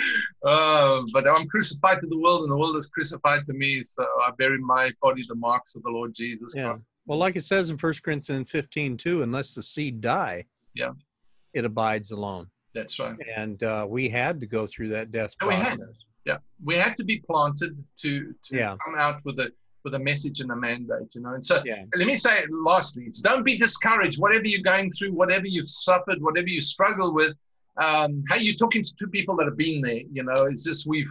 Uh, 0.44 1.02
but 1.14 1.28
I'm 1.28 1.48
crucified 1.48 2.02
to 2.02 2.08
the 2.08 2.18
world, 2.20 2.44
and 2.44 2.52
the 2.52 2.58
world 2.58 2.76
is 2.78 2.88
crucified 2.88 3.46
to 3.46 3.54
me. 3.54 3.82
So 3.84 4.04
I 4.24 4.32
bury 4.38 4.60
my 4.60 4.92
body 5.02 5.24
the 5.28 5.36
marks 5.36 5.76
of 5.76 5.84
the 5.84 5.90
Lord 5.90 6.14
Jesus 6.14 6.54
Yeah. 6.56 6.70
Christ. 6.70 6.82
Well, 7.08 7.18
like 7.18 7.36
it 7.36 7.46
says 7.46 7.70
in 7.70 7.78
1 7.78 7.94
Corinthians 8.04 8.50
15, 8.52 8.98
too, 8.98 9.24
unless 9.24 9.56
the 9.56 9.64
seed 9.64 10.02
die, 10.02 10.46
Yeah. 10.76 10.92
it 11.54 11.64
abides 11.66 12.12
alone. 12.12 12.48
That's 12.76 13.00
right. 13.00 13.16
And 13.36 13.64
uh, 13.64 13.88
we 13.90 14.10
had 14.10 14.40
to 14.42 14.46
go 14.46 14.68
through 14.68 14.90
that 14.90 15.12
death 15.12 15.34
And 15.42 15.50
we 15.50 15.56
had. 15.56 15.78
process. 15.80 15.96
Yeah, 16.26 16.38
we 16.64 16.76
had 16.76 16.96
to 16.98 17.06
be 17.06 17.20
planted 17.26 17.82
to 18.02 18.36
to 18.44 18.56
Yeah. 18.56 18.76
come 18.86 18.96
out 18.98 19.22
with 19.24 19.40
a 19.40 19.50
with 19.88 19.96
a 20.02 20.04
message 20.12 20.42
and 20.42 20.52
a 20.52 20.56
mandate, 20.56 21.16
you 21.16 21.22
know. 21.22 21.34
And 21.34 21.44
so 21.44 21.62
Yeah. 21.66 21.84
let 21.96 22.08
me 22.08 22.16
say 22.16 22.34
it 22.44 22.50
lastly 22.52 23.04
it's 23.08 23.22
don't 23.22 23.46
be 23.52 23.56
discouraged 23.58 24.20
whatever 24.20 24.46
you're 24.52 24.70
going 24.74 24.92
through 24.92 25.14
whatever 25.22 25.48
you've 25.48 25.70
suffered 25.70 26.22
whatever 26.22 26.50
you 26.50 26.60
struggle 26.60 27.14
with 27.20 27.34
um, 27.86 28.12
hey 28.30 28.40
you're 28.46 28.56
talking 28.64 28.84
to 28.84 28.92
two 29.00 29.08
people 29.18 29.34
that 29.38 29.46
have 29.46 29.56
been 29.66 29.80
there 29.88 30.02
you 30.18 30.24
know 30.28 30.40
it's 30.52 30.64
just 30.70 30.82
we've 30.92 31.10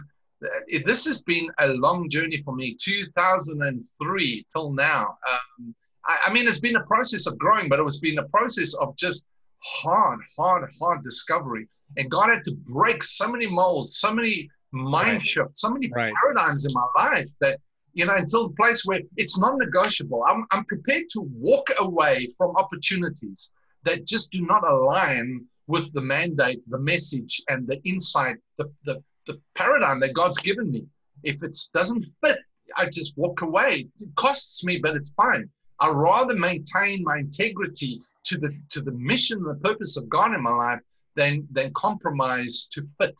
it, 0.67 0.85
this 0.85 1.03
has 1.09 1.17
been 1.23 1.49
a 1.59 1.67
long 1.85 2.07
journey 2.15 2.39
for 2.45 2.53
me 2.61 2.75
2003 2.79 4.45
till 4.53 4.71
now 4.71 5.17
um, 5.31 5.75
I, 6.05 6.15
I 6.27 6.33
mean 6.33 6.47
it's 6.47 6.59
been 6.59 6.75
a 6.75 6.83
process 6.93 7.25
of 7.25 7.37
growing 7.39 7.67
but 7.69 7.79
it 7.79 7.83
was 7.89 7.97
been 7.99 8.19
a 8.19 8.27
process 8.37 8.73
of 8.75 8.95
just 8.95 9.25
hard 9.63 10.19
hard 10.37 10.69
hard 10.79 11.03
discovery 11.03 11.67
and 11.97 12.05
god 12.11 12.29
had 12.29 12.43
to 12.43 12.51
break 12.77 13.01
so 13.03 13.25
many 13.31 13.47
molds 13.47 13.97
so 13.97 14.13
many 14.13 14.49
mind 14.71 15.19
Right. 15.21 15.21
shifts 15.33 15.61
so 15.61 15.69
many 15.69 15.87
Right. 15.99 16.13
paradigms 16.21 16.65
in 16.67 16.73
my 16.73 16.87
life 16.95 17.29
that 17.41 17.59
you 17.97 18.05
know, 18.05 18.15
until 18.15 18.47
the 18.47 18.53
place 18.53 18.85
where 18.85 19.01
it's 19.17 19.39
non-negotiable. 19.39 20.23
I'm, 20.29 20.45
I'm 20.51 20.65
prepared 20.65 21.05
to 21.13 21.21
walk 21.21 21.71
away 21.79 22.27
from 22.37 22.55
opportunities 22.55 23.51
that 23.85 24.05
just 24.05 24.31
do 24.31 24.41
not 24.41 24.63
align 24.69 25.43
with 25.65 25.91
the 25.93 26.01
mandate, 26.01 26.63
the 26.67 26.77
message, 26.77 27.41
and 27.47 27.65
the 27.67 27.81
insight, 27.85 28.37
the, 28.59 28.71
the, 28.85 29.01
the 29.25 29.41
paradigm 29.55 29.99
that 30.01 30.13
God's 30.13 30.37
given 30.37 30.69
me. 30.69 30.85
If 31.23 31.41
it 31.41 31.57
doesn't 31.73 32.05
fit, 32.21 32.37
I 32.75 32.87
just 32.87 33.17
walk 33.17 33.41
away. 33.41 33.87
It 33.99 34.15
costs 34.15 34.63
me, 34.63 34.77
but 34.77 34.95
it's 34.95 35.09
fine. 35.17 35.49
I 35.79 35.89
rather 35.89 36.35
maintain 36.35 37.03
my 37.03 37.17
integrity 37.17 38.03
to 38.25 38.37
the 38.37 38.55
to 38.69 38.81
the 38.81 38.91
mission 38.91 39.39
and 39.39 39.49
the 39.49 39.69
purpose 39.69 39.97
of 39.97 40.07
God 40.07 40.35
in 40.35 40.43
my 40.43 40.51
life 40.51 40.81
than 41.15 41.47
than 41.51 41.73
compromise 41.73 42.69
to 42.73 42.87
fit. 42.99 43.19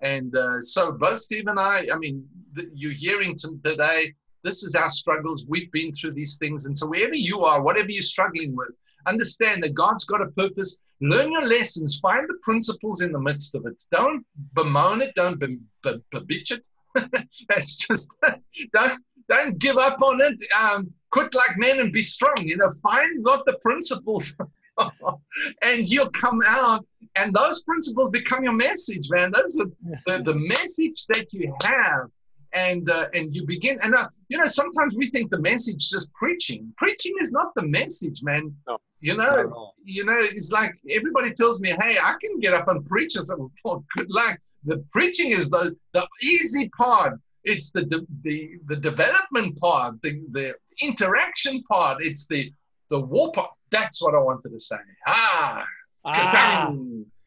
And 0.00 0.34
uh, 0.36 0.60
so 0.60 0.92
both 0.92 1.20
Steve 1.20 1.46
and 1.48 1.58
I, 1.58 1.86
I 1.92 1.98
mean, 1.98 2.26
th- 2.54 2.68
you're 2.74 2.92
hearing 2.92 3.34
to 3.36 3.58
today, 3.64 4.14
this 4.44 4.62
is 4.62 4.74
our 4.74 4.90
struggles. 4.90 5.44
We've 5.48 5.70
been 5.72 5.92
through 5.92 6.12
these 6.12 6.36
things. 6.38 6.66
And 6.66 6.76
so 6.76 6.86
wherever 6.86 7.14
you 7.14 7.44
are, 7.44 7.62
whatever 7.62 7.90
you're 7.90 8.02
struggling 8.02 8.54
with, 8.54 8.70
understand 9.06 9.62
that 9.62 9.74
God's 9.74 10.04
got 10.04 10.22
a 10.22 10.26
purpose. 10.26 10.78
Learn 11.00 11.32
your 11.32 11.46
lessons. 11.46 11.98
Find 12.00 12.28
the 12.28 12.38
principles 12.42 13.02
in 13.02 13.12
the 13.12 13.20
midst 13.20 13.54
of 13.54 13.66
it. 13.66 13.82
Don't 13.92 14.24
bemoan 14.54 15.02
it. 15.02 15.14
Don't 15.14 15.38
be, 15.38 15.58
it. 15.84 16.66
That's 17.48 17.76
just, 17.76 18.08
don't, 18.72 19.02
don't 19.28 19.58
give 19.58 19.76
up 19.76 20.00
on 20.02 20.20
it. 20.20 20.40
Um, 20.58 20.92
quit 21.10 21.34
like 21.34 21.56
men 21.56 21.80
and 21.80 21.92
be 21.92 22.02
strong. 22.02 22.36
You 22.38 22.56
know, 22.56 22.70
find 22.82 23.24
what 23.24 23.44
the 23.46 23.54
principles 23.62 24.34
and 25.62 25.88
you'll 25.88 26.10
come 26.10 26.40
out 26.46 26.84
and 27.16 27.34
those 27.34 27.62
principles 27.62 28.10
become 28.10 28.44
your 28.44 28.52
message, 28.52 29.08
man. 29.10 29.32
Those 29.32 29.60
are 29.60 29.66
the, 30.06 30.22
the 30.22 30.34
message 30.56 31.06
that 31.08 31.32
you 31.32 31.54
have, 31.64 32.08
and 32.54 32.88
uh, 32.90 33.08
and 33.14 33.34
you 33.34 33.46
begin. 33.46 33.78
And 33.82 33.94
uh, 33.94 34.08
you 34.28 34.38
know, 34.38 34.46
sometimes 34.46 34.94
we 34.96 35.10
think 35.10 35.30
the 35.30 35.40
message 35.40 35.76
is 35.76 35.90
just 35.90 36.12
preaching. 36.14 36.72
Preaching 36.76 37.14
is 37.20 37.32
not 37.32 37.54
the 37.54 37.66
message, 37.66 38.22
man. 38.22 38.54
No, 38.66 38.78
you 39.00 39.16
know, 39.16 39.72
you 39.84 40.04
know, 40.04 40.18
it's 40.18 40.52
like 40.52 40.72
everybody 40.90 41.32
tells 41.32 41.60
me, 41.60 41.74
"Hey, 41.80 41.96
I 42.00 42.14
can 42.22 42.38
get 42.40 42.54
up 42.54 42.68
and 42.68 42.84
preach." 42.86 43.16
I 43.18 43.22
said, 43.22 43.36
"Well, 43.64 43.84
good 43.96 44.10
luck." 44.10 44.38
The 44.64 44.84
preaching 44.90 45.30
is 45.32 45.48
the 45.48 45.76
the 45.94 46.06
easy 46.22 46.68
part. 46.70 47.18
It's 47.44 47.70
the 47.70 47.82
the 47.82 48.06
the, 48.22 48.58
the 48.66 48.76
development 48.76 49.58
part, 49.58 50.00
the 50.02 50.22
the 50.30 50.54
interaction 50.82 51.62
part. 51.64 52.04
It's 52.04 52.26
the 52.26 52.52
the 52.90 53.00
war 53.00 53.32
part. 53.32 53.50
That's 53.70 54.02
what 54.02 54.14
I 54.14 54.18
wanted 54.18 54.50
to 54.50 54.58
say. 54.58 54.76
Ah, 55.06 55.64
Ah, 56.04 56.74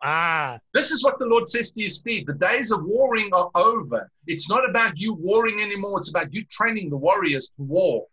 ah, 0.02 0.58
This 0.74 0.92
is 0.92 1.04
what 1.04 1.20
the 1.20 1.26
Lord 1.26 1.48
says 1.48 1.72
to 1.74 1.82
you, 1.82 1.90
Steve. 1.90 2.26
The 2.26 2.34
days 2.34 2.72
of 2.72 2.84
warring 2.84 3.30
are 3.34 3.52
over. 3.56 4.10
It's 4.28 4.50
not 4.50 4.68
about 4.68 4.98
you 4.98 5.14
warring 5.14 5.60
anymore. 5.60 6.00
It's 6.00 6.10
about 6.10 6.34
you 6.34 6.46
training 6.50 6.90
the 6.90 6.98
warriors 6.98 7.50
to 7.58 7.64
war. 7.64 8.08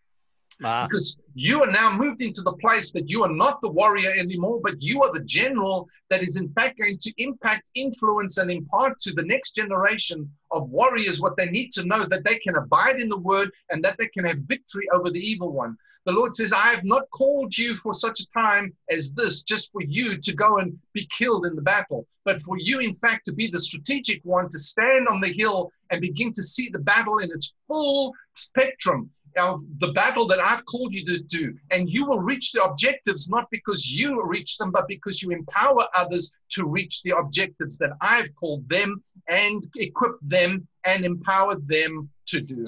Ah. 0.64 0.86
Because 0.86 1.16
you 1.34 1.62
are 1.62 1.70
now 1.70 1.96
moved 1.96 2.20
into 2.20 2.42
the 2.42 2.54
place 2.54 2.90
that 2.92 3.08
you 3.08 3.22
are 3.22 3.32
not 3.32 3.60
the 3.60 3.70
warrior 3.70 4.10
anymore, 4.18 4.60
but 4.62 4.82
you 4.82 5.02
are 5.02 5.12
the 5.12 5.24
general 5.24 5.88
that 6.10 6.22
is 6.22 6.36
in 6.36 6.48
fact 6.50 6.80
going 6.80 6.98
to 6.98 7.12
impact, 7.18 7.70
influence, 7.74 8.38
and 8.38 8.50
impart 8.50 8.98
to 9.00 9.12
the 9.12 9.22
next 9.22 9.52
generation 9.52 10.28
of 10.50 10.68
warriors 10.70 11.20
what 11.20 11.36
they 11.36 11.46
need 11.46 11.70
to 11.72 11.84
know 11.84 12.04
that 12.04 12.24
they 12.24 12.38
can 12.38 12.56
abide 12.56 13.00
in 13.00 13.08
the 13.08 13.18
word 13.18 13.50
and 13.70 13.84
that 13.84 13.96
they 13.98 14.08
can 14.08 14.24
have 14.24 14.38
victory 14.38 14.88
over 14.92 15.10
the 15.10 15.20
evil 15.20 15.52
one. 15.52 15.76
The 16.06 16.12
Lord 16.12 16.34
says, 16.34 16.52
I 16.52 16.68
have 16.74 16.84
not 16.84 17.08
called 17.10 17.56
you 17.56 17.74
for 17.74 17.92
such 17.92 18.20
a 18.20 18.30
time 18.30 18.74
as 18.90 19.12
this, 19.12 19.42
just 19.42 19.70
for 19.70 19.82
you 19.82 20.16
to 20.18 20.34
go 20.34 20.58
and 20.58 20.76
be 20.92 21.06
killed 21.16 21.46
in 21.46 21.54
the 21.54 21.62
battle, 21.62 22.06
but 22.24 22.40
for 22.42 22.58
you, 22.58 22.80
in 22.80 22.94
fact, 22.94 23.26
to 23.26 23.32
be 23.32 23.46
the 23.46 23.60
strategic 23.60 24.24
one 24.24 24.48
to 24.48 24.58
stand 24.58 25.06
on 25.06 25.20
the 25.20 25.32
hill 25.32 25.70
and 25.90 26.00
begin 26.00 26.32
to 26.32 26.42
see 26.42 26.68
the 26.68 26.78
battle 26.78 27.18
in 27.18 27.30
its 27.30 27.52
full 27.66 28.12
spectrum 28.34 29.10
of 29.36 29.62
the 29.78 29.92
battle 29.92 30.26
that 30.28 30.40
I've 30.40 30.64
called 30.66 30.94
you 30.94 31.04
to 31.06 31.18
do. 31.18 31.56
And 31.70 31.88
you 31.88 32.06
will 32.06 32.20
reach 32.20 32.52
the 32.52 32.62
objectives 32.62 33.28
not 33.28 33.46
because 33.50 33.90
you 33.90 34.22
reach 34.24 34.58
them, 34.58 34.70
but 34.70 34.88
because 34.88 35.22
you 35.22 35.30
empower 35.30 35.84
others 35.94 36.34
to 36.50 36.64
reach 36.64 37.02
the 37.02 37.16
objectives 37.16 37.76
that 37.78 37.90
I've 38.00 38.34
called 38.34 38.68
them 38.68 39.02
and 39.28 39.66
equip 39.76 40.12
them 40.22 40.66
and 40.84 41.04
empower 41.04 41.56
them 41.66 42.08
to 42.26 42.40
do. 42.40 42.64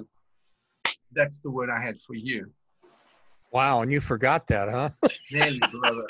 That's 1.13 1.41
the 1.41 1.51
word 1.51 1.71
I 1.71 1.81
had 1.81 2.01
for 2.01 2.15
you. 2.15 2.51
Wow, 3.53 3.83
and 3.83 3.93
you 3.93 4.01
forgot 4.01 4.47
that, 4.49 4.69
huh? 4.69 4.91
Nearly, 5.33 5.59
brother. 5.59 6.07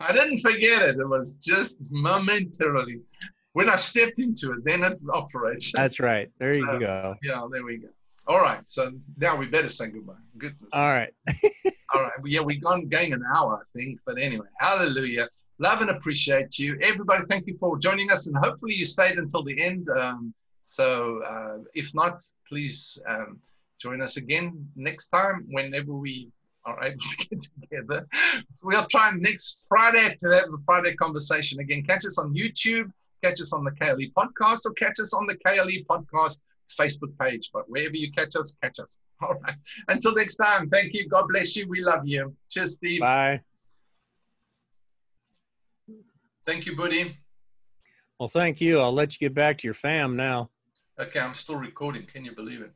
I 0.00 0.12
didn't 0.12 0.40
forget 0.40 0.82
it. 0.82 0.96
It 0.98 1.08
was 1.08 1.32
just 1.32 1.78
momentarily. 1.88 3.00
When 3.52 3.68
I 3.68 3.76
stepped 3.76 4.18
into 4.18 4.52
it, 4.52 4.64
then 4.64 4.82
it 4.82 4.98
operates. 5.12 5.72
That's 5.72 6.00
right. 6.00 6.30
There 6.38 6.54
you 6.54 6.66
go. 6.78 7.14
Yeah, 7.22 7.46
there 7.50 7.64
we 7.64 7.78
go. 7.78 7.88
All 8.26 8.40
right. 8.40 8.66
So 8.68 8.92
now 9.18 9.36
we 9.36 9.46
better 9.46 9.68
say 9.68 9.88
goodbye. 9.88 10.14
Goodness. 10.38 10.70
All 10.72 10.88
right. 10.88 11.12
All 11.94 12.02
right. 12.02 12.12
Yeah, 12.24 12.40
we've 12.42 12.62
gone 12.62 12.88
going 12.88 13.12
an 13.12 13.24
hour, 13.34 13.60
I 13.62 13.78
think. 13.78 13.98
But 14.06 14.18
anyway, 14.18 14.46
hallelujah. 14.58 15.28
Love 15.58 15.80
and 15.80 15.90
appreciate 15.90 16.58
you. 16.58 16.78
Everybody, 16.80 17.24
thank 17.28 17.46
you 17.46 17.56
for 17.58 17.78
joining 17.78 18.10
us. 18.10 18.26
And 18.26 18.36
hopefully 18.36 18.74
you 18.74 18.84
stayed 18.84 19.18
until 19.18 19.42
the 19.42 19.60
end. 19.60 19.88
Um, 19.90 20.32
so 20.62 21.22
uh, 21.22 21.58
if 21.74 21.92
not, 21.94 22.24
please 22.48 23.00
um, 23.08 23.40
join 23.80 24.00
us 24.00 24.16
again 24.16 24.68
next 24.76 25.08
time 25.08 25.46
whenever 25.50 25.92
we 25.92 26.30
are 26.64 26.82
able 26.84 26.98
to 26.98 27.16
get 27.28 27.40
together. 27.60 28.06
We'll 28.62 28.86
try 28.86 29.10
next 29.16 29.66
Friday 29.68 30.16
to 30.20 30.30
have 30.30 30.50
the 30.50 30.62
Friday 30.64 30.94
conversation 30.94 31.58
again. 31.58 31.82
Catch 31.84 32.06
us 32.06 32.18
on 32.18 32.32
YouTube, 32.32 32.92
catch 33.22 33.40
us 33.40 33.52
on 33.52 33.64
the 33.64 33.72
KLE 33.72 34.12
podcast, 34.16 34.60
or 34.64 34.72
catch 34.74 35.00
us 35.00 35.12
on 35.12 35.26
the 35.26 35.36
KLE 35.44 35.84
podcast 35.90 36.38
Facebook 36.74 37.16
page. 37.20 37.50
But 37.52 37.68
wherever 37.68 37.96
you 37.96 38.10
catch 38.12 38.36
us, 38.36 38.56
catch 38.62 38.78
us. 38.78 38.98
All 39.22 39.34
right. 39.42 39.54
Until 39.88 40.14
next 40.14 40.36
time, 40.36 40.68
thank 40.68 40.92
you. 40.94 41.08
God 41.08 41.26
bless 41.28 41.56
you. 41.56 41.68
We 41.68 41.82
love 41.82 42.06
you. 42.06 42.34
Cheers, 42.50 42.74
Steve. 42.74 43.00
Bye. 43.00 43.40
Thank 46.46 46.66
you, 46.66 46.76
buddy. 46.76 47.16
Well, 48.18 48.28
thank 48.28 48.60
you. 48.60 48.80
I'll 48.80 48.92
let 48.92 49.12
you 49.12 49.18
get 49.28 49.34
back 49.34 49.58
to 49.58 49.66
your 49.66 49.74
fam 49.74 50.16
now. 50.16 50.50
Okay, 51.00 51.20
I'm 51.20 51.34
still 51.34 51.56
recording. 51.56 52.04
Can 52.04 52.24
you 52.24 52.34
believe 52.34 52.60
it? 52.60 52.72